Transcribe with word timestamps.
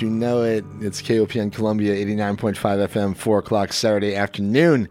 You 0.00 0.10
know 0.10 0.42
it? 0.42 0.64
It's 0.80 1.00
KOPN 1.00 1.52
Columbia 1.52 1.94
89.5 1.94 2.54
FM, 2.56 3.16
4 3.16 3.38
o'clock 3.38 3.72
Saturday 3.72 4.16
afternoon. 4.16 4.88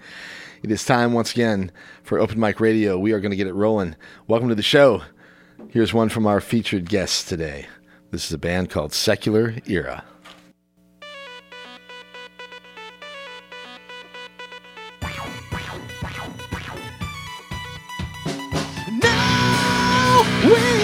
It 0.61 0.71
is 0.71 0.85
time 0.85 1.13
once 1.13 1.31
again 1.33 1.71
for 2.03 2.19
Open 2.19 2.39
Mic 2.39 2.59
Radio. 2.59 2.97
We 2.97 3.11
are 3.11 3.19
going 3.19 3.31
to 3.31 3.37
get 3.37 3.47
it 3.47 3.53
rolling. 3.53 3.95
Welcome 4.27 4.49
to 4.49 4.55
the 4.55 4.61
show. 4.61 5.01
Here's 5.69 5.93
one 5.93 6.09
from 6.09 6.25
our 6.25 6.39
featured 6.39 6.87
guests 6.87 7.23
today. 7.23 7.67
This 8.11 8.25
is 8.27 8.33
a 8.33 8.37
band 8.37 8.69
called 8.69 8.93
Secular 8.93 9.55
Era. 9.65 10.03
Now 19.01 20.23
we 20.45 20.82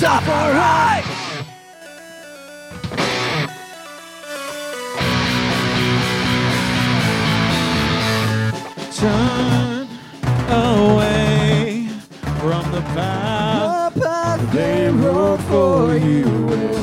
suffering. 0.00 1.04
Turn 8.96 9.88
away 10.48 11.88
from 12.40 12.72
the 12.72 12.80
path 12.94 14.52
they 14.52 14.88
wrote 14.88 15.40
for 15.42 15.94
you 15.96 16.79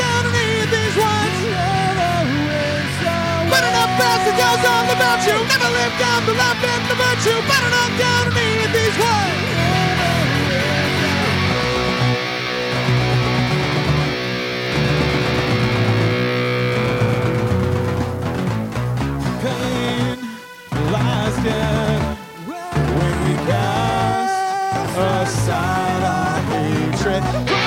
down 0.00 0.24
read 0.32 0.66
these 0.72 0.96
ones. 0.96 1.38
But 3.52 3.62
enough 3.68 3.92
past 4.00 4.22
that 4.26 4.36
goes 4.40 4.64
on 4.64 4.84
about 4.96 5.20
you. 5.28 5.36
Never 5.52 5.70
live 5.78 5.94
down 6.00 6.20
the 6.24 6.32
love 6.32 6.60
and 6.72 6.84
the 6.88 6.96
virtue. 6.96 7.38
But 7.50 7.62
enough 7.68 7.94
down 8.00 8.22
to 8.26 8.32
read 8.32 8.68
these 8.72 8.96
ones. 8.96 9.38
When 23.00 23.14
we 23.24 23.34
cast 23.48 24.98
aside 24.98 26.02
our 26.04 26.38
hatred. 26.50 27.59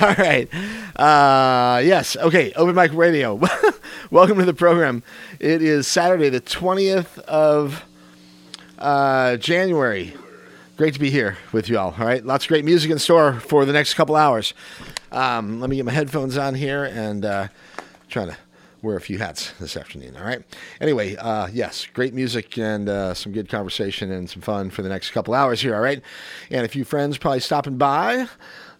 All 0.02 0.14
right. 0.14 0.48
Uh, 0.96 1.82
yes, 1.84 2.16
okay, 2.16 2.52
Open 2.54 2.74
Mic 2.74 2.94
Radio. 2.94 3.34
Welcome 4.10 4.38
to 4.38 4.46
the 4.46 4.54
program. 4.54 5.02
It 5.38 5.60
is 5.60 5.86
Saturday, 5.86 6.30
the 6.30 6.40
20th 6.40 7.18
of 7.24 7.84
uh, 8.78 9.36
January. 9.36 10.14
Great 10.78 10.94
to 10.94 11.00
be 11.00 11.10
here 11.10 11.36
with 11.52 11.68
you 11.68 11.78
all. 11.78 11.94
All 11.98 12.06
right, 12.06 12.24
lots 12.24 12.46
of 12.46 12.48
great 12.48 12.64
music 12.64 12.90
in 12.90 12.98
store 12.98 13.40
for 13.40 13.66
the 13.66 13.74
next 13.74 13.92
couple 13.92 14.16
hours. 14.16 14.54
Um, 15.12 15.60
let 15.60 15.68
me 15.68 15.76
get 15.76 15.84
my 15.84 15.92
headphones 15.92 16.38
on 16.38 16.54
here 16.54 16.84
and 16.84 17.26
uh, 17.26 17.48
trying 18.08 18.28
to 18.28 18.38
wear 18.80 18.96
a 18.96 19.02
few 19.02 19.18
hats 19.18 19.52
this 19.60 19.76
afternoon. 19.76 20.16
All 20.16 20.24
right. 20.24 20.42
Anyway, 20.80 21.16
uh, 21.16 21.48
yes, 21.52 21.86
great 21.92 22.14
music 22.14 22.56
and 22.56 22.88
uh, 22.88 23.12
some 23.12 23.32
good 23.32 23.50
conversation 23.50 24.10
and 24.10 24.30
some 24.30 24.40
fun 24.40 24.70
for 24.70 24.80
the 24.80 24.88
next 24.88 25.10
couple 25.10 25.34
hours 25.34 25.60
here. 25.60 25.74
All 25.74 25.82
right, 25.82 26.00
and 26.50 26.64
a 26.64 26.68
few 26.68 26.84
friends 26.84 27.18
probably 27.18 27.40
stopping 27.40 27.76
by. 27.76 28.28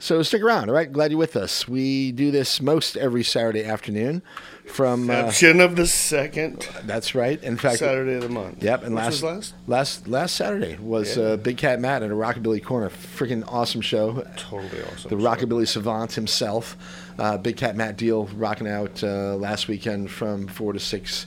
So 0.03 0.23
stick 0.23 0.41
around. 0.43 0.71
All 0.71 0.75
right, 0.75 0.91
glad 0.91 1.11
you're 1.11 1.19
with 1.19 1.37
us. 1.37 1.69
We 1.69 2.11
do 2.11 2.31
this 2.31 2.63
most 2.63 2.97
every 2.97 3.23
Saturday 3.23 3.67
afternoon 3.67 4.23
from. 4.65 5.11
Uh, 5.11 5.31
of 5.31 5.77
the 5.77 5.87
second 5.87 6.67
that's 6.85 7.15
right. 7.15 7.41
In 7.45 7.59
fact, 7.59 7.81
Saturday 7.81 8.15
of 8.15 8.23
the 8.23 8.31
month. 8.31 8.63
Yep, 8.63 8.85
and 8.85 8.95
last, 8.95 9.23
last? 9.23 9.55
last 9.67 10.09
last 10.09 10.37
Saturday 10.37 10.79
was 10.81 11.19
Yeah. 11.19 11.25
uh, 11.25 11.37
Big 11.37 11.59
Cat 11.59 11.81
Matt 11.81 12.03
at 12.03 12.11
a 12.11 12.15
Rockabilly 12.15 12.65
Corner. 12.65 12.89
Freaking 12.89 13.45
awesome 13.47 13.83
show. 13.83 14.23
Totally 14.39 14.83
awesome. 14.85 15.11
The 15.11 15.23
show. 15.23 15.29
Rockabilly 15.29 15.69
Savant 15.69 16.13
himself, 16.13 16.79
uh, 17.19 17.37
Big 17.37 17.59
Cat 17.59 17.77
Matt 17.77 17.99
Deal, 17.99 18.25
rocking 18.37 18.69
out 18.69 19.05
uh, 19.05 19.37
last 19.37 19.69
weekend 19.69 20.11
from 20.11 20.47
four 20.49 20.73
to 20.73 20.81
six 20.81 21.27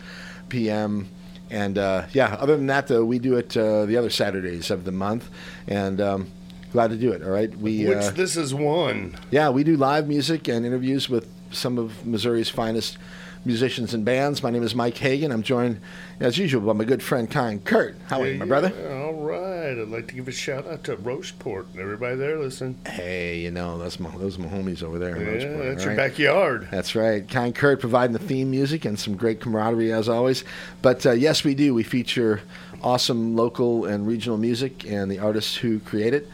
p.m. 0.50 1.10
And 1.52 1.78
uh, 1.78 2.06
yeah, 2.14 2.38
other 2.40 2.58
than 2.58 2.66
that, 2.68 2.88
though, 2.88 3.06
we 3.06 3.20
do 3.20 3.36
it 3.36 3.56
uh, 3.56 3.86
the 3.86 3.98
other 3.98 4.10
Saturdays 4.10 4.72
of 4.72 4.84
the 4.84 4.92
month, 4.92 5.30
and 5.68 6.02
um, 6.02 6.32
glad 6.74 6.90
to 6.90 6.98
do 6.98 7.12
it. 7.12 7.24
All 7.24 7.30
right, 7.30 7.56
we 7.58 7.86
Which 7.86 7.98
uh, 8.00 8.12
this 8.12 8.36
is 8.36 8.54
one. 8.54 9.16
yeah, 9.32 9.50
we 9.50 9.64
do 9.64 9.78
live 9.78 10.08
music 10.08 10.48
and 10.50 10.66
interviews 10.66 11.08
with 11.08 11.28
some 11.52 11.78
of 11.78 12.06
Missouri's 12.06 12.50
finest 12.50 12.98
musicians 13.46 13.94
and 13.94 14.04
bands. 14.04 14.42
My 14.42 14.50
name 14.50 14.64
is 14.64 14.74
Mike 14.74 14.98
Hagan. 14.98 15.32
I'm 15.32 15.44
joined, 15.44 15.80
as 16.20 16.38
usual, 16.38 16.62
by 16.62 16.74
my 16.74 16.84
good 16.84 17.04
friend 17.04 17.30
Kyle 17.30 17.58
Kurt. 17.60 17.96
How 18.08 18.22
are 18.22 18.28
you, 18.28 18.40
my 18.40 18.46
brother? 18.46 18.72
All 19.04 19.14
right. 19.14 19.78
I'd 19.80 19.88
like 19.90 20.08
to 20.08 20.16
give 20.16 20.28
a 20.28 20.32
shout 20.32 20.66
out 20.66 20.84
to 20.86 20.96
Rocheport 20.96 21.66
and 21.74 21.80
everybody 21.80 22.16
there 22.16 22.40
listening. 22.40 22.78
Hey, 22.88 23.40
you 23.40 23.52
know, 23.52 23.78
that's 23.78 24.00
my, 24.00 24.10
those 24.18 24.40
are 24.40 24.42
my 24.42 24.48
homies 24.48 24.82
over 24.82 24.98
there. 24.98 25.16
in 25.16 25.22
Yeah, 25.22 25.48
Rocheport, 25.48 25.64
that's 25.70 25.84
all 25.84 25.90
your 25.90 25.98
backyard. 25.98 26.68
That's 26.72 26.96
right. 26.96 27.28
Kind 27.28 27.54
Kurt 27.54 27.80
providing 27.80 28.14
the 28.14 28.20
theme 28.20 28.50
music 28.50 28.86
and 28.86 28.98
some 28.98 29.16
great 29.16 29.42
camaraderie 29.42 29.92
as 29.92 30.10
always. 30.10 30.44
But 30.82 31.06
uh, 31.06 31.12
yes, 31.12 31.44
we 31.44 31.54
do. 31.54 31.74
We 31.76 31.84
feature 31.84 32.42
awesome 32.82 33.36
local 33.36 33.86
and 33.86 34.08
regional 34.08 34.38
music 34.38 34.86
and 34.86 35.12
the 35.12 35.20
artists 35.20 35.56
who 35.56 35.80
create 35.80 36.14
it. 36.14 36.28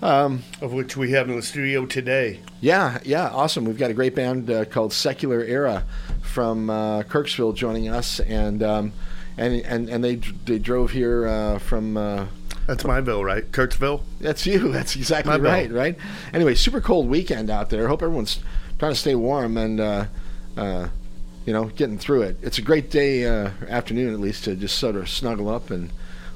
Of 0.00 0.72
which 0.72 0.96
we 0.96 1.12
have 1.12 1.28
in 1.28 1.36
the 1.36 1.42
studio 1.42 1.86
today. 1.86 2.40
Yeah, 2.60 2.98
yeah, 3.04 3.28
awesome. 3.28 3.64
We've 3.64 3.78
got 3.78 3.90
a 3.90 3.94
great 3.94 4.14
band 4.14 4.50
uh, 4.50 4.64
called 4.64 4.92
Secular 4.92 5.42
Era 5.42 5.84
from 6.22 6.70
uh, 6.70 7.02
Kirksville 7.02 7.54
joining 7.54 7.88
us, 7.88 8.20
and 8.20 8.62
um, 8.62 8.92
and 9.36 9.60
and 9.62 9.88
and 9.88 10.04
they 10.04 10.16
they 10.16 10.58
drove 10.58 10.92
here 10.92 11.26
uh, 11.26 11.58
from. 11.58 11.96
Uh, 11.96 12.26
That's 12.66 12.84
my 12.84 13.00
bill, 13.00 13.24
right? 13.24 13.50
Kurtzville? 13.50 14.02
that's 14.20 14.46
you. 14.46 14.70
That's 14.72 14.94
exactly 14.94 15.38
My 15.38 15.38
right. 15.38 15.70
Right. 15.72 15.96
Anyway, 16.34 16.54
super 16.54 16.80
cold 16.80 17.08
weekend 17.08 17.48
out 17.50 17.70
there. 17.70 17.88
Hope 17.88 18.02
everyone's 18.02 18.40
trying 18.78 18.92
to 18.92 18.98
stay 18.98 19.14
warm 19.14 19.56
and. 19.56 19.80
Uh, 19.80 20.04
uh, 20.56 20.88
you 21.46 21.54
know, 21.54 21.64
getting 21.64 21.96
through 21.96 22.20
it. 22.20 22.36
It's 22.42 22.58
a 22.58 22.62
great 22.62 22.90
day, 22.90 23.24
uh, 23.24 23.50
afternoon 23.68 24.12
at 24.12 24.20
least, 24.20 24.44
to 24.44 24.54
just 24.54 24.78
sort 24.78 24.96
of 24.96 25.08
snuggle 25.08 25.48
up 25.48 25.70
and 25.70 25.90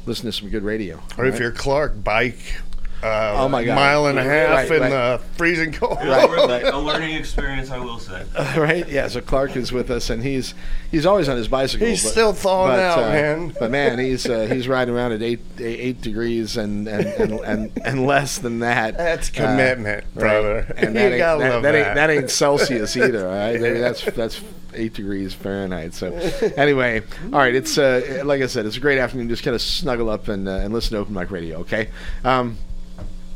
listen 0.06 0.24
to 0.24 0.32
some 0.32 0.48
good 0.48 0.62
radio. 0.62 1.02
Or 1.18 1.26
if 1.26 1.38
you're 1.38 1.52
Clark, 1.52 2.02
bike 2.02 2.62
uh, 3.02 3.34
Oh, 3.38 3.48
my 3.48 3.64
God. 3.64 3.74
mile 3.74 4.06
and 4.06 4.18
a 4.18 4.22
half 4.22 4.50
Right, 4.50 4.70
in 4.70 4.80
right. 4.82 4.90
the 4.90 5.20
freezing 5.36 5.72
cold. 5.72 5.98
Right, 5.98 6.28
right. 6.28 6.64
a 6.64 6.78
learning 6.78 7.16
experience, 7.16 7.70
I 7.70 7.78
will 7.78 7.98
say. 7.98 8.24
right? 8.56 8.88
Yeah. 8.88 9.08
So 9.08 9.20
Clark 9.20 9.56
is 9.56 9.72
with 9.72 9.90
us, 9.90 10.10
and 10.10 10.22
he's 10.22 10.54
he's 10.90 11.04
always 11.06 11.28
on 11.28 11.36
his 11.36 11.48
bicycle. 11.48 11.86
He's 11.86 12.08
still 12.08 12.32
thawing 12.32 12.78
out, 12.80 12.98
man. 13.12 13.54
But 13.58 13.70
man, 13.70 13.98
he's 13.98 14.26
uh, 14.26 14.46
he's 14.46 14.68
riding 14.68 14.94
around 14.94 15.12
at 15.12 15.22
eight 15.22 15.40
eight 15.58 16.00
degrees 16.00 16.56
and 16.56 16.86
and, 16.86 17.06
and, 17.06 17.32
and, 17.40 17.72
and 17.84 18.06
less 18.06 18.38
than 18.38 18.60
that. 18.60 18.96
That's 18.96 19.30
Uh, 19.30 19.32
commitment, 19.34 20.04
right. 20.14 20.20
brother. 20.20 20.58
And 20.76 20.88
you 20.94 21.00
that 21.00 21.12
ain't, 21.12 21.18
gotta 21.18 21.42
that, 21.42 21.50
love 21.54 21.62
that 21.64 21.72
that. 21.72 21.86
ain't 21.86 21.94
that 21.96 22.10
ain't 22.10 22.30
Celsius 22.30 22.96
either. 22.96 23.26
All 23.26 23.34
right, 23.34 23.58
that's 23.58 24.04
that's 24.12 24.40
eight 24.74 24.94
degrees 24.94 25.34
Fahrenheit. 25.34 25.92
So 25.94 26.12
anyway, 26.56 27.02
all 27.24 27.30
right. 27.38 27.54
It's 27.54 27.76
uh, 27.78 28.22
like 28.24 28.40
I 28.42 28.46
said, 28.46 28.64
it's 28.66 28.76
a 28.76 28.80
great 28.80 28.98
afternoon. 28.98 29.28
Just 29.28 29.42
kind 29.42 29.54
of 29.54 29.60
snuggle 29.62 30.08
up 30.08 30.28
and 30.28 30.48
uh, 30.48 30.52
and 30.52 30.72
listen 30.72 30.92
to 30.94 30.98
Open 30.98 31.14
Mic 31.14 31.30
Radio. 31.30 31.58
Okay. 31.60 31.88
Um, 32.24 32.56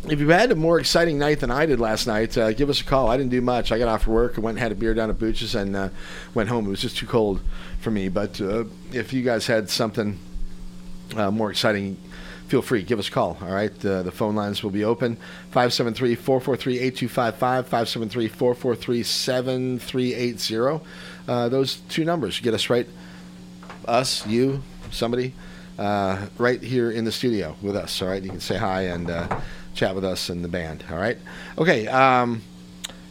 if 0.09 0.21
you 0.21 0.29
had 0.29 0.53
a 0.53 0.55
more 0.55 0.79
exciting 0.79 1.19
night 1.19 1.41
than 1.41 1.51
I 1.51 1.67
did 1.67 1.81
last 1.81 2.07
night, 2.07 2.37
uh, 2.39 2.53
give 2.53 2.71
us 2.71 2.81
a 2.81 2.85
call. 2.85 3.09
I 3.09 3.17
didn't 3.17 3.31
do 3.31 3.41
much. 3.41 3.73
I 3.73 3.79
got 3.79 3.89
off 3.89 4.07
work, 4.07 4.37
went 4.37 4.57
and 4.57 4.59
had 4.59 4.73
a 4.73 4.75
beer 4.75 4.95
down 4.95 5.11
at 5.11 5.19
Booch's, 5.19 5.55
and 5.55 5.75
uh, 5.75 5.89
went 6.35 6.49
home. 6.49 6.67
It 6.67 6.71
was 6.71 6.81
just 6.81 6.97
too 6.97 7.07
cold 7.07 7.41
for 7.81 7.91
me. 7.91 8.09
But 8.09 8.41
uh, 8.41 8.65
if 8.93 9.13
you 9.13 9.23
guys 9.23 9.47
had 9.47 9.69
something 9.69 10.19
uh, 11.17 11.31
more 11.31 11.51
exciting, 11.51 11.97
feel 12.47 12.63
free. 12.63 12.83
Give 12.83 12.99
us 12.99 13.09
a 13.09 13.11
call. 13.11 13.37
All 13.43 13.53
right. 13.53 13.85
Uh, 13.85 14.03
the 14.03 14.13
phone 14.13 14.37
lines 14.37 14.63
will 14.63 14.71
be 14.71 14.85
open 14.85 15.17
573 15.51 16.15
443 16.15 16.79
8255, 16.79 17.65
573 17.67 18.29
443 18.29 19.03
7380. 19.03 20.85
Uh, 21.27 21.49
Those 21.49 21.77
two 21.89 22.05
numbers 22.05 22.39
get 22.39 22.55
us 22.55 22.71
right, 22.71 22.87
us, 23.87 24.25
you, 24.27 24.63
somebody, 24.93 25.35
right 25.79 26.63
here 26.63 26.93
in 26.93 27.05
the 27.05 27.13
studio 27.13 27.57
with 27.61 27.75
us. 27.75 28.01
All 28.01 28.09
right. 28.09 28.23
You 28.23 28.31
can 28.31 28.41
say 28.41 28.57
hi 28.57 28.83
and 28.83 29.11
chat 29.77 29.95
with 29.95 30.05
us 30.05 30.29
and 30.29 30.43
the 30.43 30.49
band. 30.49 30.85
All 30.91 30.97
right. 30.97 31.19
Okay. 31.59 31.87
Um, 31.87 32.43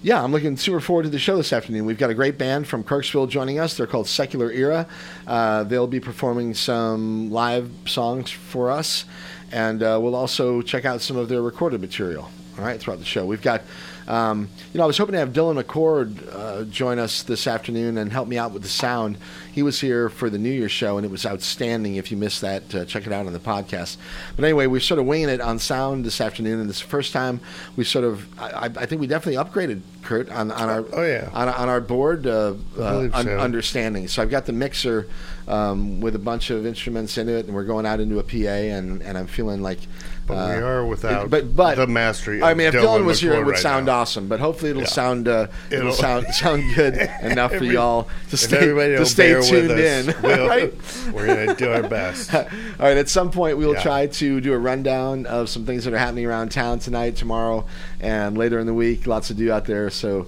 yeah, 0.01 0.23
I'm 0.23 0.31
looking 0.31 0.55
super 0.57 0.79
forward 0.79 1.03
to 1.03 1.09
the 1.09 1.17
show 1.17 1.37
this 1.37 1.51
afternoon. 1.51 1.85
We've 1.85 1.97
got 1.97 2.09
a 2.09 2.13
great 2.13 2.37
band 2.37 2.67
from 2.67 2.83
Kirksville 2.83 3.27
joining 3.29 3.57
us. 3.57 3.75
They're 3.75 3.87
called 3.87 4.07
Secular 4.07 4.51
Era. 4.51 4.87
Uh, 5.25 5.63
they'll 5.63 5.87
be 5.87 5.99
performing 5.99 6.53
some 6.53 7.31
live 7.31 7.71
songs 7.87 8.29
for 8.29 8.69
us, 8.69 9.05
and 9.51 9.81
uh, 9.81 9.97
we'll 9.99 10.15
also 10.15 10.61
check 10.61 10.85
out 10.85 11.01
some 11.01 11.17
of 11.17 11.27
their 11.27 11.41
recorded 11.41 11.81
material. 11.81 12.29
All 12.57 12.63
right, 12.63 12.79
throughout 12.79 12.99
the 12.99 13.05
show, 13.05 13.25
we've 13.25 13.41
got. 13.41 13.61
Um, 14.07 14.49
you 14.73 14.77
know, 14.77 14.83
I 14.83 14.87
was 14.87 14.97
hoping 14.97 15.13
to 15.13 15.19
have 15.19 15.29
Dylan 15.29 15.61
McCord 15.61 16.33
uh, 16.33 16.63
join 16.65 16.99
us 16.99 17.23
this 17.23 17.47
afternoon 17.47 17.97
and 17.97 18.11
help 18.11 18.27
me 18.27 18.37
out 18.37 18.51
with 18.51 18.61
the 18.61 18.69
sound. 18.69 19.17
He 19.51 19.63
was 19.63 19.79
here 19.81 20.09
for 20.09 20.29
the 20.29 20.37
New 20.37 20.51
Year's 20.51 20.71
show, 20.71 20.97
and 20.97 21.05
it 21.05 21.09
was 21.11 21.25
outstanding. 21.25 21.95
If 21.95 22.11
you 22.11 22.17
missed 22.17 22.41
that, 22.41 22.75
uh, 22.75 22.85
check 22.85 23.07
it 23.07 23.13
out 23.13 23.25
on 23.25 23.33
the 23.33 23.39
podcast. 23.39 23.97
But 24.35 24.45
anyway, 24.45 24.67
we're 24.67 24.79
sort 24.81 24.99
of 24.99 25.05
winging 25.05 25.29
it 25.29 25.41
on 25.41 25.57
sound 25.59 26.05
this 26.05 26.21
afternoon, 26.21 26.59
and 26.59 26.69
it's 26.69 26.81
the 26.81 26.87
first 26.87 27.13
time 27.13 27.39
we 27.75 27.83
sort 27.83 28.05
of. 28.05 28.27
I, 28.39 28.65
I 28.75 28.85
think 28.85 29.01
we 29.01 29.07
definitely 29.07 29.43
upgraded 29.43 29.81
Kurt 30.03 30.29
on, 30.29 30.51
on 30.51 30.69
our 30.69 30.85
Oh, 30.93 31.03
yeah. 31.03 31.29
on, 31.33 31.49
on 31.49 31.67
our 31.69 31.81
board 31.81 32.27
uh, 32.27 32.53
uh, 32.77 33.09
un- 33.11 33.23
so. 33.25 33.37
understanding. 33.39 34.07
So 34.07 34.21
I've 34.21 34.29
got 34.29 34.45
the 34.45 34.53
mixer 34.53 35.07
um, 35.47 35.99
with 36.01 36.15
a 36.15 36.19
bunch 36.19 36.49
of 36.51 36.65
instruments 36.65 37.17
in 37.17 37.27
it, 37.29 37.45
and 37.47 37.55
we're 37.55 37.63
going 37.63 37.85
out 37.85 37.99
into 37.99 38.19
a 38.19 38.23
PA, 38.23 38.35
and, 38.35 39.01
and 39.01 39.17
I'm 39.17 39.27
feeling 39.27 39.61
like. 39.61 39.79
But 40.27 40.33
uh, 40.33 40.47
we 40.57 40.63
are 40.63 40.85
without 40.85 41.29
but, 41.29 41.55
but 41.55 41.75
the 41.75 41.85
mastery. 41.85 42.41
I 42.41 42.55
mean, 42.55 42.67
if 42.67 42.73
Dylan 42.73 43.01
Dylan 43.01 43.05
was 43.05 43.19
here, 43.21 43.33
it 43.33 43.45
would 43.45 43.51
right 43.51 43.59
sound 43.59 43.85
now. 43.85 43.99
awesome. 43.99 44.27
But 44.27 44.39
hopefully, 44.39 44.71
it'll 44.71 44.81
Yeah. 44.81 44.87
sound 44.87 45.27
uh, 45.27 45.47
it'll, 45.69 45.87
It'll- 45.89 45.93
sound 46.01 46.25
sound 46.33 46.63
good 46.75 46.95
enough 47.21 47.53
for 47.53 47.63
y'all 47.63 48.07
to 48.31 48.37
stay 48.37 48.57
everybody 48.57 48.95
to 48.97 49.05
stay 49.05 49.39
tuned 49.41 49.71
in. 49.71 50.13
we'll- 50.23 50.47
right? 50.47 50.73
We're 51.13 51.27
gonna 51.27 51.55
do 51.55 51.71
our 51.71 51.83
best. 51.83 52.33
All 52.33 52.43
right. 52.79 52.97
At 52.97 53.09
some 53.09 53.29
point, 53.31 53.57
we 53.57 53.65
will 53.65 53.73
Yeah. 53.75 53.83
try 53.83 54.07
to 54.07 54.41
do 54.41 54.53
a 54.53 54.57
rundown 54.57 55.25
of 55.27 55.49
some 55.49 55.65
things 55.65 55.85
that 55.85 55.93
are 55.93 55.97
happening 55.99 56.25
around 56.25 56.51
town 56.51 56.79
tonight, 56.79 57.15
tomorrow, 57.15 57.65
and 57.99 58.37
later 58.37 58.57
in 58.59 58.65
the 58.65 58.73
week. 58.73 59.05
Lots 59.05 59.27
to 59.27 59.33
do 59.35 59.51
out 59.51 59.65
there. 59.65 59.89
So 59.91 60.25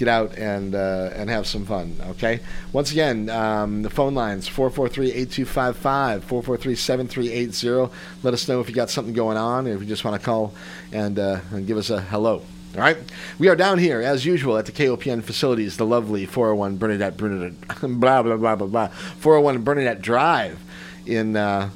get 0.00 0.08
out 0.08 0.36
and 0.38 0.74
uh, 0.74 1.10
and 1.14 1.28
have 1.28 1.46
some 1.46 1.66
fun. 1.66 1.94
Okay. 2.10 2.40
Once 2.72 2.90
again, 2.90 3.28
um, 3.28 3.82
the 3.82 3.90
phone 3.90 4.14
lines 4.14 4.48
443-8255, 4.48 6.22
443-7380. 6.22 7.90
Let 8.22 8.34
us 8.34 8.48
know 8.48 8.60
if 8.60 8.68
you 8.68 8.74
got 8.74 8.88
something 8.88 9.12
going 9.12 9.36
on, 9.36 9.66
if 9.66 9.78
you 9.78 9.86
just 9.86 10.04
want 10.04 10.18
to 10.20 10.24
call 10.24 10.54
and 10.90 11.18
uh, 11.18 11.40
and 11.50 11.66
give 11.66 11.76
us 11.76 11.90
a 11.90 12.00
hello. 12.00 12.42
All 12.74 12.80
right. 12.80 12.96
We 13.38 13.48
are 13.48 13.56
down 13.56 13.78
here, 13.78 14.00
as 14.00 14.24
usual, 14.24 14.56
at 14.56 14.64
the 14.64 14.72
KOPN 14.72 15.22
facilities, 15.22 15.76
the 15.76 15.84
lovely 15.84 16.24
401 16.24 16.78
Bernadette, 16.78 17.16
Bernadette, 17.16 17.60
blah, 17.82 18.22
blah, 18.22 18.36
blah, 18.36 18.56
blah, 18.56 18.66
blah, 18.68 18.86
401 18.86 19.64
Bernadette 19.64 20.00
Drive 20.00 20.58
in 21.04 21.36
uh, 21.36 21.70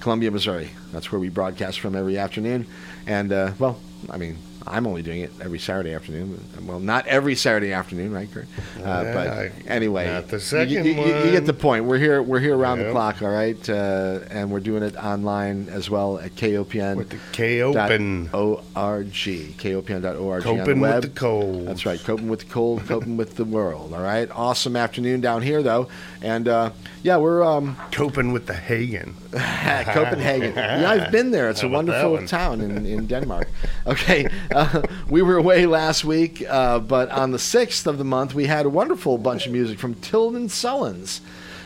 Columbia, 0.00 0.32
Missouri. 0.32 0.70
That's 0.92 1.12
where 1.12 1.20
we 1.20 1.28
broadcast 1.28 1.78
from 1.78 1.94
every 1.94 2.18
afternoon. 2.18 2.66
And, 3.06 3.32
uh, 3.32 3.52
well, 3.60 3.78
I 4.10 4.16
mean, 4.16 4.36
I'm 4.66 4.86
only 4.86 5.02
doing 5.02 5.20
it 5.22 5.32
every 5.40 5.58
Saturday 5.58 5.94
afternoon. 5.94 6.38
Well, 6.66 6.80
not 6.80 7.06
every 7.06 7.34
Saturday 7.34 7.72
afternoon, 7.72 8.12
right, 8.12 8.28
Kurt? 8.32 8.46
Uh, 8.78 8.80
Yeah, 8.84 9.12
but 9.14 9.70
anyway, 9.70 10.06
not 10.06 10.28
the 10.28 10.36
you- 10.36 10.40
second 10.40 10.84
you, 10.84 10.92
you- 10.92 11.06
you 11.24 11.30
get 11.32 11.46
the 11.46 11.52
point. 11.54 11.86
We're 11.86 11.98
here. 11.98 12.22
We're 12.22 12.40
here 12.40 12.56
around 12.56 12.78
the 12.80 12.90
clock. 12.90 13.22
All 13.22 13.28
right, 13.30 13.68
uh, 13.68 14.18
and 14.30 14.50
we're 14.50 14.60
doing 14.60 14.82
it 14.82 14.96
online 14.96 15.68
as 15.70 15.88
well 15.90 16.18
at 16.18 16.36
KOPN. 16.36 16.96
With 16.96 17.10
the 17.10 17.18
K 17.32 17.62
open. 17.62 18.28
org 18.32 19.12
kopn.org 19.12 20.42
Coping 20.42 20.80
with 20.80 21.02
the 21.02 21.08
cold. 21.08 21.66
That's 21.66 21.86
right, 21.86 22.02
coping 22.02 22.28
with 22.28 22.40
the 22.40 22.46
cold, 22.52 22.86
coping 22.86 23.16
with 23.16 23.36
the 23.36 23.44
world. 23.44 23.92
All 23.94 24.02
right, 24.02 24.28
awesome 24.32 24.76
afternoon 24.76 25.20
down 25.20 25.42
here 25.42 25.62
though, 25.62 25.88
and 26.22 26.48
uh, 26.48 26.70
yeah, 27.02 27.16
we're 27.16 27.42
um, 27.42 27.76
Coping 27.92 28.32
with 28.32 28.46
the 28.46 28.54
Hagen. 28.54 29.14
Copenhagen. 29.32 30.54
Yeah, 30.54 30.90
I've 30.90 31.12
been 31.12 31.30
there. 31.30 31.48
It's 31.50 31.62
a 31.62 31.68
How 31.68 31.74
wonderful 31.74 32.26
town 32.26 32.60
in, 32.60 32.84
in 32.84 33.06
Denmark. 33.06 33.48
Okay, 33.86 34.28
uh, 34.54 34.82
we 35.08 35.22
were 35.22 35.36
away 35.36 35.66
last 35.66 36.04
week, 36.04 36.44
uh, 36.48 36.78
but 36.78 37.10
on 37.10 37.30
the 37.30 37.38
6th 37.38 37.86
of 37.86 37.98
the 37.98 38.04
month, 38.04 38.34
we 38.34 38.46
had 38.46 38.66
a 38.66 38.70
wonderful 38.70 39.18
bunch 39.18 39.46
of 39.46 39.52
music 39.52 39.78
from 39.78 39.94
Tilden 39.94 40.48
Sullins. 40.48 41.20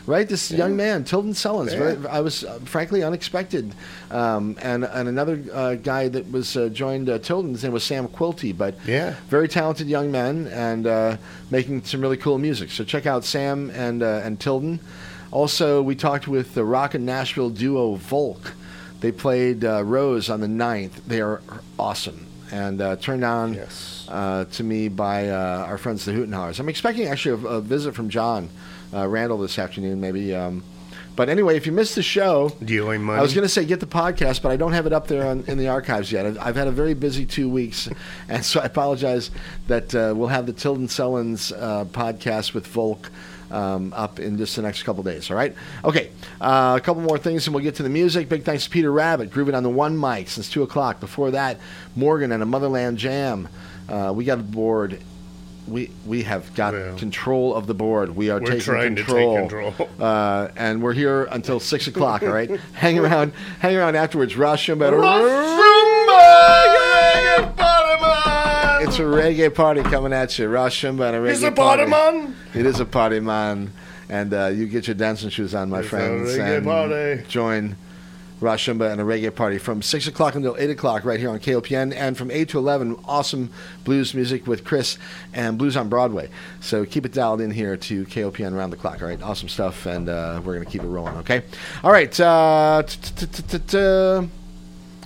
Right, 0.07 0.29
this 0.29 0.51
young 0.51 0.75
man, 0.75 1.03
Tilden 1.03 1.33
Sullins. 1.33 1.71
Yeah. 1.73 2.07
I 2.09 2.21
was 2.21 2.43
uh, 2.43 2.59
frankly 2.65 3.01
unexpected, 3.03 3.73
um, 4.11 4.55
and 4.61 4.83
and 4.83 5.09
another 5.09 5.41
uh, 5.51 5.75
guy 5.75 6.07
that 6.09 6.31
was 6.31 6.55
uh, 6.55 6.69
joined 6.69 7.09
uh, 7.09 7.17
Tilden. 7.17 7.51
His 7.53 7.63
name 7.63 7.73
was 7.73 7.83
Sam 7.83 8.07
Quilty, 8.07 8.55
but 8.55 8.75
Yeah. 8.85 9.15
very 9.29 9.47
talented 9.47 9.87
young 9.87 10.11
men 10.11 10.47
and 10.47 10.85
uh, 10.85 11.17
making 11.49 11.83
some 11.85 12.01
really 12.01 12.17
cool 12.17 12.37
music. 12.37 12.69
So 12.69 12.83
check 12.83 13.07
out 13.07 13.25
Sam 13.25 13.71
and 13.71 14.03
uh, 14.03 14.21
and 14.23 14.39
Tilden. 14.39 14.79
Also, 15.31 15.81
we 15.81 15.95
talked 15.95 16.27
with 16.27 16.53
the 16.53 16.63
rock 16.63 16.93
and 16.93 17.05
Nashville 17.05 17.49
duo 17.49 17.95
Volk. 17.95 18.53
They 19.01 19.11
played 19.11 19.65
uh, 19.65 19.83
Rose 19.83 20.29
on 20.29 20.39
the 20.39 20.47
9th. 20.47 20.91
They 21.07 21.19
are 21.19 21.41
awesome 21.77 22.25
and 22.51 22.81
uh, 22.81 22.95
turned 22.97 23.23
on 23.23 23.53
Yes. 23.55 24.05
uh, 24.09 24.45
to 24.45 24.63
me 24.63 24.87
by 24.89 25.29
uh, 25.29 25.65
our 25.67 25.77
friends 25.77 26.05
the 26.05 26.11
Hooten 26.13 26.31
Hallers. 26.33 26.59
I'm 26.59 26.69
expecting 26.69 27.07
actually 27.07 27.43
a, 27.43 27.47
a 27.47 27.61
visit 27.61 27.93
from 27.95 28.09
John 28.09 28.49
uh, 28.93 29.07
Randall 29.07 29.37
this 29.39 29.57
afternoon, 29.59 29.99
maybe. 30.01 30.33
Um, 30.35 30.63
but 31.15 31.29
anyway, 31.29 31.55
if 31.55 31.65
you 31.65 31.71
missed 31.71 31.95
the 31.95 32.03
show, 32.03 32.49
Dealing 32.63 33.01
money. 33.01 33.19
I 33.19 33.21
was 33.21 33.33
going 33.33 33.45
to 33.45 33.49
say 33.49 33.63
get 33.65 33.79
the 33.79 33.85
podcast, 33.85 34.41
but 34.41 34.51
I 34.51 34.57
don't 34.57 34.73
have 34.73 34.85
it 34.85 34.91
up 34.91 35.07
there 35.07 35.25
on, 35.27 35.45
in 35.47 35.57
the 35.57 35.69
archives 35.69 36.11
yet. 36.11 36.25
I've, 36.25 36.37
I've 36.39 36.55
had 36.57 36.67
a 36.67 36.71
very 36.71 36.93
busy 36.93 37.25
two 37.25 37.49
weeks, 37.49 37.87
and 38.29 38.43
so 38.43 38.59
I 38.59 38.65
apologize 38.65 39.31
that 39.67 39.95
uh, 39.95 40.13
we'll 40.15 40.27
have 40.27 40.45
the 40.45 40.51
Tilden 40.53 40.87
Sellens 40.87 41.53
uh, 41.53 41.85
podcast 41.85 42.53
with 42.53 42.67
Volk 42.67 43.09
um, 43.51 43.93
up 43.95 44.19
in 44.19 44.37
just 44.37 44.55
the 44.55 44.61
next 44.61 44.83
couple 44.83 45.03
days. 45.03 45.29
All 45.31 45.37
right. 45.37 45.53
Okay. 45.83 46.11
Uh, 46.41 46.75
a 46.77 46.81
couple 46.81 47.01
more 47.01 47.17
things, 47.17 47.47
and 47.47 47.53
we'll 47.55 47.63
get 47.63 47.75
to 47.75 47.83
the 47.83 47.89
music. 47.89 48.29
Big 48.29 48.43
thanks 48.43 48.65
to 48.65 48.69
Peter 48.69 48.91
Rabbit, 48.91 49.31
grooving 49.31 49.55
on 49.55 49.63
the 49.63 49.69
one 49.69 49.99
mic 49.99 50.29
since 50.29 50.49
two 50.49 50.63
o'clock. 50.63 50.99
Before 50.99 51.31
that, 51.31 51.57
Morgan 51.95 52.31
and 52.31 52.41
a 52.41 52.45
Motherland 52.45 52.97
Jam. 52.97 53.47
Uh, 53.89 54.11
we 54.15 54.25
got 54.25 54.39
aboard 54.39 54.99
we 55.67 55.89
we 56.05 56.21
have 56.21 56.53
got 56.53 56.75
Yeah. 56.75 56.93
control 56.95 57.55
of 57.55 57.65
the 57.65 57.73
board. 57.73 58.15
We 58.15 58.29
are 58.29 58.39
We're 58.39 58.45
taking 58.45 58.61
trying 58.61 58.95
to 58.97 59.03
take 59.03 59.15
control. 59.15 59.71
control. 59.71 59.89
Uh, 59.99 60.49
and 60.55 60.81
we're 60.83 60.93
here 60.93 61.23
until 61.23 61.59
six 61.59 61.87
o'clock. 61.87 62.21
All 62.21 62.29
right, 62.29 62.49
hang 62.73 62.99
around, 62.99 63.33
hang 63.59 63.75
around 63.75 63.95
afterwards. 63.95 64.35
Ross 64.37 64.59
Shumba. 64.61 64.91
It's 68.87 68.99
a 68.99 69.03
reggae 69.03 69.53
party 69.53 69.81
coming 69.81 70.13
at 70.13 70.37
you. 70.37 70.47
Ross 70.47 70.71
Shumba 70.75 71.07
and 71.07 71.15
a 71.15 71.19
reggae 71.19 71.31
Is 71.31 71.41
the 71.41 71.51
party. 71.51 71.91
on? 71.91 72.35
It 72.53 72.67
is 72.67 72.79
a 72.79 72.85
party, 72.85 73.19
man. 73.19 73.71
And 74.09 74.31
uh, 74.31 74.47
you 74.47 74.67
get 74.67 74.85
your 74.87 74.93
dancing 74.93 75.29
shoes 75.31 75.55
on, 75.55 75.71
my 75.71 75.79
It's 75.79 75.87
a 75.87 75.89
friends, 75.89 76.37
reggae 76.37 76.57
and 76.57 76.65
party. 76.65 77.23
join 77.27 77.75
Ross 78.39 78.59
Shumba 78.59 78.91
and 78.91 79.01
a 79.01 79.03
reggae 79.03 79.33
party 79.33 79.57
from 79.57 79.81
6 79.81 80.05
o'clock 80.05 80.35
until 80.35 80.55
8 80.59 80.69
o'clock 80.69 81.03
right 81.03 81.19
here 81.19 81.31
on 81.31 81.39
KOPN. 81.39 81.95
And 81.95 82.15
from 82.15 82.29
8 82.29 82.49
to 82.49 82.59
11, 82.59 82.97
awesome 83.05 83.49
blues 83.83 84.13
music 84.13 84.45
with 84.45 84.63
Chris 84.63 84.99
and 85.33 85.57
Blues 85.57 85.75
on 85.75 85.89
Broadway. 85.89 86.29
So 86.61 86.85
keep 86.85 87.07
it 87.07 87.11
dialed 87.11 87.41
in 87.41 87.49
here 87.49 87.75
to 87.77 88.05
KOPN 88.05 88.53
around 88.53 88.69
the 88.69 88.77
clock, 88.77 89.01
all 89.01 89.07
right? 89.07 89.19
Awesome 89.21 89.49
stuff, 89.49 89.87
and 89.87 90.07
uh, 90.09 90.41
we're 90.45 90.53
going 90.53 90.65
to 90.65 90.71
keep 90.71 90.83
it 90.83 90.87
rolling, 90.87 91.15
okay? 91.17 91.41
All 91.83 91.91
right. 91.91 92.17
uh, 92.19 92.83
How 92.83 94.27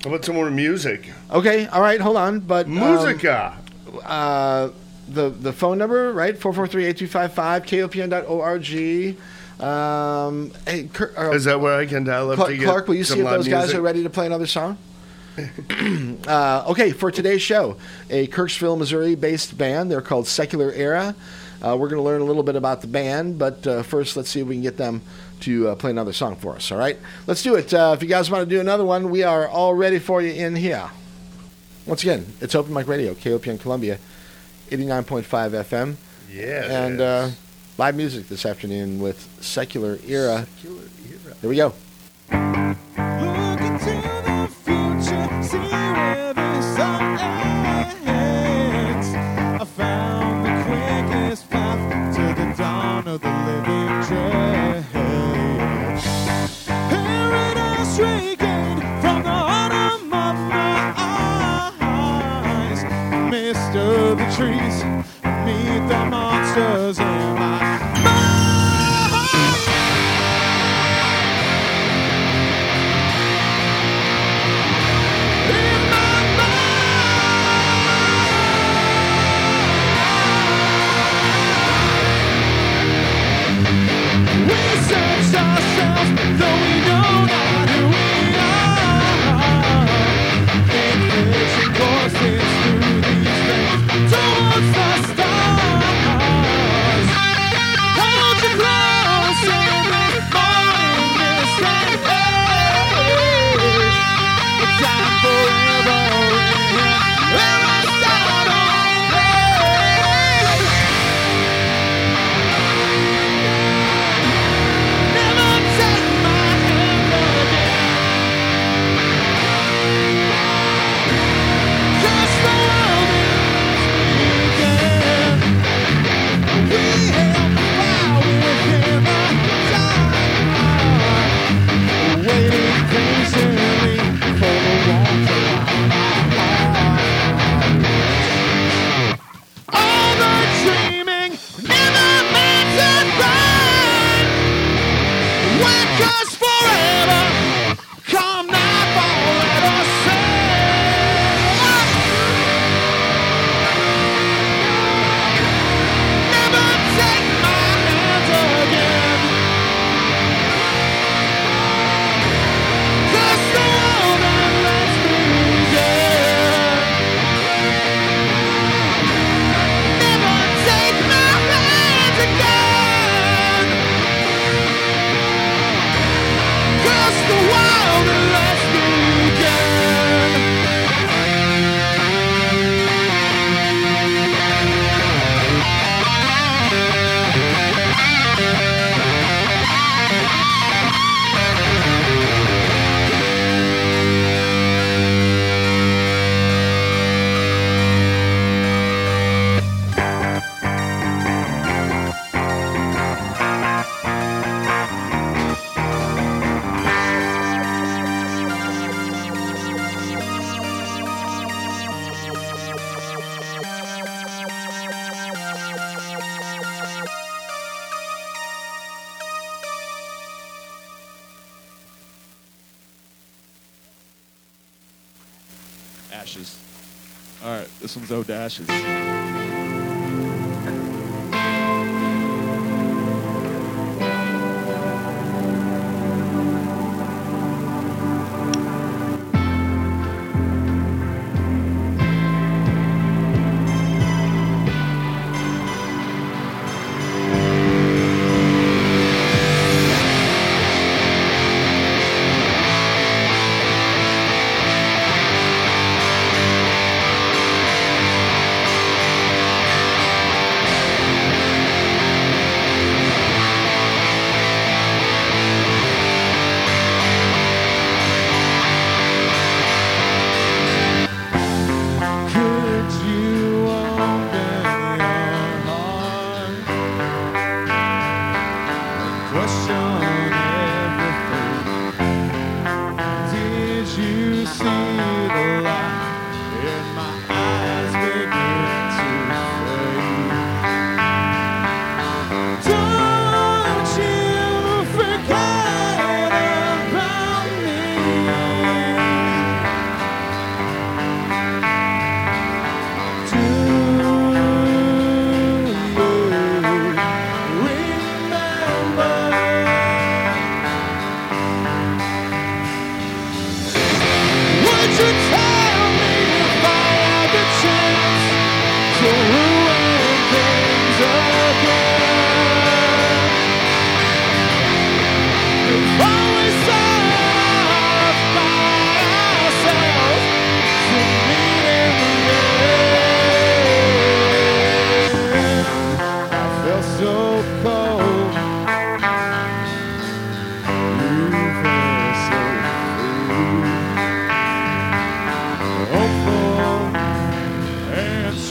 about 0.05 0.25
some 0.25 0.35
more 0.35 0.51
music? 0.51 1.09
Okay, 1.31 1.65
all 1.67 1.81
right, 1.81 2.01
hold 2.01 2.17
on. 2.17 2.41
But 2.41 2.65
um, 2.65 2.75
Musica. 2.75 3.57
Uh, 4.03 4.69
the 5.07 5.29
the 5.29 5.53
phone 5.53 5.77
number, 5.77 6.13
right? 6.13 6.37
443-8255, 6.37 7.29
kopn.org. 7.65 9.17
Um, 9.59 10.51
hey, 10.65 10.89
Kurt, 10.91 11.17
uh, 11.17 11.31
Is 11.31 11.43
that 11.45 11.59
where 11.59 11.77
I 11.77 11.85
can 11.85 12.05
dial 12.05 12.31
up 12.31 12.37
Clark, 12.37 12.51
to 12.51 12.57
get 12.57 12.65
Clark, 12.65 12.87
will 12.87 12.95
you 12.95 13.03
see 13.03 13.19
if 13.19 13.25
those 13.25 13.47
guys 13.47 13.63
music? 13.63 13.77
are 13.77 13.81
ready 13.81 14.03
to 14.03 14.09
play 14.09 14.25
another 14.25 14.47
song? 14.47 14.77
uh, 16.27 16.63
okay, 16.67 16.91
for 16.91 17.11
today's 17.11 17.41
show, 17.41 17.77
a 18.09 18.27
Kirksville, 18.27 18.77
Missouri-based 18.77 19.57
band. 19.57 19.91
They're 19.91 20.01
called 20.01 20.27
Secular 20.27 20.71
Era. 20.71 21.15
Uh, 21.61 21.75
we're 21.77 21.89
going 21.89 21.99
to 21.99 22.03
learn 22.03 22.21
a 22.21 22.25
little 22.25 22.43
bit 22.43 22.55
about 22.55 22.81
the 22.81 22.87
band, 22.87 23.37
but 23.37 23.65
uh, 23.67 23.83
first, 23.83 24.15
let's 24.15 24.29
see 24.29 24.39
if 24.39 24.47
we 24.47 24.55
can 24.55 24.63
get 24.63 24.77
them 24.77 25.01
to 25.41 25.69
uh, 25.69 25.75
play 25.75 25.91
another 25.91 26.13
song 26.13 26.35
for 26.35 26.55
us. 26.55 26.71
All 26.71 26.77
right, 26.77 26.97
let's 27.27 27.43
do 27.43 27.55
it. 27.55 27.73
Uh, 27.73 27.93
if 27.95 28.01
you 28.01 28.07
guys 28.09 28.31
want 28.31 28.47
to 28.47 28.55
do 28.55 28.61
another 28.61 28.85
one, 28.85 29.09
we 29.09 29.23
are 29.23 29.47
all 29.47 29.73
ready 29.73 29.99
for 29.99 30.21
you 30.21 30.31
in 30.31 30.55
here. 30.55 30.89
Once 31.89 32.03
again, 32.03 32.23
it's 32.39 32.53
Open 32.53 32.71
Mic 32.71 32.87
Radio, 32.87 33.15
KOPN 33.15 33.59
Columbia, 33.59 33.97
89.5 34.69 35.23
FM, 35.23 35.95
Yeah. 36.31 36.85
and 36.85 37.01
uh, 37.01 37.29
live 37.79 37.95
music 37.95 38.27
this 38.29 38.45
afternoon 38.45 38.99
with 38.99 39.27
Secular 39.41 39.97
Era. 40.07 40.45
Secular 40.61 40.81
era. 41.25 41.35
Here 41.41 41.49
we 41.49 41.55
go. 41.55 41.73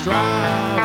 drive. 0.08 0.77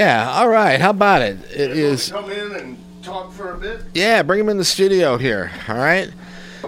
Yeah. 0.00 0.30
All 0.30 0.48
right. 0.48 0.80
How 0.80 0.90
about 0.90 1.20
it? 1.20 1.36
It 1.54 1.72
is. 1.72 2.10
Come 2.10 2.30
in 2.30 2.52
and 2.56 2.78
talk 3.02 3.32
for 3.32 3.52
a 3.52 3.58
bit. 3.58 3.82
Yeah. 3.92 4.22
Bring 4.22 4.40
him 4.40 4.48
in 4.48 4.56
the 4.56 4.64
studio 4.64 5.18
here. 5.18 5.52
All 5.68 5.76
right. 5.76 6.10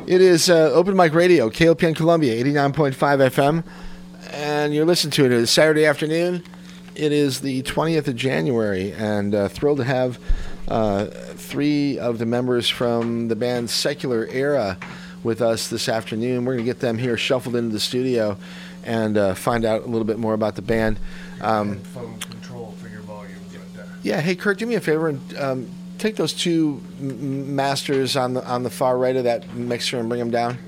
It 0.07 0.21
is 0.21 0.51
uh, 0.51 0.71
Open 0.75 0.95
Mic 0.95 1.14
Radio, 1.14 1.49
KOPN 1.49 1.97
Columbia, 1.97 2.35
eighty 2.35 2.53
nine 2.53 2.75
point 2.75 2.95
five 2.95 3.21
FM, 3.21 3.64
and 4.33 4.75
you're 4.75 4.85
listening 4.85 5.12
to 5.12 5.25
it. 5.25 5.33
It 5.33 5.38
is 5.38 5.51
Saturday 5.51 5.87
afternoon. 5.87 6.42
It 6.95 7.11
is 7.11 7.40
the 7.40 7.62
twentieth 7.62 8.07
of 8.07 8.16
January, 8.16 8.92
and 8.92 9.35
uh, 9.35 9.49
thrilled 9.49 9.79
to 9.79 9.85
have 9.85 10.18
uh, 10.68 11.07
three 11.07 11.99
of 11.99 12.18
the 12.18 12.27
members 12.27 12.68
from 12.68 13.29
the 13.29 13.37
band 13.37 13.71
Secular 13.71 14.27
Era 14.31 14.77
with 15.23 15.40
us 15.40 15.68
this 15.68 15.88
afternoon. 15.88 16.45
We're 16.45 16.55
going 16.57 16.66
to 16.66 16.71
get 16.71 16.81
them 16.81 16.99
here 16.99 17.16
shuffled 17.16 17.57
into 17.57 17.73
the 17.73 17.81
studio 17.81 18.37
and 18.85 19.16
uh, 19.16 19.35
find 19.35 19.64
out 19.64 19.85
a 19.85 19.87
little 19.87 20.05
bit 20.05 20.18
more 20.18 20.35
about 20.35 20.57
the 20.57 20.62
band. 20.62 20.99
Um, 21.40 21.79
Phone 21.81 22.18
control 22.18 22.75
for 22.81 22.88
your 22.88 23.01
volumes 23.01 23.55
right 23.55 23.75
there. 23.75 23.91
Yeah, 24.02 24.20
hey 24.20 24.34
Kurt, 24.34 24.58
do 24.58 24.66
me 24.66 24.74
a 24.74 24.80
favor 24.80 25.08
and 25.08 25.38
um, 25.38 25.70
take 25.98 26.16
those 26.16 26.32
two 26.32 26.82
m- 27.00 27.54
masters 27.54 28.16
on 28.16 28.34
the 28.34 28.44
on 28.46 28.62
the 28.62 28.70
far 28.70 28.98
right 28.98 29.16
of 29.16 29.24
that 29.24 29.54
mixer 29.54 29.98
and 29.98 30.08
bring 30.08 30.18
them 30.18 30.30
down. 30.30 30.58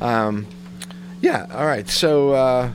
Um, 0.00 0.46
yeah, 1.20 1.46
all 1.52 1.66
right. 1.66 1.88
So 1.88 2.30
uh, 2.30 2.70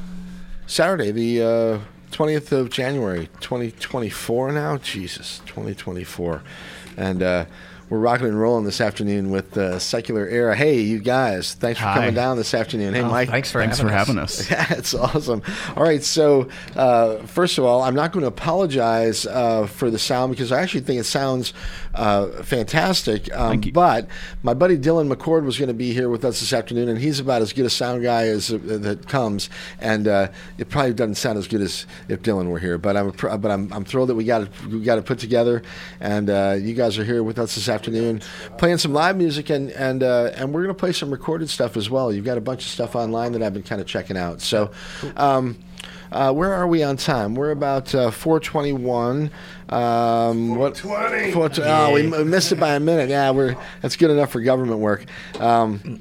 Saturday, 0.67 1.11
the 1.11 1.81
twentieth 2.11 2.51
of 2.51 2.69
January, 2.69 3.29
twenty 3.39 3.71
twenty 3.71 4.09
four. 4.09 4.51
Now, 4.51 4.77
Jesus, 4.77 5.41
twenty 5.45 5.75
twenty 5.75 6.03
four, 6.03 6.43
and. 6.97 7.23
Uh, 7.23 7.45
we're 7.91 7.99
rocking 7.99 8.25
and 8.27 8.39
rolling 8.39 8.63
this 8.63 8.79
afternoon 8.79 9.29
with 9.31 9.57
uh, 9.57 9.77
Secular 9.77 10.25
Era. 10.27 10.55
Hey, 10.55 10.79
you 10.79 10.97
guys, 10.99 11.53
thanks 11.55 11.77
for 11.77 11.85
Hi. 11.87 11.95
coming 11.95 12.13
down 12.13 12.37
this 12.37 12.53
afternoon. 12.53 12.93
Hey, 12.93 13.01
Oh, 13.01 13.09
Mike. 13.09 13.29
Thanks 13.29 13.51
for 13.51 13.59
Thanks 13.59 13.79
having 13.79 13.91
for 13.91 13.97
us. 13.97 14.07
having 14.07 14.23
us. 14.23 14.49
Yeah, 14.71 14.77
it's 14.79 14.93
awesome. 14.93 15.41
All 15.75 15.83
right, 15.83 16.01
so 16.01 16.47
uh, 16.77 17.17
first 17.27 17.57
of 17.57 17.65
all, 17.65 17.81
I'm 17.83 17.93
not 17.93 18.13
going 18.13 18.21
to 18.21 18.27
apologize 18.29 19.25
uh, 19.25 19.67
for 19.67 19.91
the 19.91 19.99
sound 19.99 20.31
because 20.31 20.51
I 20.53 20.61
actually 20.61 20.81
think 20.81 21.01
it 21.01 21.03
sounds 21.03 21.53
uh, 21.93 22.43
fantastic. 22.43 23.33
Um. 23.35 23.61
But 23.73 24.07
my 24.43 24.53
buddy 24.53 24.77
Dylan 24.77 25.13
McCord 25.13 25.43
was 25.43 25.57
going 25.57 25.67
to 25.67 25.73
be 25.73 25.93
here 25.93 26.09
with 26.09 26.23
us 26.25 26.39
this 26.39 26.53
afternoon, 26.53 26.89
and 26.89 26.99
he's 26.99 27.19
about 27.19 27.41
as 27.41 27.53
good 27.53 27.65
a 27.65 27.69
sound 27.69 28.03
guy 28.03 28.27
as 28.27 28.51
uh, 28.51 28.59
that 28.61 29.07
comes. 29.07 29.49
And 29.79 30.07
uh, 30.07 30.29
it 30.57 30.69
probably 30.69 30.93
doesn't 30.93 31.15
sound 31.15 31.37
as 31.37 31.47
good 31.47 31.61
as 31.61 31.85
if 32.07 32.21
Dylan 32.21 32.49
were 32.49 32.59
here. 32.59 32.77
But 32.77 32.97
I'm 32.97 33.11
but 33.11 33.51
I'm, 33.51 33.71
I'm 33.73 33.85
thrilled 33.85 34.09
that 34.09 34.15
we 34.15 34.23
got 34.23 34.43
it 34.43 34.65
we 34.67 34.81
got 34.81 34.97
it 34.97 35.05
put 35.05 35.19
together, 35.19 35.61
and 35.99 36.29
uh, 36.29 36.57
you 36.59 36.73
guys 36.73 36.97
are 36.97 37.03
here 37.03 37.23
with 37.23 37.39
us 37.39 37.55
this 37.55 37.69
afternoon, 37.69 38.21
playing 38.57 38.77
some 38.77 38.93
live 38.93 39.17
music, 39.17 39.49
and 39.49 39.71
and 39.71 40.03
uh, 40.03 40.31
and 40.35 40.53
we're 40.53 40.63
going 40.63 40.75
to 40.75 40.79
play 40.79 40.91
some 40.93 41.11
recorded 41.11 41.49
stuff 41.49 41.77
as 41.77 41.89
well. 41.89 42.11
You've 42.13 42.25
got 42.25 42.37
a 42.37 42.41
bunch 42.41 42.63
of 42.63 42.69
stuff 42.69 42.95
online 42.95 43.33
that 43.33 43.43
I've 43.43 43.53
been 43.53 43.63
kind 43.63 43.81
of 43.81 43.87
checking 43.87 44.17
out. 44.17 44.41
So. 44.41 44.71
Um, 45.15 45.57
uh, 46.11 46.31
where 46.33 46.53
are 46.53 46.67
we 46.67 46.83
on 46.83 46.97
time? 46.97 47.35
We're 47.35 47.51
about 47.51 47.93
uh, 47.95 48.11
421. 48.11 49.31
Um, 49.69 50.55
what? 50.55 50.77
420. 50.77 51.31
420 51.31 51.69
Oh, 51.71 51.93
we 51.93 52.13
m- 52.21 52.29
missed 52.29 52.51
it 52.51 52.59
by 52.59 52.75
a 52.75 52.79
minute. 52.79 53.09
Yeah, 53.09 53.31
we're 53.31 53.55
that's 53.81 53.95
good 53.95 54.11
enough 54.11 54.31
for 54.31 54.41
government 54.41 54.79
work. 54.79 55.05
Um, 55.39 55.99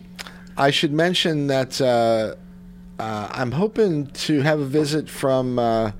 I 0.56 0.70
should 0.70 0.92
mention 0.92 1.46
that 1.46 1.80
uh, 1.80 2.34
uh, 3.00 3.28
I'm 3.30 3.52
hoping 3.52 4.08
to 4.08 4.40
have 4.42 4.60
a 4.60 4.66
visit 4.66 5.08
from 5.08 5.58
uh, 5.58 5.92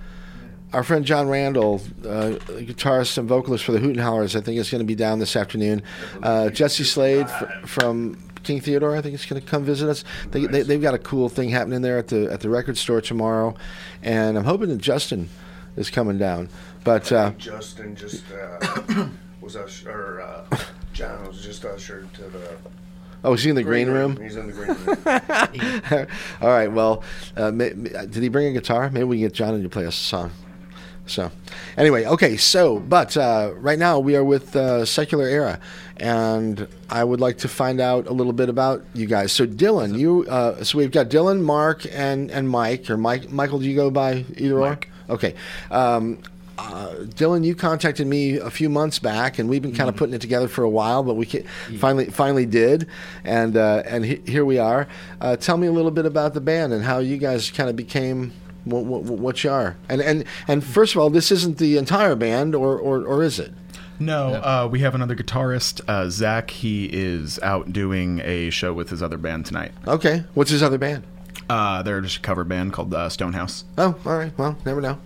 our 0.72 0.82
friend 0.84 1.04
John 1.04 1.28
Randall, 1.28 1.80
uh, 2.04 2.36
guitarist 2.48 3.16
and 3.18 3.28
vocalist 3.28 3.64
for 3.64 3.72
the 3.72 3.78
Hoot 3.78 3.90
and 3.90 4.00
I 4.36 4.40
think 4.40 4.58
is 4.58 4.70
going 4.70 4.80
to 4.80 4.84
be 4.86 4.94
down 4.94 5.18
this 5.18 5.34
afternoon. 5.34 5.82
Uh, 6.22 6.50
Jesse 6.50 6.84
Slade 6.84 7.28
fr- 7.30 7.44
from 7.66 8.18
King 8.42 8.60
Theodore, 8.60 8.96
I 8.96 9.00
think 9.00 9.14
is 9.14 9.26
going 9.26 9.40
to 9.40 9.46
come 9.46 9.64
visit 9.64 9.88
us. 9.88 10.04
They, 10.30 10.46
they, 10.46 10.62
they've 10.62 10.82
got 10.82 10.94
a 10.94 10.98
cool 10.98 11.28
thing 11.28 11.50
happening 11.50 11.82
there 11.82 11.98
at 11.98 12.08
the 12.08 12.30
at 12.30 12.40
the 12.40 12.48
record 12.48 12.76
store 12.76 13.00
tomorrow, 13.00 13.54
and 14.02 14.38
I'm 14.38 14.44
hoping 14.44 14.68
that 14.68 14.78
Justin 14.78 15.28
is 15.76 15.90
coming 15.90 16.18
down. 16.18 16.48
But 16.84 17.10
uh, 17.12 17.32
Justin 17.32 17.94
just 17.94 18.24
uh, 18.32 19.08
was 19.40 19.56
usher, 19.56 19.90
or 19.90 20.20
uh, 20.22 20.58
John 20.92 21.26
was 21.26 21.42
just 21.42 21.64
ushered 21.64 22.12
to 22.14 22.22
the 22.22 22.56
oh, 23.24 23.34
is 23.34 23.42
he 23.42 23.50
in 23.50 23.56
the 23.56 23.62
green 23.62 23.88
room? 23.88 24.16
He's 24.20 24.36
in 24.36 24.46
the 24.46 24.52
green 24.52 24.76
room. 25.94 26.06
All 26.40 26.48
right. 26.48 26.68
Well, 26.68 27.02
uh, 27.36 27.50
may, 27.50 27.70
may- 27.70 27.90
did 27.90 28.22
he 28.22 28.28
bring 28.28 28.46
a 28.46 28.52
guitar? 28.52 28.90
Maybe 28.90 29.04
we 29.04 29.16
can 29.16 29.26
get 29.26 29.34
John 29.34 29.54
in 29.54 29.62
to 29.62 29.68
play 29.68 29.86
us 29.86 29.94
a 29.94 30.04
song. 30.04 30.30
So, 31.06 31.30
anyway, 31.76 32.04
okay. 32.06 32.36
So, 32.36 32.78
but 32.78 33.16
uh, 33.16 33.52
right 33.56 33.78
now 33.78 33.98
we 33.98 34.14
are 34.14 34.22
with 34.24 34.54
uh, 34.54 34.84
Secular 34.84 35.26
Era, 35.26 35.58
and 36.00 36.66
I 36.88 37.04
would 37.04 37.20
like 37.20 37.38
to 37.38 37.48
find 37.48 37.80
out 37.80 38.06
a 38.06 38.12
little 38.12 38.32
bit 38.32 38.48
about 38.48 38.82
you 38.94 39.06
guys. 39.06 39.32
So, 39.32 39.46
Dylan, 39.46 39.98
you. 39.98 40.24
Uh, 40.28 40.64
so 40.64 40.78
we've 40.78 40.90
got 40.90 41.08
Dylan, 41.10 41.42
Mark, 41.42 41.86
and 41.92 42.30
and 42.30 42.48
Mike. 42.48 42.88
Or 42.90 42.96
Mike, 42.96 43.30
Michael, 43.30 43.58
do 43.60 43.68
you 43.68 43.76
go 43.76 43.90
by 43.90 44.24
either 44.36 44.58
Mike. 44.58 44.88
or? 45.08 45.14
Okay. 45.14 45.34
Um, 45.70 46.18
uh, 46.58 46.94
Dylan, 47.04 47.44
you 47.44 47.54
contacted 47.54 48.06
me 48.06 48.36
a 48.36 48.50
few 48.50 48.68
months 48.68 48.98
back, 48.98 49.38
and 49.38 49.48
we've 49.48 49.62
been 49.62 49.74
kind 49.74 49.88
of 49.88 49.96
putting 49.96 50.14
it 50.14 50.20
together 50.20 50.48
for 50.48 50.62
a 50.62 50.68
while, 50.68 51.02
but 51.02 51.14
we 51.14 51.26
ca- 51.26 51.44
finally 51.78 52.06
finally 52.06 52.46
did, 52.46 52.86
and 53.24 53.56
uh, 53.56 53.82
and 53.86 54.04
he, 54.04 54.16
here 54.26 54.44
we 54.44 54.58
are. 54.58 54.88
Uh, 55.20 55.36
tell 55.36 55.56
me 55.56 55.66
a 55.66 55.72
little 55.72 55.90
bit 55.90 56.06
about 56.06 56.34
the 56.34 56.40
band 56.40 56.72
and 56.72 56.84
how 56.84 56.98
you 56.98 57.18
guys 57.18 57.50
kind 57.50 57.68
of 57.70 57.76
became 57.76 58.32
what, 58.64 58.84
what, 58.84 59.02
what 59.04 59.44
you 59.44 59.50
are. 59.50 59.76
And 59.88 60.00
and 60.00 60.24
and 60.48 60.64
first 60.64 60.94
of 60.94 61.00
all, 61.00 61.10
this 61.10 61.30
isn't 61.30 61.58
the 61.58 61.76
entire 61.76 62.14
band, 62.14 62.54
or 62.54 62.78
or, 62.78 63.04
or 63.04 63.22
is 63.22 63.38
it? 63.38 63.52
No, 64.00 64.34
uh, 64.34 64.68
we 64.70 64.80
have 64.80 64.94
another 64.94 65.14
guitarist, 65.14 65.82
uh, 65.86 66.08
Zach. 66.08 66.50
He 66.50 66.86
is 66.86 67.38
out 67.40 67.72
doing 67.72 68.20
a 68.24 68.48
show 68.50 68.72
with 68.72 68.88
his 68.88 69.02
other 69.02 69.18
band 69.18 69.44
tonight. 69.46 69.72
Okay, 69.86 70.24
what's 70.34 70.50
his 70.50 70.62
other 70.62 70.78
band? 70.78 71.04
Uh, 71.50 71.82
they're 71.82 72.00
just 72.00 72.16
a 72.16 72.20
cover 72.20 72.44
band 72.44 72.72
called 72.72 72.94
uh, 72.94 73.08
Stonehouse. 73.08 73.64
Oh, 73.76 73.94
all 74.06 74.16
right. 74.16 74.36
Well, 74.38 74.56
never 74.64 74.80
know. 74.80 74.98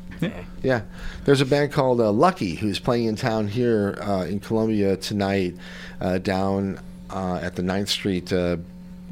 Yeah, 0.62 0.82
there's 1.24 1.40
a 1.42 1.46
band 1.46 1.72
called 1.72 2.00
uh, 2.00 2.10
Lucky 2.10 2.54
who's 2.54 2.78
playing 2.78 3.06
in 3.06 3.16
town 3.16 3.48
here 3.48 3.98
uh, 4.00 4.24
in 4.24 4.40
Columbia 4.40 4.96
tonight, 4.96 5.56
uh, 6.00 6.16
down 6.18 6.80
uh, 7.10 7.40
at 7.42 7.56
the 7.56 7.62
9th 7.62 7.88
Street, 7.88 8.32
uh, 8.32 8.56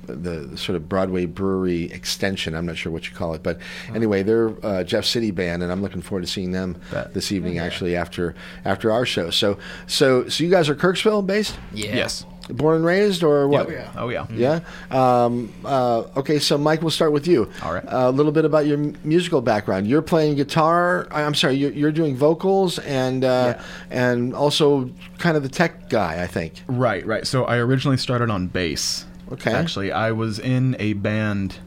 the, 0.06 0.14
the 0.14 0.56
sort 0.56 0.76
of 0.76 0.88
Broadway 0.88 1.26
Brewery 1.26 1.84
extension. 1.92 2.54
I'm 2.54 2.66
not 2.66 2.76
sure 2.76 2.90
what 2.92 3.08
you 3.08 3.14
call 3.14 3.34
it, 3.34 3.42
but 3.42 3.58
anyway, 3.94 4.22
they're 4.22 4.54
uh, 4.64 4.84
Jeff 4.84 5.04
City 5.04 5.30
band, 5.30 5.62
and 5.62 5.70
I'm 5.70 5.82
looking 5.82 6.02
forward 6.02 6.22
to 6.22 6.26
seeing 6.30 6.52
them 6.52 6.76
Bet. 6.90 7.14
this 7.14 7.32
evening. 7.32 7.58
Actually, 7.58 7.96
after 7.96 8.34
after 8.64 8.90
our 8.90 9.06
show. 9.06 9.30
So 9.30 9.58
so 9.86 10.28
so 10.28 10.44
you 10.44 10.50
guys 10.50 10.68
are 10.68 10.74
Kirksville 10.74 11.26
based, 11.26 11.58
Yeah. 11.72 11.94
Yes. 11.94 12.26
born 12.48 12.76
and 12.76 12.84
raised, 12.84 13.22
or 13.22 13.46
what? 13.48 13.68
Oh 13.96 14.08
yeah. 14.08 14.26
Yeah. 14.32 14.60
Um, 14.90 15.52
uh, 15.64 16.04
okay, 16.16 16.38
so 16.38 16.58
Mike, 16.58 16.82
we'll 16.82 16.90
start 16.90 17.12
with 17.12 17.26
you. 17.26 17.50
All 17.62 17.72
right. 17.72 17.84
Uh, 17.84 18.08
a 18.08 18.10
little 18.10 18.32
bit 18.32 18.44
about 18.44 18.66
your 18.66 18.78
musical 19.04 19.40
background. 19.40 19.86
You're 19.86 20.02
playing 20.02 20.34
guitar. 20.36 21.06
I- 21.10 21.22
I'm 21.22 21.34
sorry. 21.34 21.54
You're, 21.54 21.72
you're 21.72 21.92
doing 21.92 22.16
vocals 22.16 22.78
and 22.80 23.24
uh, 23.24 23.58
and 23.90 24.34
also 24.34 24.90
kind 25.18 25.36
of 25.36 25.42
the 25.44 25.48
tech 25.48 25.88
guy, 25.88 26.22
I 26.22 26.26
think. 26.26 26.54
Right, 26.66 27.06
right. 27.06 27.26
So 27.26 27.44
I 27.44 27.58
originally 27.58 27.96
started 27.96 28.28
on 28.30 28.48
bass. 28.48 29.04
Okay. 29.30 29.52
Actually, 29.52 29.92
I 29.92 30.12
was 30.12 30.38
in 30.38 30.76
a 30.78 30.92
band 30.94 31.58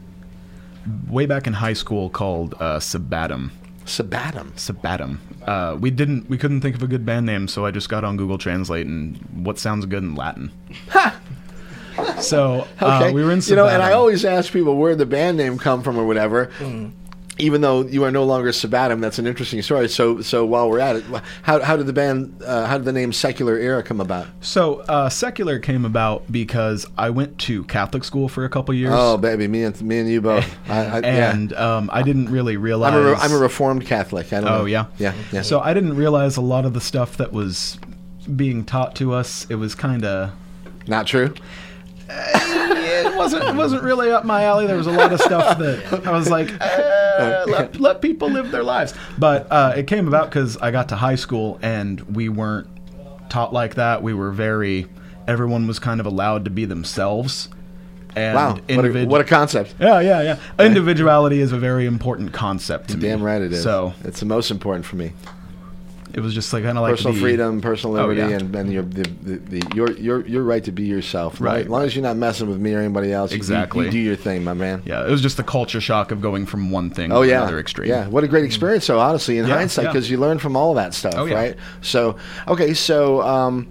way 1.08 1.26
back 1.26 1.46
in 1.46 1.54
high 1.54 1.72
school 1.72 2.10
called 2.10 2.54
uh, 2.60 2.78
Sabatum. 2.78 3.50
Sabatum. 3.86 4.52
Sabatum. 4.52 5.18
Uh, 5.46 5.76
we 5.78 5.90
didn't, 5.90 6.28
we 6.28 6.36
couldn't 6.38 6.60
think 6.60 6.74
of 6.76 6.82
a 6.82 6.86
good 6.86 7.04
band 7.06 7.26
name, 7.26 7.48
so 7.48 7.64
I 7.66 7.70
just 7.70 7.88
got 7.88 8.04
on 8.04 8.16
Google 8.16 8.38
Translate 8.38 8.86
and 8.86 9.16
what 9.44 9.58
sounds 9.58 9.86
good 9.86 10.02
in 10.02 10.14
Latin. 10.14 10.50
Ha! 10.90 11.20
so 12.20 12.66
uh, 12.80 13.00
Okay. 13.00 13.12
we 13.12 13.24
were 13.24 13.32
in 13.32 13.38
Sabatum. 13.38 13.50
you 13.50 13.56
know, 13.56 13.68
and 13.68 13.82
I 13.82 13.92
always 13.92 14.24
ask 14.24 14.52
people 14.52 14.76
where 14.76 14.94
the 14.96 15.06
band 15.06 15.36
name 15.38 15.56
come 15.58 15.82
from 15.82 15.96
or 15.98 16.04
whatever. 16.06 16.46
Mm. 16.58 16.92
Even 17.38 17.60
though 17.60 17.82
you 17.82 18.02
are 18.04 18.10
no 18.10 18.24
longer 18.24 18.50
Sabatum, 18.50 19.00
that's 19.00 19.18
an 19.18 19.26
interesting 19.26 19.60
story. 19.60 19.88
So, 19.88 20.22
so 20.22 20.46
while 20.46 20.70
we're 20.70 20.78
at 20.78 20.96
it, 20.96 21.04
how, 21.42 21.60
how 21.60 21.76
did 21.76 21.86
the 21.86 21.92
band, 21.92 22.42
uh, 22.42 22.66
how 22.66 22.78
did 22.78 22.86
the 22.86 22.92
name 22.92 23.12
Secular 23.12 23.58
Era 23.58 23.82
come 23.82 24.00
about? 24.00 24.26
So 24.40 24.76
uh, 24.80 25.10
secular 25.10 25.58
came 25.58 25.84
about 25.84 26.30
because 26.32 26.86
I 26.96 27.10
went 27.10 27.38
to 27.40 27.64
Catholic 27.64 28.04
school 28.04 28.28
for 28.30 28.44
a 28.44 28.48
couple 28.48 28.74
years. 28.74 28.92
Oh, 28.94 29.18
baby, 29.18 29.48
me 29.48 29.64
and 29.64 29.80
me 29.82 29.98
and 29.98 30.08
you 30.08 30.20
both. 30.22 30.50
I, 30.68 30.78
I, 30.78 30.98
yeah. 31.00 31.32
and 31.34 31.52
um, 31.52 31.90
I 31.92 32.02
didn't 32.02 32.30
really 32.30 32.56
realize. 32.56 32.94
I'm 32.94 33.00
a, 33.00 33.10
re- 33.10 33.16
I'm 33.18 33.32
a 33.32 33.38
Reformed 33.38 33.84
Catholic. 33.86 34.32
I 34.32 34.40
don't 34.40 34.44
know. 34.44 34.60
Oh 34.60 34.64
yeah, 34.64 34.86
yeah, 34.98 35.12
yeah. 35.30 35.42
So 35.42 35.60
I 35.60 35.74
didn't 35.74 35.96
realize 35.96 36.36
a 36.38 36.42
lot 36.42 36.64
of 36.64 36.72
the 36.72 36.80
stuff 36.80 37.18
that 37.18 37.32
was 37.32 37.78
being 38.34 38.64
taught 38.64 38.96
to 38.96 39.12
us. 39.12 39.46
It 39.50 39.56
was 39.56 39.74
kind 39.74 40.04
of. 40.04 40.32
Not 40.86 41.06
true. 41.06 41.34
It 43.04 43.16
wasn't. 43.16 43.44
It 43.44 43.54
wasn't 43.54 43.82
really 43.90 44.10
up 44.10 44.24
my 44.24 44.44
alley. 44.44 44.66
There 44.66 44.76
was 44.76 44.86
a 44.86 44.92
lot 44.92 45.12
of 45.12 45.20
stuff 45.20 45.58
that 45.58 46.06
I 46.06 46.12
was 46.12 46.30
like, 46.30 46.50
eh, 46.60 47.44
let, 47.46 47.80
let 47.80 48.00
people 48.00 48.28
live 48.30 48.50
their 48.50 48.62
lives. 48.62 48.94
But 49.18 49.46
uh, 49.50 49.74
it 49.76 49.86
came 49.86 50.08
about 50.08 50.30
because 50.30 50.56
I 50.58 50.70
got 50.70 50.88
to 50.90 50.96
high 50.96 51.14
school 51.16 51.58
and 51.62 52.00
we 52.14 52.28
weren't 52.28 52.68
taught 53.28 53.52
like 53.52 53.74
that. 53.74 54.02
We 54.02 54.14
were 54.14 54.30
very. 54.30 54.86
Everyone 55.26 55.66
was 55.66 55.78
kind 55.78 55.98
of 56.00 56.06
allowed 56.06 56.44
to 56.44 56.50
be 56.50 56.64
themselves. 56.64 57.48
And 58.14 58.34
Wow, 58.34 58.58
what 58.68 58.84
a, 58.86 59.04
what 59.04 59.20
a 59.20 59.24
concept. 59.24 59.74
Yeah, 59.78 60.00
yeah, 60.00 60.22
yeah. 60.58 60.64
Individuality 60.64 61.40
is 61.40 61.52
a 61.52 61.58
very 61.58 61.84
important 61.84 62.32
concept 62.32 62.88
to 62.90 62.96
me. 62.96 63.02
Damn 63.08 63.22
right 63.22 63.42
it 63.42 63.52
is. 63.52 63.62
So 63.62 63.92
it's 64.04 64.20
the 64.20 64.26
most 64.26 64.50
important 64.50 64.86
for 64.86 64.96
me. 64.96 65.12
It 66.16 66.20
was 66.20 66.32
just 66.34 66.50
like 66.52 66.64
kind 66.64 66.78
of 66.78 66.82
like 66.82 66.92
personal 66.94 67.12
the- 67.12 67.20
freedom, 67.20 67.60
personal 67.60 67.96
Oh, 67.98 68.00
liberty, 68.08 68.20
yeah. 68.22 68.38
and, 68.38 68.56
and 68.56 68.72
your 68.72 68.82
the, 68.84 69.02
the, 69.22 69.36
the 69.36 69.62
your 69.76 69.92
your 69.92 70.26
your 70.26 70.42
right 70.42 70.64
to 70.64 70.72
be 70.72 70.84
yourself. 70.84 71.40
Right, 71.40 71.66
As 71.66 71.68
long 71.68 71.82
as 71.82 71.94
you're 71.94 72.02
not 72.02 72.16
messing 72.16 72.48
with 72.48 72.58
me 72.58 72.72
or 72.74 72.78
anybody 72.80 73.12
else, 73.12 73.30
you- 73.30 73.34
you- 73.36 73.40
Exactly. 73.40 73.84
You, 73.84 73.90
do 73.90 73.98
your 73.98 74.16
thing, 74.16 74.42
my 74.42 74.54
man. 74.54 74.82
Yeah, 74.86 75.06
it 75.06 75.10
was 75.10 75.20
just 75.20 75.36
the 75.36 75.44
culture 75.44 75.80
shock 75.80 76.10
of 76.12 76.22
going 76.22 76.46
from 76.46 76.70
one 76.70 76.88
thing 76.90 77.12
Oh 77.12 77.22
to 77.22 77.28
yeah, 77.28 77.42
another 77.42 77.60
extreme. 77.60 77.88
yeah. 77.90 78.08
What 78.08 78.24
a 78.24 78.28
great 78.28 78.44
experience, 78.44 78.86
though. 78.86 78.98
Honestly, 78.98 79.36
in 79.38 79.46
Yeah, 79.46 79.56
hindsight, 79.56 79.86
because 79.88 80.10
you 80.10 80.16
learn 80.16 80.38
from 80.38 80.56
all 80.56 80.70
of 80.70 80.76
that 80.76 80.94
stuff, 80.94 81.14
Oh, 81.16 81.28
right? 81.28 81.54
So, 81.82 82.16
okay, 82.48 82.72
so, 82.72 83.20
um, 83.20 83.68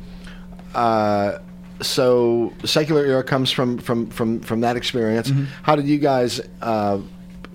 uh, 0.75 1.39
so 1.81 2.53
secular 2.63 3.05
era 3.05 3.23
comes 3.23 3.51
from 3.51 3.77
from 3.79 4.07
from 4.09 4.39
from 4.41 4.61
that 4.61 4.77
experience. 4.77 5.29
Mm-hmm. 5.29 5.45
How 5.63 5.75
did 5.75 5.87
you 5.87 5.97
guys, 5.97 6.41
uh, 6.61 6.99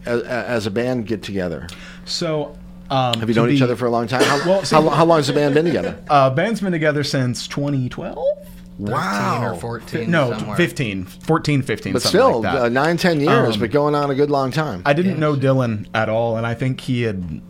as, 0.05 0.23
as 0.23 0.67
a 0.67 0.71
band, 0.71 1.07
get 1.07 1.23
together? 1.23 1.69
So, 2.05 2.57
um, 2.91 3.19
Have 3.21 3.29
you 3.29 3.35
to 3.35 3.41
known 3.41 3.51
each 3.51 3.63
other 3.63 3.77
for 3.77 3.87
a 3.87 3.91
long 3.91 4.07
time? 4.07 4.23
How, 4.23 4.39
Well, 4.49 4.63
how, 4.63 4.89
how 4.89 5.05
long 5.05 5.19
has 5.19 5.27
the 5.29 5.33
band 5.33 5.55
been 5.55 5.65
together? 5.65 5.97
Uh, 6.09 6.31
band's 6.31 6.61
been 6.61 6.73
together 6.73 7.05
since 7.05 7.47
2012. 7.49 8.17
13 8.79 9.43
or 9.43 9.55
14. 9.57 10.11
No, 10.11 10.31
somewhere. 10.39 10.57
15, 10.57 11.05
14, 11.05 11.63
15. 11.63 11.93
But 11.93 12.01
something 12.03 12.19
still, 12.19 12.41
like 12.41 12.55
that. 12.55 12.63
uh, 12.63 12.69
nine, 12.71 12.97
ten 12.97 13.21
years, 13.21 13.55
Um, 13.55 13.61
but 13.61 13.71
going 13.71 13.95
on 13.95 14.11
a 14.11 14.15
good 14.15 14.31
long 14.31 14.51
time. 14.51 14.83
I 14.87 14.95
didn't 14.95 15.13
Yes. 15.13 15.21
know 15.21 15.37
Dylan 15.37 15.87
at 15.95 16.09
all, 16.09 16.39
and 16.39 16.47
I 16.47 16.55
think 16.55 16.81
he 16.81 17.03
had 17.03 17.43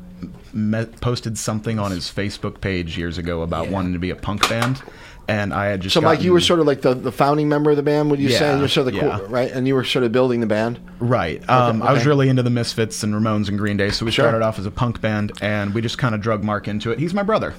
met, 0.52 1.00
posted 1.00 1.38
something 1.38 1.78
on 1.78 1.92
his 1.92 2.10
Facebook 2.10 2.60
page 2.60 2.98
years 2.98 3.16
ago 3.16 3.42
about 3.42 3.66
Yeah. 3.66 3.70
wanting 3.72 3.92
to 3.92 4.00
be 4.00 4.10
a 4.10 4.16
punk 4.16 4.48
band, 4.48 4.82
and 5.30 5.54
I 5.54 5.66
had 5.66 5.80
just. 5.82 5.94
so, 5.94 6.00
Mike, 6.00 6.22
you 6.22 6.32
were 6.32 6.40
sort 6.40 6.60
of 6.60 6.66
like 6.66 6.80
the, 6.82 6.92
the 6.94 7.12
founding 7.12 7.48
member 7.48 7.70
of 7.70 7.76
the 7.76 7.82
band, 7.82 8.10
would 8.10 8.18
you 8.20 8.30
say? 8.30 8.40
Yeah, 8.52 8.58
You're 8.58 8.68
sort 8.68 8.88
of 8.88 8.94
the 8.94 8.98
yeah. 9.00 9.18
cool, 9.18 9.28
right? 9.28 9.50
And 9.50 9.66
you 9.68 9.74
were 9.74 9.84
sort 9.84 10.04
of 10.04 10.12
building 10.12 10.40
the 10.40 10.46
band. 10.46 10.80
right. 10.98 11.40
Um, 11.48 11.82
I 11.82 11.92
was 11.92 12.04
really 12.04 12.28
into 12.28 12.42
the 12.42 12.50
Misfits 12.50 13.02
and 13.02 13.14
Ramones 13.14 13.48
and 13.48 13.56
Green 13.58 13.76
Day, 13.76 13.90
so 13.90 14.04
we 14.04 14.10
Sure. 14.10 14.24
started 14.24 14.42
off 14.44 14.58
as 14.58 14.66
a 14.66 14.70
punk 14.70 15.00
band, 15.00 15.32
and 15.40 15.72
we 15.72 15.80
just 15.80 15.98
kind 15.98 16.14
of 16.14 16.20
drug 16.20 16.42
Mark 16.42 16.66
into 16.68 16.90
it. 16.90 16.98
He's 16.98 17.14
my 17.14 17.22
brother, 17.22 17.54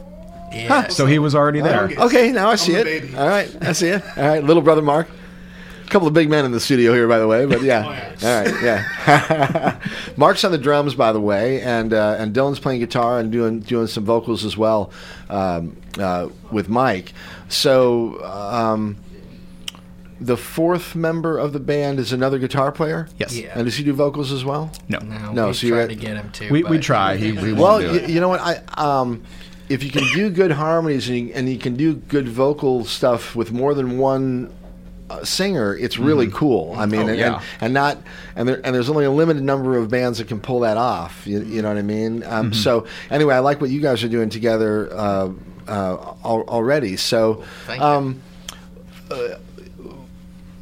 Yeah. 0.54 0.88
so 0.90 1.06
he 1.06 1.18
was 1.20 1.34
already 1.34 1.62
there. 1.62 1.90
Okay, 1.98 2.32
now 2.32 2.50
I 2.50 2.56
see 2.56 2.74
it. 2.74 2.84
baby. 2.84 3.16
All 3.16 3.28
right, 3.28 3.50
I 3.62 3.72
see 3.72 3.88
it. 3.88 4.04
All 4.18 4.24
right, 4.28 4.44
little 4.44 4.62
brother 4.62 4.82
Mark. 4.82 5.08
A 5.86 5.90
couple 5.92 6.08
of 6.08 6.14
big 6.14 6.30
men 6.30 6.46
in 6.46 6.52
the 6.54 6.60
studio 6.62 6.94
here, 6.94 7.06
by 7.08 7.20
the 7.20 7.28
way, 7.28 7.46
but 7.46 7.62
yeah. 7.64 7.84
All 8.24 8.44
right, 8.44 8.64
yeah. 8.64 9.78
Mark's 10.18 10.44
on 10.46 10.52
the 10.52 10.58
drums, 10.58 10.96
by 10.96 11.12
the 11.12 11.20
way, 11.20 11.62
and 11.62 11.94
uh, 11.94 12.16
and 12.18 12.34
Dylan's 12.34 12.60
playing 12.60 12.80
guitar 12.80 13.20
and 13.20 13.30
doing 13.32 13.60
doing 13.60 13.88
some 13.88 14.06
vocals 14.06 14.46
as 14.46 14.56
well 14.56 14.92
um, 15.30 15.76
uh, 16.00 16.30
with 16.52 16.70
Mike. 16.70 17.12
So. 17.52 18.24
Um, 18.24 18.98
the 20.20 20.38
fourth 20.38 20.94
member 20.94 21.40
of 21.40 21.52
the 21.52 21.60
band 21.60 22.00
is 22.00 22.14
another 22.14 22.38
guitar 22.38 22.72
player. 22.72 23.08
Yes. 23.18 23.36
Yeah. 23.36 23.54
And 23.56 23.66
does 23.66 23.76
he 23.76 23.84
do 23.84 23.92
vocals 23.92 24.32
as 24.32 24.46
well? 24.46 24.72
No. 24.88 25.00
No, 25.00 25.32
No, 25.32 25.48
we 25.48 25.54
so 25.54 25.66
you 25.66 25.74
tried 25.74 25.80
had- 25.80 25.90
to 25.90 25.96
get 25.96 26.16
him 26.16 26.30
to. 26.34 26.52
We, 26.52 26.64
we 26.64 26.78
try. 26.78 27.18
He, 27.18 27.34
he 27.36 27.54
Well, 27.54 27.80
do 27.80 27.86
you, 27.86 27.94
it. 28.02 28.10
you 28.12 28.20
know 28.20 28.30
what? 28.30 28.40
I 28.40 28.62
um, 28.78 29.24
if 29.68 29.84
you 29.84 29.90
can 29.90 30.04
do 30.14 30.30
good 30.30 30.52
harmonies 30.52 31.10
and 31.10 31.18
you, 31.18 31.34
and 31.34 31.50
you 31.50 31.58
can 31.58 31.76
do 31.76 31.96
good 31.96 32.28
vocal 32.30 32.86
stuff 32.86 33.36
with 33.36 33.52
more 33.52 33.74
than 33.74 33.98
one 33.98 34.54
uh, 35.10 35.24
singer, 35.24 35.76
it's 35.76 35.98
really 35.98 36.28
cool. 36.28 36.76
I 36.78 36.86
mean, 36.86 37.02
Oh, 37.02 37.08
and, 37.08 37.18
yeah. 37.18 37.34
and, 37.38 37.44
and 37.62 37.74
not 37.74 37.98
and 38.36 38.48
there 38.48 38.62
and 38.64 38.76
there's 38.76 38.92
only 38.92 39.06
a 39.06 39.12
limited 39.12 39.42
number 39.42 39.76
of 39.76 39.90
bands 39.90 40.20
that 40.20 40.28
can 40.28 40.40
pull 40.40 40.60
that 40.60 40.78
off. 40.78 41.26
You, 41.26 41.42
you 41.42 41.64
know 41.64 41.70
what 41.70 41.78
I 41.80 41.82
mean? 41.82 42.22
Um, 42.26 42.52
Mm-hmm. 42.52 42.54
So 42.62 42.86
anyway, 43.10 43.34
I 43.34 43.40
like 43.40 43.60
what 43.60 43.72
you 43.72 43.82
guys 43.82 44.04
are 44.04 44.08
doing 44.08 44.30
together 44.30 44.88
uh, 44.94 45.30
uh, 45.72 46.16
al- 46.24 46.46
already. 46.48 46.98
So. 46.98 47.44
Thank 47.66 47.82
you. 47.82 47.88
Um, 47.88 48.22
uh, 49.10 49.38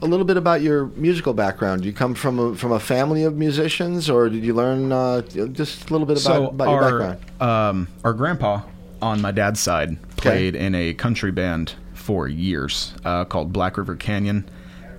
a 0.01 0.05
little 0.05 0.25
bit 0.25 0.37
about 0.37 0.61
your 0.61 0.85
musical 0.95 1.33
background. 1.33 1.83
You 1.83 1.91
come 1.91 2.15
from 2.15 2.39
a, 2.39 2.55
from 2.55 2.71
a 2.71 2.79
family 2.79 3.23
of 3.23 3.35
musicians, 3.35 4.09
or 4.09 4.29
did 4.29 4.43
you 4.45 4.53
learn 4.53 4.91
uh, 4.91 5.21
just 5.21 5.89
a 5.89 5.93
little 5.93 6.07
bit 6.07 6.23
about, 6.23 6.35
so 6.35 6.47
about 6.47 6.69
your 6.69 6.81
background? 6.81 7.41
um, 7.41 7.87
our 8.03 8.13
grandpa 8.13 8.61
on 9.01 9.21
my 9.21 9.31
dad's 9.31 9.59
side 9.59 10.01
played 10.15 10.55
in 10.55 10.75
a 10.75 10.93
country 10.93 11.31
band 11.31 11.75
for 11.93 12.27
years 12.27 12.93
uh, 13.03 13.25
called 13.25 13.51
Black 13.51 13.77
River 13.77 13.95
Canyon, 13.95 14.49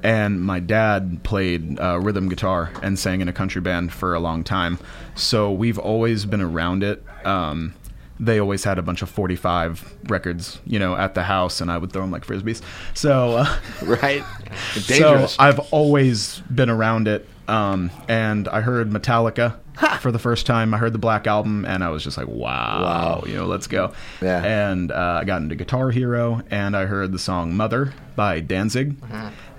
and 0.02 0.42
my 0.42 0.60
dad 0.60 1.22
played 1.22 1.80
uh, 1.80 1.98
rhythm 1.98 2.28
guitar 2.28 2.70
and 2.82 2.98
sang 2.98 3.22
in 3.22 3.28
a 3.28 3.32
country 3.32 3.60
band 3.60 3.92
for 3.92 4.14
a 4.14 4.20
long 4.20 4.44
time. 4.44 4.78
So 5.14 5.50
we've 5.50 5.78
always 5.78 6.26
been 6.26 6.42
around 6.42 6.82
it. 6.82 7.02
Um, 7.24 7.74
they 8.22 8.38
always 8.38 8.62
had 8.64 8.78
a 8.78 8.82
bunch 8.82 9.00
of 9.02 9.08
45 9.08 9.96
records, 10.08 10.60
you 10.66 10.78
know, 10.78 10.94
at 10.94 11.14
the 11.14 11.22
house, 11.22 11.60
and 11.62 11.72
I 11.72 11.78
would 11.78 11.90
throw 11.92 12.02
them 12.02 12.10
like 12.10 12.26
frisbees. 12.26 12.60
So, 12.94 13.38
uh, 13.38 13.56
Right. 13.82 14.22
Dangerous. 14.86 15.32
so 15.32 15.36
I've 15.42 15.58
always 15.72 16.40
been 16.54 16.68
around 16.70 17.08
it. 17.08 17.26
Um, 17.48 17.90
and 18.08 18.46
I 18.46 18.60
heard 18.60 18.90
Metallica 18.90 19.56
for 20.00 20.12
the 20.12 20.18
first 20.20 20.46
time. 20.46 20.72
I 20.72 20.78
heard 20.78 20.92
the 20.92 20.98
Black 20.98 21.26
Album, 21.26 21.64
and 21.64 21.82
I 21.82 21.88
was 21.88 22.04
just 22.04 22.16
like, 22.16 22.28
wow, 22.28 22.82
Wow. 22.82 23.24
you 23.26 23.34
know, 23.34 23.46
let's 23.46 23.66
go. 23.66 23.92
Yeah. 24.22 24.44
And 24.44 24.92
uh, 24.92 25.18
I 25.22 25.24
got 25.24 25.42
into 25.42 25.56
Guitar 25.56 25.90
Hero, 25.90 26.42
and 26.50 26.76
I 26.76 26.84
heard 26.86 27.10
the 27.10 27.18
song 27.18 27.56
Mother 27.56 27.92
by 28.14 28.38
Danzig. 28.40 28.96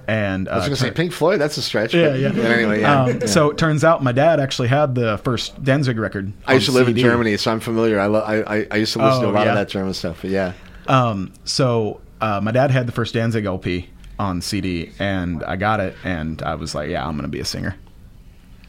And 0.08 0.48
uh, 0.48 0.52
I 0.52 0.56
was 0.58 0.66
going 0.66 0.76
to 0.76 0.82
say 0.82 0.92
Pink 0.92 1.12
Floyd. 1.14 1.40
That's 1.40 1.58
a 1.58 1.62
stretch. 1.62 1.94
yeah, 1.94 2.10
but- 2.10 2.20
yeah. 2.20 2.32
but 2.32 2.46
anyway, 2.46 2.82
yeah. 2.82 3.04
Um, 3.04 3.28
So 3.28 3.50
it 3.52 3.58
turns 3.58 3.84
out 3.84 4.04
my 4.04 4.12
dad 4.12 4.40
actually 4.40 4.68
had 4.68 4.96
the 4.96 5.18
first 5.20 5.64
Danzig 5.64 5.98
record. 6.00 6.34
I 6.48 6.54
used 6.56 6.66
to 6.66 6.72
on 6.72 6.78
live 6.78 6.88
in 6.90 6.98
Germany, 6.98 7.38
so 7.38 7.52
I'm 7.52 7.60
familiar. 7.60 8.00
I, 8.00 8.08
lo- 8.08 8.20
I, 8.22 8.58
I, 8.60 8.68
I 8.72 8.76
used 8.78 8.94
to 8.94 9.00
listen 9.00 9.22
to 9.22 9.28
Oh, 9.28 9.32
a 9.32 9.34
lot 9.34 9.46
yeah. 9.46 9.52
of 9.52 9.56
that 9.58 9.70
German 9.70 9.94
stuff. 9.94 10.20
But 10.22 10.32
yeah. 10.32 10.54
Um, 10.88 11.32
so 11.46 12.02
uh, 12.20 12.42
my 12.42 12.52
dad 12.52 12.72
had 12.72 12.88
the 12.88 12.92
first 12.92 13.14
Danzig 13.14 13.46
LP 13.46 13.90
on 14.20 14.42
CD, 14.42 14.92
and 15.00 15.44
I 15.44 15.56
got 15.56 15.80
it, 15.80 15.96
and 16.04 16.42
I 16.44 16.56
was 16.56 16.76
like, 16.76 16.90
yeah, 16.90 17.06
I'm 17.06 17.14
going 17.14 17.24
to 17.24 17.28
be 17.30 17.40
a 17.40 17.46
singer. 17.46 17.76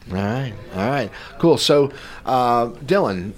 All 0.09 0.15
right. 0.17 0.53
All 0.75 0.89
right. 0.89 1.09
Cool. 1.39 1.57
So, 1.57 1.91
uh, 2.25 2.67
Dylan, 2.85 3.33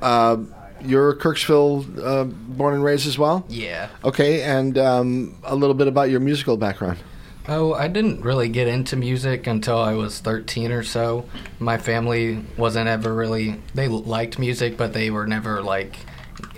uh, 0.00 0.36
you're 0.84 1.14
Kirksville 1.16 2.04
uh, 2.04 2.24
born 2.24 2.74
and 2.74 2.84
raised 2.84 3.06
as 3.08 3.18
well? 3.18 3.44
Yeah. 3.48 3.88
Okay. 4.04 4.42
And 4.42 4.76
um, 4.78 5.36
a 5.44 5.56
little 5.56 5.74
bit 5.74 5.88
about 5.88 6.10
your 6.10 6.20
musical 6.20 6.56
background. 6.56 6.98
Oh, 7.46 7.74
I 7.74 7.88
didn't 7.88 8.22
really 8.22 8.48
get 8.48 8.68
into 8.68 8.96
music 8.96 9.46
until 9.46 9.78
I 9.78 9.92
was 9.94 10.18
13 10.20 10.72
or 10.72 10.82
so. 10.82 11.26
My 11.58 11.76
family 11.76 12.42
wasn't 12.56 12.88
ever 12.88 13.14
really, 13.14 13.60
they 13.74 13.86
liked 13.88 14.38
music, 14.38 14.78
but 14.78 14.94
they 14.94 15.10
were 15.10 15.26
never 15.26 15.62
like 15.62 15.96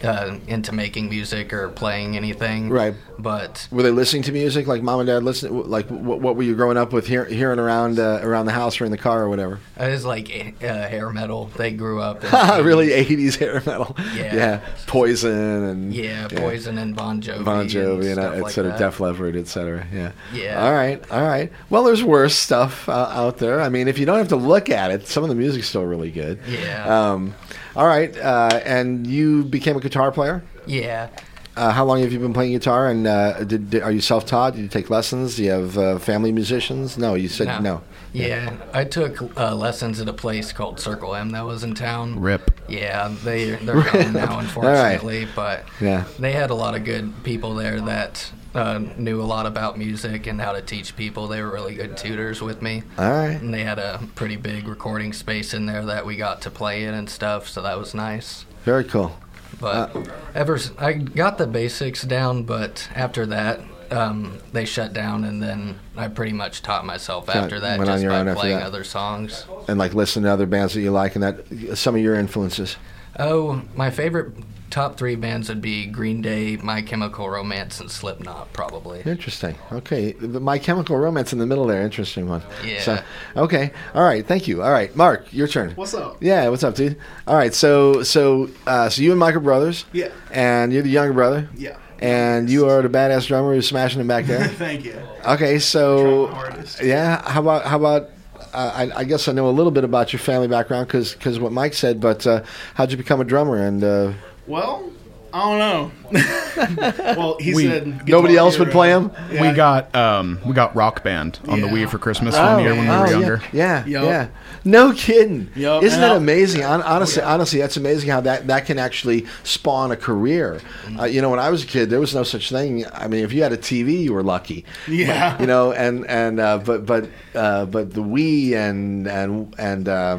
uh, 0.05 0.39
into 0.47 0.73
making 0.73 1.09
music 1.09 1.53
or 1.53 1.69
playing 1.71 2.17
anything. 2.17 2.71
Right. 2.71 2.95
But 3.19 3.67
Were 3.71 3.83
they 3.83 3.91
listening 3.91 4.23
to 4.25 4.33
music 4.33 4.67
like 4.67 4.83
mom 4.83 5.01
and 5.01 5.07
dad 5.07 5.23
listen? 5.23 5.69
Like 5.69 5.89
what, 5.89 6.21
what 6.21 6.37
were 6.37 6.43
you 6.43 6.55
growing 6.55 6.77
up 6.77 6.93
with, 6.93 7.07
hear, 7.07 7.25
hearing 7.25 7.59
around 7.59 7.99
uh, 7.99 8.21
around 8.23 8.47
the 8.47 8.53
house 8.53 8.81
or 8.81 8.85
in 8.85 8.91
the 8.91 8.99
car 8.99 9.23
or 9.23 9.29
whatever? 9.29 9.59
it 9.79 9.89
was 9.89 10.05
like 10.05 10.57
uh, 10.63 10.67
hair 10.67 11.11
metal. 11.11 11.47
They 11.57 11.73
grew 11.73 12.01
up. 12.01 12.25
In, 12.59 12.65
really, 12.65 12.89
'80s 12.89 13.39
hair 13.39 13.63
metal. 13.67 13.97
Yeah. 14.15 14.61
Poison 14.87 15.33
and 15.33 15.95
Yeah, 15.95 16.29
Poison 16.29 16.79
and 16.79 16.95
Bon 16.95 17.21
Jovi. 17.21 17.45
Bon 17.45 17.67
Jovi, 17.67 18.11
and, 18.11 18.19
and 18.19 18.19
uh, 18.19 18.49
stuff 18.49 18.67
et 18.67 18.69
like. 18.71 18.79
Def 18.79 19.01
Leppard, 19.01 19.37
et 19.37 19.49
cetera. 19.49 19.87
Yeah. 19.93 20.13
Yeah. 20.33 20.65
All 20.65 20.73
right. 20.73 21.11
All 21.11 21.23
right. 21.23 21.53
Well, 21.71 21.85
there's 21.85 22.05
worse 22.05 22.35
stuff 22.35 22.89
uh, 22.89 22.93
out 23.13 23.39
there. 23.39 23.61
I 23.61 23.69
mean, 23.69 23.89
if 23.89 23.99
you 23.99 24.07
don't 24.07 24.19
have 24.19 24.29
to 24.29 24.37
look 24.37 24.71
at 24.71 24.91
it, 24.91 25.07
some 25.07 25.23
of 25.23 25.29
the 25.29 25.35
music's 25.35 25.69
still 25.69 25.85
really 25.85 26.11
good. 26.11 26.39
Yeah. 26.49 27.13
Um, 27.13 27.35
all 27.75 27.87
right. 27.87 28.17
Uh, 28.17 28.61
and 28.65 29.07
you 29.07 29.45
became 29.45 29.77
a 29.77 29.81
guitar 29.81 30.11
player. 30.13 30.43
Yeah. 30.67 31.09
Uh, 31.57 31.71
how 31.73 31.85
long 31.85 32.01
have 32.01 32.13
you 32.13 32.19
been 32.19 32.35
playing 32.35 32.53
guitar? 32.53 32.89
And 32.91 33.07
uh, 33.07 33.43
did, 33.45 33.71
did- 33.71 33.83
are 33.83 33.91
you 33.91 34.01
self-taught? 34.03 34.55
Did 34.55 34.63
you 34.63 34.69
take 34.69 34.91
lessons? 34.91 35.37
Do 35.37 35.45
you 35.45 35.51
have 35.53 35.79
uh, 35.79 35.99
family 35.99 36.31
musicians? 36.33 36.99
No, 36.99 37.15
you 37.15 37.29
said 37.29 37.63
no. 37.63 37.83
Yeah, 38.13 38.57
I 38.73 38.85
took 38.85 39.39
uh, 39.39 39.55
lessons 39.55 40.01
at 40.01 40.09
a 40.09 40.13
place 40.13 40.53
called 40.53 40.81
Circle 40.81 41.15
M 41.15 41.31
that 41.33 41.45
was 41.45 41.65
in 41.65 41.75
town. 41.75 42.21
Rip. 42.21 42.51
Yeah, 42.69 43.15
they 43.25 43.51
they're 43.57 43.83
gone 43.83 44.13
now, 44.15 44.39
unfortunately. 44.41 45.27
But 45.35 45.65
Yeah. 45.81 46.05
they 46.19 46.33
had 46.33 46.51
a 46.51 46.55
lot 46.55 46.75
of 46.75 46.85
good 46.85 47.13
people 47.25 47.55
there 47.55 47.81
that 47.83 48.31
uh, 48.55 48.79
knew 48.97 49.21
a 49.21 49.25
lot 49.25 49.45
about 49.47 49.77
music 49.79 50.27
and 50.27 50.41
how 50.41 50.53
to 50.53 50.63
teach 50.63 50.97
people. 50.97 51.27
They 51.27 51.43
were 51.43 51.51
really 51.53 51.75
good 51.75 51.97
tutors 51.97 52.41
with 52.41 52.63
me. 52.63 52.83
All 52.99 53.11
right. 53.11 53.41
And 53.41 53.53
they 53.53 53.65
had 53.65 53.79
a 53.79 54.01
pretty 54.15 54.37
big 54.37 54.67
recording 54.67 55.13
space 55.13 55.53
in 55.53 55.67
there 55.67 55.85
that 55.85 56.07
we 56.07 56.17
got 56.17 56.41
to 56.43 56.51
play 56.51 56.85
in 56.85 56.95
and 56.95 57.09
stuff, 57.11 57.49
so 57.49 57.61
that 57.63 57.79
was 57.79 57.95
nice. 57.95 58.47
Very 58.65 58.85
cool. 58.85 59.17
But 59.61 59.97
Uh, 59.97 60.03
ever 60.35 60.59
I 60.79 60.93
got 60.95 61.39
the 61.39 61.47
basics 61.47 62.03
down, 62.03 62.43
but 62.45 62.89
after 62.95 63.27
that, 63.27 63.61
um, 63.91 64.39
they 64.53 64.65
shut 64.65 64.93
down, 64.93 65.25
and 65.25 65.43
then 65.43 65.79
I 65.97 66.09
pretty 66.09 66.33
much 66.33 66.63
taught 66.63 66.85
myself 66.85 67.29
after 67.29 67.61
that 67.61 67.79
just 67.85 68.05
by 68.07 68.35
playing 68.35 68.63
other 68.63 68.85
songs. 68.85 69.47
And 69.69 69.79
like 69.79 69.95
listen 69.95 70.25
to 70.25 70.31
other 70.31 70.47
bands 70.47 70.75
that 70.75 70.81
you 70.81 70.91
like, 70.91 71.15
and 71.15 71.23
that 71.23 71.79
some 71.79 71.95
of 71.95 72.01
your 72.01 72.15
influences. 72.17 72.77
Oh, 73.19 73.63
my 73.75 73.91
favorite 73.91 74.33
top 74.71 74.97
three 74.97 75.15
bands 75.15 75.49
would 75.49 75.61
be 75.61 75.87
Green 75.87 76.23
Day, 76.23 76.57
My 76.57 76.83
Chemical 76.83 77.29
Romance, 77.29 77.81
and 77.81 77.91
Slipknot, 77.91 78.53
probably. 78.53 79.01
Interesting. 79.05 79.57
Okay, 79.73 80.13
the 80.13 80.41
My 80.41 80.59
Chemical 80.59 80.97
Romance 80.97 81.33
in 81.33 81.39
the 81.39 81.47
middle 81.47 81.67
there. 81.67 81.83
Interesting 81.83 82.29
one. 82.29 82.43
Yeah. 82.65 82.81
So, 82.81 83.03
okay. 83.37 83.73
All 83.95 84.03
right. 84.03 84.27
Thank 84.27 84.49
you. 84.49 84.63
All 84.63 84.71
right, 84.71 84.95
Mark, 84.97 85.33
your 85.33 85.49
turn. 85.49 85.73
What's 85.73 85.95
up? 85.95 86.23
Yeah. 86.23 86.49
What's 86.49 86.65
up, 86.65 86.75
dude? 86.75 86.97
All 87.27 87.37
right. 87.37 87.55
So, 87.55 88.03
so, 88.03 88.51
uh, 88.67 88.89
so 88.89 89.03
you 89.03 89.11
and 89.11 89.21
Mike 89.21 89.35
are 89.35 89.41
brothers. 89.41 89.85
Yeah. 89.93 90.11
And 90.31 90.73
you're 90.73 90.83
the 90.83 90.91
younger 90.91 91.13
brother. 91.13 91.49
Yeah. 91.57 91.77
And 91.99 92.51
you 92.51 92.69
are 92.69 92.83
the 92.83 92.89
badass 92.89 93.27
drummer 93.27 93.55
who's 93.55 93.67
smashing 93.67 93.99
them 93.99 94.07
back 94.09 94.27
there. 94.27 94.47
Thank 94.49 94.85
you. 94.85 95.01
Okay. 95.25 95.59
So, 95.59 96.29
Trying 96.29 96.67
yeah. 96.83 97.29
How 97.31 97.41
about 97.41 97.65
how 97.65 97.79
about? 97.79 98.11
Uh, 98.53 98.89
I, 98.95 99.01
I 99.01 99.05
guess 99.05 99.29
I 99.29 99.33
know 99.33 99.49
a 99.49 99.51
little 99.51 99.73
bit 99.73 99.85
about 99.85 100.13
your 100.13 100.21
family 100.21 100.49
background 100.49 100.87
because 100.89 101.41
what 101.41 101.53
Mike 101.53 101.75
said. 101.75 102.01
But 102.01 102.27
uh, 102.27 102.43
how'd 102.75 102.91
you 102.91 102.97
become 102.97 103.21
a 103.21 103.25
drummer? 103.25 103.57
And 103.57 103.83
uh, 103.83 104.13
Well, 104.47 104.91
I 105.33 105.41
don't 105.51 105.59
know. 105.59 106.13
well, 107.17 107.37
he 107.39 107.53
We- 107.55 107.67
said 107.67 107.87
Nobody 108.09 108.35
Guitar 108.35 108.47
else 108.47 108.59
would 108.59 108.71
play 108.71 108.91
him. 108.91 109.11
Yeah. 109.31 109.51
We 109.51 109.55
got 109.57 109.95
um, 109.95 110.39
we 110.47 110.55
got 110.55 110.75
Rock 110.75 111.03
Band 111.03 111.41
on 111.49 111.61
the 111.61 111.67
Yeah. 111.67 111.73
Wii 111.73 111.91
for 111.91 111.99
Christmas 111.99 112.35
one 112.37 112.61
year 112.63 112.75
when 112.75 112.85
we 112.85 112.89
were 112.89 113.07
oh, 113.07 113.11
younger. 113.11 113.43
Yeah, 113.53 113.85
yeah, 113.87 114.01
Yup. 114.01 114.05
yeah. 114.05 114.29
No 114.65 114.93
kidding. 114.95 115.51
Yup, 115.55 115.83
Isn't 115.83 115.97
and 115.97 116.03
that 116.05 116.11
I'll- 116.13 116.17
amazing? 116.17 116.63
Hon- 116.63 116.83
Honestly, 116.83 117.23
honestly, 117.23 117.61
that's 117.61 117.77
amazing 117.77 118.09
how 118.09 118.21
that, 118.23 118.47
that 118.47 118.67
can 118.67 118.79
actually 118.79 119.27
spawn 119.43 119.91
a 119.91 119.97
career. 119.97 120.61
Mm-hmm. 120.85 121.01
Uh, 121.01 121.05
you 121.05 121.21
know, 121.21 121.29
when 121.31 121.39
I 121.41 121.51
was 121.51 121.65
a 121.65 121.67
kid, 121.67 121.91
there 121.91 122.01
was 122.01 122.15
no 122.15 122.23
such 122.23 122.49
thing. 122.49 122.87
I 122.93 123.07
mean, 123.09 123.23
if 123.25 123.33
you 123.33 123.43
had 123.43 123.53
a 123.53 123.59
TV, 123.59 124.01
you 124.03 124.15
were 124.15 124.23
lucky. 124.23 124.65
Yeah. 124.89 125.37
You 125.41 125.47
know, 125.47 125.73
and 125.73 126.07
and 126.07 126.41
uh, 126.41 126.59
but 126.59 126.87
but 126.87 127.11
uh, 127.35 127.67
but 127.67 127.93
the 127.93 128.01
Wii 128.03 128.55
and 128.55 129.07
and 129.07 129.55
and 129.59 129.89
uh, 129.89 130.19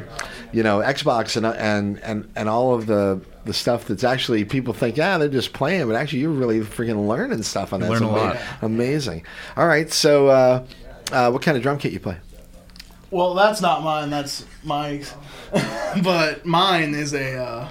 you 0.54 0.62
know 0.64 0.80
Xbox 0.80 1.36
and 1.38 1.46
and 1.46 2.00
and 2.04 2.30
and 2.36 2.48
all 2.50 2.76
of 2.76 2.86
the 2.86 3.20
the 3.48 3.54
stuff 3.54 3.86
that's 3.86 4.04
actually 4.04 4.46
people 4.46 4.74
think 4.74 4.96
yeah 4.98 5.18
they're 5.18 5.28
just 5.30 5.54
playing, 5.54 5.88
but 5.88 5.96
actually 5.96 6.20
you're 6.20 6.30
really 6.30 6.60
freaking 6.60 7.08
learning 7.08 7.42
stuff 7.44 7.74
on 7.74 7.80
that. 7.80 7.90
Learn 7.90 8.04
It's 8.04 8.12
a 8.12 8.14
lot. 8.16 8.38
Amazing. 8.62 9.24
All 9.56 9.68
right, 9.68 9.92
so 9.92 10.28
uh, 10.28 10.66
uh, 11.12 11.32
what 11.32 11.42
kind 11.42 11.58
of 11.58 11.64
drum 11.64 11.78
kit 11.80 11.92
you 11.94 12.00
play? 12.00 12.18
Well, 13.10 13.34
that's 13.34 13.62
not 13.62 13.84
mine. 13.84 14.10
That's 14.10 14.46
Mike's. 14.64 15.14
but 16.04 16.46
mine 16.46 16.94
is 16.94 17.14
a. 17.14 17.38
Uh, 17.38 17.68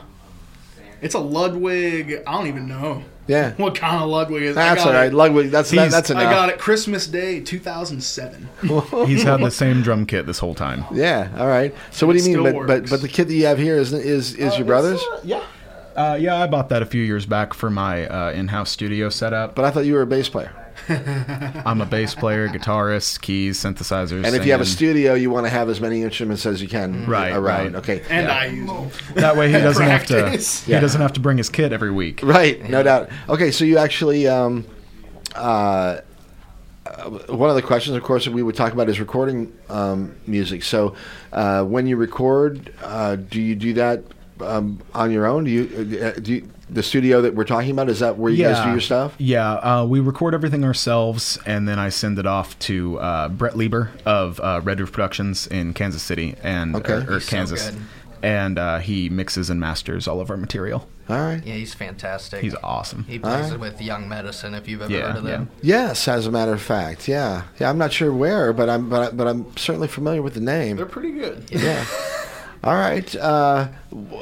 it's 1.02 1.14
a 1.14 1.18
Ludwig. 1.18 2.22
I 2.26 2.32
don't 2.32 2.46
even 2.46 2.66
know 2.66 3.04
Yeah. 3.26 3.52
what 3.58 3.74
kind 3.74 4.02
of 4.02 4.08
Ludwig 4.08 4.42
it 4.44 4.46
is. 4.46 4.56
I 4.56 4.70
That's 4.70 4.82
got 4.82 4.88
all 4.94 4.94
right. 4.98 5.12
It, 5.12 5.14
Ludwig, 5.14 5.50
that's 5.50 5.70
that, 5.72 5.76
He's- 5.76 5.92
that's 5.92 6.10
I 6.10 6.22
got 6.24 6.48
it 6.48 6.58
Christmas 6.58 7.06
Day 7.06 7.40
2007. 7.40 8.48
He's 9.06 9.22
had 9.24 9.40
the 9.40 9.50
same 9.50 9.82
drum 9.82 10.06
kit 10.06 10.24
this 10.24 10.38
whole 10.38 10.54
time. 10.54 10.84
Yeah. 10.90 11.28
All 11.36 11.46
right. 11.48 11.74
So 11.90 12.06
what 12.06 12.16
do 12.16 12.22
you 12.22 12.38
mean? 12.42 12.54
But 12.54 12.66
but 12.66 12.88
but 12.90 13.02
the 13.02 13.08
kit 13.08 13.28
that 13.28 13.34
you 13.34 13.44
have 13.44 13.58
here 13.58 13.76
is 13.76 13.92
is 13.92 14.34
is 14.34 14.56
your 14.56 14.66
brother's? 14.66 15.04
yeah. 15.22 15.42
Uh, 15.96 16.16
yeah, 16.20 16.36
I 16.42 16.46
bought 16.46 16.68
that 16.68 16.82
a 16.82 16.86
few 16.86 17.02
years 17.02 17.24
back 17.26 17.54
for 17.54 17.70
my 17.70 18.06
uh, 18.06 18.32
in-house 18.32 18.70
studio 18.70 19.08
setup. 19.08 19.54
But 19.54 19.64
I 19.64 19.70
thought 19.70 19.86
you 19.86 19.94
were 19.94 20.02
a 20.02 20.06
bass 20.06 20.28
player. 20.28 20.52
I'm 21.64 21.80
a 21.80 21.86
bass 21.86 22.14
player, 22.14 22.48
guitarist, 22.48 23.22
keys, 23.22 23.58
synthesizers. 23.58 24.24
And 24.26 24.36
if 24.36 24.44
you 24.44 24.52
have 24.52 24.60
a 24.60 24.66
studio, 24.66 25.14
you 25.14 25.30
want 25.30 25.46
to 25.46 25.50
have 25.50 25.68
as 25.70 25.80
many 25.80 26.02
instruments 26.02 26.44
as 26.44 26.60
you 26.60 26.68
can 26.68 27.06
Right, 27.06 27.32
around. 27.32 27.42
right. 27.42 27.74
Okay. 27.76 28.02
And 28.10 28.26
Yeah. 28.26 28.36
I 28.36 28.44
use 28.46 28.66
them. 28.68 28.90
that 29.14 29.36
way 29.36 29.46
he 29.50 29.54
doesn't 29.54 29.82
have 29.86 30.06
to 30.06 30.20
Practice. 30.20 30.64
he 30.64 30.72
doesn't 30.72 31.00
have 31.00 31.14
to 31.14 31.20
bring 31.20 31.38
his 31.38 31.48
kit 31.48 31.72
every 31.72 31.90
week. 31.90 32.20
Right. 32.22 32.62
No 32.68 32.82
doubt. 32.82 33.08
Okay. 33.28 33.50
So 33.50 33.64
you 33.64 33.78
actually. 33.78 34.28
Um, 34.28 34.66
uh, 35.34 36.00
uh, 36.86 37.10
one 37.34 37.50
of 37.50 37.56
the 37.56 37.62
questions, 37.62 37.96
of 37.96 38.02
course, 38.04 38.24
that 38.26 38.30
we 38.32 38.42
would 38.42 38.54
talk 38.54 38.72
about 38.72 38.88
is 38.88 39.00
recording 39.00 39.52
um, 39.68 40.14
music. 40.26 40.62
So, 40.62 40.94
uh, 41.32 41.64
when 41.64 41.86
you 41.88 41.96
record, 41.96 42.72
uh, 42.82 43.16
do 43.16 43.40
you 43.42 43.56
do 43.56 43.72
that 43.74 44.04
um, 44.40 44.80
on 44.94 45.10
your 45.10 45.26
own? 45.26 45.44
Do 45.44 45.50
you, 45.50 46.00
uh, 46.00 46.12
do 46.20 46.34
you, 46.34 46.48
the 46.68 46.82
studio 46.82 47.22
that 47.22 47.34
we're 47.34 47.44
talking 47.44 47.70
about? 47.70 47.88
Is 47.88 48.00
that 48.00 48.18
where 48.18 48.32
you 48.32 48.42
guys 48.44 48.64
do 48.64 48.70
your 48.70 48.80
stuff? 48.80 49.14
Yeah, 49.18 49.52
uh, 49.54 49.84
we 49.86 50.00
record 50.00 50.34
everything 50.34 50.64
ourselves, 50.64 51.38
and 51.46 51.68
then 51.68 51.78
I 51.78 51.90
send 51.90 52.18
it 52.18 52.26
off 52.26 52.58
to 52.60 52.98
uh, 52.98 53.28
Brett 53.28 53.56
Lieber 53.56 53.92
of 54.04 54.40
uh, 54.40 54.60
Red 54.64 54.80
Roof 54.80 54.90
Productions 54.92 55.46
in 55.46 55.74
Kansas 55.74 56.02
City, 56.02 56.34
and 56.42 56.74
Okay. 56.76 56.92
or, 56.94 56.96
or 57.08 57.14
He's 57.14 57.24
so 57.24 57.30
Kansas, 57.30 57.70
good. 57.70 57.80
and 58.22 58.58
uh, 58.58 58.78
he 58.78 59.08
mixes 59.08 59.48
and 59.50 59.60
masters 59.60 60.08
all 60.08 60.20
of 60.20 60.28
our 60.30 60.36
material. 60.36 60.88
All 61.08 61.16
right. 61.20 61.40
Yeah, 61.46 61.54
he's 61.54 61.72
fantastic. 61.72 62.42
He's 62.42 62.56
awesome. 62.64 63.04
He 63.04 63.20
plays 63.20 63.44
Alright. 63.44 63.60
with 63.60 63.80
Young 63.80 64.08
Medicine. 64.08 64.54
If 64.54 64.66
you've 64.66 64.82
ever 64.82 64.92
Yeah, 64.92 65.02
heard 65.12 65.18
of 65.18 65.22
them. 65.22 65.48
Yes, 65.62 66.08
as 66.08 66.26
a 66.26 66.32
matter 66.32 66.52
of 66.52 66.60
fact, 66.60 67.06
yeah, 67.06 67.42
yeah. 67.60 67.70
I'm 67.70 67.78
not 67.78 67.92
sure 67.92 68.12
where, 68.12 68.52
but 68.52 68.68
I'm 68.68 68.88
but 68.90 69.12
I, 69.12 69.14
but 69.14 69.28
I'm 69.28 69.56
certainly 69.56 69.86
familiar 69.86 70.20
with 70.20 70.34
the 70.34 70.40
name. 70.40 70.76
They're 70.78 70.84
pretty 70.86 71.12
good. 71.12 71.44
Yeah. 71.52 71.84
All 72.64 72.74
right. 72.74 73.14
Uh, 73.16 73.68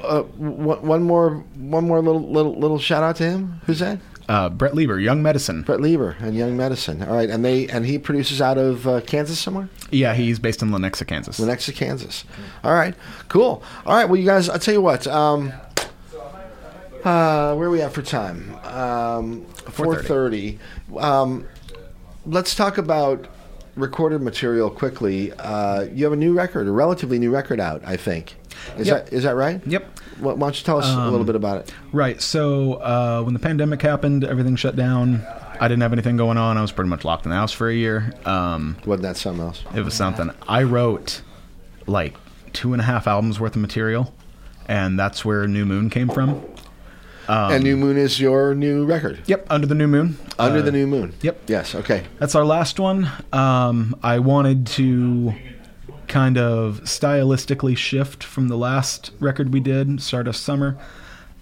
uh, 0.02 0.22
w- 0.22 0.80
one 0.80 1.02
more, 1.02 1.44
one 1.56 1.86
more 1.86 2.00
little 2.00 2.30
little 2.30 2.58
little 2.58 2.78
shout 2.78 3.02
out 3.02 3.16
to 3.16 3.24
him. 3.24 3.60
Who's 3.66 3.78
that? 3.80 3.98
Uh, 4.28 4.48
Brett 4.48 4.74
Lieber, 4.74 4.98
Young 4.98 5.22
Medicine. 5.22 5.62
Brett 5.62 5.80
Lieber 5.80 6.16
and 6.20 6.34
Young 6.34 6.56
Medicine. 6.56 7.02
All 7.02 7.14
right, 7.14 7.28
and 7.28 7.44
they 7.44 7.68
and 7.68 7.84
he 7.84 7.98
produces 7.98 8.40
out 8.40 8.56
of 8.58 8.86
uh, 8.88 9.00
Kansas 9.02 9.38
somewhere, 9.38 9.68
Yeah, 9.90 10.14
he's 10.14 10.38
based 10.38 10.62
in 10.62 10.70
Lenexa, 10.70 11.06
Kansas. 11.06 11.38
Lenexa, 11.38 11.74
Kansas. 11.74 12.24
All 12.62 12.72
right, 12.72 12.94
cool. 13.28 13.62
All 13.84 13.94
right, 13.96 14.06
well, 14.06 14.16
you 14.18 14.24
guys, 14.24 14.48
I'll 14.48 14.58
tell 14.58 14.72
you 14.74 14.80
what. 14.80 15.06
Um, 15.06 15.52
uh, 17.04 17.54
where 17.54 17.68
are 17.68 17.70
we 17.70 17.82
at 17.82 17.92
for 17.92 18.00
time? 18.02 18.54
Um, 18.64 19.44
Four 19.70 20.02
thirty. 20.02 20.58
Um, 20.96 21.46
let's 22.24 22.54
talk 22.54 22.78
about 22.78 23.26
recorded 23.76 24.22
material 24.22 24.70
quickly. 24.70 25.32
Uh, 25.32 25.82
you 25.92 26.04
have 26.04 26.12
a 26.12 26.16
new 26.16 26.32
record, 26.32 26.66
a 26.68 26.70
relatively 26.72 27.18
new 27.18 27.30
record 27.32 27.60
out, 27.60 27.82
I 27.84 27.96
think. 27.96 28.36
Is 28.78 28.86
Yep. 28.86 29.06
that 29.06 29.12
is 29.12 29.22
that 29.24 29.34
right? 29.34 29.60
Yep. 29.66 29.98
Why 30.20 30.34
don't 30.36 30.56
you 30.58 30.64
tell 30.64 30.78
us 30.78 30.86
a 30.88 31.10
little 31.10 31.24
bit 31.26 31.34
about 31.34 31.58
it? 31.58 31.74
Right. 31.92 32.20
So 32.22 32.74
uh, 32.74 33.22
when 33.22 33.34
the 33.34 33.40
pandemic 33.40 33.82
happened, 33.82 34.22
everything 34.24 34.54
shut 34.56 34.76
down. 34.76 35.26
I 35.60 35.66
didn't 35.68 35.82
have 35.82 35.92
anything 35.92 36.16
going 36.16 36.38
on. 36.38 36.56
I 36.56 36.62
was 36.62 36.72
pretty 36.72 36.88
much 36.90 37.04
locked 37.04 37.24
in 37.26 37.30
the 37.30 37.36
house 37.36 37.52
for 37.52 37.68
a 37.68 37.74
year. 37.74 38.12
Um, 38.24 38.76
Wasn't 38.86 39.02
that 39.02 39.16
something 39.16 39.44
else? 39.44 39.62
it 39.74 39.82
was 39.82 39.94
something. 39.94 40.30
I 40.48 40.62
wrote 40.62 41.22
like 41.86 42.16
two 42.52 42.72
and 42.72 42.80
a 42.80 42.84
half 42.84 43.06
albums 43.08 43.38
worth 43.40 43.56
of 43.56 43.62
material, 43.62 44.14
and 44.68 44.98
that's 44.98 45.24
where 45.24 45.46
New 45.48 45.64
Moon 45.66 45.90
came 45.90 46.08
from. 46.08 46.42
And 47.28 47.64
New 47.64 47.76
Moon 47.76 47.96
is 47.96 48.20
your 48.20 48.54
new 48.54 48.84
record. 48.84 49.20
Yep, 49.26 49.46
Under 49.50 49.66
the 49.66 49.74
New 49.74 49.86
Moon. 49.88 50.16
Under 50.38 50.58
Uh, 50.58 50.62
the 50.62 50.72
New 50.72 50.86
Moon. 50.86 51.12
Yep. 51.22 51.42
Yes. 51.46 51.74
Okay. 51.74 52.04
That's 52.18 52.34
our 52.34 52.44
last 52.44 52.78
one. 52.80 53.08
Um, 53.32 53.96
I 54.02 54.18
wanted 54.18 54.66
to 54.68 55.34
kind 56.08 56.36
of 56.38 56.80
stylistically 56.84 57.76
shift 57.76 58.22
from 58.22 58.48
the 58.48 58.56
last 58.56 59.10
record 59.20 59.52
we 59.52 59.60
did, 59.60 60.02
Stardust 60.02 60.42
Summer. 60.42 60.76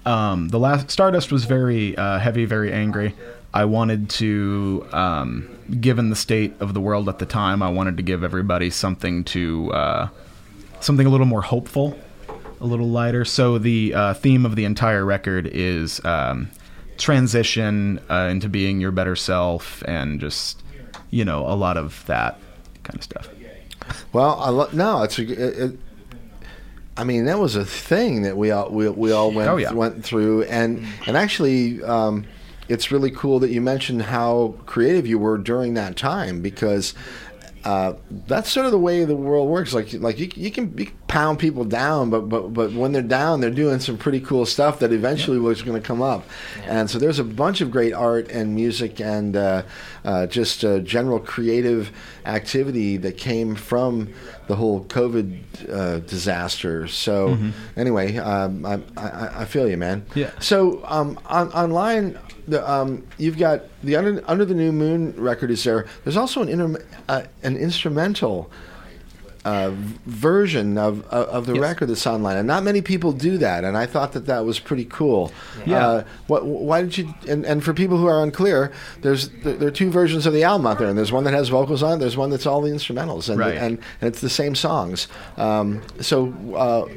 Um, 0.06 0.48
the 0.48 0.58
last 0.58 0.90
Stardust 0.90 1.30
was 1.32 1.44
very 1.44 1.96
uh, 1.96 2.18
heavy, 2.18 2.44
very 2.44 2.72
angry. 2.72 3.14
I 3.54 3.66
wanted 3.66 4.08
to, 4.10 4.86
um, 4.92 5.48
given 5.80 6.10
the 6.10 6.16
state 6.16 6.54
of 6.58 6.74
the 6.74 6.80
world 6.80 7.08
at 7.08 7.18
the 7.18 7.26
time, 7.26 7.62
I 7.62 7.68
wanted 7.70 7.96
to 7.98 8.02
give 8.02 8.24
everybody 8.24 8.70
something 8.70 9.24
to, 9.24 9.70
uh, 9.72 10.08
something 10.80 11.06
a 11.06 11.10
little 11.10 11.26
more 11.26 11.42
hopeful, 11.42 11.98
a 12.62 12.66
little 12.66 12.88
lighter. 12.88 13.24
So 13.24 13.58
the 13.58 13.92
uh, 13.92 14.14
theme 14.14 14.46
of 14.46 14.56
the 14.56 14.64
entire 14.64 15.04
record 15.04 15.46
is 15.52 16.02
um, 16.04 16.48
transition 16.96 18.00
uh, 18.08 18.28
into 18.30 18.48
being 18.48 18.80
your 18.80 18.92
better 18.92 19.16
self, 19.16 19.82
and 19.86 20.20
just 20.20 20.62
you 21.10 21.24
know 21.24 21.40
a 21.46 21.54
lot 21.56 21.76
of 21.76 22.04
that 22.06 22.38
kind 22.84 22.96
of 22.98 23.02
stuff. 23.02 23.28
Well, 24.12 24.38
I 24.40 24.48
lo- 24.50 24.70
no, 24.72 25.02
it's 25.02 25.18
a. 25.18 25.64
It, 25.66 25.78
I 26.96 27.04
mean, 27.04 27.24
that 27.24 27.38
was 27.38 27.56
a 27.56 27.64
thing 27.64 28.22
that 28.22 28.36
we 28.36 28.50
all 28.50 28.70
we, 28.70 28.88
we 28.88 29.12
all 29.12 29.32
went 29.32 29.48
Oh, 29.50 29.56
yeah. 29.56 29.72
went 29.72 30.04
through, 30.04 30.44
and 30.44 30.86
and 31.06 31.16
actually, 31.16 31.82
um, 31.82 32.24
it's 32.68 32.92
really 32.92 33.10
cool 33.10 33.40
that 33.40 33.50
you 33.50 33.60
mentioned 33.60 34.02
how 34.02 34.54
creative 34.66 35.06
you 35.06 35.18
were 35.18 35.36
during 35.38 35.74
that 35.74 35.96
time 35.96 36.40
because. 36.40 36.94
Uh, 37.64 37.94
that's 38.26 38.50
sort 38.50 38.66
of 38.66 38.72
the 38.72 38.78
way 38.78 39.04
the 39.04 39.14
world 39.14 39.48
works. 39.48 39.72
Like, 39.72 39.92
like 39.94 40.18
you, 40.18 40.30
you 40.34 40.50
can 40.50 40.76
you 40.76 40.86
can 40.86 40.96
pound 41.06 41.38
people 41.38 41.64
down, 41.64 42.10
but 42.10 42.28
but 42.28 42.52
but 42.52 42.72
when 42.72 42.92
they're 42.92 43.02
down, 43.02 43.40
they're 43.40 43.50
doing 43.50 43.78
some 43.78 43.96
pretty 43.96 44.20
cool 44.20 44.46
stuff 44.46 44.80
that 44.80 44.92
eventually 44.92 45.38
was 45.38 45.62
going 45.62 45.80
to 45.80 45.86
come 45.86 46.02
up. 46.02 46.24
And 46.64 46.90
so 46.90 46.98
there's 46.98 47.18
a 47.18 47.24
bunch 47.24 47.60
of 47.60 47.70
great 47.70 47.92
art 47.92 48.30
and 48.30 48.54
music 48.54 49.00
and 49.00 49.36
uh, 49.36 49.62
uh, 50.04 50.26
just 50.26 50.64
uh, 50.64 50.78
general 50.80 51.18
creative 51.18 51.90
activity 52.26 52.96
that 52.98 53.16
came 53.16 53.54
from 53.54 54.12
the 54.48 54.56
whole 54.56 54.84
COVID 54.84 55.70
uh, 55.70 55.98
disaster. 56.00 56.88
So 56.88 57.38
anyway, 57.76 58.16
um, 58.16 58.64
I, 58.66 58.80
I, 58.96 59.42
I 59.42 59.44
feel 59.44 59.68
you, 59.68 59.76
man. 59.76 60.04
Yeah. 60.14 60.30
So 60.40 60.82
um, 60.84 61.18
on, 61.26 61.52
online, 61.52 62.18
the, 62.48 62.68
um, 62.68 63.06
you've 63.18 63.38
got 63.38 63.62
the 63.82 63.96
under, 63.96 64.22
under 64.26 64.44
the 64.44 64.54
new 64.54 64.72
moon 64.72 65.14
record 65.16 65.50
is 65.50 65.62
there. 65.64 65.86
There's 66.04 66.16
also 66.16 66.42
an 66.42 66.48
inter, 66.48 66.84
uh, 67.08 67.22
an 67.42 67.56
instrumental 67.56 68.50
uh, 69.44 69.72
version 70.06 70.78
of 70.78 71.04
of, 71.06 71.28
of 71.28 71.46
the 71.46 71.54
Yes. 71.54 71.62
record 71.62 71.86
that's 71.88 72.06
online, 72.06 72.36
and 72.36 72.46
not 72.46 72.62
many 72.62 72.80
people 72.82 73.12
do 73.12 73.38
that. 73.38 73.64
And 73.64 73.76
I 73.76 73.86
thought 73.86 74.12
that 74.12 74.26
that 74.26 74.44
was 74.44 74.58
pretty 74.60 74.84
cool. 74.84 75.32
Yeah. 75.66 75.86
Uh, 75.86 76.04
what, 76.28 76.44
why 76.46 76.82
did 76.82 76.98
you? 76.98 77.14
And, 77.28 77.44
and 77.44 77.62
for 77.64 77.72
people 77.74 77.96
who 77.98 78.06
are 78.06 78.22
unclear, 78.22 78.72
there's 79.00 79.28
there, 79.42 79.54
there 79.54 79.68
are 79.68 79.72
two 79.72 79.90
versions 79.90 80.26
of 80.26 80.32
the 80.32 80.44
album 80.44 80.66
out 80.66 80.78
there, 80.78 80.88
and 80.88 80.96
there's 80.96 81.12
one 81.12 81.24
that 81.24 81.34
has 81.34 81.48
vocals 81.48 81.82
on. 81.82 81.94
it, 81.94 81.98
There's 82.00 82.16
one 82.16 82.30
that's 82.30 82.46
all 82.46 82.60
the 82.60 82.70
instrumentals, 82.70 83.28
and 83.28 83.38
Right. 83.38 83.56
and, 83.56 83.78
and 84.00 84.08
it's 84.08 84.20
the 84.20 84.30
same 84.30 84.54
songs. 84.54 85.08
Um, 85.36 85.82
so. 86.00 86.32
Uh, 86.56 86.88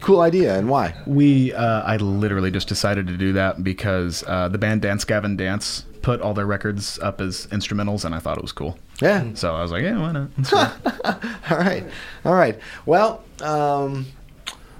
Cool 0.00 0.20
idea, 0.22 0.58
and 0.58 0.68
why? 0.68 0.94
We, 1.06 1.52
uh, 1.52 1.82
I 1.82 1.96
literally 1.98 2.50
just 2.50 2.66
decided 2.66 3.06
to 3.06 3.16
do 3.16 3.34
that 3.34 3.62
because 3.62 4.24
uh, 4.26 4.48
the 4.48 4.58
band 4.58 4.82
Dance 4.82 5.04
Gavin 5.04 5.36
Dance 5.36 5.84
put 6.02 6.20
all 6.20 6.34
their 6.34 6.46
records 6.46 6.98
up 7.00 7.20
as 7.20 7.46
instrumentals, 7.48 8.04
and 8.04 8.14
I 8.14 8.18
thought 8.18 8.36
it 8.38 8.42
was 8.42 8.52
cool. 8.52 8.78
Yeah. 9.00 9.24
So 9.34 9.54
I 9.54 9.62
was 9.62 9.72
like, 9.72 9.82
yeah, 9.82 9.98
why 9.98 10.12
not? 10.12 10.28
Let's 10.38 10.50
do 10.50 10.56
it. 10.58 11.50
All 11.50 11.58
right, 11.58 11.84
all 12.24 12.34
right. 12.34 12.58
Well, 12.86 13.22
um, 13.42 14.06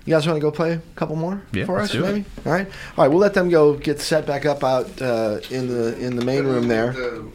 you 0.04 0.14
guys 0.14 0.26
want 0.26 0.36
to 0.36 0.40
go 0.40 0.50
play 0.50 0.72
a 0.72 0.80
couple 0.96 1.16
more 1.16 1.42
Yeah, 1.52 1.64
for 1.66 1.78
let's 1.78 1.90
us, 1.90 1.92
do 1.96 2.04
it. 2.04 2.12
maybe? 2.12 2.24
All 2.46 2.52
right, 2.52 2.66
all 2.96 3.04
right. 3.04 3.08
We'll 3.08 3.18
let 3.18 3.34
them 3.34 3.48
go 3.48 3.74
get 3.76 4.00
set 4.00 4.26
back 4.26 4.46
up 4.46 4.62
out 4.64 5.00
uh, 5.02 5.40
in 5.50 5.68
the 5.68 5.98
in 5.98 6.16
the 6.16 6.24
main 6.24 6.44
room 6.44 6.68
there. 6.68 6.92
The, 6.92 7.30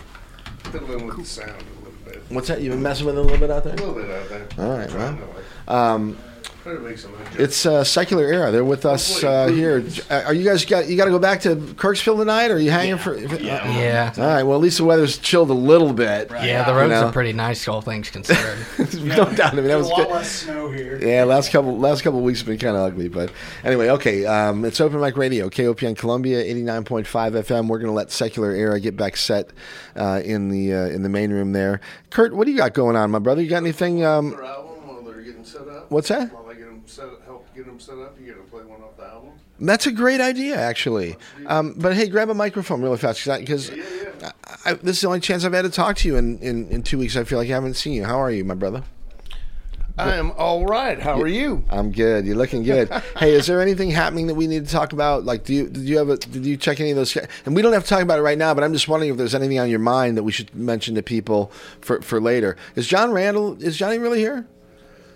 fiddling 0.72 1.06
with 1.06 1.18
the 1.18 1.26
sound 1.26 1.52
a 1.52 1.80
little 1.86 1.94
bit. 2.06 2.24
What's 2.30 2.48
that? 2.48 2.62
You've 2.62 2.74
been 2.74 2.82
messing 2.84 3.06
with 3.06 3.16
it 3.18 3.20
a 3.20 3.22
little 3.22 3.38
bit 3.40 3.52
out 3.52 3.64
there. 3.64 3.74
A 3.74 3.78
little 3.78 3.94
bit 3.94 4.10
out 4.10 4.30
there. 4.30 4.48
All 4.58 4.78
right, 4.78 4.92
well. 4.94 5.16
to, 5.16 5.22
like, 5.22 5.70
Um, 5.78 6.18
Try 6.66 6.74
to 6.74 6.80
make 6.80 6.98
some 6.98 7.14
adjustments. 7.14 7.40
It's 7.40 7.66
uh, 7.68 7.84
secular 7.84 8.24
era. 8.24 8.50
They're 8.50 8.66
with 8.66 8.88
us 8.88 9.24
uh, 9.24 9.50
here. 9.50 9.86
Uh, 10.10 10.24
Are 10.26 10.34
you 10.34 10.44
guys 10.44 10.66
got 10.66 10.88
you 10.88 10.98
got 10.98 11.06
to 11.06 11.12
go 11.12 11.20
back 11.20 11.42
to 11.42 11.56
Kirksville 11.58 12.18
tonight? 12.18 12.50
Or 12.50 12.56
are 12.56 12.60
you 12.60 12.72
hanging 12.72 12.98
for? 12.98 13.16
Yeah. 13.16 13.78
Yeah. 13.78 14.14
All 14.18 14.24
right. 14.24 14.42
Well, 14.42 14.58
at 14.58 14.64
least 14.64 14.80
the 14.80 14.84
weather's 14.86 15.20
chilled 15.20 15.52
a 15.52 15.54
little 15.54 15.94
bit. 15.94 16.32
Yeah, 16.32 16.64
the 16.64 16.74
roads 16.74 16.90
know. 16.90 17.06
are 17.06 17.12
pretty 17.12 17.34
nice, 17.34 17.68
all 17.68 17.82
things 17.82 18.10
considered. 18.10 18.66
no 18.96 19.32
doubt. 19.36 19.54
I 19.54 19.58
mean, 19.58 19.68
that 19.68 19.78
was 19.78 19.86
a 19.86 19.92
lot 19.92 20.08
good. 20.08 20.10
less 20.10 20.32
snow 20.32 20.72
here. 20.72 20.98
Yeah, 21.00 21.26
last 21.26 21.52
couple 21.52 21.78
last 21.78 22.02
couple 22.02 22.22
weeks 22.22 22.40
have 22.40 22.48
been 22.48 22.58
kind 22.58 22.76
of 22.76 22.82
ugly, 22.82 23.10
but 23.10 23.32
anyway, 23.64 23.90
okay. 23.90 24.26
Um, 24.26 24.66
it's 24.66 24.82
Open 24.82 25.00
Mic 25.00 25.18
Radio, 25.18 25.52
KOPN 25.52 25.96
Columbia, 25.96 26.40
eighty 26.40 26.64
nine 26.64 26.84
point 26.84 27.06
five 27.06 27.34
FM. 27.34 27.68
We're 27.68 27.78
going 27.78 27.92
to 27.92 27.96
let 27.96 28.10
Secular 28.10 28.54
Era 28.54 28.80
get 28.80 28.98
back 28.98 29.18
set 29.18 29.52
uh, 29.96 30.20
in 30.26 30.50
the 30.50 30.74
uh, 30.74 30.86
in 30.88 31.04
the 31.04 31.10
main 31.10 31.32
room 31.32 31.52
there. 31.52 31.80
Kurt, 32.10 32.36
what 32.36 32.46
do 32.46 32.52
you 32.52 32.58
got 32.58 32.74
going 32.74 32.96
on, 32.96 33.12
my 33.12 33.20
brother? 33.20 33.44
You 33.44 33.50
got 33.50 33.58
anything? 33.58 34.04
Um, 34.04 34.34
album 34.34 34.88
while 34.88 35.04
they're 35.04 35.22
getting 35.22 35.46
set 35.46 35.68
up. 35.68 35.92
What's 35.92 36.08
that? 36.08 36.32
While 37.56 37.64
they 37.64 37.72
get 37.72 37.72
them 37.72 37.80
set, 37.80 37.96
help 37.98 38.18
get 38.18 38.18
them 38.18 38.18
set 38.18 38.18
up, 38.18 38.20
you 38.20 38.34
got 38.34 38.44
to 38.44 38.52
play 38.52 38.64
one 38.64 38.82
off 38.82 38.98
the 38.98 39.06
album. 39.06 39.32
that's 39.60 39.88
a 39.88 39.92
great 39.92 40.22
idea, 40.22 40.58
actually. 40.58 41.16
Um, 41.46 41.74
but 41.78 41.96
hey, 41.96 42.08
grab 42.08 42.30
a 42.30 42.34
microphone 42.34 42.82
really 42.82 42.98
fast 42.98 43.26
because 43.26 43.72
I, 43.72 44.32
I, 44.66 44.74
this 44.74 44.98
is 44.98 45.02
the 45.02 45.08
only 45.08 45.20
chance 45.20 45.46
I've 45.46 45.54
had 45.54 45.64
to 45.64 45.70
talk 45.70 45.98
to 45.98 46.08
you 46.08 46.18
in, 46.18 46.40
in, 46.40 46.68
in 46.70 46.84
two 46.84 46.98
weeks. 46.98 47.16
I 47.16 47.24
feel 47.24 47.40
like 47.40 47.50
I 47.50 47.54
haven't 47.54 47.76
seen 47.76 47.94
you. 47.94 48.06
How 48.06 48.20
are 48.20 48.32
you, 48.32 48.44
my 48.44 48.56
brother? 48.56 48.84
I 49.98 50.16
am 50.16 50.32
all 50.32 50.66
right. 50.66 51.00
How 51.00 51.22
are 51.22 51.28
you? 51.28 51.64
I'm 51.70 51.94
good. 51.94 52.26
You're 52.26 52.36
looking 52.36 52.64
good. 52.64 52.90
hey, 53.18 53.32
is 53.32 53.48
there 53.48 53.62
anything 53.62 53.92
happening 53.92 54.28
that 54.28 54.36
we 54.36 54.46
need 54.46 54.66
to 54.66 54.72
talk 54.72 54.92
about? 54.92 55.24
Like, 55.24 55.46
do 55.46 55.54
you 55.54 55.70
did 55.70 55.84
you 55.84 55.98
have 55.98 56.10
a 56.10 56.18
did 56.18 56.46
you 56.46 56.58
check 56.58 56.82
any 56.82 56.92
of 56.92 56.98
those? 56.98 57.16
And 57.46 57.56
we 57.56 57.62
don't 57.62 57.72
have 57.72 57.84
to 57.84 57.90
talk 57.90 58.02
about 58.02 58.20
it 58.20 58.24
right 58.24 58.38
now, 58.38 58.54
but 58.54 58.66
I'm 58.66 58.74
just 58.74 58.90
wondering 58.90 59.10
if 59.12 59.18
there's 59.18 59.34
anything 59.34 59.58
on 59.58 59.70
your 59.70 59.80
mind 59.80 60.18
that 60.18 60.24
we 60.24 60.34
should 60.34 60.54
mention 60.54 60.96
to 60.96 61.02
people 61.02 61.50
for 61.80 62.02
for 62.02 62.20
later. 62.20 62.58
Is 62.76 62.88
John 62.88 63.12
Randall? 63.12 63.64
Is 63.64 63.78
Johnny 63.78 63.98
really 63.98 64.20
here? 64.20 64.46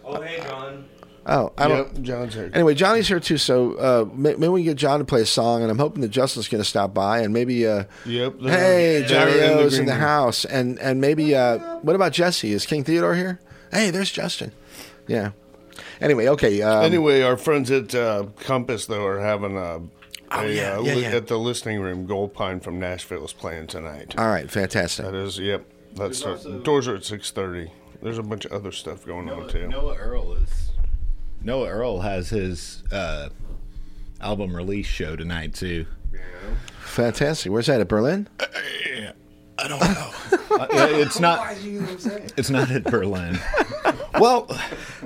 Oh, 0.06 0.22
hey, 0.22 0.40
John. 0.48 0.89
Oh, 1.32 1.54
I 1.60 1.68
don't. 1.68 1.94
Yep, 1.96 2.04
John's 2.04 2.34
here. 2.34 2.50
Anyway, 2.56 2.74
Johnny's 2.74 3.08
here 3.08 3.20
too, 3.20 3.38
so 3.38 3.74
uh, 3.74 4.06
may- 4.14 4.34
maybe 4.34 4.48
we 4.48 4.62
can 4.62 4.72
get 4.72 4.78
John 4.78 4.98
to 4.98 5.06
play 5.06 5.22
a 5.22 5.26
song, 5.28 5.62
and 5.62 5.70
I'm 5.70 5.78
hoping 5.78 6.02
that 6.02 6.08
Justin's 6.10 6.48
going 6.48 6.62
to 6.64 6.68
stop 6.68 6.92
by, 6.94 7.20
and 7.20 7.32
maybe, 7.34 7.68
uh, 7.68 7.84
Yep. 8.08 8.40
hey, 8.42 9.00
they're 9.02 9.08
Johnny 9.08 9.32
in 9.34 9.58
the 9.70 9.80
in 9.80 9.86
the 9.86 9.94
house, 9.96 10.44
and 10.44 10.80
and 10.80 11.00
maybe, 11.00 11.36
uh, 11.36 11.60
what 11.82 11.96
about 11.96 12.14
Jesse? 12.14 12.52
Is 12.52 12.66
King 12.66 12.84
Theodore 12.84 13.14
here? 13.16 13.40
Hey, 13.72 13.92
there's 13.92 14.12
Justin. 14.12 14.52
Yeah. 15.08 15.32
Anyway, 16.02 16.28
okay. 16.30 16.62
Um, 16.64 16.84
Anyway, 16.84 17.22
our 17.22 17.38
friends 17.38 17.70
at 17.70 17.94
uh, 17.94 18.26
Compass 18.40 18.88
though 18.88 19.06
are 19.06 19.20
having 19.20 19.56
a, 19.56 19.60
a 19.78 19.82
Oh, 20.32 20.42
yeah, 20.44 20.78
uh, 20.78 20.82
yeah, 20.82 20.94
li- 20.96 21.02
yeah. 21.04 21.10
at 21.12 21.28
the 21.28 21.38
listening 21.38 21.80
room. 21.80 22.06
Gold 22.08 22.34
Pine 22.34 22.60
from 22.60 22.80
Nashville 22.80 23.24
is 23.26 23.34
playing 23.34 23.68
tonight. 23.68 24.16
all 24.18 24.28
right, 24.28 24.50
fantastic. 24.50 25.06
That 25.06 25.14
is, 25.16 25.38
yep. 25.38 25.64
That's 25.94 26.22
doors 26.64 26.88
are 26.88 26.96
at 26.96 27.04
six 27.04 27.30
thirty. 27.32 27.72
There's 28.02 28.18
a 28.18 28.24
bunch 28.24 28.46
of 28.46 28.52
other 28.52 28.72
stuff 28.72 29.06
going 29.06 29.30
on 29.30 29.48
too. 29.50 29.68
Noah 29.68 29.96
Earl 29.96 30.34
is 30.34 30.69
Noah 31.44 31.70
Earl 31.70 32.02
has 32.02 32.30
his 32.30 32.84
uh, 32.92 33.30
album 34.22 34.56
release 34.56 34.86
show 34.86 35.16
tonight 35.16 35.54
too. 35.54 35.86
Fantastic. 36.82 37.52
Where's 37.52 37.68
that? 37.68 37.80
At 37.82 37.88
Berlin? 37.88 38.28
I 39.58 39.68
don't 39.68 39.80
know. 39.80 40.12
Uh, 40.50 40.68
it's 40.72 41.20
not. 41.22 41.56
It's 42.36 42.50
not 42.50 42.70
at 42.70 42.84
Berlin. 42.84 43.40
well, 44.20 44.48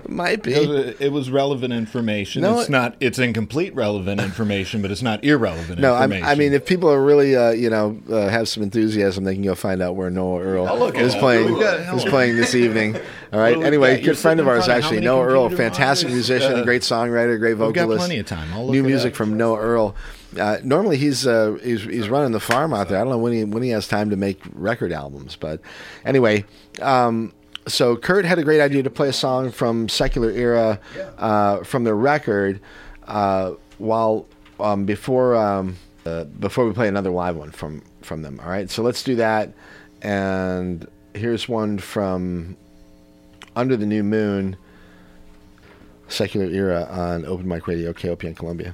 Might 0.07 0.39
it 0.39 0.43
be. 0.43 0.53
was, 0.67 0.95
it 0.99 1.11
was 1.11 1.29
relevant 1.31 1.73
information. 1.73 2.41
No, 2.41 2.59
it's 2.59 2.69
not. 2.69 2.95
It's 2.99 3.19
incomplete 3.19 3.73
relevant 3.75 4.19
information, 4.21 4.81
but 4.81 4.91
it's 4.91 5.01
not 5.01 5.23
irrelevant 5.23 5.79
No, 5.79 5.93
I, 5.93 6.03
information. 6.03 6.27
I 6.27 6.35
mean, 6.35 6.53
if 6.53 6.65
people 6.65 6.89
are 6.91 7.01
really, 7.03 7.35
uh, 7.35 7.51
you 7.51 7.69
know, 7.69 7.97
uh, 8.09 8.27
have 8.29 8.47
some 8.49 8.63
enthusiasm, 8.63 9.23
they 9.23 9.33
can 9.33 9.43
go 9.43 9.55
find 9.55 9.81
out 9.81 9.95
where 9.95 10.09
Noah 10.09 10.41
Earl 10.41 10.83
is 10.95 11.15
playing 11.15 11.55
is 11.57 12.05
playing 12.05 12.35
this 12.35 12.55
evening. 12.55 12.95
All 13.31 13.39
right. 13.39 13.57
Well, 13.57 13.65
anyway, 13.65 14.01
good 14.01 14.17
friend 14.17 14.39
of 14.39 14.47
ours 14.47 14.65
front 14.65 14.77
of 14.79 14.83
how 14.83 14.89
actually, 14.89 15.05
Noah 15.05 15.25
Earl, 15.25 15.49
fantastic 15.49 16.09
musician, 16.09 16.53
Uh, 16.59 16.63
great 16.63 16.81
songwriter, 16.83 17.39
great 17.39 17.57
we've 17.57 17.73
got 17.73 17.83
vocalist. 17.87 17.99
plenty 18.05 18.19
of 18.19 18.25
time. 18.27 18.53
I'll 18.53 18.65
look 18.65 18.71
New 18.73 18.83
music 18.83 19.13
up. 19.13 19.17
from 19.17 19.37
Noah 19.37 19.59
Earl. 19.59 19.95
Uh, 20.39 20.57
normally 20.63 20.97
he's, 20.97 21.27
uh, 21.27 21.57
he's 21.63 21.83
he's 21.83 22.09
running 22.09 22.31
the 22.31 22.39
farm 22.39 22.73
out 22.73 22.89
there. 22.89 22.97
I 22.97 23.01
don't 23.01 23.11
know 23.11 23.17
when 23.19 23.33
he 23.33 23.43
when 23.43 23.61
he 23.63 23.69
has 23.69 23.87
time 23.87 24.09
to 24.09 24.15
make 24.15 24.41
record 24.53 24.91
albums, 24.91 25.35
but 25.35 25.61
anyway. 26.05 26.45
Um, 26.81 27.33
so 27.67 27.95
Kurt 27.95 28.25
had 28.25 28.39
a 28.39 28.43
great 28.43 28.61
idea 28.61 28.83
to 28.83 28.89
play 28.89 29.09
a 29.09 29.13
song 29.13 29.51
from 29.51 29.89
secular 29.89 30.31
era 30.31 30.79
uh, 31.17 31.63
from 31.63 31.83
the 31.83 31.93
record 31.93 32.59
uh, 33.07 33.53
while 33.77 34.25
um, 34.59 34.85
before 34.85 35.35
um, 35.35 35.77
uh, 36.05 36.25
before 36.25 36.65
we 36.65 36.73
play 36.73 36.87
another 36.87 37.09
live 37.09 37.35
one 37.35 37.51
from 37.51 37.81
from 38.01 38.21
them. 38.21 38.39
All 38.41 38.49
right, 38.49 38.69
so 38.69 38.83
let's 38.83 39.03
do 39.03 39.15
that. 39.15 39.53
And 40.01 40.87
here's 41.13 41.47
one 41.47 41.77
from 41.77 42.57
Under 43.55 43.77
the 43.77 43.85
New 43.85 44.03
Moon, 44.03 44.57
secular 46.09 46.47
era 46.47 46.87
on 46.89 47.25
Open 47.25 47.47
Mic 47.47 47.67
Radio, 47.67 47.93
KOPN 47.93 48.35
Columbia. 48.35 48.73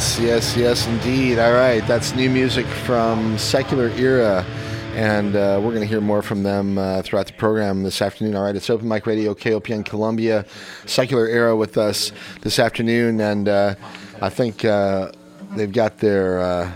Yes, 0.00 0.18
yes, 0.18 0.56
yes, 0.56 0.86
indeed. 0.86 1.38
All 1.38 1.52
right, 1.52 1.86
that's 1.86 2.14
new 2.14 2.30
music 2.30 2.64
from 2.64 3.36
Secular 3.36 3.90
Era, 3.90 4.46
and 4.94 5.36
uh, 5.36 5.60
we're 5.62 5.72
going 5.72 5.82
to 5.82 5.86
hear 5.86 6.00
more 6.00 6.22
from 6.22 6.42
them 6.42 6.78
uh, 6.78 7.02
throughout 7.02 7.26
the 7.26 7.34
program 7.34 7.82
this 7.82 8.00
afternoon. 8.00 8.34
All 8.34 8.44
right, 8.44 8.56
it's 8.56 8.70
Open 8.70 8.88
Mic 8.88 9.06
Radio, 9.06 9.34
KOPN 9.34 9.84
Columbia, 9.84 10.46
Secular 10.86 11.26
Era 11.26 11.54
with 11.54 11.76
us 11.76 12.12
this 12.40 12.58
afternoon, 12.58 13.20
and 13.20 13.46
uh, 13.46 13.74
I 14.22 14.30
think 14.30 14.64
uh, 14.64 15.12
they've 15.54 15.70
got 15.70 15.98
their 15.98 16.40
uh, 16.40 16.72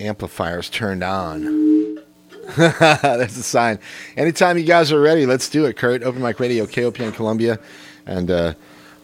amplifiers 0.00 0.68
turned 0.68 1.04
on. 1.04 1.94
That's 2.56 3.36
a 3.36 3.44
sign. 3.44 3.78
Anytime 4.16 4.58
you 4.58 4.64
guys 4.64 4.90
are 4.90 5.00
ready, 5.00 5.26
let's 5.26 5.48
do 5.48 5.64
it, 5.66 5.76
Kurt. 5.76 6.02
Open 6.02 6.22
Mic 6.22 6.40
Radio, 6.40 6.66
KOPN 6.66 7.14
Columbia, 7.14 7.60
and 8.04 8.32
uh, 8.32 8.54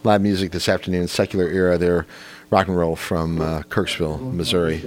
live 0.03 0.21
music 0.21 0.51
this 0.51 0.67
afternoon, 0.67 1.07
Secular 1.07 1.47
Era. 1.47 1.77
They're 1.77 2.05
rock 2.51 2.67
and 2.67 2.77
roll 2.77 2.95
from 2.95 3.41
uh, 3.41 3.61
Kirksville, 3.63 4.31
Missouri. 4.31 4.85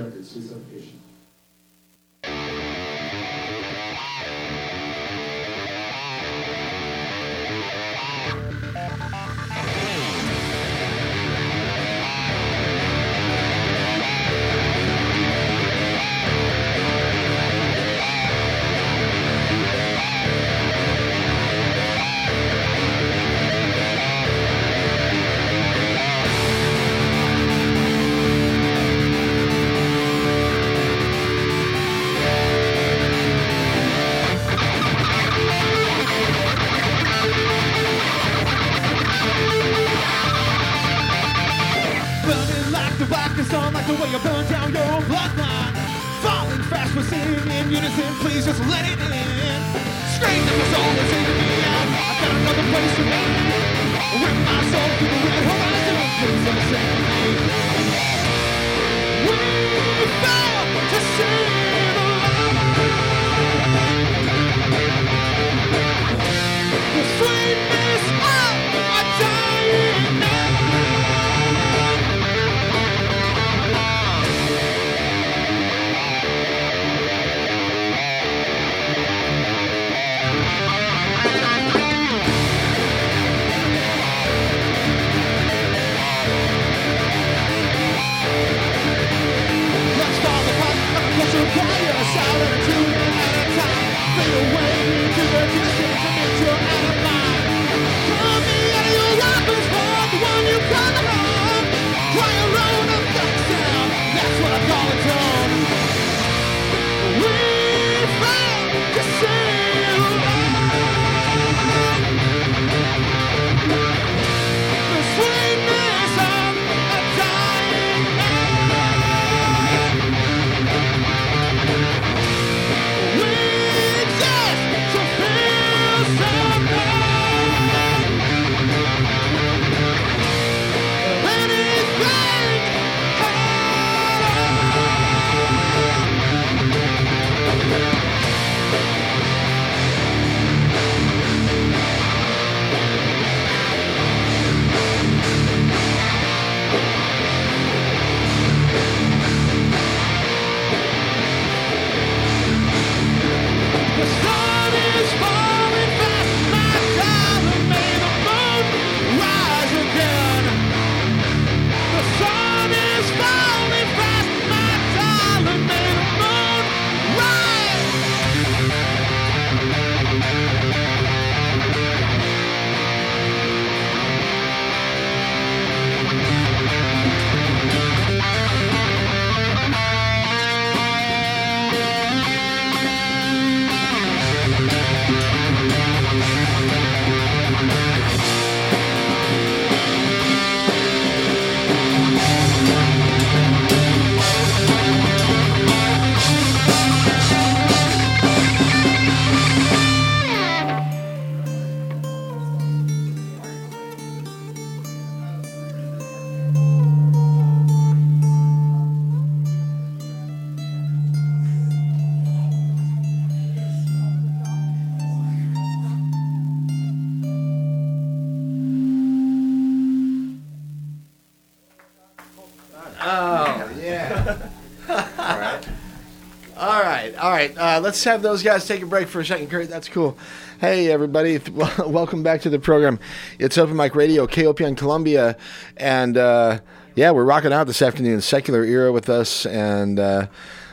Let's 227.97 228.05
have 228.05 228.21
those 228.21 228.43
guys 228.43 228.69
take 228.69 228.83
a 228.83 228.87
break 228.87 229.09
for 229.09 229.21
a 229.21 229.25
second, 229.25 229.49
Kurt. 229.49 229.71
That's 229.71 229.89
cool. 229.89 230.19
Hey, 230.61 230.93
everybody. 230.93 231.41
Welcome 231.79 232.23
back 232.23 232.43
to 232.43 232.51
the 232.51 232.59
program. 232.59 232.99
It's 233.39 233.57
Open 233.57 233.75
Mic 233.75 233.95
Radio, 233.95 234.27
KOPN 234.27 234.77
Columbia. 234.77 235.35
And 235.79 236.19
uh, 236.19 236.59
yeah, 236.95 237.13
we're 237.13 237.25
rocking 237.25 237.55
out 237.55 237.67
this 237.67 237.81
afternoon. 237.81 238.21
Secular 238.21 238.65
Era 238.65 238.93
with 238.93 239.09
us. 239.09 239.47
And 239.47 239.99
uh, 239.99 240.27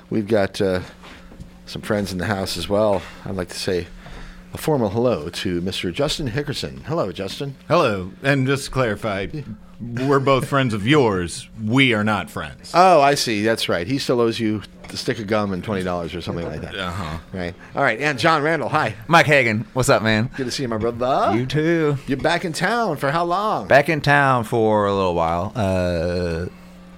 we've 0.10 0.28
got 0.28 0.60
uh, 0.60 0.82
some 1.66 1.82
friends 1.82 2.12
in 2.12 2.18
the 2.18 2.26
house 2.26 2.58
as 2.58 2.68
well. 2.68 3.02
I'd 3.24 3.36
like 3.36 3.48
to 3.48 3.60
say 3.60 3.88
a 4.54 4.58
formal 4.58 4.90
hello 4.90 5.30
to 5.30 5.62
Mr. 5.62 5.94
Justin 5.94 6.28
Hickerson. 6.28 6.82
Hello, 6.82 7.14
Justin. 7.14 7.56
Hello, 7.70 8.12
and 8.22 8.46
just 8.46 8.66
to 8.66 8.72
clarify, 8.72 9.28
we're 9.82 10.20
both 10.20 10.48
friends 10.48 10.74
of 10.74 10.88
yours. 10.88 11.50
We 11.64 11.94
are 11.94 12.04
not 12.04 12.30
friends. 12.30 12.72
Oh, 12.74 13.02
I 13.02 13.16
see. 13.16 13.44
That's 13.44 13.68
right. 13.70 13.86
He 13.88 13.98
still 13.98 14.22
owes 14.22 14.40
you 14.40 14.62
a 14.90 14.98
stick 14.98 15.20
of 15.20 15.28
gum 15.28 15.54
and 15.54 15.64
twenty 15.64 15.84
dollars 15.84 16.14
or 16.16 16.22
something 16.22 16.46
like 16.46 16.62
that. 16.62 16.76
Uh-huh. 16.76 17.18
Right. 17.34 17.54
All 17.76 17.82
right. 17.84 18.00
And 18.00 18.18
John 18.20 18.44
Randall. 18.44 18.70
Hi. 18.70 18.96
Mike 19.08 19.26
Hagan, 19.26 19.66
what's 19.74 19.90
up, 19.90 20.04
man? 20.04 20.30
Good 20.38 20.46
to 20.46 20.52
see 20.52 20.64
you, 20.64 20.70
my 20.70 20.78
brother. 20.78 21.38
You 21.38 21.46
too. 21.46 21.98
You're 22.08 22.18
back 22.18 22.46
in 22.46 22.54
town 22.54 22.98
for 22.98 23.12
how 23.12 23.26
long? 23.26 23.68
Back 23.68 23.90
in 23.90 24.02
town 24.02 24.44
for 24.44 24.86
a 24.86 24.94
little 24.94 25.16
while. 25.16 25.52
Uh, 25.56 26.46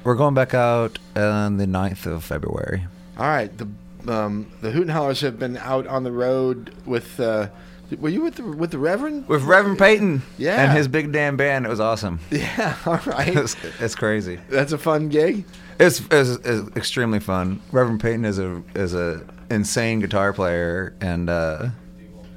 we're 0.04 0.16
going 0.16 0.34
back 0.34 0.54
out 0.54 1.00
on 1.16 1.58
the 1.58 1.66
9th 1.66 2.06
of 2.06 2.24
February. 2.24 2.86
All 3.18 3.26
right. 3.28 3.52
The 3.58 3.68
um, 4.08 4.52
the 4.62 4.72
Hooten 4.72 4.94
Hallers 4.94 5.22
have 5.22 5.40
been 5.40 5.58
out 5.58 5.88
on 5.88 6.04
the 6.04 6.12
road 6.12 6.76
with. 6.86 7.20
Uh, 7.20 7.48
were 8.00 8.10
you 8.10 8.22
with 8.22 8.36
the 8.36 8.44
with 8.44 8.72
the 8.72 8.78
Reverend? 8.78 9.28
With 9.28 9.44
Reverend 9.44 9.78
Peyton 9.80 10.22
Yeah. 10.38 10.64
and 10.64 10.78
his 10.78 10.88
big 10.88 11.12
damn 11.12 11.38
band. 11.38 11.66
It 11.66 11.70
was 11.70 11.80
awesome. 11.80 12.20
Yeah. 12.32 12.76
All 12.86 13.00
right. 13.06 13.36
It's, 13.36 13.56
it's 13.80 13.96
crazy. 13.96 14.40
That's 14.50 14.72
a 14.72 14.78
fun 14.78 15.10
gig. 15.10 15.46
It's, 15.80 16.00
it's, 16.12 16.30
it's 16.46 16.76
extremely 16.78 17.20
fun. 17.20 17.62
Reverend 17.72 18.00
Peyton 18.02 18.26
is 18.26 18.40
a 18.40 18.64
is 18.76 18.94
a 18.94 19.26
insane 19.50 20.00
guitar 20.00 20.32
player, 20.34 20.96
and 21.02 21.30
uh, 21.30 21.68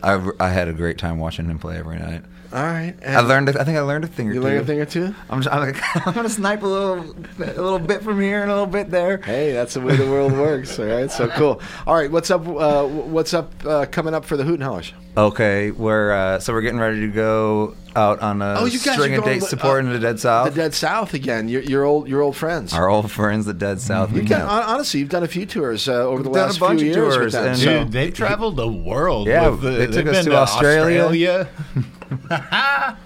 I 0.03 0.29
I 0.41 0.49
had 0.51 0.69
a 0.69 0.73
great 0.73 0.99
time 0.99 1.19
watching 1.19 1.47
him 1.47 1.59
play 1.59 1.79
every 1.79 1.99
night. 1.99 2.25
All 2.53 2.63
right. 2.63 2.95
I 3.07 3.21
learned. 3.21 3.51
I 3.51 3.65
think 3.65 3.77
I 3.77 3.83
learned 3.83 4.05
a 4.05 4.07
thing 4.07 4.29
or 4.31 4.33
You 4.33 4.41
two. 4.41 4.47
learned 4.47 4.61
a 4.61 4.65
thing 4.65 4.81
or 4.81 4.87
two. 4.87 5.15
I'm, 5.29 5.43
just, 5.43 5.55
I'm 5.55 5.61
like, 5.73 5.77
I'm 6.07 6.15
gonna 6.15 6.29
snipe 6.31 6.63
a 6.63 6.67
little, 6.67 7.15
a 7.39 7.45
little 7.61 7.79
bit 7.79 8.03
from 8.03 8.21
here 8.21 8.41
and 8.43 8.51
a 8.51 8.55
little 8.55 8.67
bit 8.67 8.91
there. 8.91 9.19
Hey, 9.19 9.53
that's 9.53 9.75
the 9.75 9.81
way 9.83 9.97
the 9.97 10.07
world 10.11 10.33
works. 10.33 10.79
All 10.79 10.87
right. 10.87 11.11
So 11.11 11.29
cool. 11.29 11.61
All 11.87 11.95
right. 11.95 12.11
What's 12.11 12.31
up? 12.31 12.47
Uh, 12.49 12.87
what's 12.87 13.35
up? 13.35 13.53
Uh, 13.67 13.85
coming 13.87 14.15
up 14.15 14.25
for 14.25 14.37
the 14.39 14.45
Hooten 14.45 14.65
Hallers? 14.65 14.93
Okay, 15.17 15.73
we're 15.73 16.13
uh, 16.13 16.39
so 16.39 16.53
we're 16.53 16.61
getting 16.63 16.79
ready 16.79 17.01
to 17.01 17.09
go 17.09 17.75
out 17.97 18.21
on 18.21 18.41
a 18.41 18.55
Oh, 18.61 18.65
you 18.67 18.79
guys 18.79 18.95
string 18.95 19.15
are 19.17 19.19
of 19.19 19.25
dates 19.25 19.43
li- 19.43 19.49
supporting 19.49 19.89
uh, 19.91 19.95
the 19.95 19.99
Dead 19.99 20.21
South. 20.21 20.49
The 20.51 20.55
Dead 20.55 20.75
South 20.75 21.13
again. 21.13 21.49
Your, 21.49 21.61
your 21.63 21.85
old 21.85 22.09
your 22.09 22.23
old 22.23 22.37
friends. 22.37 22.73
Our 22.73 22.89
old 22.89 23.11
friends, 23.11 23.45
the 23.45 23.53
Dead 23.53 23.81
South. 23.81 24.13
You've 24.13 24.27
done, 24.29 24.41
can't- 24.47 24.51
honestly, 24.69 25.01
you've 25.01 25.09
done 25.09 25.25
a 25.25 25.29
few 25.29 25.45
tours 25.45 25.89
uh, 25.89 25.93
over 26.07 26.23
the 26.23 26.29
We've 26.31 26.35
done 26.37 26.45
a 26.45 26.47
last 26.47 26.61
bunch 26.61 26.81
few 26.81 26.91
of 26.91 26.97
years 26.97 27.15
tours, 27.17 27.25
with 27.25 27.33
them. 27.33 27.47
and- 27.47 27.59
so- 27.59 27.79
Dude, 27.85 27.93
they've 27.93 28.15
traveled 28.15 28.57
the 28.57 28.69
world. 28.69 29.27
Yeah, 29.27 29.49
with 29.49 29.61
the, 29.63 29.71
they 29.71 29.87
took 29.89 30.07
us 30.07 30.17
been 30.25 30.25
to 30.27 30.37
Australia. 30.39 31.01
Australia. 31.03 31.49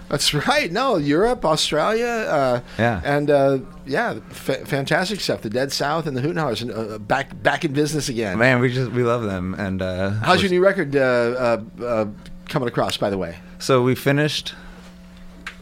That's 0.09 0.33
right. 0.33 0.71
No, 0.71 0.97
Europe, 0.97 1.45
Australia, 1.45 2.05
uh, 2.05 2.59
Yeah. 2.77 3.01
and 3.03 3.29
uh, 3.29 3.59
yeah, 3.85 4.19
fa- 4.29 4.65
fantastic 4.65 5.19
stuff. 5.19 5.41
The 5.41 5.49
Dead 5.49 5.71
South 5.71 6.05
and 6.07 6.15
the 6.15 6.21
Hoot 6.21 6.37
and 6.37 6.71
uh, 6.71 6.97
back 6.99 7.41
back 7.43 7.65
in 7.65 7.73
business 7.73 8.09
again. 8.09 8.37
Man, 8.37 8.59
we 8.59 8.71
just 8.73 8.91
we 8.91 9.03
love 9.03 9.23
them. 9.23 9.53
And 9.55 9.81
uh, 9.81 10.11
How's 10.11 10.41
your 10.41 10.51
new 10.51 10.63
record 10.63 10.95
uh, 10.95 10.99
uh, 10.99 11.61
uh, 11.83 12.05
coming 12.49 12.67
across? 12.67 12.97
By 12.97 13.09
the 13.09 13.17
way, 13.17 13.37
So 13.59 13.81
we 13.81 13.95
finished. 13.95 14.53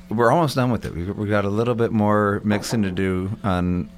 We're 0.09 0.31
almost 0.31 0.55
done 0.55 0.71
with 0.71 0.85
it. 0.85 0.93
We 0.93 1.09
we 1.11 1.29
got 1.29 1.45
a 1.45 1.49
little 1.49 1.75
bit 1.75 1.91
more 1.91 2.41
mixing 2.43 2.83
to 2.83 2.91
do 2.91 3.37
on 3.43 3.89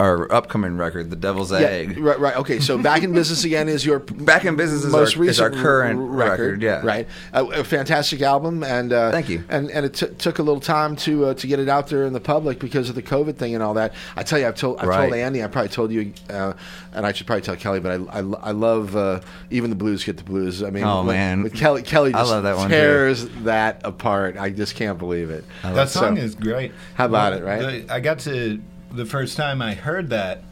our 0.00 0.32
upcoming 0.32 0.76
record, 0.78 1.10
The 1.10 1.16
Devil's 1.16 1.52
Egg. 1.52 1.98
right, 1.98 2.18
right. 2.18 2.36
Okay, 2.36 2.58
so 2.58 2.78
back 2.78 3.02
in 3.02 3.12
business 3.12 3.44
again 3.44 3.68
is 3.68 3.84
your 3.84 3.98
Back 4.30 4.44
in 4.46 4.56
Business 4.56 4.84
is 4.84 4.92
most 4.92 5.16
our- 5.16 5.24
is 5.24 5.38
our 5.40 5.50
current 5.50 5.98
r- 6.00 6.04
record, 6.06 6.62
yeah. 6.62 6.80
right. 6.84 7.06
A, 7.34 7.44
a 7.44 7.64
fantastic 7.64 8.22
album, 8.22 8.64
and 8.64 8.92
uh, 8.92 9.10
Thank 9.12 9.28
you. 9.28 9.44
And 9.50 9.70
and 9.70 9.84
it 9.86 9.94
t- 9.94 10.06
took 10.18 10.38
a 10.38 10.42
little 10.42 10.60
time 10.60 10.96
to 10.96 11.26
uh, 11.26 11.34
to 11.34 11.46
get 11.46 11.58
it 11.58 11.68
out 11.68 11.88
there 11.88 12.04
in 12.06 12.12
the 12.14 12.20
public 12.20 12.58
because 12.58 12.88
of 12.88 12.94
the 12.94 13.02
COVID 13.02 13.36
thing 13.36 13.54
and 13.54 13.62
all 13.62 13.74
that. 13.74 13.92
I 14.16 14.22
tell 14.22 14.38
you, 14.38 14.46
I've 14.46 14.56
told 14.56 14.78
I've 14.80 14.86
told 14.94 15.12
Andy, 15.12 15.44
I 15.44 15.46
probably 15.48 15.68
told 15.68 15.92
you, 15.92 16.12
uh, 16.30 16.54
and 16.94 17.04
I 17.06 17.12
should 17.12 17.26
probably 17.26 17.42
tell 17.42 17.56
Kelly, 17.56 17.80
but 17.80 18.00
I 18.00 18.18
I, 18.18 18.18
I 18.20 18.50
love 18.52 18.96
uh, 18.96 19.20
even 19.50 19.68
the 19.70 19.76
blues 19.76 20.02
get 20.04 20.16
the 20.16 20.24
blues. 20.24 20.62
I 20.62 20.70
mean, 20.70 20.84
Oh, 20.84 21.04
with- 21.04 21.14
man. 21.14 21.42
with 21.42 21.54
Kelly 21.54 21.82
Kelly 21.82 22.14
I 22.14 22.20
just 22.20 22.30
love 22.30 22.44
that 22.44 22.56
one, 22.56 22.70
too. 22.70 22.74
tears 22.74 23.28
that 23.44 23.82
apart. 23.84 24.36
I 24.38 24.48
just 24.50 24.76
can't 24.76 24.98
believe 24.98 25.28
it. 25.30 25.44
That 25.62 25.90
song 25.90 26.16
So- 26.16 26.22
is 26.22 26.34
great. 26.34 26.72
How 26.94 27.04
about 27.06 27.34
it, 27.34 27.44
right? 27.44 27.86
the- 27.86 27.92
I 27.92 28.00
got 28.00 28.20
to 28.20 28.60
the 28.92 29.06
first 29.06 29.36
time 29.36 29.60
I 29.62 29.74
heard 29.74 30.10
that 30.10 30.42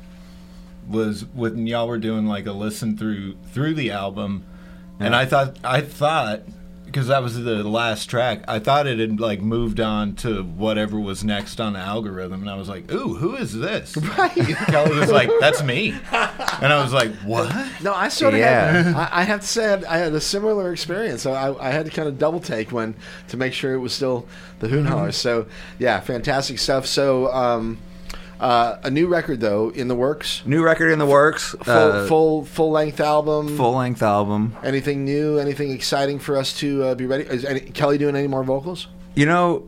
was 0.89 1.25
when 1.27 1.67
y'all 1.67 1.87
were 1.89 1.99
doing 1.99 2.27
like 2.27 2.47
a 2.47 2.53
listen 2.53 2.97
through 2.97 3.37
through 3.53 3.75
the 3.75 3.91
album, 3.91 4.45
and 4.99 5.15
I 5.15 5.27
thought 5.27 5.57
I 5.65 5.81
thought 5.83 6.43
because 6.87 7.09
that 7.09 7.23
was 7.23 7.39
the 7.45 7.63
last 7.65 8.07
track, 8.07 8.43
I 8.49 8.59
thought 8.61 8.87
it 8.87 8.99
had 8.99 9.21
like 9.21 9.43
moved 9.43 9.79
on 9.79 10.15
to 10.17 10.43
whatever 10.43 10.99
was 10.99 11.23
next 11.23 11.61
on 11.61 11.75
the 11.75 11.79
algorithm, 11.79 12.41
and 12.41 12.49
I 12.51 12.55
was 12.57 12.67
like, 12.71 12.91
"Ooh, 12.91 13.15
who 13.17 13.37
is 13.37 13.53
this?" 13.53 13.95
Right. 14.19 14.33
Kelly 14.35 14.99
was 14.99 15.11
like, 15.13 15.29
"That's 15.41 15.63
me," 15.63 15.91
and 16.11 16.73
I 16.73 16.83
was 16.83 16.95
like, 16.95 17.13
"What?" 17.17 17.55
No, 17.83 17.93
I 17.93 18.09
sort 18.09 18.33
of 18.33 18.41
Yeah. 18.41 18.83
had. 18.83 18.95
I, 18.95 19.09
I 19.13 19.23
have 19.25 19.41
to 19.43 19.47
say, 19.47 19.71
I 19.85 19.99
had, 19.99 20.15
a 20.15 20.21
similar 20.23 20.73
experience. 20.73 21.21
So 21.21 21.33
I, 21.35 21.69
I 21.69 21.71
had 21.71 21.85
to 21.85 21.93
kind 21.93 22.09
of 22.09 22.19
double 22.19 22.41
take 22.41 22.73
when 22.73 22.95
to 23.29 23.37
make 23.37 23.53
sure 23.53 23.75
it 23.75 23.79
was 23.79 23.93
still 23.93 24.27
the 24.61 24.69
Hooten 24.69 24.87
Hallers. 24.87 25.15
So 25.15 25.45
yeah, 25.79 26.01
fantastic 26.01 26.59
stuff. 26.59 26.87
So 26.87 27.31
um, 27.35 27.77
uh, 28.41 28.79
a 28.83 28.91
new 28.91 29.07
record 29.07 29.41
though 29.41 29.71
in 29.71 29.89
the 29.89 29.95
works. 29.95 30.43
New 30.47 30.63
record 30.63 30.91
in 30.91 30.99
the 30.99 31.07
works. 31.07 31.55
Full 31.63 31.73
uh, 31.75 32.07
full 32.07 32.45
full 32.45 32.71
length 32.71 33.01
album. 33.01 33.57
full 33.57 33.75
length 33.75 34.03
album. 34.03 34.57
Anything 34.63 35.05
new? 35.05 35.39
Anything 35.39 35.71
exciting 35.73 36.19
for 36.19 36.37
us 36.37 36.57
to 36.59 36.83
uh, 36.85 36.95
be 36.95 37.07
ready? 37.07 37.25
Is 37.25 37.45
any, 37.45 37.61
Kelly 37.61 37.99
doing 37.99 38.17
any 38.17 38.29
more 38.29 38.45
vocals? 38.45 38.87
You 39.15 39.27
know, 39.27 39.67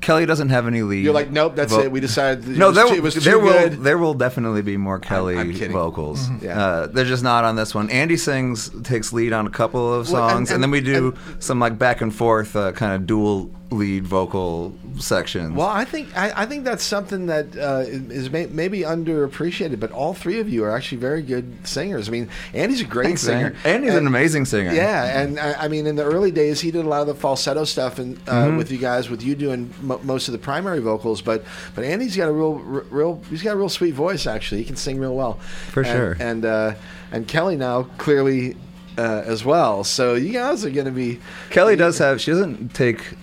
Kelly 0.00 0.24
doesn't 0.24 0.48
have 0.50 0.66
any 0.66 0.82
lead. 0.82 1.04
You're 1.04 1.12
like, 1.12 1.30
nope, 1.30 1.56
that's 1.56 1.72
vo- 1.72 1.80
it. 1.80 1.92
We 1.92 2.00
decided 2.00 2.48
it 2.48 2.56
No, 2.56 2.70
there, 2.70 2.86
too, 2.88 3.10
too 3.10 3.20
there 3.20 3.38
will 3.38 3.68
there 3.70 3.98
will 3.98 4.14
definitely 4.14 4.62
be 4.62 4.76
more 4.76 4.98
Kelly 4.98 5.36
I'm 5.36 5.52
kidding. 5.52 5.68
Mm-hmm. 5.68 5.72
vocals. 5.72 6.28
Yeah. 6.40 6.58
Uh, 6.58 6.86
they're 6.86 7.04
just 7.04 7.22
not 7.22 7.44
on 7.44 7.56
this 7.56 7.74
one. 7.74 7.90
Andy 7.90 8.16
sings 8.16 8.70
takes 8.82 9.12
lead 9.12 9.32
on 9.32 9.46
a 9.46 9.50
couple 9.50 9.92
of 9.92 10.10
Well, 10.10 10.22
and- 10.24 10.32
songs, 10.32 10.50
and, 10.50 10.54
and- 10.56 10.62
then 10.64 10.70
we 10.70 10.80
do 10.80 11.14
some 11.38 11.58
like 11.58 11.78
back 11.78 12.00
and 12.00 12.14
forth 12.14 12.54
uh, 12.56 12.72
kind 12.72 12.94
of 12.94 13.06
dual 13.06 13.50
lead 13.72 14.04
vocal 14.04 14.74
sections. 14.98 15.54
Well, 15.54 15.68
I 15.68 15.84
think 15.84 16.16
I, 16.16 16.42
I 16.42 16.46
think 16.46 16.64
that's 16.64 16.82
something 16.82 17.26
that 17.26 17.56
uh, 17.56 17.84
is 17.86 18.28
may, 18.30 18.46
maybe 18.46 18.80
underappreciated, 18.80 19.78
but 19.78 19.92
all 19.92 20.12
three 20.12 20.40
of 20.40 20.48
you 20.48 20.64
are 20.64 20.70
actually 20.74 20.98
very 20.98 21.22
good 21.22 21.66
singers. 21.66 22.08
I 22.08 22.10
mean, 22.12 22.28
Andy's 22.52 22.80
a 22.80 22.84
great 22.84 23.06
Thanks, 23.06 23.22
singer. 23.22 23.54
Andy's 23.64 23.94
an 23.94 24.08
amazing 24.08 24.44
singer. 24.46 24.72
Yeah, 24.72 25.20
and 25.20 25.38
I, 25.38 25.52
I 25.64 25.68
mean, 25.68 25.86
in 25.86 25.94
the 25.94 26.04
early 26.04 26.32
days, 26.32 26.60
he 26.60 26.70
did 26.72 26.84
a 26.84 26.88
lot 26.88 27.02
of 27.02 27.06
the 27.06 27.14
falsetto 27.14 27.64
stuff, 27.64 27.98
and 28.00 28.16
uh, 28.28 28.46
Mm-hmm. 28.46 28.56
with 28.56 28.72
you 28.72 28.78
guys, 28.78 29.08
with 29.08 29.22
you 29.22 29.34
doing 29.36 29.72
mo- 29.82 30.00
most 30.02 30.26
of 30.26 30.32
the 30.32 30.38
primary 30.38 30.80
vocals. 30.80 31.22
But 31.22 31.44
but 31.76 31.84
Andy's 31.84 32.16
got 32.16 32.28
a 32.28 32.32
real, 32.32 32.54
real, 32.54 33.22
he's 33.30 33.42
got 33.42 33.52
a 33.52 33.56
real 33.56 33.68
sweet 33.68 33.94
voice. 33.94 34.26
Actually, 34.26 34.62
he 34.62 34.64
can 34.66 34.76
sing 34.76 34.98
real 34.98 35.14
well. 35.14 35.34
For 35.70 35.82
And- 35.82 35.88
sure. 35.92 36.16
And 36.18 36.44
uh, 36.44 36.74
and 37.12 37.28
Kelly 37.28 37.56
now 37.56 37.84
clearly 37.98 38.56
uh, 38.98 39.22
as 39.24 39.44
well. 39.44 39.84
So 39.84 40.14
you 40.14 40.32
guys 40.32 40.64
are 40.64 40.70
going 40.70 40.86
to 40.86 40.90
be 40.92 41.20
Kelly 41.50 41.76
does 41.76 41.98
have. 41.98 42.20
She 42.20 42.32
doesn't 42.32 42.74
take 42.74 43.14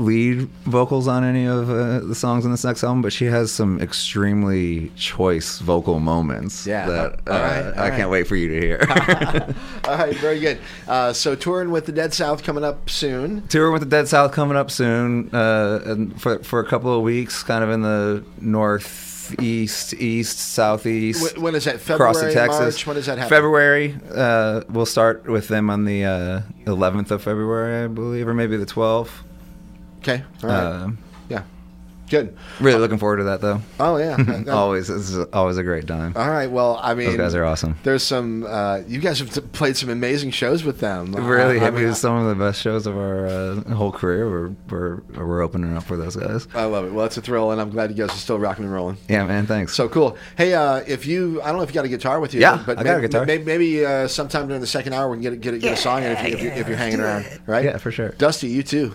lead 0.00 0.48
vocals 0.64 1.06
on 1.06 1.22
any 1.24 1.44
of 1.46 1.68
uh, 1.68 2.00
the 2.00 2.14
songs 2.14 2.44
in 2.44 2.50
this 2.50 2.64
next 2.64 2.82
album, 2.82 3.02
but 3.02 3.12
she 3.12 3.26
has 3.26 3.52
some 3.52 3.80
extremely 3.80 4.88
choice 4.96 5.58
vocal 5.58 6.00
moments 6.00 6.66
Yeah. 6.66 6.86
that 6.88 7.20
uh, 7.28 7.32
All 7.32 7.38
right, 7.40 7.66
all 7.66 7.72
I 7.78 7.88
right. 7.90 7.96
can't 7.96 8.10
wait 8.10 8.26
for 8.26 8.34
you 8.36 8.48
to 8.48 8.60
hear. 8.60 8.80
All 9.84 9.96
right, 9.98 10.16
very 10.16 10.40
good. 10.40 10.58
Uh, 10.88 11.12
so 11.12 11.34
touring 11.34 11.70
with 11.70 11.84
the 11.86 11.92
Dead 11.92 12.14
South 12.14 12.42
coming 12.42 12.64
up 12.64 12.88
soon. 12.88 13.46
Touring 13.48 13.72
with 13.74 13.82
the 13.82 13.88
Dead 13.88 14.08
South 14.08 14.32
coming 14.32 14.56
up 14.56 14.70
soon, 14.70 15.28
uh, 15.34 15.80
and 15.84 16.20
for 16.20 16.38
for 16.42 16.60
a 16.60 16.66
couple 16.66 16.94
of 16.96 17.02
weeks, 17.02 17.42
kind 17.42 17.62
of 17.62 17.70
in 17.70 17.82
the 17.82 18.24
northeast, 18.40 19.94
east, 19.94 20.38
southeast. 20.38 21.36
When 21.38 21.54
is 21.54 21.64
that? 21.64 21.80
February, 21.80 22.32
Texas. 22.32 22.60
March? 22.60 22.86
When 22.86 22.96
does 22.96 23.06
that 23.06 23.18
happen? 23.18 23.30
February. 23.30 23.96
Uh, 24.14 24.62
we'll 24.70 24.86
start 24.86 25.26
with 25.28 25.48
them 25.48 25.70
on 25.70 25.84
the 25.84 26.04
uh, 26.04 26.40
11th 26.66 27.10
of 27.10 27.22
February, 27.22 27.84
I 27.84 27.86
believe, 27.88 28.26
or 28.28 28.34
maybe 28.34 28.56
the 28.56 28.66
12th. 28.66 29.10
Okay. 30.00 30.22
All 30.42 30.48
right. 30.48 30.56
Uh, 30.56 30.90
yeah. 31.28 31.42
Good. 32.10 32.36
really 32.58 32.80
looking 32.80 32.98
forward 32.98 33.18
to 33.18 33.24
that, 33.24 33.40
though. 33.40 33.62
Oh 33.78 33.96
yeah. 33.96 34.16
Uh, 34.40 34.56
always, 34.56 34.88
this 34.88 35.10
is 35.10 35.26
always 35.32 35.58
a 35.58 35.62
great 35.62 35.86
time. 35.86 36.14
All 36.16 36.28
right. 36.28 36.50
Well, 36.50 36.80
I 36.82 36.94
mean, 36.94 37.08
Those 37.08 37.16
guys 37.16 37.34
are 37.34 37.44
awesome. 37.44 37.76
There's 37.82 38.02
some. 38.02 38.44
Uh, 38.44 38.80
you 38.88 38.98
guys 38.98 39.18
have 39.18 39.52
played 39.52 39.76
some 39.76 39.90
amazing 39.90 40.30
shows 40.30 40.64
with 40.64 40.80
them. 40.80 41.14
Really, 41.14 41.60
I, 41.60 41.66
I 41.66 41.70
mean, 41.70 41.86
was 41.86 42.00
some 42.00 42.16
of 42.16 42.26
the 42.26 42.42
best 42.42 42.60
shows 42.60 42.86
of 42.86 42.96
our 42.96 43.26
uh, 43.26 43.60
whole 43.74 43.92
career. 43.92 44.28
We're, 44.28 44.48
we're 44.70 45.24
we're 45.24 45.42
opening 45.42 45.76
up 45.76 45.84
for 45.84 45.96
those 45.96 46.16
guys. 46.16 46.48
I 46.54 46.64
love 46.64 46.86
it. 46.86 46.92
Well, 46.92 47.06
it's 47.06 47.16
a 47.16 47.20
thrill, 47.20 47.52
and 47.52 47.60
I'm 47.60 47.70
glad 47.70 47.90
you 47.90 47.96
guys 47.96 48.14
are 48.16 48.18
still 48.18 48.38
rocking 48.38 48.64
and 48.64 48.72
rolling. 48.72 48.96
Yeah, 49.08 49.26
man. 49.26 49.46
Thanks. 49.46 49.74
So 49.74 49.88
cool. 49.88 50.16
Hey, 50.36 50.54
uh, 50.54 50.76
if 50.86 51.06
you, 51.06 51.42
I 51.42 51.48
don't 51.48 51.58
know 51.58 51.62
if 51.62 51.70
you 51.70 51.74
got 51.74 51.84
a 51.84 51.88
guitar 51.88 52.18
with 52.18 52.34
you. 52.34 52.40
Yeah, 52.40 52.62
but 52.64 52.78
I 52.78 52.82
got 52.82 52.90
a 52.90 52.94
maybe, 52.96 53.08
guitar. 53.08 53.26
Maybe, 53.26 53.44
maybe 53.44 53.84
uh, 53.86 54.08
sometime 54.08 54.46
during 54.46 54.62
the 54.62 54.66
second 54.66 54.94
hour 54.94 55.10
we 55.10 55.16
can 55.16 55.22
get 55.22 55.32
a, 55.34 55.36
get 55.36 55.54
a, 55.54 55.58
get 55.58 55.72
a 55.74 55.76
song 55.76 56.02
in 56.02 56.12
if, 56.12 56.22
you, 56.26 56.34
if, 56.34 56.42
you, 56.42 56.50
if 56.50 56.68
you're 56.68 56.76
hanging 56.76 57.00
around, 57.00 57.26
right? 57.46 57.64
Yeah, 57.64 57.76
for 57.76 57.92
sure. 57.92 58.10
Dusty, 58.10 58.48
you 58.48 58.62
too. 58.62 58.94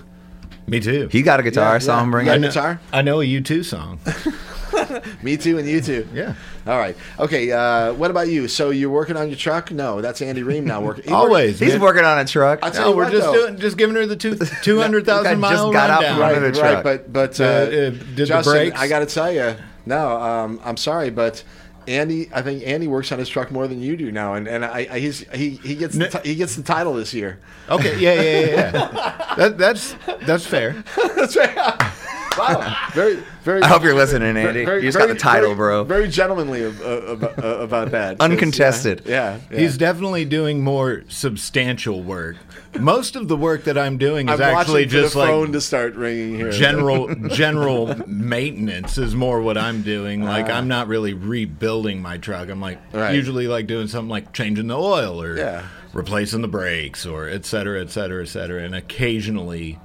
Me 0.68 0.80
too. 0.80 1.08
He 1.12 1.22
got 1.22 1.40
a 1.40 1.44
guitar. 1.44 1.70
Yeah, 1.70 1.76
I 1.76 1.78
saw 1.80 1.98
yeah. 1.98 2.04
him 2.04 2.12
bring 2.12 2.26
You 2.26 2.32
got 2.32 2.38
it. 2.40 2.44
a 2.46 2.48
guitar? 2.48 2.80
I 2.92 3.02
know 3.02 3.22
a 3.22 3.26
U2 3.26 3.64
song. 3.66 4.00
Me 5.22 5.38
too, 5.38 5.58
and 5.58 5.68
you 5.68 5.80
too. 5.80 6.08
Yeah. 6.14 6.34
All 6.68 6.78
right. 6.78 6.98
Okay. 7.20 7.52
Uh, 7.52 7.94
what 7.94 8.12
about 8.12 8.28
you? 8.28 8.48
So 8.48 8.72
you're 8.72 8.90
working 8.90 9.16
on 9.16 9.30
your 9.30 9.38
truck? 9.38 9.72
No, 9.72 10.02
that's 10.02 10.22
Andy 10.22 10.42
Rehm 10.42 10.64
now 10.64 10.82
working. 10.82 11.06
he 11.06 11.12
work- 11.12 11.20
Always. 11.20 11.60
He's 11.60 11.78
working 11.80 12.04
on 12.04 12.18
a 12.20 12.26
truck. 12.26 12.60
I 12.64 12.72
tell 12.72 12.86
No, 12.86 12.90
you 12.90 12.96
we're 12.98 13.04
what, 13.06 13.12
just 13.14 13.32
doing, 13.34 13.58
just 13.60 13.78
giving 13.78 13.96
her 13.96 14.06
the 14.06 14.16
two 14.16 14.36
two 14.64 14.80
hundred 14.80 15.06
Guy 15.06 15.24
thousand 15.24 15.42
just 15.42 15.54
mile 15.54 15.72
got 15.72 15.90
out 15.90 16.02
rundown. 16.02 16.14
from 16.16 16.22
right, 16.22 16.40
the 16.54 16.62
right, 16.62 16.72
truck. 16.72 16.84
but 16.84 17.14
but 17.14 17.40
Uh, 17.40 17.44
uh, 17.44 17.66
did 17.70 18.16
the 18.18 18.26
Justin, 18.26 18.54
brakes? 18.54 18.80
I 18.80 18.88
got 18.88 19.00
to 19.00 19.06
tell 19.06 19.32
you, 19.32 19.56
no, 19.86 20.10
um, 20.22 20.60
I'm 20.64 20.78
sorry, 20.78 21.10
but 21.10 21.44
Andy, 21.88 22.30
I 22.34 22.42
think 22.42 22.64
Andy 22.66 22.88
works 22.88 23.12
on 23.12 23.20
his 23.20 23.30
truck 23.30 23.52
more 23.52 23.68
than 23.68 23.82
you 23.82 23.96
do 23.98 24.12
now, 24.12 24.34
and 24.34 24.48
and 24.48 24.66
I, 24.66 24.88
I 24.92 25.00
he's 25.00 25.20
he 25.34 25.52
he 25.52 25.76
gets 25.76 25.96
the 25.96 26.08
ti- 26.08 26.30
he 26.30 26.36
gets 26.36 26.56
the 26.56 26.64
title 26.64 26.94
this 26.94 27.14
year. 27.14 27.40
Okay, 27.70 27.98
yeah, 28.00 28.14
yeah, 28.14 28.40
yeah, 28.40 28.56
yeah. 28.56 29.36
that, 29.38 29.58
that's 29.58 29.96
that's 30.26 30.46
fair. 30.46 30.84
That's 31.16 31.36
right. 31.36 31.92
Wow, 32.38 32.76
very 32.94 33.24
very. 33.44 33.62
I 33.62 33.68
hope 33.68 33.84
you're 33.84 33.94
listening, 33.94 34.36
Andy. 34.38 34.62
you 34.62 34.82
just 34.82 34.98
got 34.98 35.08
the 35.08 35.16
title, 35.16 35.50
very- 35.50 35.56
bro. 35.56 35.84
Very 35.84 36.08
gentlemanly 36.08 36.66
ab- 36.66 36.82
uh, 36.82 36.88
about, 37.14 37.44
uh, 37.44 37.48
about 37.60 37.92
that. 37.92 38.20
Uncontested. 38.20 39.04
Yeah, 39.06 39.40
yeah. 39.52 39.58
He's 39.60 39.78
definitely 39.78 40.26
doing 40.26 40.62
more 40.64 41.04
substantial 41.08 42.02
work. 42.04 42.38
Most 42.80 43.16
of 43.16 43.28
the 43.30 43.38
work 43.38 43.64
that 43.66 43.78
I'm 43.78 43.98
doing 43.98 44.28
is 44.28 44.40
I'm 44.42 44.56
actually 44.58 44.86
just 44.86 45.14
the 45.14 45.20
like 45.20 45.30
phone 45.30 45.52
to 45.54 45.62
start 45.62 45.96
ringing 45.96 46.36
here. 46.36 46.52
general 46.52 47.14
general 47.30 47.96
maintenance 48.08 48.98
is 48.98 49.16
more 49.16 49.42
what 49.42 49.58
I'm 49.58 49.82
doing. 49.82 50.24
Like 50.24 50.50
I'm 50.50 50.68
not 50.68 50.88
really 50.88 51.14
rebuilding 51.14 52.02
my 52.02 52.18
truck. 52.18 52.50
I'm 52.50 52.60
like 52.62 52.80
Ah. 52.94 53.00
Right. 53.00 53.16
usually 53.16 53.48
like 53.48 53.68
doing 53.68 53.88
something 53.88 54.10
like 54.10 54.34
changing 54.34 54.68
the 54.68 54.78
oil 54.78 55.22
or 55.22 55.38
Yeah. 55.38 55.64
replacing 55.94 56.42
the 56.42 56.48
brakes 56.50 57.06
or 57.06 57.30
et 57.30 57.46
cetera, 57.46 57.80
et 57.82 57.92
cetera, 57.92 58.24
et 58.24 58.28
cetera, 58.28 58.64
and 58.64 58.76
occasionally 58.76 59.80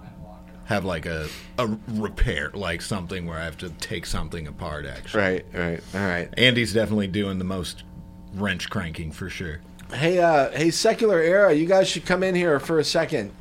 have 0.71 0.85
like 0.85 1.05
a 1.05 1.27
a 1.59 1.69
repair, 1.89 2.51
like 2.55 2.81
something 2.81 3.27
where 3.27 3.37
I 3.39 3.45
have 3.45 3.59
to 3.59 3.69
take 3.71 4.07
something 4.07 4.47
apart. 4.47 4.87
Actually, 4.87 5.21
Right, 5.23 5.47
right, 5.53 5.81
all 5.95 6.01
right. 6.01 6.29
Andy's 6.39 6.73
definitely 6.73 7.09
doing 7.09 7.39
the 7.39 7.45
most 7.45 7.83
wrench 8.35 8.71
cranking 8.71 9.11
for 9.11 9.29
sure. 9.29 9.61
Hey, 9.93 10.21
uh, 10.21 10.51
hey, 10.53 10.71
secular 10.71 11.19
era, 11.19 11.53
you 11.53 11.67
guys 11.67 11.89
should 11.89 12.07
come 12.07 12.23
in 12.23 12.37
here 12.37 12.61
for 12.61 12.79
a 12.79 12.85
second. 12.85 13.33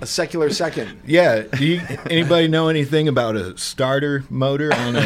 A 0.00 0.06
secular 0.06 0.50
second. 0.50 1.00
Yeah. 1.06 1.42
Do 1.42 1.64
you, 1.64 1.80
anybody 2.10 2.48
know 2.48 2.66
anything 2.68 3.06
about 3.06 3.36
a 3.36 3.56
starter 3.56 4.24
motor 4.28 4.74
on 4.74 4.96
a 4.96 5.02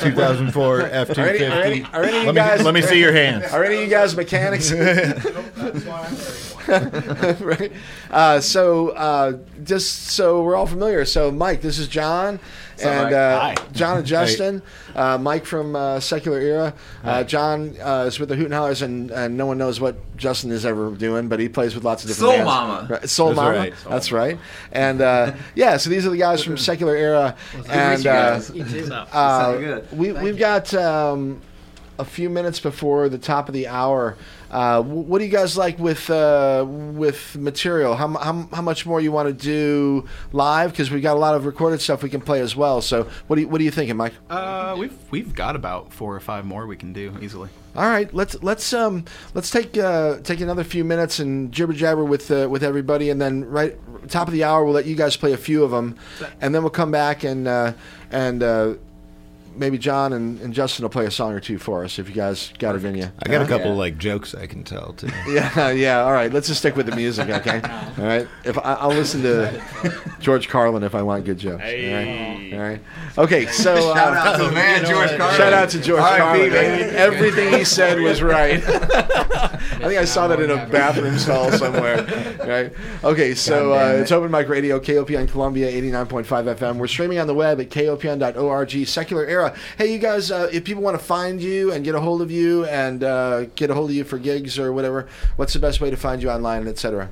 2004 0.00 0.80
F 0.82 1.08
250? 1.14 1.16
Are 1.46 1.50
any, 1.50 1.50
are 1.50 1.62
any, 1.64 1.80
fifty? 1.80 1.96
are 1.96 2.02
any 2.04 2.16
of 2.18 2.22
you 2.22 2.26
Let 2.26 2.34
me 2.34 2.40
guys? 2.40 2.64
let 2.64 2.74
me 2.74 2.82
see 2.82 3.00
your 3.00 3.12
hands. 3.12 3.50
Are 3.50 3.64
any 3.64 3.76
of 3.76 3.80
you 3.80 3.88
guys 3.88 4.14
mechanics? 4.14 4.70
right. 7.40 7.72
Uh, 8.10 8.40
so, 8.40 8.90
uh, 8.90 9.38
just 9.64 10.08
so 10.08 10.42
we're 10.42 10.56
all 10.56 10.66
familiar. 10.66 11.04
So, 11.04 11.30
Mike, 11.30 11.60
this 11.62 11.78
is 11.78 11.88
John, 11.88 12.38
and 12.82 13.04
Mike? 13.04 13.12
uh, 13.12 13.40
Hi. 13.40 13.54
John 13.72 13.98
and 13.98 14.06
Justin. 14.14 14.62
Uh, 14.94 15.18
Mike 15.18 15.44
from 15.46 15.74
uh, 15.76 16.00
Secular 16.00 16.38
Era. 16.40 16.74
Uh, 17.04 17.24
John 17.24 17.76
uh, 17.80 18.04
is 18.06 18.18
with 18.20 18.28
the 18.28 18.36
Hooten 18.36 18.52
Hallers, 18.52 18.82
and, 18.82 19.10
and 19.10 19.36
no 19.36 19.46
one 19.46 19.58
knows 19.58 19.80
what 19.80 19.96
Justin 20.16 20.50
is 20.50 20.66
ever 20.66 20.90
doing, 20.90 21.28
but 21.28 21.40
he 21.40 21.48
plays 21.48 21.74
with 21.74 21.84
lots 21.84 22.04
of 22.04 22.08
different 22.10 22.28
Soul 22.28 22.36
bands. 22.38 22.46
Mama. 22.46 22.86
Right. 22.90 23.08
Soul 23.08 23.28
That's 23.28 23.36
Mama. 23.36 23.56
right. 23.56 23.74
That's 23.88 24.12
right. 24.12 24.38
And 24.72 25.00
uh, 25.00 25.34
yeah, 25.54 25.76
so 25.78 25.90
these 25.90 26.06
are 26.06 26.10
the 26.10 26.18
guys 26.18 26.42
from 26.44 26.56
Secular 26.58 26.94
Era, 26.96 27.36
and 27.68 28.06
uh, 28.06 28.10
uh, 28.10 28.40
Sound 28.40 29.60
good. 29.60 29.88
we, 29.92 30.12
we've 30.12 30.38
got 30.38 30.72
um, 30.74 31.40
a 31.98 32.04
few 32.04 32.28
minutes 32.30 32.60
before 32.60 33.08
the 33.08 33.18
top 33.18 33.48
of 33.48 33.54
the 33.54 33.66
hour. 33.68 34.16
Uh, 34.52 34.82
what 34.82 35.18
do 35.18 35.24
you 35.24 35.30
guys 35.30 35.56
like 35.56 35.78
with 35.78 36.10
uh, 36.10 36.64
with 36.68 37.36
material? 37.38 37.96
How, 37.96 38.08
how, 38.08 38.48
how 38.52 38.60
much 38.60 38.84
more 38.84 39.00
you 39.00 39.10
want 39.10 39.28
to 39.28 39.32
do 39.32 40.06
live? 40.32 40.72
Because 40.72 40.90
we've 40.90 41.02
got 41.02 41.16
a 41.16 41.18
lot 41.18 41.34
of 41.34 41.46
recorded 41.46 41.80
stuff 41.80 42.02
we 42.02 42.10
can 42.10 42.20
play 42.20 42.40
as 42.40 42.54
well. 42.54 42.82
So 42.82 43.08
what 43.26 43.36
do 43.36 43.42
you, 43.42 43.48
what 43.48 43.62
are 43.62 43.64
you 43.64 43.70
thinking, 43.70 43.96
Mike? 43.96 44.12
Uh, 44.28 44.76
we've 44.78 44.94
we've 45.10 45.34
got 45.34 45.56
about 45.56 45.90
four 45.90 46.14
or 46.14 46.20
five 46.20 46.44
more 46.44 46.66
we 46.66 46.76
can 46.76 46.92
do 46.92 47.16
easily. 47.22 47.48
All 47.74 47.86
right, 47.88 48.12
let's 48.12 48.36
let's 48.42 48.74
um 48.74 49.06
let's 49.32 49.50
take 49.50 49.78
uh, 49.78 50.18
take 50.18 50.40
another 50.40 50.64
few 50.64 50.84
minutes 50.84 51.18
and 51.18 51.50
jibber 51.50 51.72
jabber 51.72 52.04
with 52.04 52.30
uh, 52.30 52.46
with 52.50 52.62
everybody, 52.62 53.08
and 53.08 53.18
then 53.18 53.46
right 53.46 53.78
top 54.10 54.28
of 54.28 54.34
the 54.34 54.44
hour 54.44 54.64
we'll 54.64 54.74
let 54.74 54.84
you 54.84 54.94
guys 54.94 55.16
play 55.16 55.32
a 55.32 55.38
few 55.38 55.64
of 55.64 55.70
them, 55.70 55.96
and 56.42 56.54
then 56.54 56.62
we'll 56.62 56.68
come 56.70 56.90
back 56.90 57.24
and 57.24 57.48
uh, 57.48 57.72
and 58.10 58.42
uh, 58.42 58.74
maybe 59.56 59.78
John 59.78 60.12
and, 60.12 60.40
and 60.40 60.52
Justin 60.54 60.82
will 60.84 60.90
play 60.90 61.06
a 61.06 61.10
song 61.10 61.32
or 61.32 61.40
two 61.40 61.58
for 61.58 61.84
us 61.84 61.98
if 61.98 62.08
you 62.08 62.14
guys 62.14 62.52
got 62.58 62.74
it 62.76 62.84
in 62.84 62.94
you. 62.96 63.10
I 63.22 63.28
got 63.28 63.42
a 63.42 63.46
couple 63.46 63.74
like 63.74 63.98
jokes 63.98 64.34
I 64.34 64.46
can 64.46 64.64
tell 64.64 64.92
too. 64.94 65.08
Yeah, 65.28 65.70
yeah. 65.70 66.00
All 66.02 66.12
right, 66.12 66.32
let's 66.32 66.48
just 66.48 66.60
stick 66.60 66.76
with 66.76 66.86
the 66.86 66.94
music, 66.96 67.28
okay? 67.30 67.60
All 67.98 68.04
right. 68.04 68.28
If 68.44 68.58
I, 68.58 68.74
I'll 68.74 68.88
listen 68.90 69.22
to 69.22 69.62
George 70.20 70.48
Carlin 70.48 70.82
if 70.82 70.94
I 70.94 71.02
want 71.02 71.24
good 71.24 71.38
jokes. 71.38 71.62
All 71.62 71.68
right. 71.68 72.52
All 72.52 72.58
right. 72.60 72.80
Okay. 73.18 73.46
So 73.46 73.74
uh, 73.74 73.94
Shout 73.94 74.14
out 74.14 74.36
to 74.38 74.50
man, 74.52 74.84
George 74.84 75.16
Carlin. 75.16 75.36
Shout 75.36 75.52
out 75.52 75.70
to 75.70 75.80
George 75.80 76.00
R.I.P., 76.00 76.18
Carlin. 76.20 76.50
baby. 76.50 76.96
Everything 76.96 77.52
he 77.54 77.64
said 77.64 77.98
was 78.00 78.22
right. 78.22 78.62
I 78.66 79.88
think 79.88 79.98
I 80.00 80.04
saw 80.04 80.28
that 80.28 80.40
in 80.40 80.50
a 80.50 80.66
bathroom 80.66 81.18
stall 81.18 81.50
somewhere. 81.52 82.04
Right. 82.46 82.72
Okay. 83.04 83.34
So 83.34 83.72
uh, 83.72 84.00
it's 84.00 84.12
Open 84.12 84.30
Mic 84.30 84.48
Radio, 84.48 84.78
KOPN 84.80 85.28
Columbia, 85.30 85.70
89.5 85.70 86.24
FM. 86.56 86.76
We're 86.76 86.86
streaming 86.86 87.18
on 87.18 87.26
the 87.26 87.34
web 87.34 87.60
at 87.60 87.70
kopn.org. 87.70 88.86
Secular 88.86 89.26
Era. 89.26 89.41
Hey, 89.78 89.92
you 89.92 89.98
guys, 89.98 90.30
uh, 90.30 90.48
if 90.52 90.64
people 90.64 90.82
want 90.82 90.98
to 90.98 91.04
find 91.04 91.40
you 91.42 91.72
and 91.72 91.84
get 91.84 91.94
a 91.94 92.00
hold 92.00 92.22
of 92.22 92.30
you 92.30 92.64
and 92.66 93.02
uh, 93.02 93.44
get 93.56 93.70
a 93.70 93.74
hold 93.74 93.90
of 93.90 93.96
you 93.96 94.04
for 94.04 94.18
gigs 94.18 94.58
or 94.58 94.72
whatever, 94.72 95.08
what's 95.36 95.52
the 95.52 95.58
best 95.58 95.80
way 95.80 95.90
to 95.90 95.96
find 95.96 96.22
you 96.22 96.30
online, 96.30 96.66
etc.? 96.68 97.08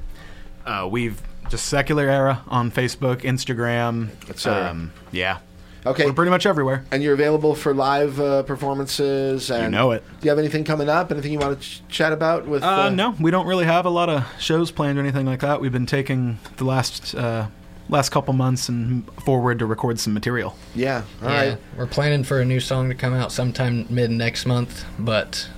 Uh, 0.66 0.88
we've 0.90 1.20
just 1.48 1.66
secular 1.66 2.08
era 2.08 2.42
on 2.48 2.70
Facebook, 2.70 3.22
Instagram, 3.22 4.10
cetera. 4.38 4.70
Um, 4.70 4.92
yeah, 5.10 5.38
Okay. 5.86 6.04
we're 6.04 6.12
pretty 6.12 6.30
much 6.30 6.44
everywhere. 6.46 6.84
and 6.92 7.02
you're 7.02 7.14
available 7.14 7.54
for 7.54 7.72
live 7.74 8.20
uh, 8.20 8.42
performances. 8.44 9.50
And 9.50 9.72
know 9.72 9.90
it. 9.92 10.04
Do 10.20 10.26
you 10.26 10.30
have 10.30 10.38
anything 10.38 10.62
coming 10.64 10.88
up? 10.88 11.10
Anything 11.10 11.32
you 11.32 11.38
want 11.38 11.60
to 11.60 11.66
ch- 11.66 11.82
chat 11.88 12.12
about 12.12 12.46
with? 12.46 12.62
Uh, 12.62 12.90
no, 12.90 13.16
we 13.18 13.30
don't 13.30 13.46
really 13.46 13.64
have 13.64 13.86
a 13.86 13.90
lot 13.90 14.08
of 14.10 14.24
shows 14.38 14.70
planned 14.70 14.98
or 14.98 15.00
anything 15.00 15.26
like 15.26 15.40
that. 15.40 15.60
We've 15.60 15.72
been 15.72 15.86
taking 15.86 16.38
the 16.58 16.64
last 16.64 17.14
uh, 17.14 17.46
last 17.90 18.10
couple 18.10 18.32
months 18.32 18.68
and 18.68 19.04
forward 19.24 19.58
to 19.58 19.66
record 19.66 19.98
some 20.00 20.14
material. 20.14 20.56
Yeah. 20.74 21.02
All 21.22 21.28
yeah, 21.30 21.48
right. 21.50 21.58
we're 21.76 21.86
planning 21.86 22.24
for 22.24 22.40
a 22.40 22.44
new 22.44 22.60
song 22.60 22.88
to 22.88 22.94
come 22.94 23.12
out 23.14 23.32
sometime 23.32 23.86
mid 23.90 24.10
next 24.10 24.46
month, 24.46 24.84
but 24.98 25.48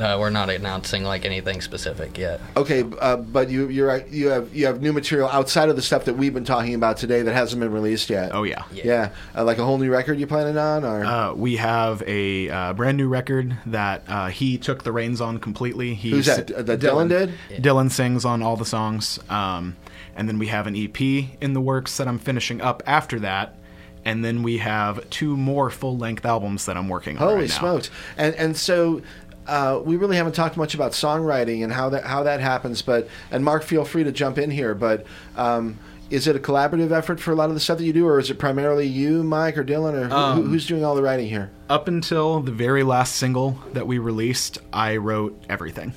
uh, 0.00 0.16
we're 0.18 0.30
not 0.30 0.48
announcing 0.48 1.04
like 1.04 1.24
anything 1.24 1.60
specific 1.60 2.16
yet. 2.16 2.40
Okay, 2.56 2.84
uh, 3.00 3.16
but 3.16 3.50
you 3.50 3.68
you're 3.68 4.04
you 4.06 4.28
have 4.28 4.54
you 4.54 4.66
have 4.66 4.80
new 4.80 4.92
material 4.92 5.28
outside 5.28 5.68
of 5.68 5.76
the 5.76 5.82
stuff 5.82 6.06
that 6.06 6.14
we've 6.16 6.32
been 6.32 6.44
talking 6.44 6.74
about 6.74 6.96
today 6.96 7.22
that 7.22 7.34
hasn't 7.34 7.60
been 7.60 7.72
released 7.72 8.08
yet. 8.08 8.30
Oh 8.32 8.42
yeah. 8.44 8.64
yeah, 8.72 9.10
Uh, 9.36 9.44
like 9.44 9.58
a 9.58 9.64
whole 9.64 9.78
new 9.78 9.90
record 9.90 10.18
you 10.18 10.26
planning 10.26 10.56
on, 10.56 10.84
or 10.84 11.04
Uh, 11.04 11.34
we 11.34 11.56
have 11.56 12.02
a 12.06 12.48
uh, 12.48 12.72
brand 12.72 12.96
new 12.96 13.08
record 13.08 13.56
that 13.66 14.02
uh, 14.08 14.28
he 14.28 14.56
took 14.56 14.82
the 14.82 14.92
reins 14.92 15.20
on 15.20 15.38
completely. 15.38 15.94
He 15.94 16.10
who's 16.10 16.26
that? 16.26 16.46
That 16.46 16.80
Dylan 16.80 17.08
did? 17.08 17.34
Dylan 17.62 17.90
sings 17.90 18.24
on 18.24 18.42
all 18.42 18.56
the 18.56 18.64
songs. 18.64 19.18
Um, 19.28 19.76
and 20.22 20.28
then 20.28 20.38
we 20.38 20.46
have 20.46 20.68
an 20.68 20.76
EP 20.76 21.00
in 21.40 21.52
the 21.52 21.60
works 21.60 21.96
that 21.96 22.06
I'm 22.06 22.20
finishing 22.20 22.60
up 22.60 22.80
after 22.86 23.18
that. 23.18 23.56
And 24.04 24.24
then 24.24 24.44
we 24.44 24.58
have 24.58 25.10
two 25.10 25.36
more 25.36 25.68
full 25.68 25.98
length 25.98 26.24
albums 26.24 26.66
that 26.66 26.76
I'm 26.76 26.88
working 26.88 27.16
on. 27.18 27.24
Holy 27.24 27.40
right 27.40 27.48
now. 27.48 27.58
smokes! 27.58 27.90
And 28.16 28.32
and 28.36 28.56
so. 28.56 29.02
Uh, 29.44 29.80
we 29.84 29.96
really 29.96 30.16
haven't 30.16 30.34
talked 30.36 30.56
much 30.56 30.72
about 30.72 30.92
songwriting 30.92 31.64
and 31.64 31.72
how 31.72 31.88
that 31.88 32.04
how 32.04 32.22
that 32.22 32.38
happens, 32.38 32.80
but 32.80 33.08
and 33.32 33.44
Mark, 33.44 33.64
feel 33.64 33.84
free 33.84 34.04
to 34.04 34.12
jump 34.12 34.38
in 34.38 34.52
here. 34.52 34.72
But 34.72 35.04
um, 35.36 35.80
is 36.10 36.28
it 36.28 36.36
a 36.36 36.38
collaborative 36.38 36.92
effort 36.92 37.18
for 37.18 37.32
a 37.32 37.34
lot 37.34 37.48
of 37.48 37.54
the 37.54 37.60
stuff 37.60 37.78
that 37.78 37.84
you 37.84 37.92
do, 37.92 38.06
or 38.06 38.20
is 38.20 38.30
it 38.30 38.38
primarily 38.38 38.86
you, 38.86 39.24
Mike, 39.24 39.58
or 39.58 39.64
Dylan, 39.64 39.94
or 39.94 40.06
who, 40.06 40.14
Um, 40.14 40.48
who's 40.48 40.64
doing 40.68 40.84
all 40.84 40.94
the 40.94 41.02
writing 41.02 41.28
here? 41.28 41.50
Up 41.68 41.88
until 41.88 42.38
the 42.38 42.52
very 42.52 42.84
last 42.84 43.16
single 43.16 43.58
that 43.72 43.88
we 43.88 43.98
released, 43.98 44.58
I 44.72 44.96
wrote 44.96 45.36
everything. 45.48 45.94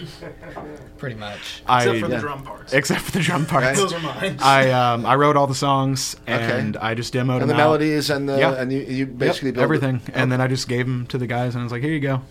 Pretty 0.98 1.16
much. 1.16 1.62
I, 1.66 1.84
Except 1.84 2.00
for 2.00 2.08
the 2.08 2.18
drum 2.18 2.42
parts. 2.42 2.72
Except 2.72 3.00
for 3.02 3.12
the 3.12 3.20
drum 3.20 3.46
parts. 3.54 3.78
Those 3.78 3.92
are 3.92 4.00
mine. 4.00 4.36
I 4.40 4.70
um, 4.70 5.06
I 5.06 5.14
wrote 5.16 5.36
all 5.36 5.46
the 5.46 5.54
songs 5.54 6.16
Okay. 6.28 6.58
and 6.60 6.76
I 6.76 6.94
just 6.94 7.12
demoed 7.14 7.40
And 7.40 7.42
the 7.42 7.46
them 7.46 7.56
out. 7.56 7.64
melodies 7.64 8.10
and 8.10 8.28
the 8.28 8.38
Yeah. 8.38 8.54
and 8.60 8.72
you, 8.72 8.80
you 8.80 9.06
basically 9.06 9.50
build 9.52 9.62
everything. 9.64 9.96
It. 10.06 10.14
And 10.14 10.30
then 10.32 10.40
I 10.40 10.46
just 10.48 10.68
gave 10.68 10.86
them 10.86 11.06
to 11.08 11.18
the 11.18 11.26
guys 11.26 11.54
and 11.54 11.60
I 11.62 11.64
was 11.64 11.72
like, 11.72 11.82
here 11.82 11.92
you 11.92 12.00
go, 12.00 12.22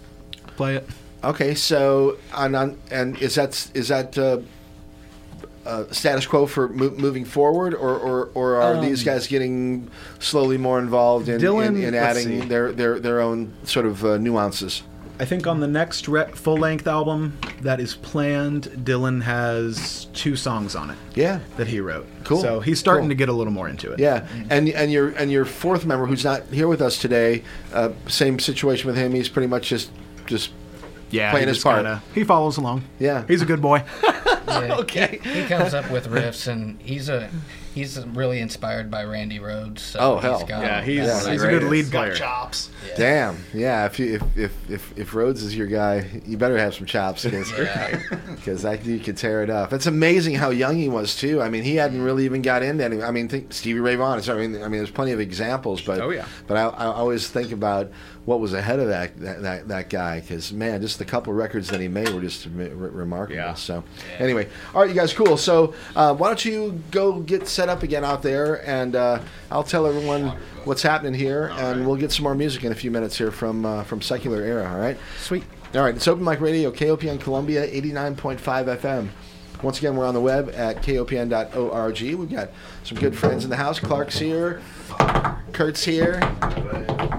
play 0.58 0.76
it. 0.76 0.88
Okay, 1.24 1.56
so 1.56 2.18
and 2.36 2.56
on, 2.56 2.78
and 2.92 3.18
is 3.22 3.36
that 3.36 3.70
is 3.74 3.88
that 3.88 4.16
uh, 4.18 4.42
uh, 5.66 5.86
status 5.92 6.28
quo 6.28 6.46
for 6.46 6.68
mo- 6.70 6.92
moving 6.92 7.26
forward, 7.26 7.74
or 7.74 7.98
or, 7.98 8.30
or 8.36 8.62
are 8.62 8.80
these 8.80 9.04
guys 9.04 9.26
getting 9.26 9.90
slowly 10.20 10.60
more 10.60 10.78
involved 10.78 11.28
in, 11.28 11.36
Um, 11.36 11.42
Dylan, 11.42 11.68
in, 11.78 11.84
in 11.86 11.96
adding 11.96 12.48
their, 12.48 12.72
their 12.72 13.00
their 13.00 13.22
own 13.22 13.54
sort 13.64 13.88
of 13.88 14.06
uh, 14.06 14.18
nuances? 14.18 14.84
I 15.20 15.26
think 15.26 15.48
on 15.48 15.60
the 15.62 15.68
next 15.68 16.08
re- 16.08 16.30
full 16.34 16.58
length 16.58 16.88
album 16.88 17.38
that 17.62 17.80
is 17.80 17.96
planned, 17.96 18.64
Dylan 18.84 19.22
has 19.24 20.08
two 20.14 20.36
songs 20.36 20.76
on 20.76 20.90
it 20.90 20.98
Yeah, 21.16 21.40
that 21.58 21.68
he 21.68 21.80
wrote. 21.80 22.06
Cool. 22.26 22.42
So 22.42 22.60
he's 22.60 22.80
starting 22.80 23.04
Cool. 23.04 23.10
to 23.10 23.16
get 23.16 23.30
a 23.30 23.34
little 23.34 23.54
more 23.54 23.70
into 23.70 23.92
it. 23.92 24.00
yeah, 24.00 24.28
and 24.50 24.68
and 24.70 24.92
your 24.92 25.10
and 25.10 25.32
your 25.32 25.46
fourth 25.46 25.86
member 25.86 26.06
who's 26.06 26.24
not 26.26 26.44
here 26.48 26.68
with 26.68 26.82
us 26.82 26.98
today, 26.98 27.44
uh, 27.74 27.90
same 28.08 28.40
situation 28.40 28.88
with 28.88 28.98
him. 28.98 29.14
He's 29.14 29.30
pretty 29.30 29.48
much 29.48 29.70
just 29.70 29.90
just 30.26 30.52
Yeah, 31.12 31.32
Playing 31.32 31.48
his 31.48 31.64
part. 31.64 31.78
kinda- 31.78 32.02
he 32.14 32.24
follows 32.24 32.58
along. 32.58 32.84
Yeah. 33.00 33.24
He's 33.28 33.42
a 33.42 33.46
good 33.46 33.62
boy. 33.62 33.84
Yeah, 34.04 34.76
Okay. 34.80 35.20
He, 35.24 35.42
he 35.42 35.48
comes 35.48 35.74
up 35.74 35.90
with 35.92 36.08
riffs, 36.08 36.48
and 36.48 36.78
he's 36.82 37.08
a 37.10 37.30
he's 37.76 38.00
really 38.08 38.40
inspired 38.40 38.90
by 38.90 39.04
Randy 39.04 39.38
Rhoads. 39.40 39.80
So 39.80 40.00
Oh, 40.00 40.18
hell. 40.18 40.40
He's 40.40 40.48
got, 40.50 40.64
Yeah, 40.64 40.82
he's, 40.82 40.96
Yeah, 41.06 41.32
he's 41.32 41.44
a 41.44 41.48
good 41.48 41.64
lead 41.66 41.92
player. 41.92 42.10
got 42.12 42.18
chops. 42.18 42.70
Damn. 42.98 43.38
Yeah. 43.54 43.86
If 43.86 44.00
you 44.00 44.16
if 44.16 44.38
if 44.38 44.70
if, 44.72 44.98
if 44.98 45.14
Rhodes 45.14 45.44
is 45.44 45.56
your 45.56 45.68
guy, 45.68 46.22
you 46.26 46.38
better 46.38 46.58
have 46.58 46.74
some 46.74 46.86
chops 46.88 47.24
because 47.26 47.52
Yeah. 47.58 48.00
that 48.46 48.84
dude 48.84 49.04
can 49.04 49.16
tear 49.16 49.44
it 49.44 49.50
up. 49.50 49.74
It's 49.74 49.86
amazing 49.86 50.36
how 50.36 50.50
young 50.50 50.78
he 50.78 50.90
was 50.90 51.16
too. 51.16 51.42
I 51.42 51.50
mean, 51.50 51.64
he 51.64 51.76
hadn't 51.76 52.02
really 52.02 52.26
even 52.26 52.42
got 52.42 52.64
into 52.64 52.84
any. 52.84 53.04
I 53.04 53.12
mean, 53.12 53.28
think 53.28 53.54
Stevie 53.54 53.80
Ray 53.82 53.96
Vaughan. 53.96 54.22
I 54.30 54.34
mean, 54.36 54.56
I 54.64 54.68
mean, 54.70 54.80
there's 54.80 54.90
plenty 54.92 55.12
of 55.12 55.20
examples, 55.20 55.82
but 55.82 56.00
Oh, 56.02 56.10
yeah. 56.10 56.26
But 56.48 56.58
I, 56.58 56.64
I 56.68 56.86
always 56.86 57.28
think 57.28 57.52
about 57.52 57.92
what 58.26 58.40
was 58.40 58.54
ahead 58.54 58.80
of 58.80 58.88
that 58.88 59.18
that 59.20 59.42
that, 59.42 59.68
that 59.68 59.90
guy 59.90 60.20
because 60.20 60.52
man, 60.52 60.82
just 60.82 61.00
the 61.00 61.06
couple 61.06 61.34
records 61.34 61.70
that 61.70 61.80
he 61.80 61.88
made 61.88 62.10
were 62.10 62.22
just 62.22 62.48
re- 62.48 62.70
remarkable. 62.70 63.38
Yeah. 63.38 63.54
So 63.54 63.84
anyway, 64.18 64.50
all 64.74 64.82
right, 64.82 64.90
you 64.90 64.96
guys, 64.96 65.14
cool. 65.14 65.38
So 65.38 65.74
uh, 65.96 66.14
why 66.16 66.28
don't 66.28 66.44
you 66.44 66.82
go 66.92 67.20
get 67.20 67.48
set 67.48 67.70
up 67.70 67.84
again 67.84 68.04
out 68.04 68.22
there, 68.22 68.68
and 68.68 68.96
uh, 68.96 69.20
I'll 69.52 69.64
tell 69.64 69.86
everyone 69.86 70.38
what's 70.64 70.82
happening 70.82 71.14
here, 71.14 71.52
and 71.56 71.86
we'll 71.86 71.98
get 71.98 72.12
some 72.12 72.24
more 72.24 72.36
music 72.36 72.64
in 72.64 72.72
a 72.72 72.76
few 72.76 72.92
minutes 72.92 73.18
here 73.18 73.32
from 73.32 73.66
uh, 73.66 73.84
from 73.84 74.02
Secular 74.02 74.42
Era. 74.42 74.70
All 74.70 74.80
right. 74.80 74.98
Sweet. 75.20 75.44
All 75.74 75.82
right, 75.82 75.94
it's 75.94 76.08
Open 76.08 76.24
Mic 76.24 76.40
Radio, 76.40 76.72
KOPN 76.72 77.20
Columbia, 77.20 77.68
89.5 77.68 78.40
FM. 78.78 79.10
Once 79.62 79.80
again, 79.80 79.98
we're 79.98 80.06
on 80.06 80.14
the 80.14 80.22
web 80.22 80.50
at 80.56 80.78
kopn.org. 80.78 82.02
We've 82.02 82.30
got 82.30 82.52
some 82.86 82.98
good 82.98 83.18
friends 83.18 83.44
in 83.44 83.50
the 83.50 83.58
house. 83.58 83.78
Clark's 83.78 84.18
here, 84.18 84.62
Kurt's 85.54 85.84
here, 85.84 86.20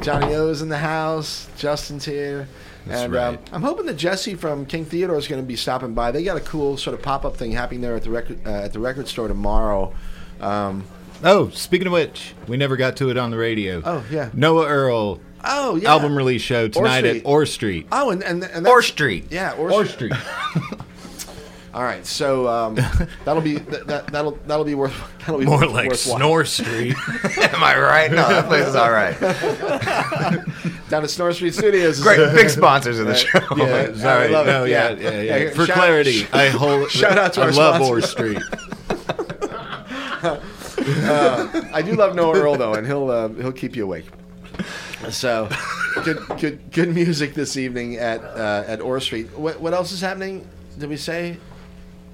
Johnny 0.03 0.35
O's 0.35 0.63
in 0.63 0.69
the 0.69 0.79
house, 0.79 1.49
Justin's 1.57 2.05
here. 2.05 2.49
That's 2.87 3.03
and 3.03 3.13
right. 3.13 3.39
um, 3.39 3.39
I'm 3.53 3.63
hoping 3.63 3.87
that 3.87 3.95
Jesse 3.97 4.35
from 4.35 4.67
King 4.67 4.85
Theodore 4.85 5.17
is 5.19 5.27
going 5.27 5.41
to 5.43 5.47
be 5.47 5.57
stopping 5.57 5.95
by. 5.95 6.13
They 6.13 6.23
got 6.23 6.37
a 6.37 6.41
cool 6.41 6.77
sort 6.77 6.95
of 6.95 7.03
pop-up 7.03 7.37
thing 7.37 7.53
happening 7.53 7.81
there 7.81 7.97
at 7.97 8.03
the 8.05 8.11
record 8.11 8.39
uh, 8.47 8.51
at 8.51 8.73
the 8.73 8.79
record 8.79 9.09
store 9.09 9.29
tomorrow. 9.29 9.93
Um, 10.41 10.85
Oh, 11.25 11.49
speaking 11.51 11.87
of 11.87 11.95
which, 11.95 12.35
we 12.47 12.57
never 12.57 12.77
got 12.77 12.97
to 12.99 13.11
it 13.11 13.17
on 13.17 13.31
the 13.31 13.39
radio. 13.39 13.81
Oh, 13.85 14.05
yeah. 14.11 14.31
Noah 14.35 14.67
Earl 14.67 15.21
oh 15.45 15.77
yeah, 15.77 15.91
album 15.91 16.17
release 16.17 16.43
show 16.43 16.69
tonight 16.69 17.01
Street. 17.01 17.21
at 17.21 17.27
Orr 17.27 17.47
Street. 17.47 17.87
Oh, 17.91 18.11
and 18.11 18.23
and, 18.23 18.45
and 18.45 18.67
Orr 18.67 18.83
Street. 18.83 19.27
Yeah, 19.31 19.53
Orr, 19.53 19.73
Orr 19.73 19.87
Street. 19.87 20.13
All 21.77 21.83
right, 21.83 22.07
so 22.07 22.49
um, 22.49 22.75
that'll 23.27 23.43
be 23.43 23.57
that, 23.59 23.87
that, 23.87 24.07
that'll 24.07 24.39
that'll 24.47 24.65
be 24.65 24.75
worth 24.75 24.95
that'll 25.19 25.39
be 25.39 25.45
More 25.45 25.59
worth- 25.61 25.73
like 25.73 25.91
worthwhile. 25.91 26.17
Snore 26.17 26.45
Street. 26.47 26.95
Am 27.37 27.63
I 27.63 27.79
right? 27.79 28.11
No, 28.11 28.27
that 28.27 28.47
place 28.47 28.67
is 28.67 28.75
all 28.75 28.91
right. 28.91 29.15
down 30.89 31.05
at 31.05 31.11
Snore 31.11 31.35
Street 31.35 31.53
Studios. 31.55 32.01
Great, 32.01 32.17
big 32.35 32.49
sponsors 32.49 32.99
of 32.99 33.07
the 33.09 33.15
show. 33.15 33.41
yeah, 33.59 33.93
sorry. 33.95 34.31
love 34.31 34.47
it. 34.49 34.53
No, 34.53 34.65
yeah, 34.65 34.89
Yeah. 34.93 35.11
yeah, 35.11 35.21
yeah. 35.21 35.37
Yeah, 35.37 35.51
For 35.51 35.67
shout- 35.67 35.77
clarity, 35.77 36.27
I 36.33 36.49
hold. 36.49 36.91
shout 36.91 37.19
out 37.19 37.35
to 37.35 37.43
I 37.43 37.45
our 37.45 37.53
love. 37.53 37.83
Orr 37.83 38.01
Street. 38.01 38.39
I 40.23 41.83
do 41.85 41.93
love 41.95 42.15
Noah 42.15 42.37
Earl 42.39 42.57
though, 42.57 42.73
and 42.75 42.87
he'll 42.87 43.11
uh, 43.11 43.29
he'll 43.29 43.53
keep 43.53 43.77
you 43.77 43.85
awake. 43.85 44.07
So, 45.11 45.49
good 46.05 46.19
good 46.41 46.71
good 46.73 46.95
music 46.95 47.35
this 47.35 47.59
evening 47.59 47.97
at 47.97 48.23
uh, 48.25 48.65
at 48.67 48.81
Orr 48.81 48.99
Street. 49.01 49.37
What 49.37 49.61
what 49.61 49.75
else 49.75 49.93
is 49.93 50.01
happening? 50.01 50.49
Did 50.79 50.89
we 50.89 50.97
say 50.97 51.37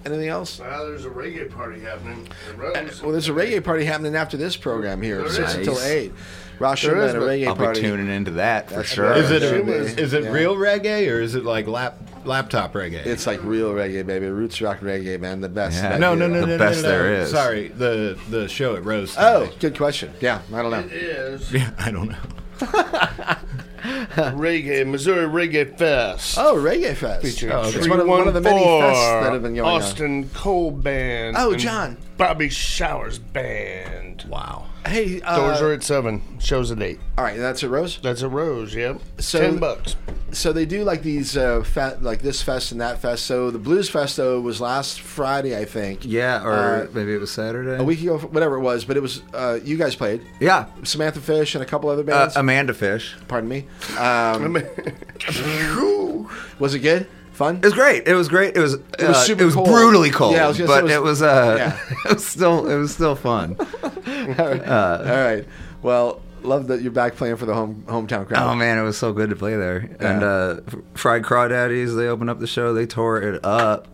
anything 0.07 0.29
else? 0.29 0.59
Well, 0.59 0.87
there's 0.87 1.05
a 1.07 1.11
reggae 1.11 1.51
party 1.51 1.81
happening 1.81 2.29
at 2.75 3.03
Well, 3.03 3.13
there's 3.13 3.29
a 3.29 3.33
reggae 3.33 3.63
party 3.63 3.85
happening 3.85 4.15
after 4.17 4.37
this 4.37 4.57
program 4.57 5.03
here, 5.03 5.19
There 5.23 5.31
six 5.31 5.51
is. 5.53 5.57
until 5.69 5.81
eight. 5.83 6.13
Rosh 6.59 6.83
There 6.85 6.95
and 6.95 7.09
is, 7.09 7.15
a 7.15 7.19
reggae 7.19 7.49
I'll 7.49 7.57
party. 7.57 7.81
be 7.81 7.89
tuning 7.89 8.09
into 8.09 8.33
that 8.33 8.69
for 8.69 8.77
That's 8.77 8.89
sure. 8.91 9.13
Is 9.15 9.31
it 9.33 9.41
Should 9.41 9.69
is, 9.99 10.13
it 10.13 10.23
Yeah. 10.25 10.31
real 10.31 10.55
reggae 10.55 11.11
or 11.11 11.21
is 11.21 11.35
it 11.35 11.45
like 11.45 11.67
lap 11.67 11.99
laptop 12.25 12.75
reggae? 12.75 13.05
It's 13.05 13.27
like 13.27 13.43
real 13.43 13.73
reggae, 13.73 14.07
baby. 14.07 14.27
Roots 14.29 14.61
rock 14.63 14.79
reggae, 14.81 15.19
man. 15.19 15.41
The 15.41 15.49
best. 15.49 15.83
Yeah. 15.83 15.91
that 15.91 16.01
no, 16.01 16.13
you 16.13 16.21
no, 16.21 16.29
no, 16.29 16.41
The 16.43 16.47
no, 16.47 16.59
best 16.59 16.83
no, 16.83 16.89
no. 16.89 16.95
there 16.99 17.15
is. 17.23 17.31
Sorry, 17.31 17.69
the 17.69 18.17
the 18.31 18.49
show 18.49 18.77
at 18.77 18.85
Rose. 18.85 19.17
Oh, 19.19 19.51
good 19.59 19.77
question. 19.77 20.13
Yeah, 20.21 20.43
I 20.53 20.63
don't 20.63 20.71
know. 20.71 20.79
It 20.81 20.93
is 20.93 21.53
yeah, 21.53 21.71
I 21.79 21.91
don't 21.91 22.11
know. 22.11 22.19
reggae 23.83 24.87
Missouri 24.87 25.27
Reggae 25.27 25.77
Fest. 25.77 26.39
Oh, 26.39 26.57
Reggae 26.57 26.95
Fest. 26.95 27.23
Featuring 27.23 27.53
Oh, 27.53 27.69
it's 27.69 27.89
one 27.89 28.01
of, 28.01 28.07
one 28.07 28.29
of 28.29 28.35
the 28.35 28.41
many 28.41 28.61
fests 28.65 29.23
that 29.23 29.33
have 29.33 29.43
been 29.43 29.55
going 29.55 29.69
Austin 29.69 30.29
Cole 30.31 30.71
Band. 30.71 31.37
Oh, 31.39 31.55
John. 31.57 31.97
Bobby 32.17 32.49
Showers 32.49 33.19
Band. 33.19 34.25
Wow. 34.29 34.67
On. 34.85 34.91
Hey, 34.91 35.21
Doors 35.21 35.61
uh, 35.61 35.65
are 35.67 35.73
at 35.73 35.83
seven. 35.83 36.23
Shows 36.41 36.71
at 36.71 36.81
eight. 36.83 36.99
all 37.19 37.25
right, 37.25 37.37
that's 37.39 37.63
at 37.63 37.71
Rose. 37.71 37.99
That's 38.03 38.23
a 38.23 38.29
Rose. 38.29 38.75
Yep. 38.75 39.01
So- 39.19 39.41
Ten 39.41 39.59
bucks. 39.59 39.97
So 40.33 40.51
they 40.55 40.65
do 40.65 40.83
like 40.83 41.03
these, 41.03 41.37
uh, 41.37 41.63
fe- 41.63 41.97
like 42.01 42.23
this 42.23 42.41
fest 42.41 42.73
and 42.73 42.81
that 42.81 43.03
fest. 43.03 43.27
So 43.27 43.51
the 43.51 43.59
Blues 43.59 43.91
Fest 43.91 44.17
though 44.17 44.41
was 44.41 44.63
last 44.63 45.03
Friday, 45.03 45.55
I 45.59 45.67
think. 45.67 46.07
Yeah, 46.07 46.43
or 46.43 46.53
Uh, 46.55 46.87
maybe 46.95 47.13
it 47.15 47.21
was 47.21 47.31
Saturday. 47.31 47.79
A 47.79 47.85
week 47.85 48.01
ago, 48.01 48.17
whatever 48.17 48.57
it 48.57 48.61
was, 48.61 48.87
but 48.87 48.97
it 48.97 49.01
was 49.01 49.21
uh, 49.35 49.59
you 49.63 49.77
guys 49.77 49.95
played 49.95 50.23
yeah, 50.41 50.65
Samantha 50.85 51.21
Fish 51.21 51.55
and 51.55 51.63
a 51.63 51.67
couple 51.67 51.91
other 51.91 52.01
uh, 52.01 52.05
bands. 52.07 52.37
Amanda 52.37 52.73
Fish. 52.73 53.15
Pardon 53.29 53.51
me. 53.51 53.67
Um, 53.99 54.55
was 56.59 56.75
it 56.75 56.79
good? 56.79 57.07
Fun? 57.33 57.57
It 57.57 57.65
was 57.65 57.73
great. 57.75 58.07
It 58.07 58.15
was 58.15 58.29
great. 58.29 58.57
It 58.57 58.61
was. 58.61 58.75
It 58.75 58.83
was 59.01 59.17
uh, 59.17 59.25
super 59.25 59.43
it 59.43 59.47
was 59.47 59.55
cold. 59.55 59.67
brutally 59.69 60.11
cold. 60.11 60.35
Yeah, 60.35 60.49
was 60.49 60.59
gonna 60.59 60.69
but 60.69 60.85
it 60.85 60.91
it 60.91 61.03
was- 61.03 61.21
was. 61.21 61.23
uh, 61.23 61.55
yeah. 61.59 61.95
it 62.11 62.15
was 62.15 62.27
still. 62.27 62.69
It 62.69 62.77
was 62.77 62.93
still 62.93 63.15
fun. 63.17 63.57
All 63.93 64.35
right. 64.37 65.45
Well, 65.83 66.21
love 66.43 66.69
that 66.69 66.83
you're 66.83 66.93
back 66.93 67.17
playing 67.17 67.37
for 67.37 67.47
the 67.47 67.55
home 67.55 67.85
hometown 67.87 68.27
crowd. 68.29 68.51
Oh 68.53 68.55
man, 68.55 68.79
it 68.79 68.83
was 68.83 68.99
so 68.99 69.13
good 69.13 69.31
to 69.31 69.37
play 69.37 69.57
there. 69.57 69.91
And 70.01 70.23
uh, 70.23 70.61
Fried 70.95 71.23
Crawdaddies, 71.23 71.97
they 71.97 72.07
opened 72.09 72.31
up 72.31 72.39
the 72.39 72.47
show. 72.47 72.75
They 72.75 72.87
tore 72.87 73.21
it 73.23 73.45
up. 73.45 73.89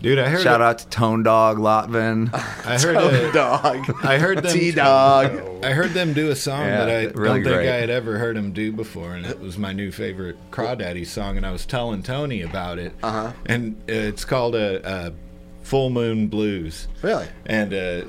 Dude, 0.00 0.18
I 0.18 0.28
heard 0.28 0.42
Shout 0.42 0.60
out 0.60 0.78
to 0.80 0.88
Tone 0.88 1.22
Dog 1.22 1.56
Lotvin. 1.58 2.30
I 2.32 2.78
heard 2.78 2.96
Oh, 2.96 3.08
a- 3.08 3.32
dog. 3.32 4.04
I 4.04 4.18
heard 4.18 4.42
them 4.42 4.52
T 4.58 4.70
Dog. 4.70 5.64
I 5.64 5.72
heard 5.72 5.90
them 5.92 6.12
do 6.12 6.30
a 6.30 6.36
song 6.36 6.66
Yeah, 6.66 6.84
that 6.84 6.88
I 6.88 7.02
really 7.06 7.14
don't 7.14 7.44
think 7.44 7.44
great. 7.46 7.68
I 7.70 7.76
had 7.76 7.90
ever 7.90 8.18
heard 8.18 8.36
them 8.36 8.52
do 8.52 8.72
before, 8.72 9.14
and 9.14 9.24
it 9.26 9.40
was 9.40 9.56
my 9.58 9.72
new 9.72 9.90
favorite 9.90 10.36
Crawdaddy 10.50 11.06
song. 11.06 11.36
And 11.38 11.46
I 11.46 11.50
was 11.50 11.64
telling 11.66 12.02
Tony 12.02 12.42
about 12.42 12.78
it, 12.78 12.92
Uh-huh. 13.02 13.32
and 13.46 13.76
it's 13.88 14.24
called 14.24 14.54
a, 14.54 15.06
a 15.08 15.12
Full 15.62 15.90
Moon 15.90 16.28
Blues. 16.28 16.86
Really? 17.02 17.26
And 17.46 17.72
uh, 17.74 18.04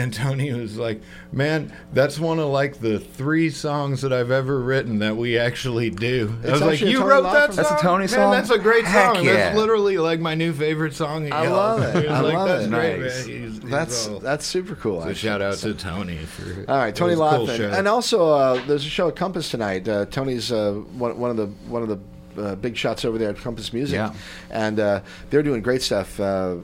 and 0.00 0.12
Tony 0.14 0.52
was 0.52 0.76
like, 0.76 1.00
"Man, 1.32 1.72
that's 1.92 2.18
one 2.18 2.38
of 2.38 2.48
like 2.48 2.80
the 2.80 2.98
three 2.98 3.50
songs 3.50 4.02
that 4.02 4.12
I've 4.12 4.30
ever 4.30 4.58
written 4.60 4.98
that 5.00 5.16
we 5.16 5.38
actually 5.38 5.90
do." 5.90 6.34
I 6.46 6.50
was 6.52 6.60
like, 6.62 6.80
"You 6.80 7.04
wrote 7.04 7.22
that 7.24 7.54
song? 7.54 7.56
That's 7.56 7.70
a 7.70 7.84
Tony 7.84 8.00
Man, 8.02 8.08
song? 8.08 8.32
that's 8.32 8.50
a 8.50 8.58
great 8.58 8.84
Heck 8.84 9.14
song. 9.16 9.24
yeah. 9.24 9.32
That's 9.34 9.56
literally 9.56 9.98
like 9.98 10.20
my 10.20 10.34
new 10.34 10.52
favorite 10.52 10.94
song." 10.94 11.32
I 11.32 11.48
love 11.48 11.82
it. 11.82 12.08
I 12.08 12.20
like, 12.20 12.34
love 12.34 12.48
that's 12.48 12.64
it. 12.64 12.70
great, 12.70 13.00
Nice. 13.00 13.24
He's- 13.26 13.40
he's 13.40 13.60
That's 13.60 14.06
that's 14.20 14.46
super 14.46 14.74
cool. 14.74 15.00
so 15.02 15.08
actually. 15.10 15.28
shout 15.28 15.42
out 15.42 15.54
to 15.58 15.74
Tony 15.74 16.16
for 16.18 16.64
All 16.70 16.78
right, 16.78 16.94
Tony 16.94 17.12
a 17.12 17.16
cool 17.16 17.48
and 17.50 17.86
also 17.86 18.30
uh, 18.30 18.64
there's 18.66 18.84
a 18.84 18.88
show 18.88 19.08
at 19.08 19.16
Compass 19.16 19.50
tonight. 19.50 19.88
Uh, 19.88 20.06
Tony's 20.06 20.50
uh, 20.50 20.72
one, 20.96 21.18
one 21.18 21.30
of 21.30 21.36
the 21.36 21.46
one 21.68 21.82
of 21.82 21.88
the 21.88 21.98
uh, 22.42 22.54
big 22.56 22.76
shots 22.76 23.04
over 23.04 23.18
there 23.18 23.30
at 23.30 23.36
Compass 23.36 23.72
Music, 23.72 23.96
Yeah. 23.96 24.12
and 24.50 24.80
uh, 24.80 25.00
they're 25.30 25.42
doing 25.42 25.62
great 25.62 25.82
stuff. 25.82 26.18
Uh, 26.18 26.56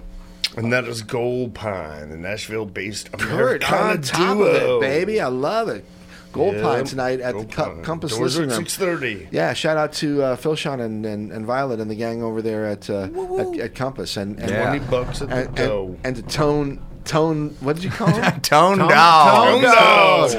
And 0.56 0.72
that 0.72 0.84
is 0.86 1.02
Gold 1.02 1.54
Pine, 1.54 2.08
the 2.08 2.16
Nashville-based 2.16 3.12
Kurt 3.12 3.22
Americana 3.62 3.90
on 3.92 4.00
top 4.02 4.36
duo. 4.38 4.76
of 4.76 4.82
it, 4.82 4.86
baby, 4.86 5.20
I 5.20 5.26
love 5.28 5.68
it. 5.68 5.84
Gold 6.32 6.54
Yep, 6.54 6.62
Pine 6.64 6.84
tonight 6.84 7.20
at 7.20 7.32
Gold 7.34 7.50
the 7.50 7.56
Pine. 7.56 7.82
Compass 7.82 8.10
Doors 8.16 8.20
are 8.20 8.24
Listening 8.46 8.50
at 8.50 8.56
Room. 8.56 8.64
six 8.64 8.76
thirty. 8.76 9.28
Yeah, 9.30 9.52
shout 9.54 9.76
out 9.78 9.92
to 9.94 10.22
uh, 10.22 10.36
Phil 10.36 10.54
Sean 10.54 10.80
and, 10.80 11.04
and, 11.06 11.32
and 11.32 11.46
Violet 11.46 11.80
and 11.80 11.90
the 11.90 11.94
gang 11.94 12.22
over 12.22 12.42
there 12.42 12.66
at 12.66 12.90
uh, 12.90 13.08
at, 13.38 13.58
at 13.58 13.74
Compass 13.74 14.16
and 14.18 14.38
and, 14.38 14.50
Yeah. 14.50 14.68
Twenty 14.70 14.84
bucks 14.90 15.22
at 15.22 15.28
the 15.30 15.34
and, 15.36 15.56
door. 15.56 15.86
and, 15.88 15.98
and 16.04 16.16
to 16.16 16.22
Tone 16.22 16.80
Tone. 17.04 17.56
What 17.60 17.76
did 17.76 17.84
you 17.84 17.90
call 17.90 18.08
him? 18.08 18.22
Tone, 18.42 18.78
Tone 18.78 18.88
Dog. 18.88 19.62
Dog. 19.62 20.32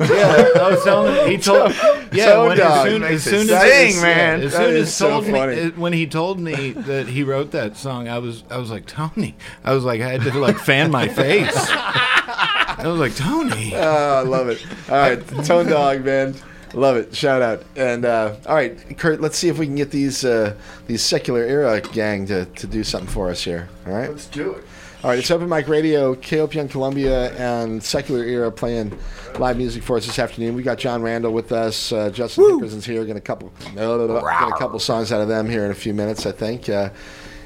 Yeah, 0.00 0.48
I 0.56 0.68
was 0.70 0.84
telling 0.84 1.14
him, 1.14 1.30
he 1.30 1.38
told, 1.38 1.72
yeah, 2.12 2.32
Tone 2.32 2.48
when, 2.48 2.56
Dog 2.58 2.86
as 2.86 2.90
soon, 2.92 3.02
as, 3.02 3.26
it 3.26 3.30
soon 3.30 3.50
as, 3.50 3.64
is- 3.64 3.94
Sing, 3.94 4.02
man. 4.02 4.40
as 4.42 4.52
soon 4.52 4.76
as 4.76 4.94
so 4.94 5.10
told 5.10 5.24
funny. 5.26 5.54
me, 5.56 5.62
it- 5.62 5.78
when 5.78 5.92
he 5.92 6.06
told 6.06 6.40
me 6.40 6.70
that 6.72 7.06
he 7.08 7.22
wrote 7.22 7.50
that 7.52 7.76
song, 7.76 8.08
I 8.08 8.18
was, 8.18 8.44
I 8.50 8.58
was 8.58 8.70
like, 8.70 8.86
Tony, 8.86 9.34
I 9.64 9.72
was 9.74 9.84
like, 9.84 10.00
I 10.00 10.08
had 10.08 10.22
to 10.22 10.38
like 10.38 10.58
fan 10.58 10.90
my 10.90 11.08
face. 11.08 11.52
I 11.56 12.82
was 12.86 12.98
like, 13.00 13.14
Tony. 13.16 13.72
Oh, 13.84 14.14
I 14.18 14.22
love 14.22 14.48
it. 14.48 14.64
All 14.88 14.96
right, 14.96 15.26
Tone 15.44 15.66
Dog, 15.66 16.04
man. 16.04 16.34
Love 16.74 16.96
it. 16.96 17.14
Shout 17.14 17.40
out. 17.40 17.62
And 17.76 18.04
uh, 18.04 18.34
all 18.46 18.54
right, 18.56 18.98
Kurt, 18.98 19.20
let's 19.20 19.38
see 19.38 19.48
if 19.48 19.58
we 19.58 19.66
can 19.66 19.76
get 19.76 19.90
these 19.92 20.24
uh, 20.24 20.56
these 20.88 21.02
secular 21.02 21.42
era 21.42 21.80
gang 21.80 22.26
to, 22.26 22.46
to 22.46 22.66
do 22.66 22.82
something 22.82 23.08
for 23.08 23.30
us 23.30 23.42
here. 23.44 23.68
All 23.86 23.92
right. 23.92 24.10
Let's 24.10 24.26
do 24.26 24.54
it. 24.54 24.64
All 25.04 25.10
right, 25.10 25.18
it's 25.18 25.30
Open 25.30 25.50
Mic 25.50 25.68
Radio, 25.68 26.14
KOPN 26.14 26.70
Columbia, 26.70 27.30
and 27.34 27.82
Secular 27.82 28.24
Era 28.24 28.50
playing 28.50 28.98
live 29.38 29.58
music 29.58 29.82
for 29.82 29.98
us 29.98 30.06
this 30.06 30.18
afternoon. 30.18 30.54
We 30.54 30.62
got 30.62 30.78
John 30.78 31.02
Randall 31.02 31.30
with 31.30 31.52
us. 31.52 31.92
Uh, 31.92 32.08
Justin 32.08 32.44
Hickerson's 32.44 32.86
here. 32.86 33.04
Get 33.04 33.14
a 33.14 33.20
couple, 33.20 33.52
no, 33.74 33.98
no, 33.98 34.06
no, 34.06 34.18
get 34.22 34.48
a 34.48 34.56
couple 34.58 34.78
songs 34.78 35.12
out 35.12 35.20
of 35.20 35.28
them 35.28 35.46
here 35.46 35.66
in 35.66 35.70
a 35.70 35.74
few 35.74 35.92
minutes, 35.92 36.24
I 36.24 36.32
think. 36.32 36.70
Uh, 36.70 36.88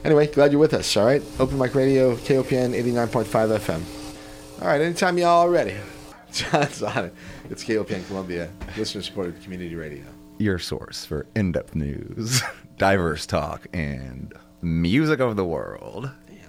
anyway, 0.04 0.28
glad 0.28 0.52
you're 0.52 0.60
with 0.60 0.72
us. 0.72 0.96
All 0.96 1.04
right, 1.04 1.20
Open 1.40 1.58
Mic 1.58 1.74
Radio, 1.74 2.14
KOPN 2.14 2.80
89.5 2.80 3.24
FM. 3.58 4.62
All 4.62 4.68
right, 4.68 4.80
anytime 4.80 5.18
y'all 5.18 5.44
are 5.44 5.50
ready. 5.50 5.74
John's 6.32 6.80
on 6.80 7.06
it. 7.06 7.14
It's 7.50 7.64
KOPN 7.64 8.06
Columbia, 8.06 8.52
listener 8.76 9.02
supported 9.02 9.42
community 9.42 9.74
radio. 9.74 10.04
Your 10.38 10.60
source 10.60 11.04
for 11.04 11.26
in-depth 11.34 11.74
news, 11.74 12.40
diverse 12.78 13.26
talk, 13.26 13.66
and 13.72 14.32
music 14.62 15.18
of 15.18 15.34
the 15.34 15.44
world. 15.44 16.08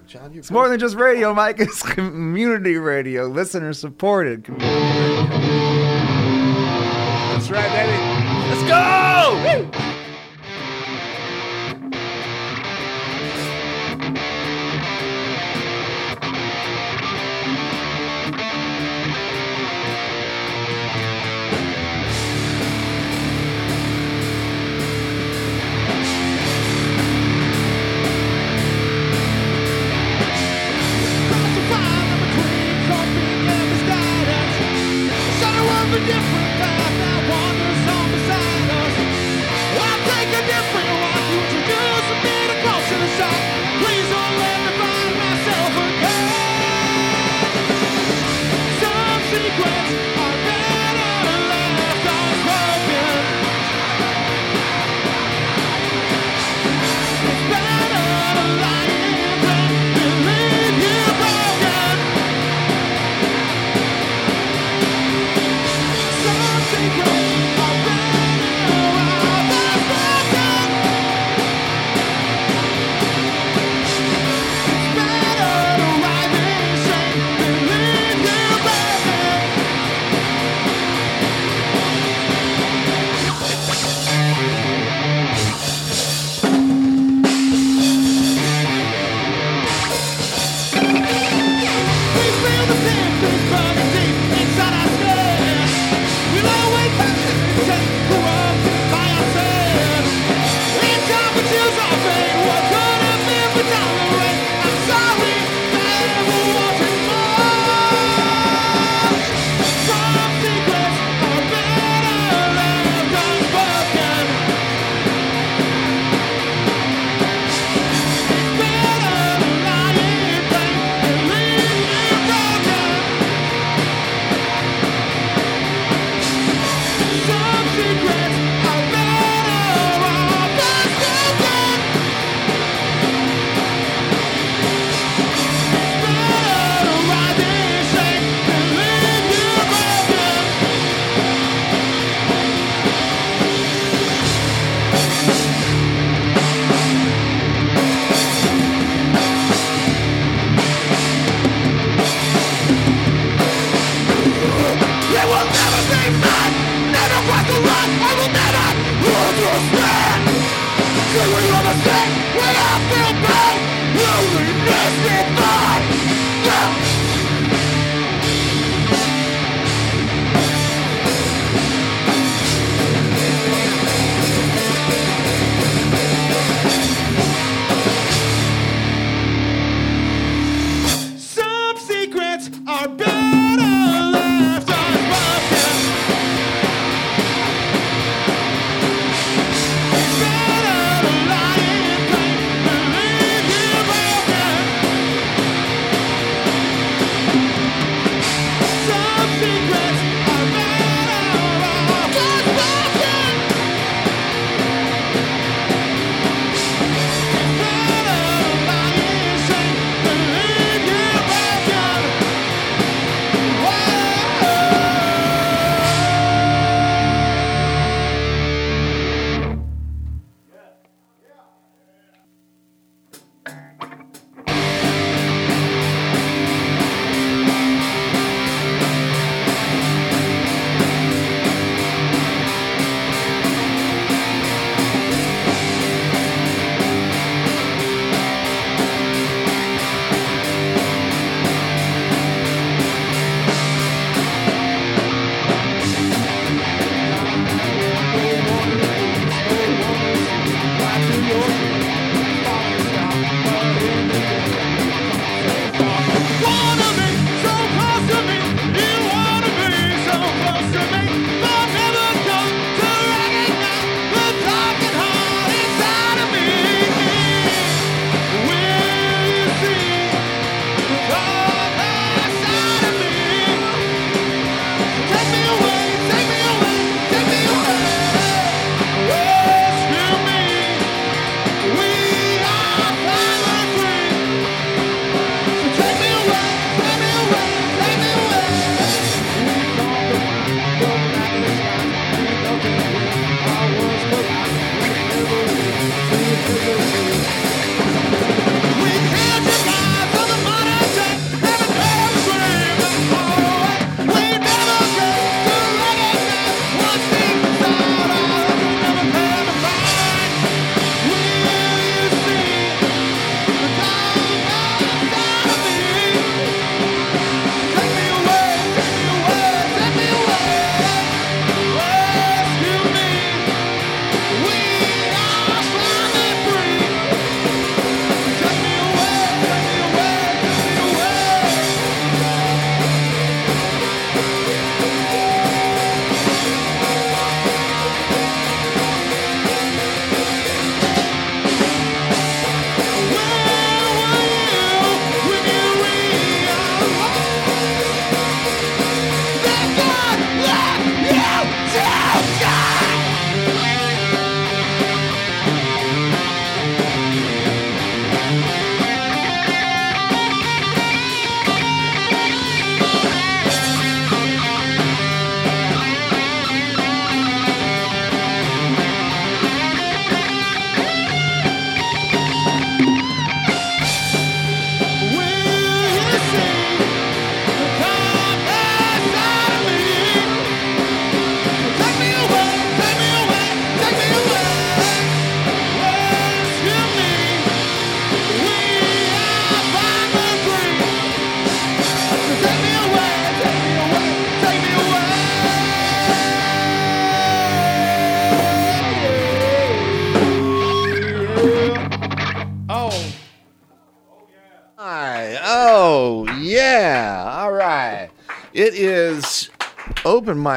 John, 0.10 0.32
it's 0.34 0.50
more 0.50 0.68
than 0.68 0.80
just 0.80 0.96
radio, 0.96 1.36
Mike. 1.36 1.60
It's 1.60 1.84
community 1.84 2.78
radio, 2.78 3.28
listener 3.28 3.74
supported 3.74 4.44
community 4.44 4.66
radio. 4.66 5.30
That's 7.32 7.52
right, 7.52 7.70
baby. 7.70 7.96
Let's 8.50 8.68
go! 8.68 9.80
Woo! 9.84 9.89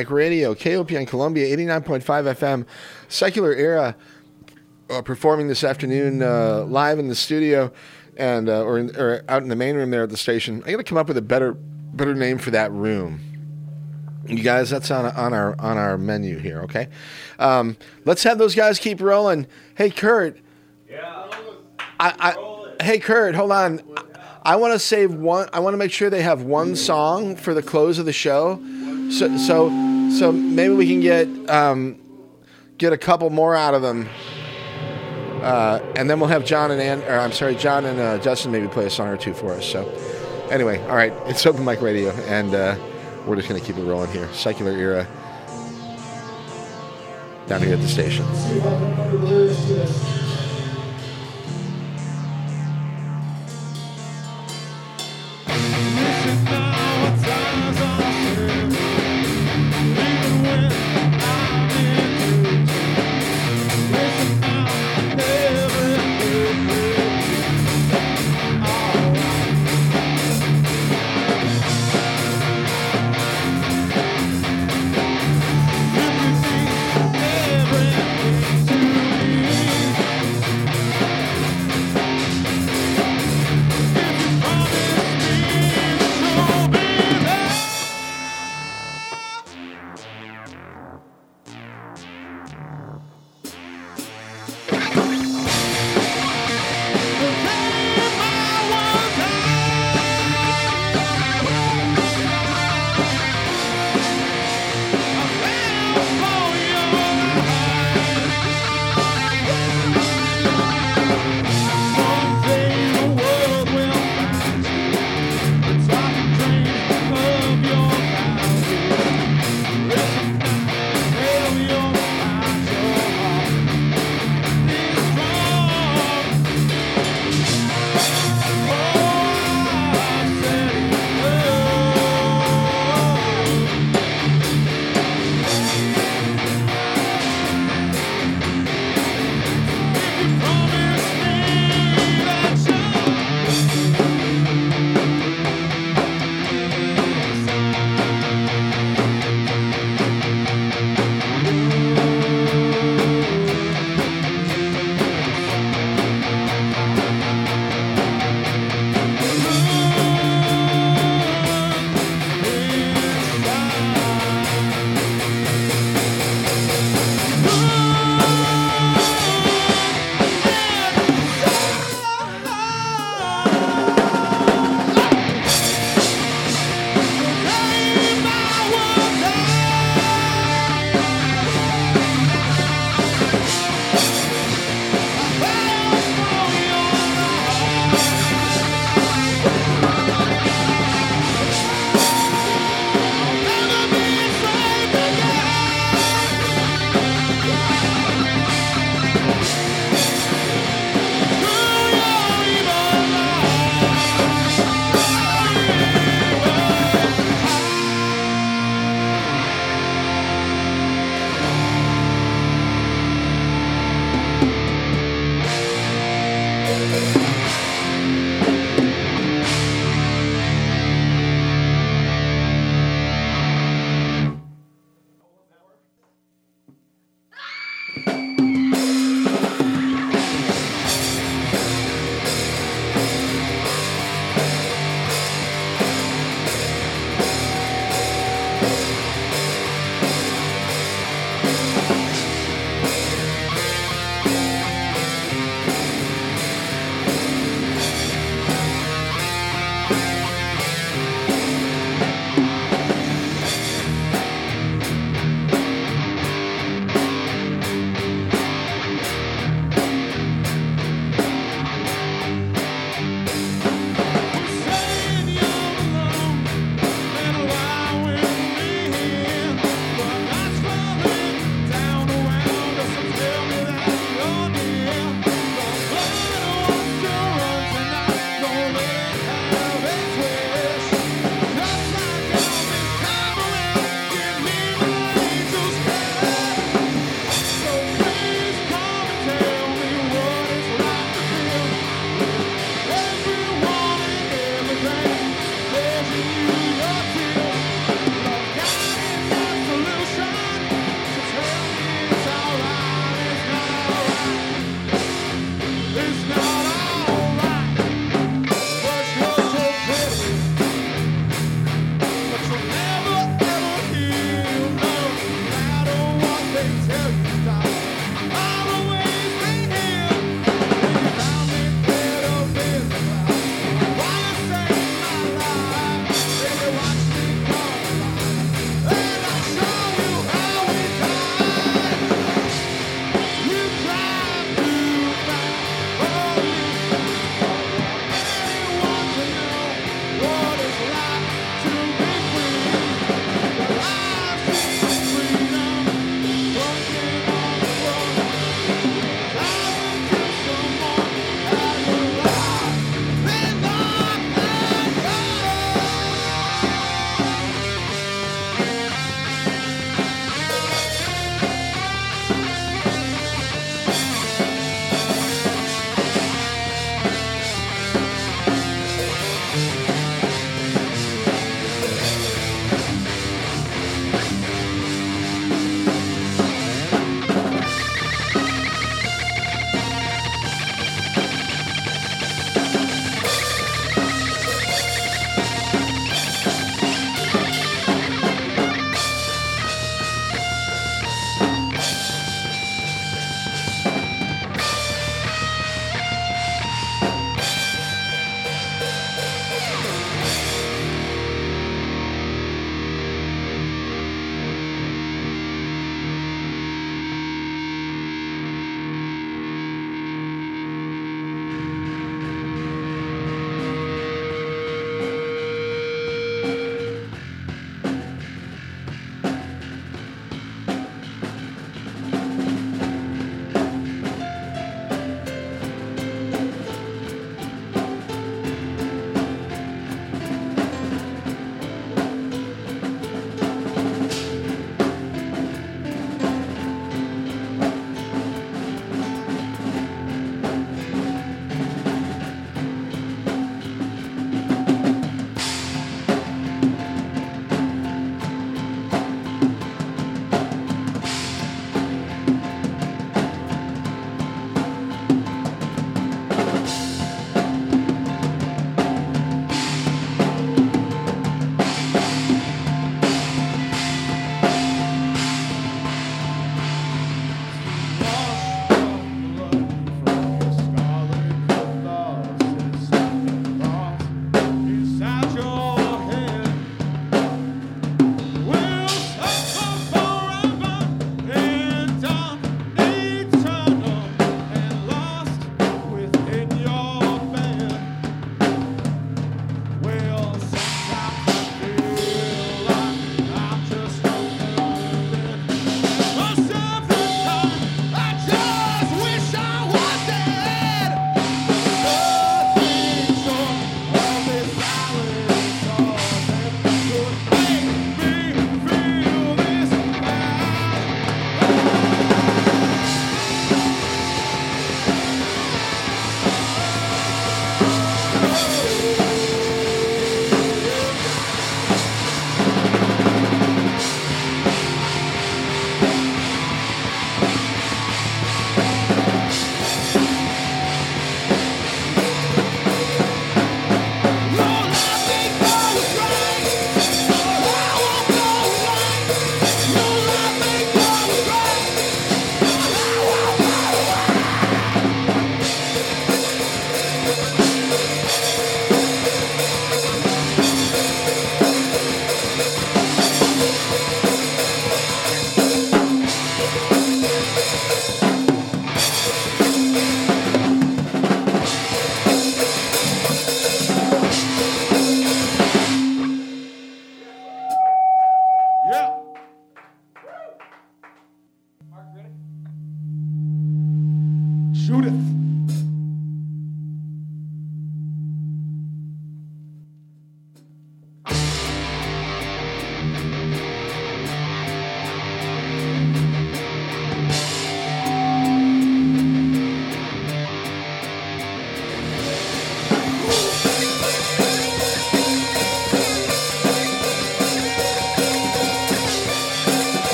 Mic 0.00 0.10
Radio, 0.10 0.54
KOPN 0.54 1.06
Columbia, 1.06 1.54
89.5 1.54 2.02
FM, 2.34 2.66
Secular 3.10 3.52
Era, 3.52 3.94
uh, 4.88 5.02
performing 5.02 5.46
this 5.46 5.62
afternoon 5.62 6.22
uh, 6.22 6.64
live 6.64 6.98
in 6.98 7.08
the 7.08 7.14
studio 7.14 7.70
and 8.16 8.48
uh, 8.48 8.62
or, 8.62 8.78
in, 8.78 8.96
or 8.96 9.22
out 9.28 9.42
in 9.42 9.50
the 9.50 9.56
main 9.56 9.76
room 9.76 9.90
there 9.90 10.04
at 10.04 10.08
the 10.08 10.16
station. 10.16 10.62
I 10.64 10.70
got 10.70 10.78
to 10.78 10.84
come 10.84 10.96
up 10.96 11.06
with 11.06 11.18
a 11.18 11.22
better 11.22 11.52
better 11.52 12.14
name 12.14 12.38
for 12.38 12.50
that 12.52 12.72
room. 12.72 13.20
You 14.26 14.42
guys, 14.42 14.70
that's 14.70 14.90
on 14.90 15.04
on 15.04 15.34
our 15.34 15.54
on 15.60 15.76
our 15.76 15.98
menu 15.98 16.38
here. 16.38 16.62
Okay, 16.62 16.88
um, 17.38 17.76
let's 18.06 18.22
have 18.22 18.38
those 18.38 18.54
guys 18.54 18.78
keep 18.78 19.02
rolling. 19.02 19.46
Hey, 19.74 19.90
Kurt. 19.90 20.38
Yeah. 20.88 21.30
I, 22.00 22.14
I 22.18 22.82
hey 22.82 23.00
Kurt, 23.00 23.34
hold 23.34 23.52
on. 23.52 23.82
I 24.42 24.56
want 24.56 24.72
to 24.72 24.78
save 24.78 25.12
one. 25.12 25.50
I 25.52 25.60
want 25.60 25.74
to 25.74 25.78
make 25.78 25.92
sure 25.92 26.08
they 26.08 26.22
have 26.22 26.40
one 26.40 26.74
song 26.74 27.36
for 27.36 27.52
the 27.52 27.62
close 27.62 27.98
of 27.98 28.06
the 28.06 28.14
show. 28.14 28.58
So 29.10 29.36
so 29.36 29.89
so 30.10 30.32
maybe 30.32 30.74
we 30.74 30.86
can 30.86 31.00
get 31.00 31.28
um, 31.50 32.00
get 32.78 32.92
a 32.92 32.98
couple 32.98 33.30
more 33.30 33.54
out 33.54 33.74
of 33.74 33.82
them. 33.82 34.08
Uh, 35.42 35.80
and 35.96 36.10
then 36.10 36.20
we'll 36.20 36.28
have 36.28 36.44
John 36.44 36.70
and 36.70 36.80
Ann, 36.80 37.02
or 37.04 37.18
I'm 37.18 37.32
sorry, 37.32 37.54
John 37.54 37.86
and 37.86 37.98
uh, 37.98 38.18
Justin 38.18 38.52
maybe 38.52 38.68
play 38.68 38.84
a 38.84 38.90
song 38.90 39.08
or 39.08 39.16
two 39.16 39.32
for 39.32 39.52
us. 39.52 39.64
So, 39.64 39.88
anyway, 40.50 40.78
all 40.86 40.96
right, 40.96 41.14
it's 41.26 41.46
open 41.46 41.64
mic 41.64 41.80
radio, 41.80 42.10
and 42.26 42.54
uh, 42.54 42.76
we're 43.26 43.36
just 43.36 43.48
gonna 43.48 43.60
keep 43.60 43.78
it 43.78 43.84
rolling 43.84 44.10
here. 44.10 44.30
Secular 44.34 44.72
era 44.72 45.06
down 47.46 47.62
here 47.62 47.74
at 47.74 47.80
the 47.80 47.88
station. 47.88 48.26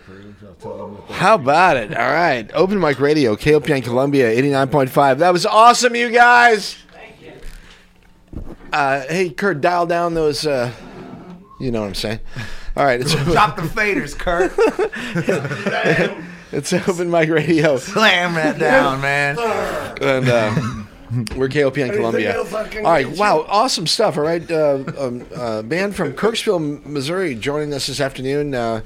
Approved. 0.00 0.44
I'll 0.44 0.54
tell 0.54 0.78
them 0.78 0.96
that 1.08 1.14
How 1.14 1.34
about 1.34 1.76
it? 1.76 1.96
All 1.96 2.10
right. 2.10 2.50
Open 2.54 2.78
Mic 2.78 2.98
Radio, 3.00 3.36
KOPN 3.36 3.82
Columbia, 3.84 4.30
89.5. 4.30 5.18
That 5.18 5.32
was 5.32 5.46
awesome, 5.46 5.94
you 5.94 6.10
guys. 6.10 6.76
Thank 6.92 7.22
you. 7.22 7.32
Uh, 8.72 9.02
hey, 9.08 9.30
Kurt, 9.30 9.60
dial 9.60 9.86
down 9.86 10.14
those. 10.14 10.46
Uh, 10.46 10.72
you 11.58 11.70
know 11.70 11.80
what 11.82 11.88
I'm 11.88 11.94
saying. 11.94 12.20
All 12.76 12.84
right. 12.84 13.00
It's, 13.00 13.14
Drop 13.24 13.56
the 13.56 13.62
faders, 13.62 14.16
Kurt. 14.16 14.52
it's 16.52 16.72
Open 16.72 17.10
Mic 17.10 17.28
Radio. 17.28 17.76
Slam 17.76 18.34
that 18.34 18.58
down, 18.58 19.00
man. 19.00 19.38
And 20.00 20.28
uh, 20.28 20.54
we're 21.36 21.48
KOPN 21.48 21.94
Columbia. 21.94 22.36
else 22.36 22.54
I 22.54 22.68
can 22.68 22.86
All 22.86 22.92
right. 22.92 23.06
get 23.06 23.14
you? 23.16 23.20
Wow. 23.20 23.44
Awesome 23.48 23.86
stuff. 23.86 24.16
All 24.16 24.22
right. 24.22 24.48
Uh, 24.50 24.84
um, 24.98 25.26
uh, 25.34 25.62
band 25.62 25.96
from 25.96 26.12
Kirksville, 26.12 26.84
Missouri, 26.86 27.34
joining 27.34 27.74
us 27.74 27.88
this 27.88 28.00
afternoon. 28.00 28.54
Uh, 28.54 28.82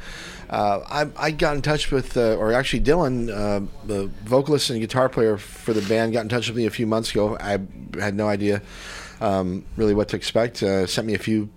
uh, 0.55 0.85
I, 1.19 1.27
I 1.27 1.31
got 1.33 1.57
in 1.57 1.63
touch 1.63 1.91
with, 1.91 2.17
uh, 2.17 2.37
or 2.37 2.53
actually 2.53 2.81
Dylan, 2.83 3.29
uh, 3.29 3.67
the 3.87 4.07
vocalist 4.25 4.71
and 4.71 4.81
guitar 4.81 5.09
player 5.09 5.37
for 5.37 5.73
the 5.73 5.83
band, 5.83 6.13
got 6.13 6.21
in 6.21 6.29
touch 6.29 6.47
with 6.49 6.57
me 6.57 6.67
a 6.67 6.71
few 6.71 6.87
months 6.87 7.11
ago. 7.11 7.37
I 7.39 7.59
had 7.99 8.15
no 8.15 8.29
idea 8.29 8.63
um, 9.21 9.65
really 9.77 9.95
what 9.95 10.09
to 10.11 10.17
expect. 10.17 10.63
Uh, 10.63 10.87
sent 10.87 11.07
me 11.07 11.15
a 11.15 11.19
few 11.19 11.49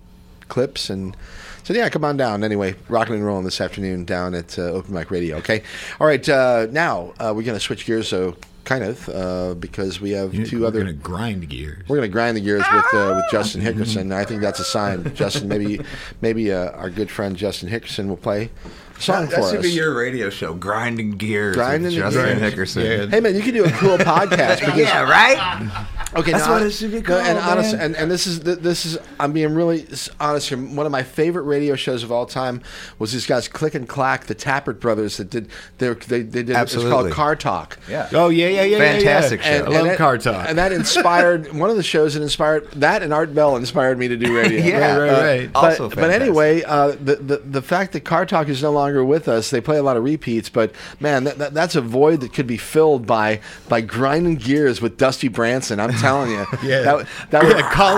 clips 0.48 0.90
and 0.90 1.15
said, 1.64 1.76
"Yeah, 1.76 1.90
come 1.90 2.03
on 2.06 2.18
down." 2.18 2.44
Anyway, 2.44 2.76
rocking 2.90 3.15
and 3.15 3.26
rolling 3.26 3.45
this 3.45 3.61
afternoon 3.61 4.06
down 4.06 4.34
at 4.34 4.57
uh, 4.57 4.64
Open 4.64 4.94
Mic 4.94 5.11
Radio. 5.11 5.38
Okay, 5.38 5.61
all 5.99 6.07
right. 6.07 6.28
Uh, 6.28 6.68
now 6.72 7.14
uh, 7.19 7.34
we're 7.36 7.44
gonna 7.44 7.60
switch 7.60 7.86
gears, 7.86 8.07
so 8.07 8.36
kind 8.64 8.84
of 8.84 9.07
uh, 9.10 9.53
because 9.53 10.02
we 10.02 10.11
have 10.11 10.34
2 10.34 10.60
We're 10.60 10.68
other. 10.68 10.80
gonna 10.80 10.91
grind 10.94 11.48
gears. 11.48 11.88
We're 11.88 11.98
gonna 11.98 12.10
grind 12.10 12.36
the 12.36 12.41
gears 12.41 12.64
with 12.74 12.94
uh, 12.94 13.14
with 13.15 13.26
Justin 13.32 13.61
Hickerson. 13.61 14.11
I 14.14 14.26
think 14.26 14.41
that's 14.41 14.60
a 14.60 14.65
sign. 14.65 15.14
Justin, 15.15 15.48
maybe 15.48 15.80
maybe 16.22 16.52
uh, 16.52 16.72
our 16.72 16.90
good 16.90 17.10
friend 17.11 17.36
Justin 17.38 17.69
Hickerson 17.69 18.07
will 18.07 18.18
play 18.18 18.49
a 18.87 18.87
song 18.99 19.26
That, 19.28 19.32
for 19.36 19.41
that 19.41 19.49
should 19.52 19.60
us. 19.60 19.65
be 19.65 19.72
your 19.72 19.95
radio 19.95 20.30
show, 20.30 20.53
Grinding 20.53 21.11
Gears 21.11 21.56
Grinding 21.56 21.84
with 21.84 21.94
Justin 21.95 22.40
Gears. 22.40 22.53
Hickerson. 22.53 22.84
Yeah. 22.84 23.07
hey 23.07 23.19
man, 23.19 23.36
you 23.36 23.41
can 23.41 23.53
do 23.53 23.65
a 23.65 23.72
cool 23.72 23.98
podcast. 23.98 24.60
Because 24.60 24.78
Yeah, 24.78 25.02
right? 25.03 25.84
Okay, 26.15 26.32
That's 26.32 26.48
no, 26.48 26.53
what 26.53 26.61
it 26.64 26.72
should 26.72 26.91
be 26.91 27.02
no, 27.02 27.03
called, 27.03 27.22
and 27.28 27.38
honest, 27.38 27.74
and, 27.76 27.95
and 27.95 28.10
this 28.10 28.26
is 28.26 28.40
this 28.40 28.86
is 28.86 28.98
I'm 29.19 29.34
being 29.34 29.53
really 29.53 29.86
honest 30.22 30.48
here. 30.49 30.57
One 30.57 30.86
of 30.86 30.91
my 30.91 31.03
favorite 31.03 31.44
radio 31.44 31.76
shows 31.76 32.02
of 32.02 32.11
all 32.14 32.26
time 32.26 32.61
was 32.98 33.11
these 33.11 33.26
guys 33.26 33.49
Click 33.49 33.76
and 33.76 33.88
Clack, 33.88 34.26
the 34.26 34.34
Tappet 34.34 34.80
brothers 34.80 35.18
that 35.18 35.30
did 35.30 35.49
they 35.80 35.90
they, 35.94 36.22
they 36.22 36.44
did 36.44 36.49
it's 36.52 36.57
Absolutely. 36.57 36.91
called 36.91 37.11
Car 37.11 37.36
Talk. 37.36 37.78
Yeah. 37.90 38.10
Oh 38.14 38.30
yeah, 38.30 38.48
yeah, 38.48 38.64
yeah, 38.64 38.78
Fantastic 38.78 39.41
yeah, 39.41 39.52
yeah. 39.52 39.57
show. 39.60 39.65
I 39.65 39.68
love 39.68 39.86
that, 39.86 39.98
car 39.98 40.18
talk. 40.18 40.45
and 40.48 40.57
that 40.57 40.72
inspired 40.72 41.53
one 41.57 41.69
of 41.69 41.76
the 41.76 41.84
shows 41.84 42.14
that 42.14 42.24
inspired 42.24 42.72
that 42.72 43.03
and 43.03 43.14
Art 43.14 43.36
Bell 43.36 43.57
inspired 43.57 43.99
me 43.99 44.07
to 44.07 44.15
do 44.15 44.36
radio. 44.36 44.64
Yeah, 44.64 44.95
right, 44.95 45.10
Uh, 45.10 45.22
right. 45.22 45.53
But, 45.53 45.64
Also 45.72 45.90
but 45.90 45.95
fantastic. 45.95 46.22
anyway, 46.22 46.64
uh, 46.64 46.88
the, 47.03 47.15
the 47.18 47.38
the 47.40 47.61
fact 47.61 47.91
that 47.91 48.06
Car 48.06 48.26
Talk 48.26 48.48
is 48.48 48.64
no 48.64 48.72
longer 48.72 48.87
with 49.04 49.28
us, 49.28 49.50
they 49.50 49.62
play 49.62 49.78
a 49.78 49.84
lot 49.84 49.98
of 49.98 50.04
repeats. 50.04 50.50
But 50.50 50.72
man, 51.00 51.24
that, 51.26 51.38
that, 51.38 51.54
that's 51.54 51.76
a 51.76 51.82
void 51.82 52.22
that 52.22 52.34
could 52.34 52.48
be 52.48 52.58
filled 52.58 53.06
by 53.06 53.42
by 53.70 53.82
grinding 53.82 54.36
gears 54.36 54.82
with 54.82 54.98
Dusty 54.98 55.28
Branson. 55.28 55.80
I'm 55.80 55.94
telling 55.94 56.32
you, 56.32 56.46
Yeah. 56.64 56.82
that, 56.82 57.08
that 57.32 57.44
would, 57.44 57.58
call, 57.66 57.98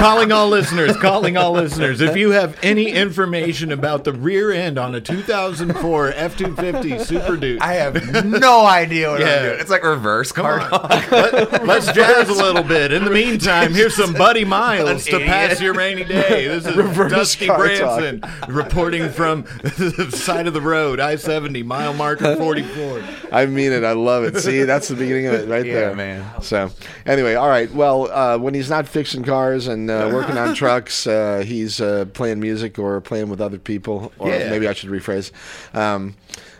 calling 0.00 0.32
all 0.32 0.48
listeners, 0.48 0.96
calling 0.96 1.36
all 1.36 1.52
listeners. 1.52 2.00
If 2.00 2.16
you 2.16 2.30
have 2.30 2.56
any 2.62 2.90
information 2.90 3.72
about 3.72 4.04
the 4.04 4.12
rear 4.12 4.50
end 4.52 4.78
on 4.78 4.94
a 4.94 5.00
2004 5.00 6.12
F250 6.12 7.04
Super 7.04 7.36
Duty, 7.36 7.60
I 7.60 7.74
have 7.74 8.24
no 8.24 8.64
idea 8.66 9.10
what 9.10 9.20
Yeah. 9.20 9.26
I'm 9.36 9.42
doing. 9.44 9.60
It's 9.60 9.70
like 9.70 9.82
reverse 9.82 10.32
car 10.32 10.58
talk. 10.68 10.90
let's 11.10 11.90
jazz 11.92 12.28
a 12.28 12.32
little 12.34 12.62
bit. 12.62 12.92
In 12.92 13.04
the 13.04 13.10
meantime, 13.10 13.72
here's 13.74 13.96
some 13.96 14.12
Buddy 14.12 14.44
Miles 14.44 15.04
to 15.06 15.18
pass 15.20 15.60
your 15.60 15.74
rainy 15.74 16.04
day. 16.04 16.46
This 16.46 16.66
is 16.66 16.76
Reverse 16.88 17.10
Dusty 17.12 17.46
car 17.46 17.58
Branson 17.58 18.22
reporting 18.48 19.08
from 19.10 19.42
the 19.62 20.12
side 20.28 20.46
of 20.46 20.52
the 20.52 20.60
road, 20.60 21.00
I-70, 21.00 21.64
mile 21.64 21.94
marker 21.94 22.36
44. 22.36 23.02
I 23.32 23.46
mean 23.46 23.72
it. 23.72 23.82
I 23.82 23.92
love 23.92 24.24
it. 24.24 24.38
See, 24.38 24.62
that's 24.64 24.88
the 24.88 24.94
beginning 24.94 25.26
of 25.26 25.34
it 25.34 25.48
right 25.48 25.64
Yeah, 25.64 25.74
there, 25.74 25.96
man. 25.96 26.42
So, 26.42 26.70
anyway, 27.06 27.34
all 27.34 27.48
right. 27.48 27.72
Well, 27.72 28.10
uh, 28.12 28.36
when 28.38 28.52
he's 28.54 28.68
not 28.68 28.86
fixing 28.86 29.22
cars 29.24 29.68
and 29.68 29.90
uh, 29.90 30.10
working 30.12 30.36
on 30.36 30.54
trucks, 30.54 31.06
uh, 31.06 31.42
he's 31.46 31.80
uh, 31.80 32.04
playing 32.12 32.40
music 32.40 32.78
or 32.78 33.00
playing 33.00 33.30
with 33.30 33.40
other 33.40 33.58
people. 33.58 34.12
Or 34.18 34.28
Yeah. 34.30 34.50
maybe 34.50 34.68
I 34.68 34.74
should 34.74 34.90
rephrase. 34.90 35.30
Um, 35.74 36.14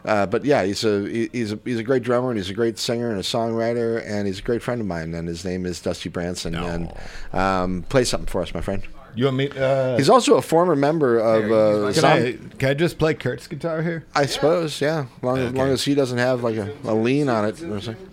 uh, 0.05 0.25
but 0.27 0.45
yeah, 0.45 0.65
he's 0.65 0.85
a 0.85 1.07
he's 1.33 1.53
a 1.53 1.59
he's 1.65 1.79
a 1.79 1.83
great 1.83 2.03
drummer 2.03 2.31
and 2.31 2.39
he's 2.39 2.49
a 2.49 2.55
great 2.55 2.79
singer 2.79 3.11
and 3.11 3.19
a 3.19 3.23
songwriter 3.23 4.03
and 4.07 4.27
he's 4.27 4.39
a 4.39 4.43
great 4.43 4.63
friend 4.63 4.81
of 4.81 4.87
mine 4.87 5.13
and 5.13 5.29
his 5.29 5.45
name 5.45 5.67
is 5.67 5.81
Dusty 5.83 6.09
Branson 6.09 6.55
and 6.55 6.93
um, 7.33 7.83
play 7.91 8.05
something 8.05 8.27
for 8.29 8.41
us, 8.41 8.55
my 8.55 8.61
friend. 8.63 8.83
You 9.19 9.25
want 9.25 9.37
me? 9.37 9.51
Uh, 9.51 9.97
He's 9.97 10.09
also 10.09 10.37
a 10.37 10.43
former 10.43 10.77
member 10.77 11.19
of 11.19 11.51
uh, 11.51 11.93
can, 11.93 12.05
I, 12.05 12.33
can 12.57 12.69
I 12.71 12.75
just 12.75 13.01
play 13.01 13.15
Kurt's 13.15 13.49
guitar 13.49 13.83
here? 13.83 14.05
I 14.15 14.27
suppose, 14.27 14.81
yeah. 14.81 15.07
Long, 15.23 15.39
as 15.39 15.53
long 15.55 15.71
as 15.71 15.85
he 15.85 15.97
doesn't 15.97 16.19
have 16.19 16.45
like 16.45 16.55
a, 16.57 16.73
a 16.85 16.95
lean 16.95 17.29
on 17.29 17.45
it. 17.45 17.61
or 17.65 17.81
something. 17.81 18.09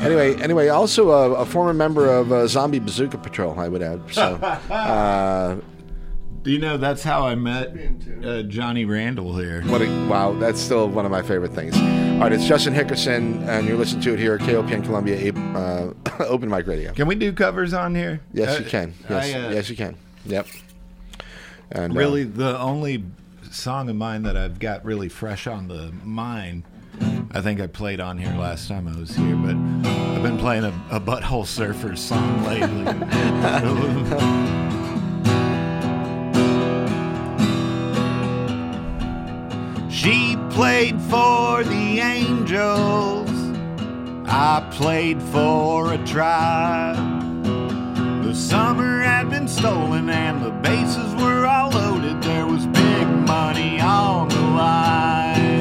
Anyway, 0.00 0.34
anyway, 0.42 0.66
also 0.66 1.10
a, 1.10 1.34
a 1.34 1.46
former 1.46 1.72
member 1.72 2.08
of 2.12 2.32
uh, 2.32 2.48
Zombie 2.48 2.80
Bazooka 2.80 3.18
Patrol, 3.18 3.56
I 3.56 3.68
would 3.68 3.82
add. 3.82 4.00
So, 4.12 4.34
uh, 4.70 5.60
Do 6.42 6.50
you 6.50 6.58
know 6.58 6.76
that's 6.76 7.04
how 7.04 7.24
I 7.24 7.36
met 7.36 7.76
uh, 8.24 8.42
Johnny 8.42 8.84
Randall 8.84 9.38
here? 9.38 9.62
what 9.66 9.80
a, 9.80 10.06
wow, 10.08 10.32
that's 10.32 10.60
still 10.60 10.88
one 10.88 11.04
of 11.04 11.12
my 11.12 11.22
favorite 11.22 11.52
things. 11.52 11.76
All 11.76 12.18
right, 12.28 12.32
it's 12.32 12.46
Justin 12.46 12.74
Hickerson, 12.74 13.46
and 13.46 13.64
you're 13.68 13.76
listening 13.76 14.02
to 14.02 14.14
it 14.14 14.18
here 14.18 14.34
at 14.34 14.40
KOPN 14.40 14.82
Columbia 14.84 15.32
uh, 15.54 15.92
Open 16.24 16.48
Mic 16.48 16.66
Radio. 16.66 16.92
Can 16.94 17.06
we 17.06 17.14
do 17.14 17.32
covers 17.32 17.72
on 17.72 17.94
here? 17.94 18.20
Yes, 18.32 18.56
Uh, 18.58 18.64
you 18.64 18.68
can. 18.68 18.94
Yes, 19.08 19.34
I, 19.34 19.38
uh, 19.38 19.50
yes, 19.50 19.70
you 19.70 19.76
can. 19.76 19.96
Yep. 20.26 20.46
And 21.70 21.92
uh, 21.92 21.96
Really, 21.96 22.24
the 22.24 22.58
only 22.58 23.04
song 23.50 23.88
of 23.88 23.96
mine 23.96 24.22
that 24.22 24.36
I've 24.36 24.58
got 24.58 24.84
really 24.84 25.08
fresh 25.08 25.46
on 25.46 25.68
the 25.68 25.92
mind, 26.04 26.64
I 27.32 27.40
think 27.40 27.60
I 27.60 27.66
played 27.66 28.00
on 28.00 28.18
here 28.18 28.34
last 28.34 28.68
time 28.68 28.86
I 28.86 28.98
was 28.98 29.14
here, 29.16 29.36
but 29.36 29.56
I've 29.88 30.22
been 30.22 30.38
playing 30.38 30.64
a, 30.64 30.72
a 30.90 31.00
Butthole 31.00 31.44
Surfers 31.44 31.98
song 31.98 32.44
lately. 32.44 32.84
she 39.90 40.36
played 40.50 41.00
for 41.02 41.64
the 41.64 42.00
Angels, 42.00 43.30
I 44.26 44.66
played 44.72 45.22
for 45.22 45.92
a 45.94 45.98
tribe. 46.06 47.21
The 48.32 48.38
summer 48.38 49.02
had 49.02 49.28
been 49.28 49.46
stolen 49.46 50.08
and 50.08 50.42
the 50.42 50.52
bases 50.52 51.14
were 51.16 51.44
all 51.44 51.68
loaded. 51.68 52.22
There 52.22 52.46
was 52.46 52.64
big 52.64 53.06
money 53.06 53.78
on 53.78 54.26
the 54.30 54.40
line. 54.40 55.51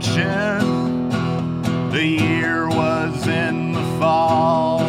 Kitchen, 0.00 1.10
the 1.90 2.04
year 2.04 2.68
was 2.68 3.26
in 3.26 3.72
the 3.72 3.82
fall. 3.98 4.80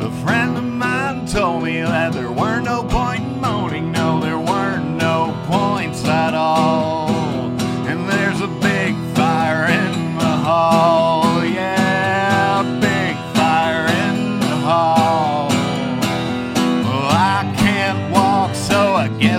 A 0.00 0.10
friend 0.24 0.56
of 0.56 0.64
mine 0.64 1.26
told 1.26 1.64
me 1.64 1.82
that 1.82 2.12
there 2.12 2.32
weren't 2.32 2.64
no 2.64 2.84
point 2.84 3.22
in 3.22 3.40
moaning, 3.40 3.92
no, 3.92 4.20
there 4.20 4.38
weren't 4.38 4.96
no 4.96 5.36
points 5.46 6.04
at 6.06 6.34
all. 6.34 7.10
And 7.86 8.08
there's 8.08 8.40
a 8.40 8.48
big 8.48 8.94
fire 9.14 9.66
in 9.66 10.16
the 10.16 10.36
hall, 10.48 11.44
yeah, 11.44 12.62
big 12.80 13.16
fire 13.36 13.86
in 13.86 14.40
the 14.40 14.56
hall. 14.56 15.48
Well, 16.84 17.08
I 17.10 17.54
can't 17.58 18.10
walk, 18.12 18.54
so 18.54 18.94
I 18.94 19.08
guess 19.18 19.31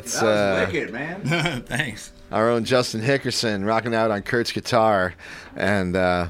that's 0.00 0.20
That 0.20 0.62
uh, 0.62 0.66
wicked, 0.70 0.92
man. 0.92 1.62
Thanks. 1.66 2.12
our 2.30 2.50
own 2.50 2.64
Justin 2.64 3.00
Hickerson 3.00 3.66
rocking 3.66 3.94
out 3.94 4.10
on 4.10 4.22
Kurt's 4.22 4.52
guitar, 4.52 5.14
and 5.56 5.96
uh, 5.96 6.28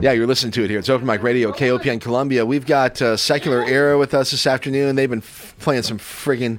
yeah, 0.00 0.12
you're 0.12 0.26
listening 0.26 0.52
to 0.52 0.64
it 0.64 0.70
here. 0.70 0.78
It's 0.78 0.88
Open 0.88 1.06
Mic 1.06 1.22
Radio, 1.22 1.52
KOPN 1.52 2.00
Columbia. 2.00 2.44
We've 2.44 2.66
got 2.66 3.00
uh, 3.00 3.16
Secular 3.16 3.62
Era 3.64 3.96
with 3.98 4.12
us 4.14 4.32
this 4.32 4.46
afternoon. 4.46 4.96
They've 4.96 5.08
been 5.08 5.20
f- 5.20 5.54
playing 5.60 5.82
some 5.82 5.98
friggin' 5.98 6.58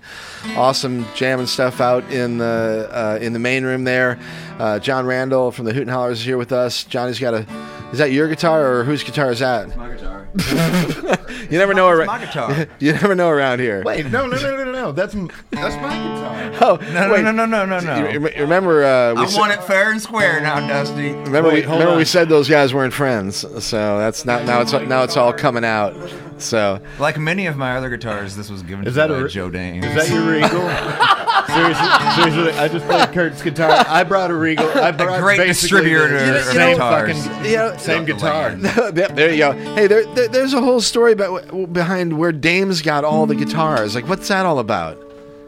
awesome 0.56 1.06
jamming 1.16 1.48
stuff 1.48 1.82
out 1.82 2.10
in 2.12 2.38
the 2.38 2.90
uh, 2.92 3.20
in 3.22 3.34
the 3.34 3.40
main 3.40 3.64
room 3.66 3.84
there. 3.84 4.20
Uh, 4.58 4.80
John 4.80 5.06
Randall 5.06 5.52
from 5.52 5.66
the 5.66 5.74
Hooten 5.74 5.90
Hallers 5.94 6.14
is 6.14 6.24
here 6.26 6.38
with 6.38 6.52
us. 6.52 6.84
Johnny's 6.86 7.20
got 7.20 7.34
a. 7.34 7.46
Is 7.92 8.00
that 8.00 8.12
your 8.12 8.28
guitar 8.28 8.66
or 8.80 8.84
whose 8.84 9.04
guitar 9.04 9.32
is 9.32 9.40
that? 9.40 9.76
My 9.78 9.90
guitar. 9.90 10.28
You 11.48 11.60
never 11.60 11.76
know. 11.76 11.88
It's 11.92 12.00
ar- 12.00 12.06
my 12.08 12.26
guitar. 12.26 12.68
you 12.80 12.92
never 12.94 13.14
know 13.14 13.30
around 13.30 13.60
here. 13.60 13.84
Wait, 13.84 14.08
no, 14.08 14.26
no, 14.26 14.36
no, 14.36 14.64
no, 14.64 14.65
no, 14.86 14.92
no. 14.92 14.92
That's 14.92 15.14
that's 15.52 15.76
my 15.78 15.96
guitar. 15.98 16.36
Oh 16.62 16.76
No, 16.94 17.12
wait. 17.12 17.24
no, 17.24 17.32
no, 17.32 17.46
no, 17.46 17.66
no, 17.66 17.80
no, 17.80 18.08
You 18.10 18.20
remember? 18.42 18.84
Uh, 18.86 19.14
we 19.16 19.22
I 19.22 19.26
said- 19.26 19.40
want 19.40 19.52
it 19.52 19.64
fair 19.64 19.92
and 19.92 20.02
square 20.02 20.40
now, 20.42 20.66
Dusty. 20.66 21.12
Remember, 21.14 21.50
Wait, 21.50 21.56
we, 21.56 21.62
hold 21.64 21.80
remember 21.80 21.98
we 21.98 22.06
said 22.06 22.30
those 22.30 22.48
guys 22.48 22.74
weren't 22.74 22.94
friends, 22.94 23.46
so 23.64 23.98
that's 23.98 24.26
not 24.26 24.46
now. 24.46 24.62
It's 24.62 24.72
now 24.72 25.04
it's 25.04 25.18
all 25.18 25.34
coming 25.34 25.66
out. 25.66 25.94
So 26.38 26.80
Like 27.00 27.18
many 27.18 27.46
of 27.48 27.56
my 27.58 27.78
other 27.78 27.90
guitars, 27.90 28.36
this 28.36 28.50
was 28.50 28.62
given 28.64 28.86
Is 28.86 28.94
to 28.94 28.98
that 28.98 29.10
me 29.10 29.16
a 29.16 29.18
by 29.20 29.24
re- 29.24 29.30
Joe 29.30 29.50
Dames. 29.50 29.86
Is 29.86 29.96
that 29.96 30.10
your 30.14 30.30
Regal? 30.30 30.50
seriously, 31.48 31.88
seriously, 32.16 32.60
I 32.60 32.68
just 32.68 32.86
played 32.86 33.10
Kurt's 33.14 33.42
guitar. 33.42 33.86
I 33.88 34.04
brought 34.04 34.32
a 34.32 34.36
Regal. 34.36 34.68
I 34.70 34.92
brought 34.92 35.22
great 35.22 35.38
basically 35.38 35.82
distributor 35.86 36.08
the 36.10 36.40
of 36.40 36.46
same 36.46 36.74
guitars. 36.74 37.26
fucking 37.28 37.46
you 37.46 37.56
know, 37.58 37.78
same 37.78 38.06
guitar. 38.06 38.52
Yep, 38.96 39.16
there 39.16 39.32
you 39.32 39.38
go. 39.38 39.52
Hey, 39.76 39.88
there, 39.88 40.06
there- 40.14 40.28
there's 40.28 40.54
a 40.54 40.60
whole 40.62 40.82
story 40.82 41.14
about 41.14 41.72
behind 41.74 42.18
where 42.18 42.32
Dame's 42.32 42.82
got 42.82 43.04
all 43.06 43.26
the 43.26 43.36
guitars. 43.36 43.96
Like, 43.96 44.08
what's 44.10 44.28
that 44.28 44.46
all 44.46 44.60
about? 44.60 44.98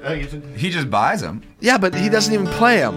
Oh, 0.03 0.15
He 0.15 0.69
just 0.69 0.89
buys 0.89 1.19
them. 1.21 1.41
Yeah, 1.59 1.77
but 1.77 1.93
he 1.95 2.07
doesn't 2.07 2.33
even 2.33 2.47
play 2.47 2.77
them. 2.79 2.95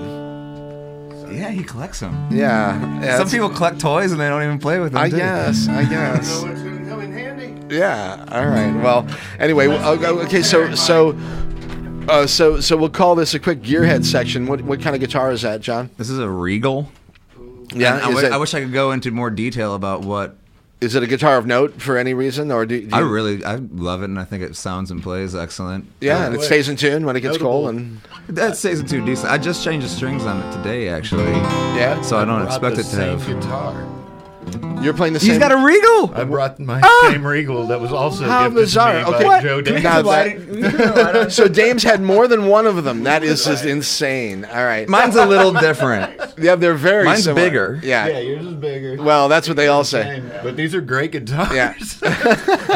Yeah, 1.33 1.51
he 1.51 1.63
collects 1.65 2.01
them. 2.01 2.29
Yeah, 2.31 3.01
yeah, 3.01 3.19
Some 3.19 3.29
people 3.31 3.49
collect 3.51 3.81
toys 3.81 4.13
and 4.13 4.21
they 4.21 4.29
don't 4.29 4.43
even 4.43 4.59
play 4.59 4.79
with 4.81 4.93
them. 4.93 5.03
I 5.03 5.09
too. 5.11 5.17
guess. 5.17 5.69
I 5.69 5.85
guess. 5.89 6.43
Yeah. 7.71 8.25
All 8.31 8.47
right. 8.47 8.73
Well. 8.83 9.07
Anyway. 9.39 9.69
Okay. 9.69 10.43
So 10.43 10.75
so. 10.75 11.17
Uh, 12.09 12.27
so 12.27 12.61
so 12.61 12.77
we'll 12.77 12.89
call 12.89 13.15
this 13.15 13.35
a 13.35 13.39
quick 13.39 13.63
gearhead 13.63 14.05
section. 14.05 14.47
What 14.47 14.63
what 14.63 14.81
kind 14.81 14.97
of 14.97 15.01
guitar 15.01 15.31
is 15.31 15.43
that, 15.43 15.61
John? 15.61 15.91
This 15.97 16.11
is 16.11 16.19
a 16.19 16.29
Regal. 16.29 16.91
Yeah. 17.73 17.95
And 17.97 18.03
I, 18.05 18.09
is, 18.09 18.15
wi- 18.15 18.27
it, 18.27 18.33
I 18.33 18.37
wish 18.39 18.53
I 18.55 18.61
could 18.63 18.73
go 18.73 18.91
into 18.91 19.11
more 19.13 19.31
detail 19.31 19.75
about 19.77 20.01
what. 20.01 20.37
is 20.81 20.95
it 20.97 21.03
a 21.05 21.07
guitar 21.07 21.37
of 21.37 21.47
note 21.47 21.81
for 21.81 21.97
any 21.99 22.13
reason, 22.15 22.51
or 22.51 22.67
do, 22.67 22.81
do 22.81 22.87
you, 22.87 22.91
I 22.93 23.01
really, 23.01 23.45
I 23.45 23.57
love 23.57 24.01
it, 24.03 24.07
and 24.07 24.19
I 24.19 24.25
think 24.25 24.43
it 24.43 24.57
sounds 24.57 24.91
and 24.91 25.01
plays 25.03 25.37
excellent. 25.37 25.85
Yeah, 26.01 26.25
and 26.27 26.35
it 26.35 26.43
stays 26.43 26.69
in 26.69 26.75
tune 26.77 27.05
when 27.07 27.15
it 27.15 27.21
gets 27.21 27.35
Notable. 27.35 27.51
cold, 27.51 27.69
and 27.77 28.01
That 28.29 28.57
stays 28.57 28.81
in 28.81 28.87
tune 28.87 29.05
decent. 29.05 29.31
I 29.31 29.39
just 29.39 29.63
changed 29.63 29.85
the 29.87 29.91
strings 29.91 30.25
on 30.25 30.41
it 30.43 30.57
today, 30.57 30.89
actually. 30.89 31.31
yeah. 31.77 32.01
So 32.01 32.17
I 32.19 32.25
don't 32.25 32.43
expect 32.45 32.75
it 32.79 32.85
to 32.85 32.85
same 32.85 33.19
have. 33.21 33.41
guitar. 33.41 33.87
You're 34.83 34.95
playing 34.95 35.13
the 35.13 35.21
same. 35.21 35.31
He's 35.31 35.39
got 35.39 35.53
a 35.53 35.57
Regal. 35.57 36.15
I 36.15 36.25
brought 36.25 36.59
my 36.59 36.81
ah! 36.83 37.09
same 37.11 37.27
Regal 37.27 37.67
that 37.67 37.81
was 37.81 37.93
also 37.93 38.25
How 38.27 38.45
gifted 38.49 38.63
bizarre. 38.63 38.93
to 38.93 38.99
me 39.11 39.15
Okay. 39.15 39.23
by 39.25 39.29
What? 39.29 39.43
Joe 39.43 39.61
Dames. 39.61 39.83
Now 39.83 40.03
that- 40.03 41.33
so 41.33 41.49
Dames 41.49 41.83
had 41.83 42.01
more 42.01 42.27
than 42.29 42.47
one 42.47 42.67
of 42.67 42.83
them. 42.85 43.05
That 43.05 43.23
is 43.23 43.45
just 43.45 43.65
insane. 43.65 44.45
All 44.47 44.65
right. 44.65 44.89
Mine's 44.89 45.17
a 45.17 45.27
little 45.27 45.53
different. 45.61 46.19
yeah, 46.39 46.55
they're 46.55 46.75
very. 46.75 47.05
Mine's 47.05 47.25
similar. 47.25 47.47
bigger. 47.47 47.81
Yeah. 47.83 48.07
Yeah, 48.09 48.19
yours 48.21 48.47
is 48.47 48.55
bigger. 48.55 49.03
Well, 49.03 49.29
that's 49.29 49.47
what 49.49 49.57
they 49.57 49.69
all 49.69 49.85
say. 49.85 50.23
But 50.43 50.57
these 50.57 50.75
are 50.75 50.81
great 50.81 51.13
guitars. 51.13 51.53
Yeah. 51.53 51.75
In 51.77 51.83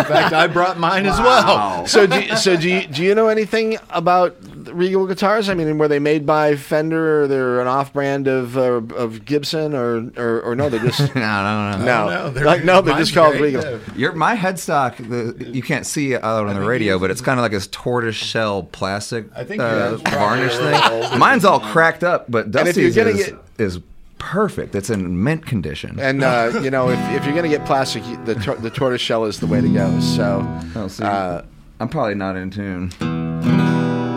fact, 0.04 0.32
I 0.34 0.46
brought 0.46 0.78
mine 0.78 1.06
as 1.06 1.18
well. 1.18 1.86
So 1.86 2.06
do 2.06 2.20
you, 2.20 2.36
so 2.36 2.56
do 2.56 2.68
you, 2.68 2.86
do 2.86 3.02
you 3.02 3.14
know 3.14 3.28
anything 3.28 3.78
about 3.90 4.38
the 4.40 4.53
Regal 4.72 5.06
guitars? 5.06 5.48
I 5.48 5.54
mean, 5.54 5.76
were 5.78 5.88
they 5.88 5.98
made 5.98 6.24
by 6.26 6.56
Fender 6.56 7.22
or 7.22 7.26
they're 7.28 7.60
an 7.60 7.66
off-brand 7.66 8.26
of 8.28 8.56
uh, 8.56 8.82
of 8.94 9.24
Gibson 9.24 9.74
or, 9.74 10.10
or 10.16 10.40
or 10.42 10.54
no? 10.54 10.68
They're 10.68 10.80
just 10.80 11.00
no, 11.14 11.20
no, 11.20 11.78
no. 11.78 11.84
no, 11.84 12.08
no, 12.08 12.30
they're- 12.30 12.44
like 12.44 12.64
no, 12.64 12.80
they're 12.80 12.96
just 12.98 13.14
called 13.14 13.32
great, 13.36 13.54
Regal. 13.54 13.62
though. 13.62 13.80
Your 13.96 14.12
my 14.12 14.36
headstock, 14.36 14.96
the 14.96 15.44
you 15.52 15.62
can't 15.62 15.86
see 15.86 16.12
it 16.12 16.22
out 16.24 16.46
on 16.46 16.54
the 16.54 16.66
radio, 16.66 16.98
but 16.98 17.10
it's 17.10 17.20
kind 17.20 17.38
of 17.38 17.42
like 17.42 17.52
this 17.52 17.66
tortoise 17.68 18.16
shell 18.16 18.62
plastic 18.64 19.26
I 19.36 19.44
think 19.44 19.60
uh, 19.62 19.66
yours 19.66 19.92
is 19.94 20.02
probably 20.02 20.18
varnish 20.48 21.10
thing. 21.10 21.18
Mine's 21.18 21.44
all 21.44 21.60
cracked 21.60 22.04
up, 22.04 22.30
but 22.30 22.46
if 22.48 22.54
you're 22.76 22.90
Dusty's 22.90 22.96
gonna 22.96 23.10
is, 23.10 23.26
get- 23.26 23.38
is 23.58 23.80
perfect. 24.18 24.74
It's 24.74 24.88
in 24.90 25.22
mint 25.22 25.44
condition. 25.44 25.98
And 26.00 26.22
uh, 26.22 26.58
you 26.62 26.70
know, 26.70 26.88
if, 26.88 26.98
if 27.10 27.26
you're 27.26 27.34
gonna 27.34 27.48
get 27.48 27.64
plastic, 27.66 28.02
the 28.24 28.34
tor- 28.36 28.56
the 28.56 28.70
tortoise 28.70 29.00
shell 29.02 29.24
is 29.26 29.40
the 29.40 29.46
way 29.46 29.60
to 29.60 29.68
go. 29.68 30.00
So, 30.00 30.46
Oh, 30.74 30.88
see, 30.88 31.04
uh, 31.04 31.42
I'm 31.80 31.88
probably 31.88 32.14
not 32.14 32.36
in 32.36 32.50
tune. 32.50 32.90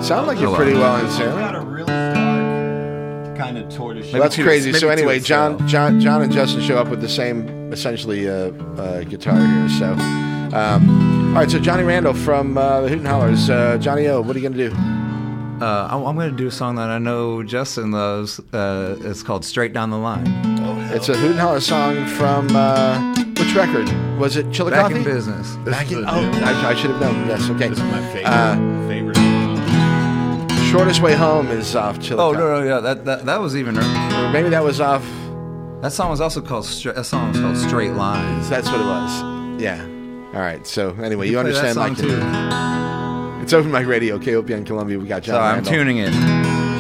Sound 0.02 0.28
like 0.28 0.40
you're 0.40 0.56
pretty 0.56 0.74
well 0.74 0.96
in 0.98 1.06
got 1.06 1.52
tune. 1.52 1.56
a 1.56 1.66
really 1.66 1.86
dark 1.86 3.38
kind 3.38 3.58
of 3.58 3.70
tortoise. 3.74 4.12
Well, 4.14 4.22
that's 4.22 4.36
to- 4.36 4.44
crazy. 4.44 4.72
maybe 4.72 4.80
So 4.80 4.88
to 4.88 4.94
anyway, 4.94 5.20
John, 5.20 5.54
itself. 5.54 5.70
John, 5.70 6.00
John, 6.00 6.22
and 6.22 6.32
Justin 6.32 6.62
show 6.62 6.78
up 6.78 6.88
with 6.88 7.02
the 7.02 7.10
same 7.10 7.72
essentially 7.74 8.30
uh, 8.30 8.52
uh, 8.78 9.04
guitar 9.04 9.38
here. 9.38 9.70
So, 9.70 9.92
um, 10.56 11.30
all 11.36 11.42
right. 11.42 11.52
So 11.52 11.60
Johnny 11.60 11.84
Randall 11.84 12.14
from 12.14 12.58
uh, 12.58 12.82
the 12.82 12.90
Hooten 12.90 13.06
Hallers. 13.06 13.50
Uh, 13.50 13.78
Johnny 13.80 14.08
O, 14.08 14.22
what 14.22 14.36
are 14.36 14.40
you 14.40 14.50
gonna 14.50 14.70
do? 14.70 14.76
Uh, 15.64 15.88
I'm, 15.92 16.06
I'm 16.06 16.16
going 16.16 16.30
to 16.30 16.38
do 16.38 16.46
a 16.46 16.52
song 16.52 16.76
that 16.76 16.90
I 16.90 17.00
know 17.00 17.42
Justin 17.42 17.90
loves. 17.90 18.40
Uh, 18.54 18.96
it's 19.02 19.24
called 19.24 19.44
"Straight 19.44 19.74
Down 19.74 19.90
the 19.90 19.98
Line." 19.98 20.28
It's 20.94 21.10
a 21.10 21.14
Hooten 21.16 21.38
Haller 21.40 21.60
song 21.60 22.06
from 22.06 22.48
uh, 22.56 23.16
which 23.40 23.56
record? 23.56 23.90
Was 24.20 24.38
it 24.38 24.52
Chillicothe? 24.52 24.90
Back 24.90 24.92
in 24.92 25.04
business. 25.04 25.56
Back 25.66 25.92
in, 25.92 26.06
oh, 26.08 26.32
I, 26.44 26.70
I 26.70 26.76
should 26.76 26.92
have 26.92 27.02
known. 27.02 27.28
Yes, 27.28 27.50
okay. 27.50 27.70
This 27.70 27.80
is 27.80 27.84
my 27.86 28.02
favorite. 28.14 28.26
Uh, 28.28 28.54
favorite. 28.56 28.56
song. 28.58 28.87
Shortest 30.78 31.02
Way 31.02 31.16
Home 31.16 31.48
is 31.48 31.76
off 31.76 32.00
Chillicothe. 32.00 32.36
Oh 32.36 32.40
no, 32.40 32.60
no, 32.60 32.64
yeah, 32.64 32.80
that 32.80 33.04
that, 33.06 33.26
that 33.26 33.42
was 33.42 33.58
even. 33.58 33.80
Or 33.80 34.32
maybe 34.32 34.50
that 34.50 34.64
was 34.64 34.80
off. 34.80 35.04
That 35.82 35.92
song 35.92 36.12
was 36.12 36.22
also 36.22 36.40
called. 36.40 36.66
Stra- 36.66 36.94
that 36.94 37.06
song 37.06 37.30
was 37.30 37.40
called 37.40 37.58
"Straight 37.58 37.94
Lines." 37.94 38.48
That's 38.48 38.70
what 38.70 38.80
it 38.80 38.84
was. 38.86 39.60
Yeah. 39.60 39.82
All 40.36 40.42
right. 40.42 40.68
So 40.68 40.92
anyway, 41.02 41.30
you 41.30 41.38
that 41.38 41.48
understand 41.48 41.78
my 41.78 41.96
too. 41.96 43.42
It's 43.44 43.54
Open 43.54 43.72
Mic 43.72 43.88
Radio, 43.88 44.20
KOPN 44.20 44.68
Columbia. 44.68 45.00
We 45.00 45.08
got 45.08 45.24
John 45.24 45.34
So 45.34 45.40
I'm 45.40 45.56
Randall, 45.56 45.74
tuning 45.74 45.98
it. 45.98 46.12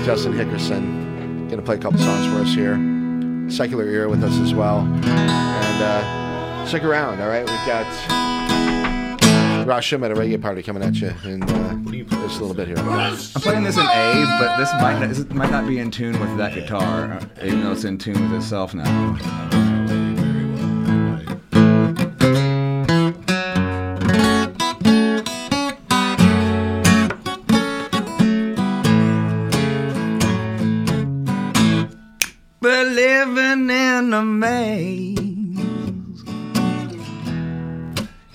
Justin 0.05 0.33
Hickerson. 0.33 1.49
Gonna 1.49 1.63
play 1.63 1.75
a 1.75 1.79
couple 1.79 1.97
songs 1.97 2.27
for 2.27 2.41
us 2.43 2.53
here. 2.53 2.75
Secular 3.49 3.85
Era 3.85 4.07
with 4.09 4.23
us 4.23 4.37
as 4.37 4.53
well. 4.53 4.81
And 4.81 5.83
uh, 5.83 6.65
stick 6.67 6.83
around. 6.83 7.19
All 7.19 7.29
right. 7.29 7.49
We've 7.49 7.65
got 7.65 7.87
Schum 9.67 10.03
at 10.03 10.11
a 10.11 10.15
reggae 10.15 10.41
party 10.41 10.63
coming 10.63 10.81
at 10.81 10.95
you 10.95 11.13
in 11.25 11.43
uh, 11.43 11.75
just 12.27 12.39
a 12.39 12.45
little 12.45 12.53
bit 12.53 12.67
here. 12.67 12.77
I'm 12.77 13.15
playing 13.41 13.63
this 13.63 13.77
in 13.77 13.83
A, 13.85 14.37
but 14.39 14.57
this 14.57 14.71
might 14.73 14.99
not, 14.99 15.09
this 15.09 15.29
might 15.29 15.51
not 15.51 15.67
be 15.67 15.79
in 15.79 15.91
tune 15.91 16.19
with 16.19 16.37
that 16.37 16.53
guitar, 16.53 17.19
even 17.43 17.63
though 17.63 17.73
it's 17.73 17.83
in 17.83 17.97
tune 17.97 18.31
with 18.31 18.41
itself 18.41 18.73
now. 18.73 19.66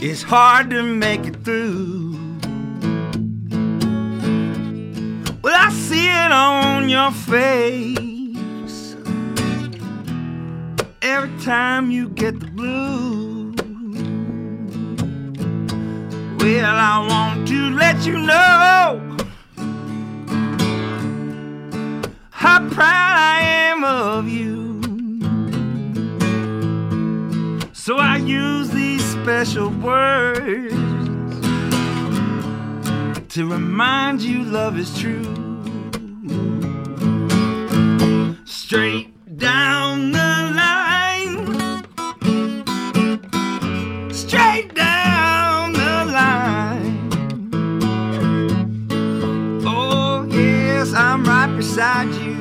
It's 0.05 0.25
hard 0.25 0.71
to 0.71 0.83
make 0.83 1.27
it 1.27 1.45
through. 1.45 2.19
Well, 5.43 5.55
I 5.57 5.71
see 5.71 6.09
it 6.09 6.33
on 6.33 6.89
your 6.89 7.13
face 7.13 8.97
every 11.01 11.31
time 11.45 11.93
you 11.93 12.09
get 12.09 12.41
the 12.41 12.47
blues. 12.49 13.55
Well, 16.41 16.67
I 16.67 17.07
want 17.09 17.47
to 17.47 17.71
let 17.71 18.05
you 18.05 18.19
know 18.19 19.17
how 22.31 22.69
proud 22.71 23.15
I 23.37 23.41
am 23.41 23.85
of 23.85 24.29
you. 24.29 24.83
So 27.73 27.99
I 27.99 28.17
use 28.17 28.72
special 29.23 29.69
words 29.69 30.75
to 33.33 33.49
remind 33.49 34.21
you 34.21 34.43
love 34.43 34.77
is 34.77 34.99
true. 34.99 35.23
Straight 38.45 39.13
down 39.39 40.11
the 40.11 40.19
line, 40.57 41.37
straight 44.13 44.75
down 44.75 45.73
the 45.73 46.05
line. 46.19 47.09
Oh, 49.65 50.27
yes, 50.29 50.93
I'm 50.95 51.23
right 51.25 51.57
beside 51.57 52.13
you. 52.15 52.32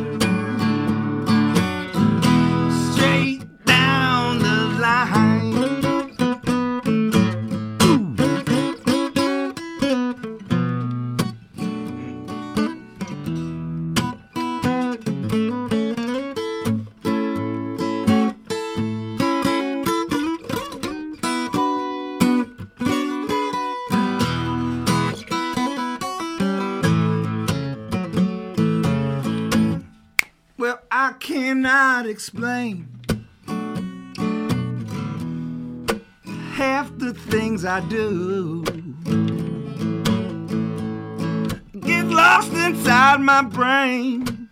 Explain 32.12 32.90
half 36.52 36.92
the 36.98 37.14
things 37.14 37.64
I 37.64 37.80
do. 37.88 38.64
Get 41.80 42.06
lost 42.08 42.52
inside 42.52 43.22
my 43.22 43.42
brain. 43.44 44.50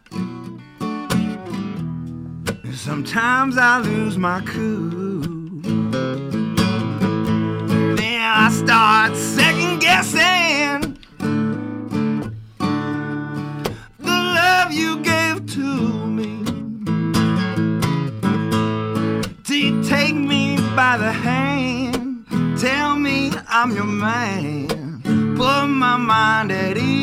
Sometimes 2.73 3.57
I 3.57 3.79
lose 3.81 4.17
my 4.17 4.39
cool. 4.45 5.19
Then 7.97 8.21
I 8.21 8.49
start 8.51 9.17
second 9.17 9.79
guessing 9.81 10.38
man, 23.99 24.65
put 25.35 25.67
my 25.67 25.97
mind 25.97 26.51
at 26.51 26.77
ease. 26.77 26.98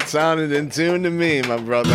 That 0.00 0.08
sounded 0.08 0.50
in 0.50 0.70
tune 0.70 1.02
to 1.02 1.10
me, 1.10 1.42
my 1.42 1.58
brother. 1.58 1.90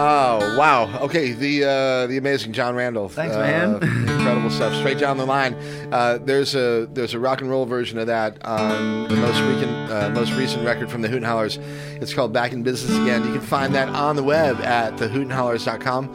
oh, 0.00 0.56
wow. 0.58 0.98
Okay, 1.02 1.32
the 1.32 1.64
uh, 1.64 2.06
the 2.06 2.16
amazing 2.16 2.54
John 2.54 2.74
Randall. 2.74 3.10
Thanks, 3.10 3.36
Uh, 3.36 3.40
man. 3.40 3.74
incredible 4.08 4.48
stuff. 4.48 4.74
Straight 4.76 4.98
down 4.98 5.18
the 5.18 5.26
line. 5.26 5.52
Uh, 5.92 6.18
there's 6.24 6.54
a 6.54 6.88
there's 6.94 7.12
a 7.12 7.18
rock 7.18 7.42
and 7.42 7.50
roll 7.50 7.66
version 7.66 7.98
of 7.98 8.06
that 8.06 8.42
on 8.46 9.08
the 9.08 9.16
most 9.16 9.40
recent 9.42 9.90
uh, 9.90 10.08
most 10.10 10.32
recent 10.32 10.64
record 10.64 10.90
from 10.90 11.02
the 11.02 11.08
Hooten 11.08 11.24
Hallers. 11.28 11.58
It's 12.00 12.14
called 12.14 12.32
Back 12.32 12.52
in 12.52 12.62
Business 12.62 12.96
Again. 12.98 13.24
You 13.26 13.32
can 13.32 13.42
find 13.42 13.74
that 13.74 13.90
on 13.90 14.16
the 14.16 14.24
web 14.24 14.56
at 14.62 14.94
thehootenhallers.com. 14.96 16.08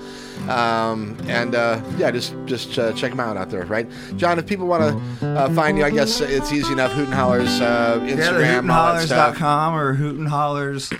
Um, 0.50 1.18
and 1.28 1.56
uh, 1.56 1.82
yeah, 1.98 2.12
just 2.12 2.36
just 2.46 2.78
uh, 2.78 2.94
check 2.94 3.12
them 3.12 3.20
out 3.20 3.38
out 3.38 3.50
there, 3.50 3.66
right? 3.66 3.88
John, 4.18 4.38
if 4.40 4.46
people 4.46 4.68
want 4.68 4.84
to 5.22 5.28
uh, 5.28 5.50
find 5.54 5.78
you, 5.78 5.86
I 5.86 5.90
guess 5.90 6.20
it's 6.20 6.52
easy 6.52 6.72
enough. 6.74 6.92
Hooten 6.92 7.14
Hallers, 7.14 7.62
uh, 7.62 8.00
Instagram, 8.00 8.72
all 8.72 9.06
that 9.06 9.36
com 9.36 9.76
or 9.76 9.96
Hooten 9.96 10.28
Hallers 10.28 10.92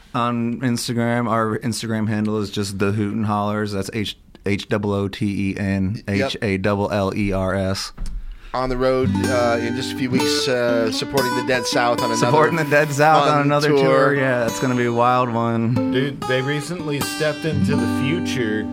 on 0.14 0.60
Instagram. 0.60 1.28
Our 1.28 1.58
Instagram 1.58 2.08
handle 2.08 2.38
is 2.38 2.50
just 2.50 2.78
the 2.78 2.92
Hooten 2.92 3.26
Hallers. 3.26 3.72
That's 3.72 3.90
H 3.92 4.16
H 4.46 4.66
O 4.72 4.92
O 4.92 5.08
T 5.08 5.50
E 5.50 5.56
N 5.58 6.02
H 6.08 6.36
A 6.42 6.60
L 6.64 6.90
L 6.90 7.12
E 7.16 7.32
R 7.32 7.54
S. 7.54 7.92
On 8.54 8.68
the 8.68 8.76
road 8.76 9.08
uh, 9.14 9.56
in 9.60 9.74
just 9.76 9.94
a 9.94 9.96
few 9.96 10.10
weeks, 10.10 10.46
uh, 10.46 10.92
supporting 10.92 11.34
the 11.36 11.44
Dead 11.46 11.64
South 11.64 12.00
on 12.00 12.10
another 12.10 12.26
Supporting 12.26 12.56
the 12.56 12.64
Dead 12.64 12.90
South 12.92 13.26
on 13.26 13.40
another 13.40 13.70
tour. 13.70 14.14
Yeah, 14.14 14.44
it's 14.44 14.60
gonna 14.60 14.74
be 14.76 14.84
a 14.84 14.92
wild 14.92 15.32
one. 15.32 15.92
Dude, 15.92 16.20
they 16.22 16.42
recently 16.42 17.00
stepped 17.00 17.46
into 17.46 17.74
the 17.74 18.00
future. 18.02 18.64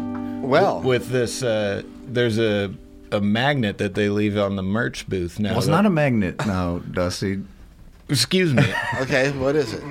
Well, 0.49 0.81
with 0.81 1.09
this, 1.09 1.43
uh, 1.43 1.83
there's 2.07 2.37
a 2.37 2.73
a 3.11 3.21
magnet 3.21 3.77
that 3.79 3.95
they 3.95 4.09
leave 4.09 4.37
on 4.37 4.55
the 4.55 4.61
merch 4.63 5.07
booth 5.09 5.39
now. 5.39 5.49
Well, 5.51 5.57
it's 5.59 5.67
not 5.67 5.85
a 5.85 5.89
magnet, 5.89 6.45
no, 6.45 6.79
Dusty. 6.91 7.41
Excuse 8.07 8.53
me. 8.53 8.63
okay, 9.01 9.31
what 9.31 9.55
is 9.55 9.73
it? 9.73 9.83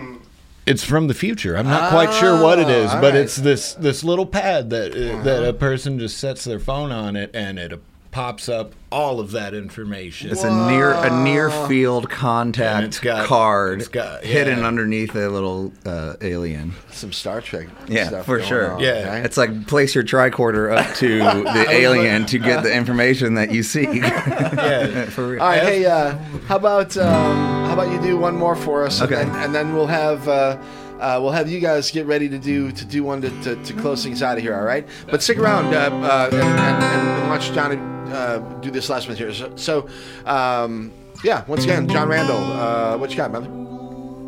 It's 0.67 0.85
from 0.85 1.07
the 1.07 1.15
future. 1.15 1.57
I'm 1.57 1.67
not 1.67 1.91
quite 1.91 2.13
sure 2.13 2.43
what 2.43 2.59
it 2.59 2.69
is, 2.69 2.91
Oh, 2.93 3.01
but 3.01 3.15
right. 3.15 3.23
it's 3.23 3.37
this 3.37 3.73
this 3.75 4.05
little 4.05 4.27
pad 4.27 4.71
that 4.71 4.93
uh, 4.93 5.23
that 5.23 5.43
a 5.49 5.53
person 5.53 5.99
just 5.99 6.19
sets 6.19 6.45
their 6.45 6.59
phone 6.59 6.93
on 6.93 7.17
it 7.17 7.31
and 7.35 7.59
it 7.59 7.73
pops 8.19 8.49
up 8.49 8.73
all 8.91 9.21
of 9.21 9.31
that 9.31 9.55
information. 9.55 10.29
It's 10.29 10.43
a 10.43 10.51
near 10.69 10.91
a 10.91 11.23
near 11.23 11.51
field 11.69 12.11
contact 12.11 12.85
it's 12.85 12.99
got- 12.99 13.27
card 13.27 13.79
it's 13.79 13.87
got- 13.89 14.25
hidden 14.25 14.65
underneath 14.65 15.15
a 15.15 15.29
little 15.29 15.73
uh, 15.87 16.15
alien. 16.21 16.73
Some 16.91 17.13
Star 17.13 17.41
Trek. 17.41 17.69
Yeah, 17.87 18.09
stuff 18.09 18.27
for 18.27 18.39
going 18.39 18.49
sure. 18.49 18.73
on, 18.73 18.81
Yeah. 18.81 19.09
right? 19.09 19.25
It's 19.25 19.37
like 19.37 19.69
place 19.69 19.95
your 19.95 20.03
tricorder 20.03 20.77
up 20.77 20.97
to 21.03 21.19
the 21.21 21.67
alien 21.71 22.27
to 22.27 22.41
get 22.41 22.65
the 22.65 22.75
information 22.75 23.35
that 23.35 23.53
you 23.53 23.63
seek. 23.63 23.89
Yeah. 24.03 25.05
for 25.11 25.29
real. 25.29 25.41
All 25.43 25.49
right, 25.49 25.63
hey, 25.63 25.87
uh, 25.87 26.19
how 26.49 26.57
about 26.57 26.97
um, 26.97 27.67
how 27.67 27.75
about 27.75 27.93
you 27.93 28.01
do 28.03 28.17
one 28.19 28.35
more 28.35 28.57
for 28.57 28.85
us, 28.85 29.01
Okay. 29.01 29.15
and, 29.23 29.31
then, 29.33 29.43
and 29.45 29.55
then 29.55 29.75
we'll 29.75 29.87
have 29.87 30.27
uh, 30.27 30.59
uh, 30.99 31.21
we'll 31.23 31.31
have 31.31 31.49
you 31.49 31.61
guys 31.61 31.89
get 31.93 32.07
ready 32.07 32.29
to 32.29 32.39
do 32.39 32.73
to 32.73 32.85
do 32.85 33.05
one 33.05 33.21
to, 33.23 33.31
to, 33.43 33.55
to 33.63 33.73
close 33.75 34.03
things 34.03 34.23
out 34.25 34.37
of 34.39 34.43
here. 34.43 34.57
All 34.57 34.65
right, 34.65 34.89
but 35.09 35.23
stick 35.23 35.39
around 35.39 35.73
uh, 35.73 35.79
uh, 35.79 36.29
and, 36.33 36.43
and, 36.43 36.83
and 36.83 37.31
watch 37.31 37.53
Johnny 37.53 37.77
uh, 38.13 38.39
do 38.61 38.71
this 38.71 38.89
last 38.91 39.09
one 39.09 39.17
here. 39.17 39.33
So, 39.33 39.55
so 39.57 39.89
um, 40.27 40.93
yeah, 41.25 41.45
once 41.47 41.65
again, 41.65 41.89
John 41.89 42.09
Randall, 42.09 42.37
uh, 42.53 42.97
what 42.97 43.11
you 43.11 43.17
got, 43.17 43.31
brother? 43.31 43.49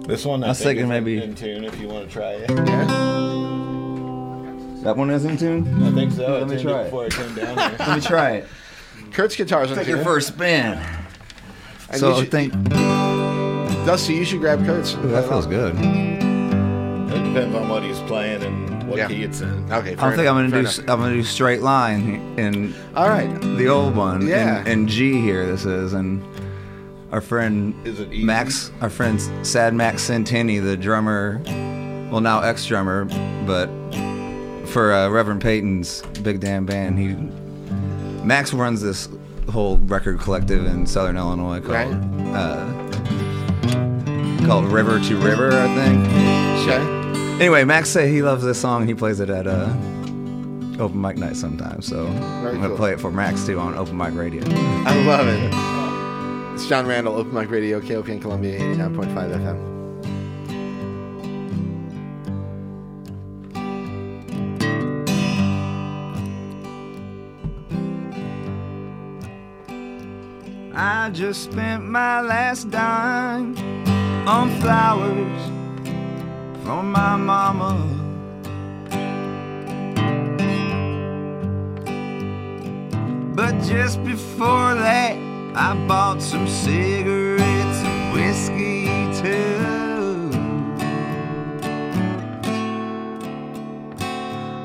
This 0.07 0.25
one 0.25 0.43
I, 0.43 0.47
I 0.47 0.51
was 0.51 0.63
think 0.63 0.79
is 0.81 0.87
maybe- 0.87 1.23
in 1.23 1.35
tune 1.35 1.65
if 1.65 1.79
you 1.81 1.89
want 1.89 2.07
to 2.09 2.13
try 2.13 2.33
it. 2.33 2.51
Yeah. 2.51 2.85
that 4.83 4.97
one 4.97 5.11
is 5.11 5.25
in 5.25 5.37
tune. 5.37 5.83
I 5.85 5.93
think 5.93 6.13
so. 6.13 6.25
I 6.25 6.41
Let 6.41 6.49
me 6.49 6.63
try 6.63 6.73
it 6.73 6.81
it. 6.81 6.85
before 6.85 7.05
I 7.05 7.09
turned 7.11 7.37
down 7.37 7.59
here. 7.71 7.77
Let 7.79 7.97
me 7.97 8.01
try 8.01 8.31
it. 8.37 8.49
Kurt's 9.13 9.37
guitar's 9.37 9.71
on 9.71 9.77
Take 9.77 9.89
your 9.89 10.03
first 10.05 10.29
spin. 10.29 10.79
And 11.91 11.99
So 12.01 12.09
you 12.09 12.15
I 12.15 12.21
should- 12.21 12.31
think 12.31 12.53
Dusty, 13.87 14.15
you 14.15 14.25
should 14.25 14.41
grab 14.41 14.65
Kurt's. 14.67 14.95
Ooh, 14.95 15.09
that 15.09 15.29
feels 15.29 15.47
good. 15.47 15.75
It 15.77 17.25
depends 17.25 17.55
on 17.57 17.69
what 17.69 17.83
he's 17.83 17.99
playing 18.01 18.43
and 18.43 18.80
what 18.91 18.99
Yeah. 18.99 19.09
key 19.09 19.23
it's 19.23 19.41
in. 19.41 19.73
Okay, 19.73 19.93
I 19.93 19.97
fair 19.97 20.17
think 20.17 20.29
I'm 20.29 20.35
gonna 20.37 20.51
fair 20.51 20.63
do. 20.63 20.69
enough. 20.69 20.79
I'm 20.81 21.01
gonna 21.01 21.15
do 21.15 21.23
straight 21.23 21.63
line 21.63 22.21
in 22.39 22.75
All 22.95 23.09
right. 23.09 23.29
the 23.41 23.69
old 23.69 23.97
one. 23.97 24.27
Yeah. 24.27 24.61
In, 24.63 24.67
in 24.67 24.89
G 24.89 25.21
here, 25.21 25.47
this 25.47 25.65
is, 25.65 25.93
and 25.95 26.23
our 27.13 27.21
friend 27.21 27.75
Is 27.87 28.01
it 28.01 28.13
easy? 28.13 28.25
Max, 28.25 28.71
our 28.81 28.91
friend 28.91 29.21
Sad 29.47 29.73
Max 29.75 30.03
Senteney, 30.09 30.63
the 30.63 30.77
drummer, 30.77 31.41
well 32.11 32.21
now 32.21 32.41
ex 32.41 32.65
drummer, 32.67 33.05
but 33.47 33.69
for 34.67 34.93
uh, 34.93 35.09
Reverend 35.09 35.41
Peyton's 35.43 36.03
Big 36.23 36.41
Damn 36.41 36.67
Band, 36.67 36.99
he 36.99 37.15
Max 38.25 38.53
runs 38.53 38.81
this 38.83 39.09
whole 39.51 39.79
record 39.79 40.21
collective 40.21 40.65
in 40.67 40.87
Southern 40.87 41.17
Illinois 41.17 41.59
called 41.61 41.71
Right. 41.73 42.37
uh, 42.37 42.67
called 44.47 44.67
River 44.67 45.01
to 45.01 45.17
River, 45.17 45.51
I 45.53 45.67
think. 45.75 46.07
Okay. 46.69 47.00
Anyway, 47.41 47.65
Max 47.65 47.89
said 47.89 48.11
he 48.11 48.21
loves 48.21 48.45
this 48.45 48.61
song. 48.61 48.87
He 48.87 48.93
plays 48.93 49.19
it 49.19 49.31
at 49.31 49.47
uh, 49.47 49.73
open 50.79 51.01
mic 51.01 51.17
night 51.17 51.37
sometimes. 51.37 51.87
So 51.87 52.07
I'm 52.07 52.57
gonna 52.57 52.69
cool. 52.69 52.77
play 52.77 52.93
it 52.93 53.01
for 53.01 53.11
Max 53.11 53.47
too 53.47 53.59
on 53.59 53.79
open 53.79 53.97
mic 53.97 54.15
radio. 54.15 54.43
I 54.47 55.03
love 55.07 55.27
it. 55.27 56.55
It's 56.55 56.69
John 56.69 56.87
Randall, 56.87 57.17
Open 57.17 57.33
Mic 57.33 57.49
Radio, 57.49 57.81
KOPN 57.81 58.21
Columbia, 58.21 58.61
89.5 58.61 59.41
FM. 59.41 59.71
I 70.75 71.09
just 71.09 71.45
spent 71.45 71.87
my 71.87 72.21
last 72.21 72.71
dime 72.71 73.57
on 74.29 74.51
flowers 74.61 75.60
from 76.71 76.93
my 76.93 77.17
mama. 77.17 77.73
But 83.35 83.61
just 83.63 84.05
before 84.05 84.75
that, 84.77 85.17
I 85.57 85.75
bought 85.89 86.23
some 86.23 86.47
cigarettes 86.47 87.81
and 87.89 88.13
whiskey 88.15 88.87
too. 89.21 90.31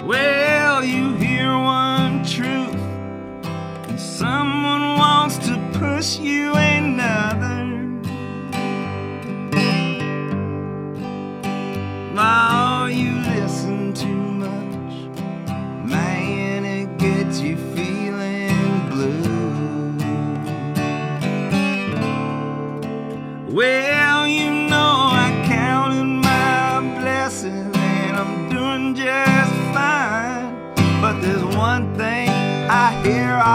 Well, 0.05 0.83
you 0.83 1.15
hear 1.15 1.57
one 1.57 2.23
truth, 2.23 2.75
and 3.89 3.99
someone 3.99 4.85
wants 5.03 5.39
to 5.47 5.53
push 5.73 6.19
you 6.19 6.53
another. 6.53 6.74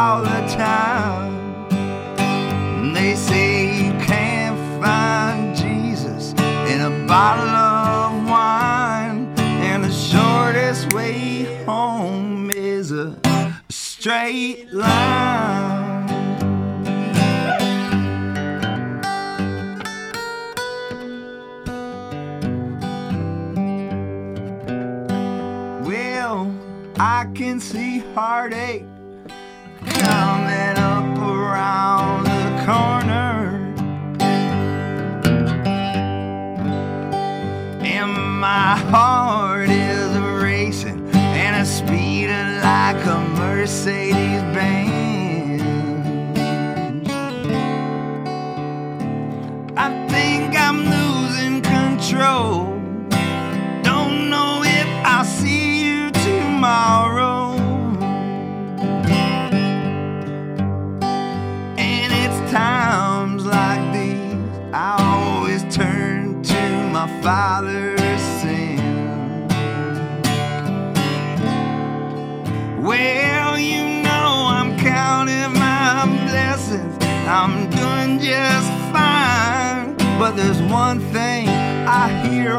All 0.00 0.22
the 0.22 0.42
time. 0.48 1.34
And 1.70 2.96
They 2.96 3.14
say 3.14 3.84
you 3.84 3.92
can't 4.12 4.58
find 4.82 5.54
Jesus 5.54 6.32
in 6.72 6.80
a 6.80 7.06
bottle 7.06 7.54
of 7.54 8.26
wine, 8.26 9.34
and 9.68 9.84
the 9.84 9.92
shortest 9.92 10.94
way 10.94 11.44
home 11.66 12.50
is 12.50 12.92
a 12.92 13.14
straight 13.68 14.72
line. 14.72 16.06
Well, 25.84 26.50
I 26.98 27.26
can 27.34 27.60
see 27.60 27.98
heartache 28.14 28.89
around 31.50 32.24
the 32.24 32.64
corner. 32.64 33.34
And 37.82 38.40
my 38.40 38.76
heart 38.92 39.68
is 39.68 40.16
racing 40.42 41.08
and 41.14 41.56
it's 41.60 41.70
speeding 41.70 42.60
like 42.60 43.04
a 43.04 43.18
Mercedes 43.36 44.42
Benz. 44.54 45.62
I 49.76 50.06
think 50.08 50.56
I'm 50.56 50.84
losing 50.84 51.62
control. 51.62 52.69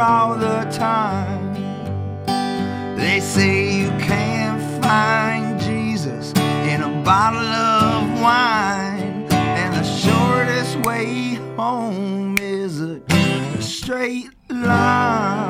All 0.02 0.36
the 0.36 0.68
time. 0.72 1.54
They 2.98 3.20
say 3.20 3.82
you 3.82 3.90
can't 4.00 4.84
find 4.84 5.60
Jesus 5.62 6.34
in 6.72 6.82
a 6.82 7.04
bottle 7.04 7.40
of 7.40 8.22
wine. 8.22 9.28
And 9.32 9.76
the 9.76 9.84
shortest 9.84 10.78
way 10.78 11.36
home 11.56 12.38
is 12.40 12.82
a 12.82 13.00
straight 13.62 14.32
line. 14.50 15.41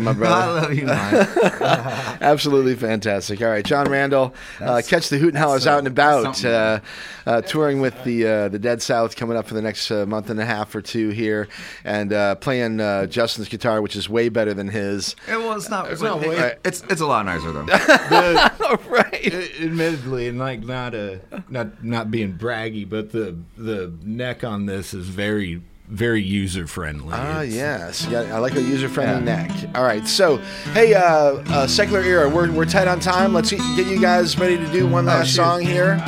You, 0.00 0.04
my 0.04 0.12
brother. 0.12 0.34
I 0.58 0.60
love 0.62 0.74
you, 0.74 0.86
man. 0.86 2.18
Absolutely 2.20 2.74
fantastic. 2.76 3.40
All 3.42 3.48
right, 3.48 3.64
John 3.64 3.88
Randall, 3.90 4.34
uh, 4.60 4.82
catch 4.86 5.08
the 5.08 5.18
Hooten 5.18 5.38
Hallers 5.40 5.66
out 5.66 5.78
and 5.78 5.86
about, 5.88 6.44
uh, 6.44 6.80
uh, 7.26 7.40
touring 7.42 7.80
with 7.80 8.02
the 8.04 8.26
uh, 8.26 8.48
the 8.48 8.58
Dead 8.58 8.82
South 8.82 9.16
coming 9.16 9.36
up 9.36 9.46
for 9.46 9.54
the 9.54 9.62
next 9.62 9.90
uh, 9.90 10.06
month 10.06 10.30
and 10.30 10.40
a 10.40 10.44
half 10.44 10.74
or 10.74 10.82
two 10.82 11.10
here, 11.10 11.48
and 11.84 12.12
uh, 12.12 12.34
playing 12.36 12.80
uh, 12.80 13.06
Justin's 13.06 13.48
guitar, 13.48 13.80
which 13.82 13.96
is 13.96 14.08
way 14.08 14.28
better 14.28 14.54
than 14.54 14.68
his. 14.68 15.14
It, 15.28 15.36
well, 15.38 15.52
it's 15.52 15.68
not. 15.70 15.90
It's 15.90 16.02
not 16.02 16.22
it- 16.22 16.28
way- 16.28 16.56
It's 16.64 16.82
it's 16.88 17.00
a 17.00 17.06
lot 17.06 17.26
nicer 17.26 17.52
though. 17.52 17.64
right. 18.88 19.34
Admittedly, 19.60 20.28
and 20.28 20.38
like 20.38 20.60
not 20.60 20.94
a 20.94 21.20
not 21.48 21.84
not 21.84 22.10
being 22.10 22.34
braggy, 22.34 22.88
but 22.88 23.12
the 23.12 23.36
the 23.56 23.92
neck 24.02 24.44
on 24.44 24.66
this 24.66 24.94
is 24.94 25.08
very 25.08 25.62
very 25.90 26.22
user 26.22 26.66
friendly. 26.66 27.12
Ah, 27.12 27.40
yes. 27.42 28.06
Yeah, 28.06 28.20
I 28.34 28.38
like 28.38 28.54
a 28.54 28.62
user 28.62 28.88
friendly 28.88 29.24
neck. 29.24 29.50
All 29.74 29.82
right. 29.84 30.06
So, 30.06 30.36
hey, 30.72 30.94
uh, 30.94 31.02
uh, 31.02 31.66
Secular 31.66 32.02
Era, 32.02 32.28
we're, 32.28 32.50
we're 32.52 32.64
tight 32.64 32.88
on 32.88 33.00
time. 33.00 33.32
Let's 33.32 33.50
get, 33.50 33.60
get 33.76 33.86
you 33.86 34.00
guys 34.00 34.38
ready 34.38 34.56
to 34.56 34.72
do 34.72 34.86
one 34.86 35.06
last 35.06 35.28
shoot. 35.28 35.36
song 35.36 35.60
here. 35.62 36.02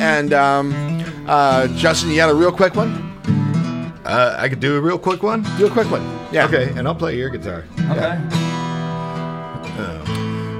And, 0.00 0.32
um, 0.32 0.74
uh, 1.26 1.68
Justin, 1.76 2.10
you 2.10 2.16
got 2.16 2.30
a 2.30 2.34
real 2.34 2.52
quick 2.52 2.74
one? 2.74 2.92
Uh, 4.04 4.34
I 4.38 4.48
could 4.48 4.60
do 4.60 4.76
a 4.76 4.80
real 4.80 4.98
quick 4.98 5.22
one. 5.22 5.42
Do 5.58 5.66
a 5.66 5.70
quick 5.70 5.90
one. 5.90 6.02
Yeah. 6.32 6.46
Okay, 6.46 6.72
and 6.76 6.88
I'll 6.88 6.94
play 6.94 7.16
your 7.16 7.28
guitar. 7.30 7.64
Okay. 7.90 8.18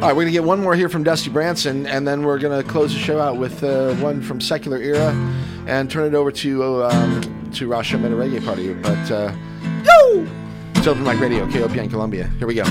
All 0.01 0.06
right, 0.06 0.16
we're 0.16 0.22
gonna 0.22 0.30
get 0.30 0.44
one 0.44 0.60
more 0.62 0.74
here 0.74 0.88
from 0.88 1.05
Dusty 1.05 1.28
Branson, 1.28 1.86
and 1.86 2.09
then 2.09 2.22
we're 2.22 2.38
gonna 2.38 2.62
close 2.62 2.94
the 2.94 2.98
show 2.98 3.20
out 3.20 3.36
with 3.36 3.62
uh, 3.62 3.94
one 3.97 4.22
from 4.22 4.40
Secular 4.40 4.78
Era, 4.78 5.12
and 5.70 5.88
turn 5.88 6.12
it 6.12 6.16
over 6.16 6.32
to 6.32 6.84
um, 6.84 7.20
to 7.52 7.68
Rasha 7.68 7.98
Meta 8.01 8.16
Reggae 8.16 8.44
Party. 8.44 8.74
But 8.74 9.10
uh, 9.10 9.32
yo, 9.84 10.26
it's 10.74 10.86
Open 10.86 11.05
Mic 11.05 11.20
Radio, 11.20 11.47
KOPN 11.47 11.88
Columbia. 11.88 12.26
Here 12.38 12.47
we 12.48 12.55
go. 12.55 12.64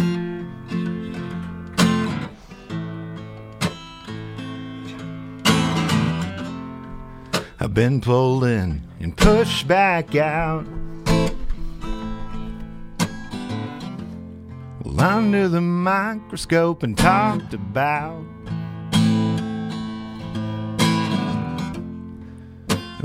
I've 7.62 7.74
been 7.74 8.02
pulled 8.02 8.44
in 8.44 8.84
and 9.00 9.16
pushed 9.16 9.68
back 9.68 10.16
out. 10.16 10.66
Well, 14.84 15.00
under 15.00 15.48
the 15.48 15.62
microscope 15.62 16.84
and 16.84 16.98
talked 16.98 17.54
about. 17.54 18.29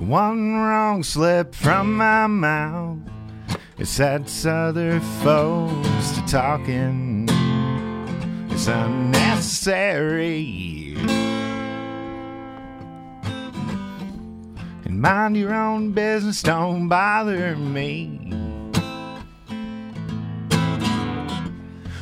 One 0.09 0.55
wrong 0.55 1.02
slip 1.02 1.55
from 1.55 1.97
my 1.97 2.26
mouth. 2.26 2.98
It 3.78 3.86
sets 3.86 4.44
other 4.44 5.01
folks 5.22 6.10
to 6.12 6.22
talking. 6.26 7.26
It's 8.51 8.66
unnecessary. 8.66 10.94
And 14.85 15.01
mind 15.01 15.36
your 15.36 15.55
own 15.55 15.93
business, 15.93 16.43
don't 16.43 16.89
bother 16.89 17.56
me. 17.56 18.20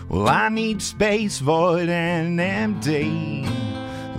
Well, 0.08 0.28
I 0.28 0.48
need 0.50 0.82
space, 0.82 1.38
void, 1.38 1.88
and 1.88 2.40
empty. 2.40 3.46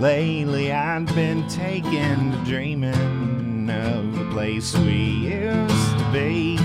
Lately, 0.00 0.72
I've 0.72 1.06
been 1.14 1.46
taken 1.48 2.32
to 2.32 2.38
dreaming 2.44 3.33
of 3.70 4.18
the 4.18 4.24
place 4.30 4.76
we 4.76 4.92
used 4.92 5.98
to 5.98 6.10
be. 6.12 6.58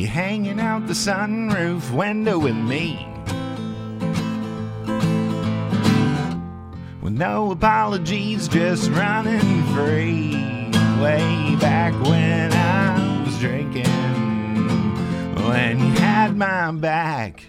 You're 0.00 0.10
hanging 0.10 0.60
out 0.60 0.86
the 0.86 0.92
sunroof 0.92 1.90
window 1.92 2.38
with 2.38 2.56
me. 2.56 3.08
With 7.02 7.14
no 7.14 7.50
apologies, 7.52 8.48
just 8.48 8.90
running 8.90 9.62
free. 9.74 10.34
Way 11.00 11.56
back 11.60 11.92
when 12.04 12.52
I 12.52 13.24
was 13.24 13.38
drinking, 13.38 13.84
when 15.46 15.78
you 15.78 15.92
had 15.92 16.36
my 16.36 16.72
back. 16.72 17.44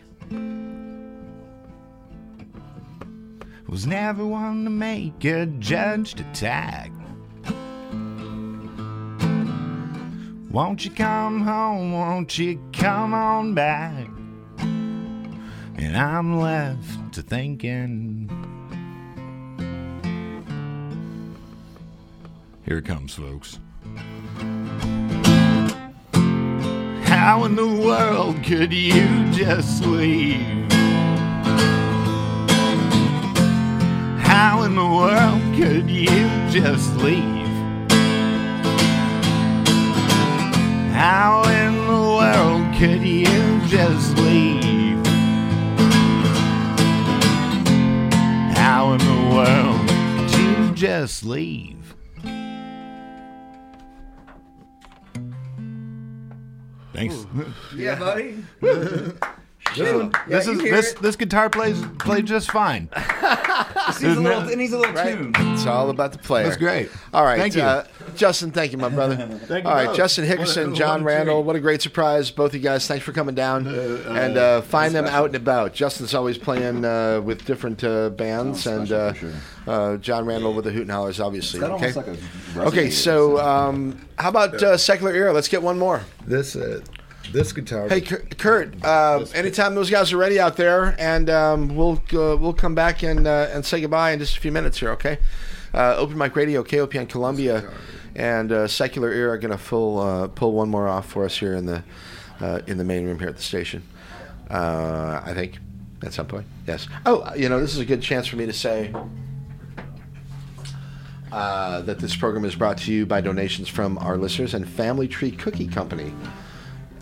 Was 3.68 3.86
never 3.86 4.26
one 4.26 4.64
to 4.64 4.70
make 4.70 5.26
a 5.26 5.46
judged 5.46 6.22
attack. 6.22 6.90
Won't 10.50 10.86
you 10.86 10.92
come 10.92 11.42
home? 11.42 11.92
Won't 11.92 12.38
you 12.38 12.62
come 12.72 13.14
on 13.14 13.54
back? 13.54 14.08
And 14.60 15.98
I'm 15.98 16.40
left 16.40 17.14
to 17.16 17.22
thinking. 17.22 18.30
Here 22.66 22.78
it 22.78 22.86
comes, 22.86 23.14
folks. 23.14 23.60
How 27.04 27.44
in 27.44 27.56
the 27.56 27.68
world 27.68 28.42
could 28.44 28.72
you 28.72 29.32
just 29.32 29.86
leave? 29.86 30.67
How 34.38 34.62
in 34.62 34.76
the 34.76 34.86
world 34.86 35.42
could 35.56 35.90
you 35.90 36.30
just 36.52 36.96
leave? 36.98 37.48
How 40.94 41.42
in 41.50 41.74
the 41.88 42.04
world 42.20 42.76
could 42.78 43.02
you 43.02 43.60
just 43.66 44.16
leave? 44.20 45.04
How 48.56 48.94
in 48.94 49.00
the 49.00 49.36
world 49.36 49.90
could 50.30 50.40
you 50.40 50.72
just 50.76 51.26
leave? 51.26 51.96
Thanks. 56.94 57.26
Yeah, 57.76 57.98
buddy. 57.98 58.44
This, 59.78 59.94
one, 59.94 60.12
Yeah, 60.28 60.38
this 60.38 60.48
is 60.48 60.60
this 60.60 60.92
it. 60.94 61.02
this 61.02 61.16
guitar 61.16 61.50
plays 61.50 61.82
played 62.00 62.26
just 62.26 62.52
fine. 62.52 62.90
It 63.90 64.02
needs 64.04 64.18
a 64.18 64.22
little, 64.22 64.48
it? 64.48 64.52
it 64.52 64.58
needs 64.58 64.74
a 64.74 64.78
little 64.78 64.94
Right. 64.94 65.18
tune. 65.18 65.34
It's 65.54 65.66
all 65.66 65.90
about 65.90 66.12
the 66.12 66.18
player. 66.20 66.44
That's 66.46 66.58
great. 66.58 66.90
All 67.14 67.24
right, 67.24 67.40
Thank 67.40 67.56
you. 67.56 67.62
Uh, 67.64 67.86
Justin. 68.16 68.52
Thank 68.52 68.72
you, 68.74 68.78
my 68.78 68.90
brother. 68.90 69.16
Thank 69.46 69.64
you 69.64 69.70
All 69.70 69.76
right, 69.76 69.88
both. 69.88 69.96
Justin 69.98 70.28
What 70.28 70.38
a- 70.38 70.42
Hickerson, 70.42 70.68
what 70.70 70.76
John 70.78 71.04
Randall. 71.04 71.44
What 71.44 71.56
a 71.56 71.60
great 71.60 71.82
surprise, 71.82 72.30
both 72.30 72.52
of 72.52 72.56
you 72.56 72.62
guys. 72.62 72.86
Thanks 72.86 73.04
for 73.06 73.14
coming 73.14 73.34
down 73.34 73.66
and 73.66 74.38
uh, 74.38 74.62
find 74.62 74.94
them 74.94 75.06
out 75.06 75.28
and 75.28 75.36
about. 75.36 75.74
Justin's 75.74 76.14
always 76.14 76.38
playing 76.38 76.86
uh, 76.86 77.22
with 77.22 77.46
different 77.46 77.84
uh, 77.84 78.10
bands, 78.10 78.68
and 78.68 78.92
uh, 78.92 79.14
uh, 79.66 79.98
John 79.98 80.26
Randall 80.26 80.54
with 80.54 80.66
the 80.66 80.72
Hooten 80.72 80.90
Hallers, 80.90 81.24
obviously. 81.24 81.60
That 81.62 81.72
Okay. 81.72 81.94
like 81.94 82.08
a 82.08 82.18
Okay, 82.58 82.90
so 82.92 83.40
um, 83.40 84.00
how 84.20 84.30
about 84.30 84.62
uh, 84.62 84.78
Secular 84.78 85.14
Era? 85.14 85.34
Let's 85.34 85.48
get 85.48 85.64
one 85.64 85.80
more. 85.80 86.04
This 86.28 86.56
uh, 86.56 86.82
this 87.32 87.52
guitar. 87.54 87.88
Hey, 87.90 88.02
Kur- 88.02 88.26
Kurt. 88.38 88.84
Uh, 88.84 89.26
anytime 89.34 89.76
those 89.76 89.90
guys 89.90 90.14
are 90.14 90.18
ready 90.18 90.40
out 90.40 90.58
there, 90.58 90.96
and 91.00 91.30
um, 91.30 91.76
we'll 91.76 92.02
uh, 92.14 92.36
we'll 92.38 92.54
come 92.54 92.76
back 92.76 93.04
and 93.04 93.28
uh, 93.28 93.50
and 93.52 93.66
say 93.66 93.82
goodbye 93.82 94.12
in 94.12 94.20
just 94.20 94.38
a 94.38 94.40
few 94.40 94.52
minutes 94.52 94.80
here. 94.80 94.92
Okay. 94.92 95.20
Uh, 95.74 95.96
Open 95.98 96.18
Mic 96.18 96.36
Radio, 96.36 96.64
KOPN 96.64 97.10
Columbia, 97.10 97.70
and 98.16 98.52
uh, 98.52 98.68
Secular 98.68 99.12
Era 99.12 99.34
are 99.34 99.38
going 99.38 99.52
to 99.52 99.58
full 99.58 100.00
uh, 100.00 100.28
pull 100.28 100.54
one 100.54 100.70
more 100.70 100.88
off 100.88 101.10
for 101.10 101.26
us 101.26 101.38
here 101.38 101.54
in 101.54 101.66
the 101.66 101.84
uh, 102.40 102.62
in 102.68 102.78
the 102.78 102.84
main 102.84 103.06
room 103.06 103.20
here 103.20 103.30
at 103.30 103.38
the 103.38 103.44
station. 103.44 103.84
Uh, 104.50 105.22
I 105.24 105.34
think 105.34 105.60
at 106.04 106.14
some 106.14 106.28
point. 106.28 106.46
Yes. 106.66 106.88
Oh, 107.06 107.34
you 107.36 107.50
know, 107.50 107.60
this 107.60 107.74
is 107.74 107.80
a 107.80 107.86
good 107.86 108.02
chance 108.02 108.28
for 108.28 108.38
me 108.38 108.46
to 108.46 108.54
say. 108.54 108.94
Uh, 111.30 111.82
that 111.82 112.00
this 112.00 112.16
program 112.16 112.46
is 112.46 112.56
brought 112.56 112.78
to 112.78 112.92
you 112.94 113.06
by 113.06 113.20
donations 113.20 113.68
from 113.68 113.98
our 113.98 114.18
listeners 114.18 114.54
and 114.54 114.68
Family 114.68 115.10
Tree 115.10 115.30
Cookie 115.30 115.68
Company 115.68 116.14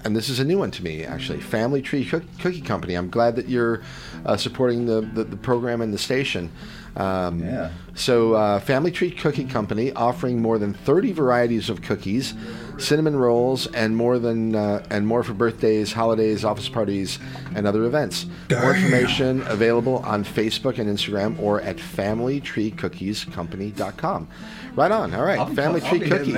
and 0.06 0.16
this 0.16 0.30
is 0.30 0.40
a 0.40 0.46
new 0.46 0.60
one 0.60 0.72
to 0.72 0.84
me 0.84 1.04
actually. 1.04 1.42
Family 1.42 1.82
tree 1.82 2.06
cookie 2.06 2.62
company. 2.62 2.94
I'm 2.94 3.10
glad 3.10 3.36
that 3.36 3.50
you're 3.50 3.82
uh, 4.26 4.38
supporting 4.38 4.86
the, 4.86 5.02
the, 5.02 5.24
the 5.24 5.36
program 5.36 5.82
and 5.82 5.92
the 5.92 5.98
station 5.98 6.52
um, 6.96 7.40
Yeah. 7.44 7.72
so 7.94 8.34
uh, 8.34 8.60
family 8.60 8.92
tree 8.92 9.12
cookie 9.12 9.46
company 9.46 9.92
offering 9.94 10.42
more 10.42 10.58
than 10.58 10.74
30 10.74 11.12
varieties 11.14 11.70
of 11.70 11.82
cookies 11.82 12.34
cinnamon 12.78 13.16
rolls 13.16 13.68
and 13.68 13.96
more 13.96 14.20
than 14.20 14.54
uh, 14.56 14.84
and 14.90 15.08
more 15.08 15.24
for 15.24 15.34
birthdays 15.34 15.94
holidays 15.94 16.44
office 16.46 16.68
parties 16.70 17.20
and 17.56 17.66
other 17.68 17.86
events 17.86 18.26
more 18.52 18.76
information 18.76 19.42
available 19.48 19.98
on 20.00 20.24
facebook 20.26 20.78
and 20.78 20.90
instagram 20.90 21.40
or 21.40 21.62
at 21.62 21.78
familytreecookiescompany.com 21.78 24.28
right 24.76 24.92
on 24.92 25.14
all 25.14 25.24
right 25.24 25.50
family 25.56 25.80
tree 25.82 26.00
cookie 26.02 26.32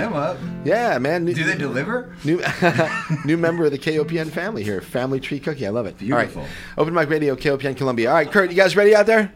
yeah 0.63 0.97
man 0.99 1.25
Do 1.25 1.43
they 1.43 1.57
deliver? 1.57 2.15
New 2.23 2.41
new 3.25 3.37
member 3.37 3.65
of 3.65 3.71
the 3.71 3.79
KOPN 3.79 4.29
family 4.29 4.63
here. 4.63 4.81
Family 4.81 5.19
Tree 5.19 5.39
Cookie. 5.39 5.65
I 5.65 5.69
love 5.69 5.85
it. 5.85 5.97
Beautiful. 5.97 6.41
All 6.41 6.47
right. 6.47 6.55
Open 6.77 6.93
Mic 6.93 7.09
Radio, 7.09 7.35
KOPN 7.35 7.75
Columbia. 7.77 8.09
All 8.09 8.15
right, 8.15 8.31
Kurt, 8.31 8.49
you 8.49 8.55
guys 8.55 8.75
ready 8.75 8.95
out 8.95 9.05
there? 9.05 9.31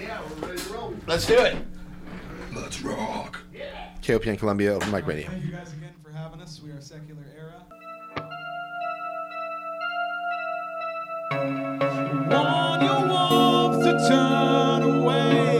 Yeah, 0.00 0.20
we're 0.40 0.48
ready 0.48 0.60
to 0.62 0.72
roll. 0.72 0.93
Let's 1.06 1.26
do 1.26 1.38
it. 1.38 1.56
Let's 2.54 2.80
rock. 2.82 3.38
Yeah. 3.52 3.90
KOPN 4.02 4.38
Columbia, 4.38 4.74
Open 4.74 4.90
Mic 4.90 5.06
Radio. 5.06 5.28
Thank 5.28 5.44
you 5.44 5.50
guys 5.50 5.72
again 5.72 5.92
for 6.02 6.10
having 6.10 6.40
us. 6.40 6.60
We 6.64 6.70
are 6.70 6.80
Secular 6.80 7.24
Era. 7.36 7.64
Want 12.30 12.82
your 12.82 13.08
warmth 13.08 13.84
to 13.84 14.08
turn 14.08 14.82
away. 14.82 15.53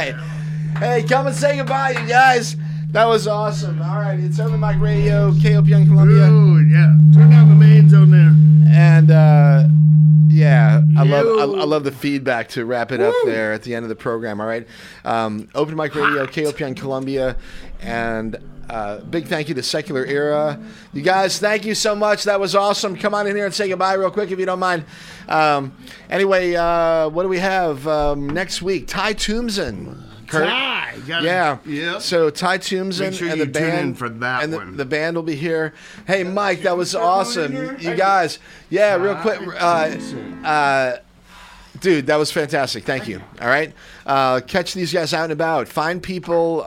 Right. 0.00 0.14
Hey, 0.78 1.02
come 1.02 1.26
and 1.26 1.36
say 1.36 1.58
goodbye, 1.58 1.90
you 1.90 2.08
guys. 2.08 2.56
That 2.92 3.04
was 3.04 3.26
awesome. 3.26 3.82
All 3.82 3.98
right, 3.98 4.18
it's 4.18 4.40
Open 4.40 4.58
Mic 4.58 4.80
Radio, 4.80 5.30
KOPN 5.32 5.88
Columbia. 5.88 6.26
Ooh, 6.26 6.58
yeah. 6.58 6.96
Turn 7.12 7.28
down 7.28 7.50
the 7.50 7.54
mains 7.54 7.92
on 7.92 8.10
there. 8.10 8.34
And 8.74 9.10
uh, 9.10 9.68
yeah, 10.28 10.80
I 10.96 11.02
love 11.02 11.26
I, 11.26 11.60
I 11.60 11.64
love 11.64 11.84
the 11.84 11.92
feedback 11.92 12.48
to 12.50 12.64
wrap 12.64 12.92
it 12.92 13.02
up 13.02 13.14
there 13.26 13.52
at 13.52 13.62
the 13.62 13.74
end 13.74 13.84
of 13.84 13.90
the 13.90 13.94
program. 13.94 14.40
All 14.40 14.46
right, 14.46 14.66
um, 15.04 15.50
Open 15.54 15.76
Mic 15.76 15.94
Radio, 15.94 16.24
KOPN 16.24 16.78
Columbia, 16.78 17.36
and 17.82 18.38
uh, 18.70 19.00
big 19.00 19.26
thank 19.26 19.48
you 19.48 19.54
to 19.56 19.62
Secular 19.62 20.04
Era. 20.06 20.58
You 20.92 21.02
guys, 21.02 21.38
thank 21.38 21.64
you 21.64 21.74
so 21.74 21.94
much. 21.96 22.24
That 22.24 22.38
was 22.38 22.54
awesome. 22.54 22.96
Come 22.96 23.14
on 23.14 23.26
in 23.26 23.34
here 23.34 23.44
and 23.46 23.54
say 23.54 23.68
goodbye 23.68 23.94
real 23.94 24.10
quick 24.10 24.30
if 24.30 24.38
you 24.38 24.46
don't 24.46 24.60
mind. 24.60 24.84
Um, 25.28 25.72
anyway, 26.08 26.54
uh, 26.54 27.08
what 27.08 27.24
do 27.24 27.28
we 27.28 27.38
have 27.40 27.86
um, 27.88 28.28
next 28.30 28.62
week? 28.62 28.86
Ty 28.86 29.14
Tombson. 29.14 30.02
Kurt? 30.28 30.46
Ty, 30.46 30.94
gotta- 31.08 31.26
yeah. 31.26 31.58
yeah. 31.66 31.98
So 31.98 32.30
Ty 32.30 32.58
Tombson 32.58 33.00
Make 33.00 33.14
sure 33.14 33.28
and 33.28 33.38
you 33.38 33.46
the 33.46 33.52
tune 33.52 33.70
band 33.70 33.88
in 33.88 33.94
for 33.96 34.08
that 34.08 34.44
and 34.44 34.52
the, 34.52 34.56
one. 34.58 34.76
the 34.76 34.84
band 34.84 35.16
will 35.16 35.24
be 35.24 35.34
here. 35.34 35.74
Hey, 36.06 36.22
Mike, 36.22 36.62
that 36.62 36.76
was 36.76 36.94
awesome. 36.94 37.52
You 37.80 37.96
guys, 37.96 38.38
yeah, 38.68 38.94
real 38.94 39.16
quick. 39.16 39.40
Uh, 39.60 39.96
uh, 40.46 40.96
dude, 41.80 42.06
that 42.06 42.16
was 42.16 42.30
fantastic. 42.30 42.84
Thank 42.84 43.08
you. 43.08 43.20
All 43.40 43.48
right. 43.48 43.72
Uh, 44.06 44.40
catch 44.46 44.72
these 44.74 44.92
guys 44.92 45.12
out 45.12 45.24
and 45.24 45.32
about. 45.32 45.66
Find 45.66 46.00
people. 46.00 46.62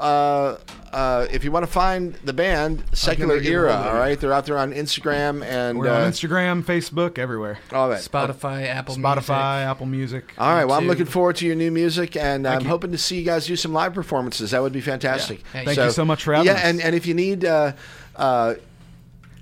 Uh, 0.94 1.14
uh, 1.14 1.28
if 1.32 1.44
you 1.44 1.52
want 1.52 1.65
to 1.65 1.72
find 1.72 2.14
the 2.24 2.34
band, 2.34 2.84
Secular 2.94 3.38
Era, 3.38 3.74
hold 3.74 3.86
of 3.86 3.91
all 3.91 3.98
it. 3.98 3.99
right? 3.99 4.20
They're 4.20 4.34
out 4.34 4.45
there 4.45 4.57
on 4.57 4.74
Instagram 4.74 5.44
and 5.44 5.78
We're 5.78 5.90
uh, 5.90 6.06
on 6.06 6.11
Instagram, 6.11 6.64
Facebook, 6.64 7.18
everywhere. 7.18 7.60
all 7.72 7.90
that. 7.90 8.02
Spotify, 8.02 8.65
Apple 8.68 8.95
Spotify, 8.95 9.65
Apple 9.65 9.86
Music. 9.86 10.34
All 10.38 10.53
right. 10.53 10.65
Well, 10.65 10.78
I'm 10.78 10.84
YouTube. 10.84 10.88
looking 10.88 11.06
forward 11.06 11.36
to 11.38 11.45
your 11.45 11.56
new 11.56 11.72
music, 11.72 12.15
and 12.15 12.48
I'm 12.48 12.61
you. 12.61 12.68
hoping 12.68 12.91
to 12.91 12.98
see 12.98 13.20
you 13.20 13.26
guys 13.26 13.45
do 13.48 13.56
some 13.56 13.74
live 13.74 13.94
performances. 13.94 14.52
That 14.52 14.61
would 14.61 14.74
be 14.74 14.82
fantastic. 14.82 15.44
Yeah. 15.53 15.64
Thank 15.65 15.78
you 15.78 15.91
so 15.91 16.06
much 16.06 16.24
for 16.24 16.34
having 16.34 16.48
yeah, 16.48 16.53
us. 16.53 16.64
and 16.64 16.82
and 16.82 16.95
if 16.95 17.06
you 17.06 17.14
need. 17.14 17.45
Uh, 17.45 17.74
uh, 18.15 18.56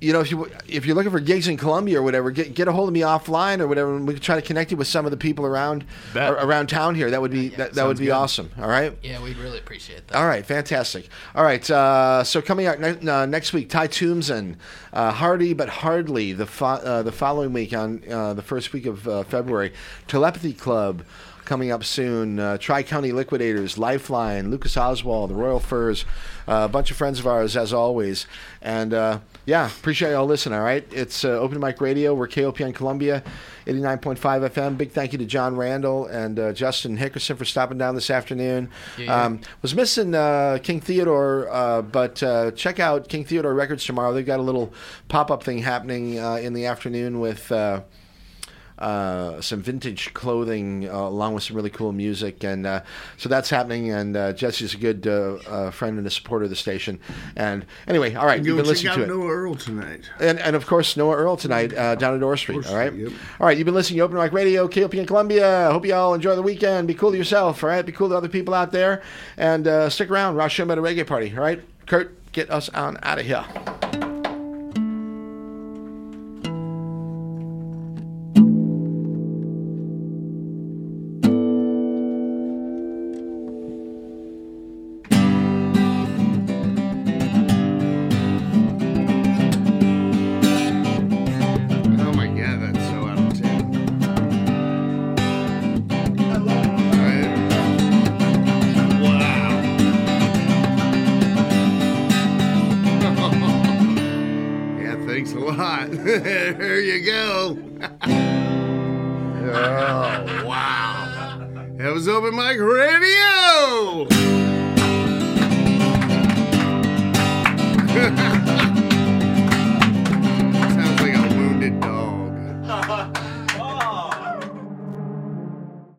you 0.02 0.11
know, 0.11 0.19
if 0.22 0.32
you 0.32 0.49
if 0.68 0.86
you're 0.86 0.95
looking 0.95 1.11
for 1.11 1.19
gigs 1.19 1.48
in 1.48 1.57
Columbia 1.57 1.99
or 1.99 2.02
whatever, 2.02 2.32
get 2.32 2.56
get 2.56 2.68
a 2.68 2.72
hold 2.72 2.90
of 2.90 2.94
me 2.94 3.02
offline 3.02 3.60
or 3.60 3.68
whatever, 3.68 3.95
and 3.95 4.07
we 4.07 4.15
can 4.15 4.22
try 4.23 4.36
to 4.36 4.41
connect 4.41 4.72
you 4.72 4.78
with 4.78 4.88
some 4.88 5.06
of 5.06 5.11
the 5.11 5.18
people 5.18 5.45
around 5.45 5.86
Bet. 6.14 6.34
around 6.34 6.68
town 6.69 6.95
here. 6.95 7.11
That 7.11 7.22
would 7.22 7.30
be 7.32 7.49
that, 7.49 7.73
that 7.73 7.86
would 7.86 7.99
be 7.99 8.06
good. 8.06 8.11
awesome. 8.14 8.49
All 8.60 8.68
right. 8.68 8.98
Yeah, 9.03 9.22
we'd 9.22 9.38
really 9.38 9.60
appreciate 9.60 10.07
that. 10.07 10.18
All 10.18 10.26
right, 10.28 10.44
fantastic. 10.45 11.07
All 11.36 11.44
right, 11.44 11.69
uh, 11.69 12.23
so 12.23 12.41
coming 12.41 12.65
out 12.65 12.80
ne- 12.80 13.07
uh, 13.10 13.26
next 13.28 13.53
week, 13.53 13.69
Ty 13.69 13.88
Tombson, 13.90 14.56
uh, 14.91 15.11
Hardy 15.11 15.53
but 15.53 15.69
Hardly, 15.69 16.34
the 16.34 16.48
fo- 16.48 16.65
uh, 16.65 17.03
the 17.03 17.11
following 17.11 17.53
week 17.53 17.72
on 17.72 18.02
uh, 18.11 18.34
the 18.34 18.41
first 18.41 18.73
week 18.73 18.88
of 18.88 19.07
uh, 19.07 19.23
February, 19.23 19.72
Telepathy 20.07 20.53
Club 20.53 21.03
coming 21.45 21.72
up 21.72 21.84
soon, 21.84 22.40
uh, 22.40 22.57
Tri 22.57 22.82
County 22.82 23.11
Liquidators, 23.11 23.78
Lifeline, 23.78 24.49
Lucas 24.49 24.78
Oswald, 24.78 25.30
the 25.32 25.36
Royal 25.36 25.60
Furs, 25.60 26.06
uh, 26.48 26.61
a 26.64 26.68
bunch 26.69 26.90
of 26.91 26.98
friends 26.98 27.19
of 27.19 27.28
ours 27.28 27.57
as 27.57 27.73
always, 27.73 28.26
and 28.61 28.94
uh, 28.94 29.19
yeah, 29.45 29.65
appreciate 29.65 30.11
y'all 30.11 30.26
listening. 30.26 30.57
All 30.57 30.63
right, 30.63 30.85
it's 30.91 31.26
uh, 31.26 31.30
Open 31.30 31.59
Mic 31.59 31.81
Radio. 31.81 32.13
We're 32.13 32.27
KOPN 32.27 32.76
Columbia, 32.76 33.23
eighty 33.65 33.80
nine 33.80 33.97
point 33.97 34.19
five 34.19 34.41
FM. 34.43 34.77
Big 34.77 34.91
thank 34.91 35.13
you 35.13 35.18
to 35.19 35.26
John 35.26 35.55
Randall 35.55 36.05
and 36.05 36.38
uh, 36.38 36.53
Justin 36.53 36.97
Hickerson 36.97 37.38
for 37.38 37.45
stopping 37.45 37.77
down 37.77 37.95
this 37.95 38.09
afternoon. 38.09 38.69
Yeah. 38.97 39.26
Um, 39.26 39.41
was 39.61 39.73
missing 39.73 40.13
uh, 40.13 40.59
King 40.61 40.80
Theodore, 40.80 41.49
uh, 41.49 41.81
but 41.81 42.22
uh, 42.22 42.51
check 42.51 42.80
out 42.80 43.09
King 43.09 43.26
Theodore 43.26 43.53
Records 43.53 43.84
tomorrow. 43.84 44.13
They've 44.13 44.26
got 44.26 44.39
a 44.39 44.43
little 44.43 44.73
pop 45.07 45.31
up 45.31 45.43
thing 45.43 45.59
happening 45.59 46.19
uh, 46.19 46.35
in 46.35 46.53
the 46.53 46.65
afternoon 46.68 47.19
with. 47.19 47.51
Uh, 48.82 49.40
some 49.41 49.62
vintage 49.62 50.12
clothing 50.16 50.90
uh, 50.90 51.08
along 51.08 51.36
with 51.36 51.44
some 51.44 51.56
really 51.56 51.70
cool 51.70 51.91
music, 51.91 52.44
and 52.44 52.66
uh, 52.66 52.82
so 53.16 53.30
that's 53.30 53.49
happening. 53.49 53.91
And 53.91 54.18
uh, 54.18 54.34
Jesse's 54.34 54.74
a 54.74 54.78
good 54.78 55.06
uh, 55.06 55.36
uh, 55.48 55.72
friend 55.72 55.99
and 55.99 56.08
a 56.08 56.10
supporter 56.10 56.45
of 56.45 56.49
the 56.49 56.56
station. 56.56 56.99
And 57.36 57.66
anyway, 57.88 58.16
all 58.16 58.26
right, 58.26 58.44
you've 58.44 58.58
been 58.58 58.66
listening 58.66 58.91
out 58.91 58.95
to 58.95 59.03
it. 59.03 59.08
Noah 59.08 59.30
Earl 59.30 59.56
tonight. 59.56 60.10
And, 60.20 60.40
and 60.40 60.56
of 60.56 60.66
course, 60.66 60.98
Noah 60.98 61.16
Earl 61.16 61.38
tonight 61.38 61.74
uh, 61.74 61.94
down 61.95 62.16
at 62.16 62.24
Orr 62.24 62.38
Street. 62.38 62.66
All 62.68 62.76
right. 62.76 62.94
Yep. 62.94 63.12
All 63.40 63.48
right. 63.48 63.58
You've 63.58 63.66
been 63.66 63.76
listening 63.76 63.98
to 63.98 64.03
Open 64.03 64.18
Mic 64.18 64.32
Radio, 64.32 64.68
KOPN 64.68 65.06
Columbia. 65.06 65.70
Hope 65.72 65.86
you 65.86 65.94
all 65.94 66.14
enjoy 66.16 66.36
the 66.36 66.41
weekend. 66.41 66.88
Be 66.88 66.95
cool 66.95 67.12
to 67.12 67.18
yourself. 67.18 67.64
All 67.64 67.70
right. 67.70 67.86
Be 67.86 67.91
cool 67.91 68.10
to 68.10 68.16
other 68.16 68.30
people 68.30 68.53
out 68.53 68.72
there. 68.72 69.03
And 69.38 69.68
uh, 69.68 69.90
stick 69.90 70.10
around. 70.10 70.36
Rosh 70.36 70.60
at 70.60 70.70
a 70.70 70.82
reggae 70.82 71.06
party. 71.06 71.32
All 71.36 71.44
right. 71.44 71.62
Kurt, 71.86 72.32
get 72.32 72.49
us 72.49 72.70
on 72.70 72.98
out 73.03 73.20
of 73.20 73.26
here. 73.26 74.11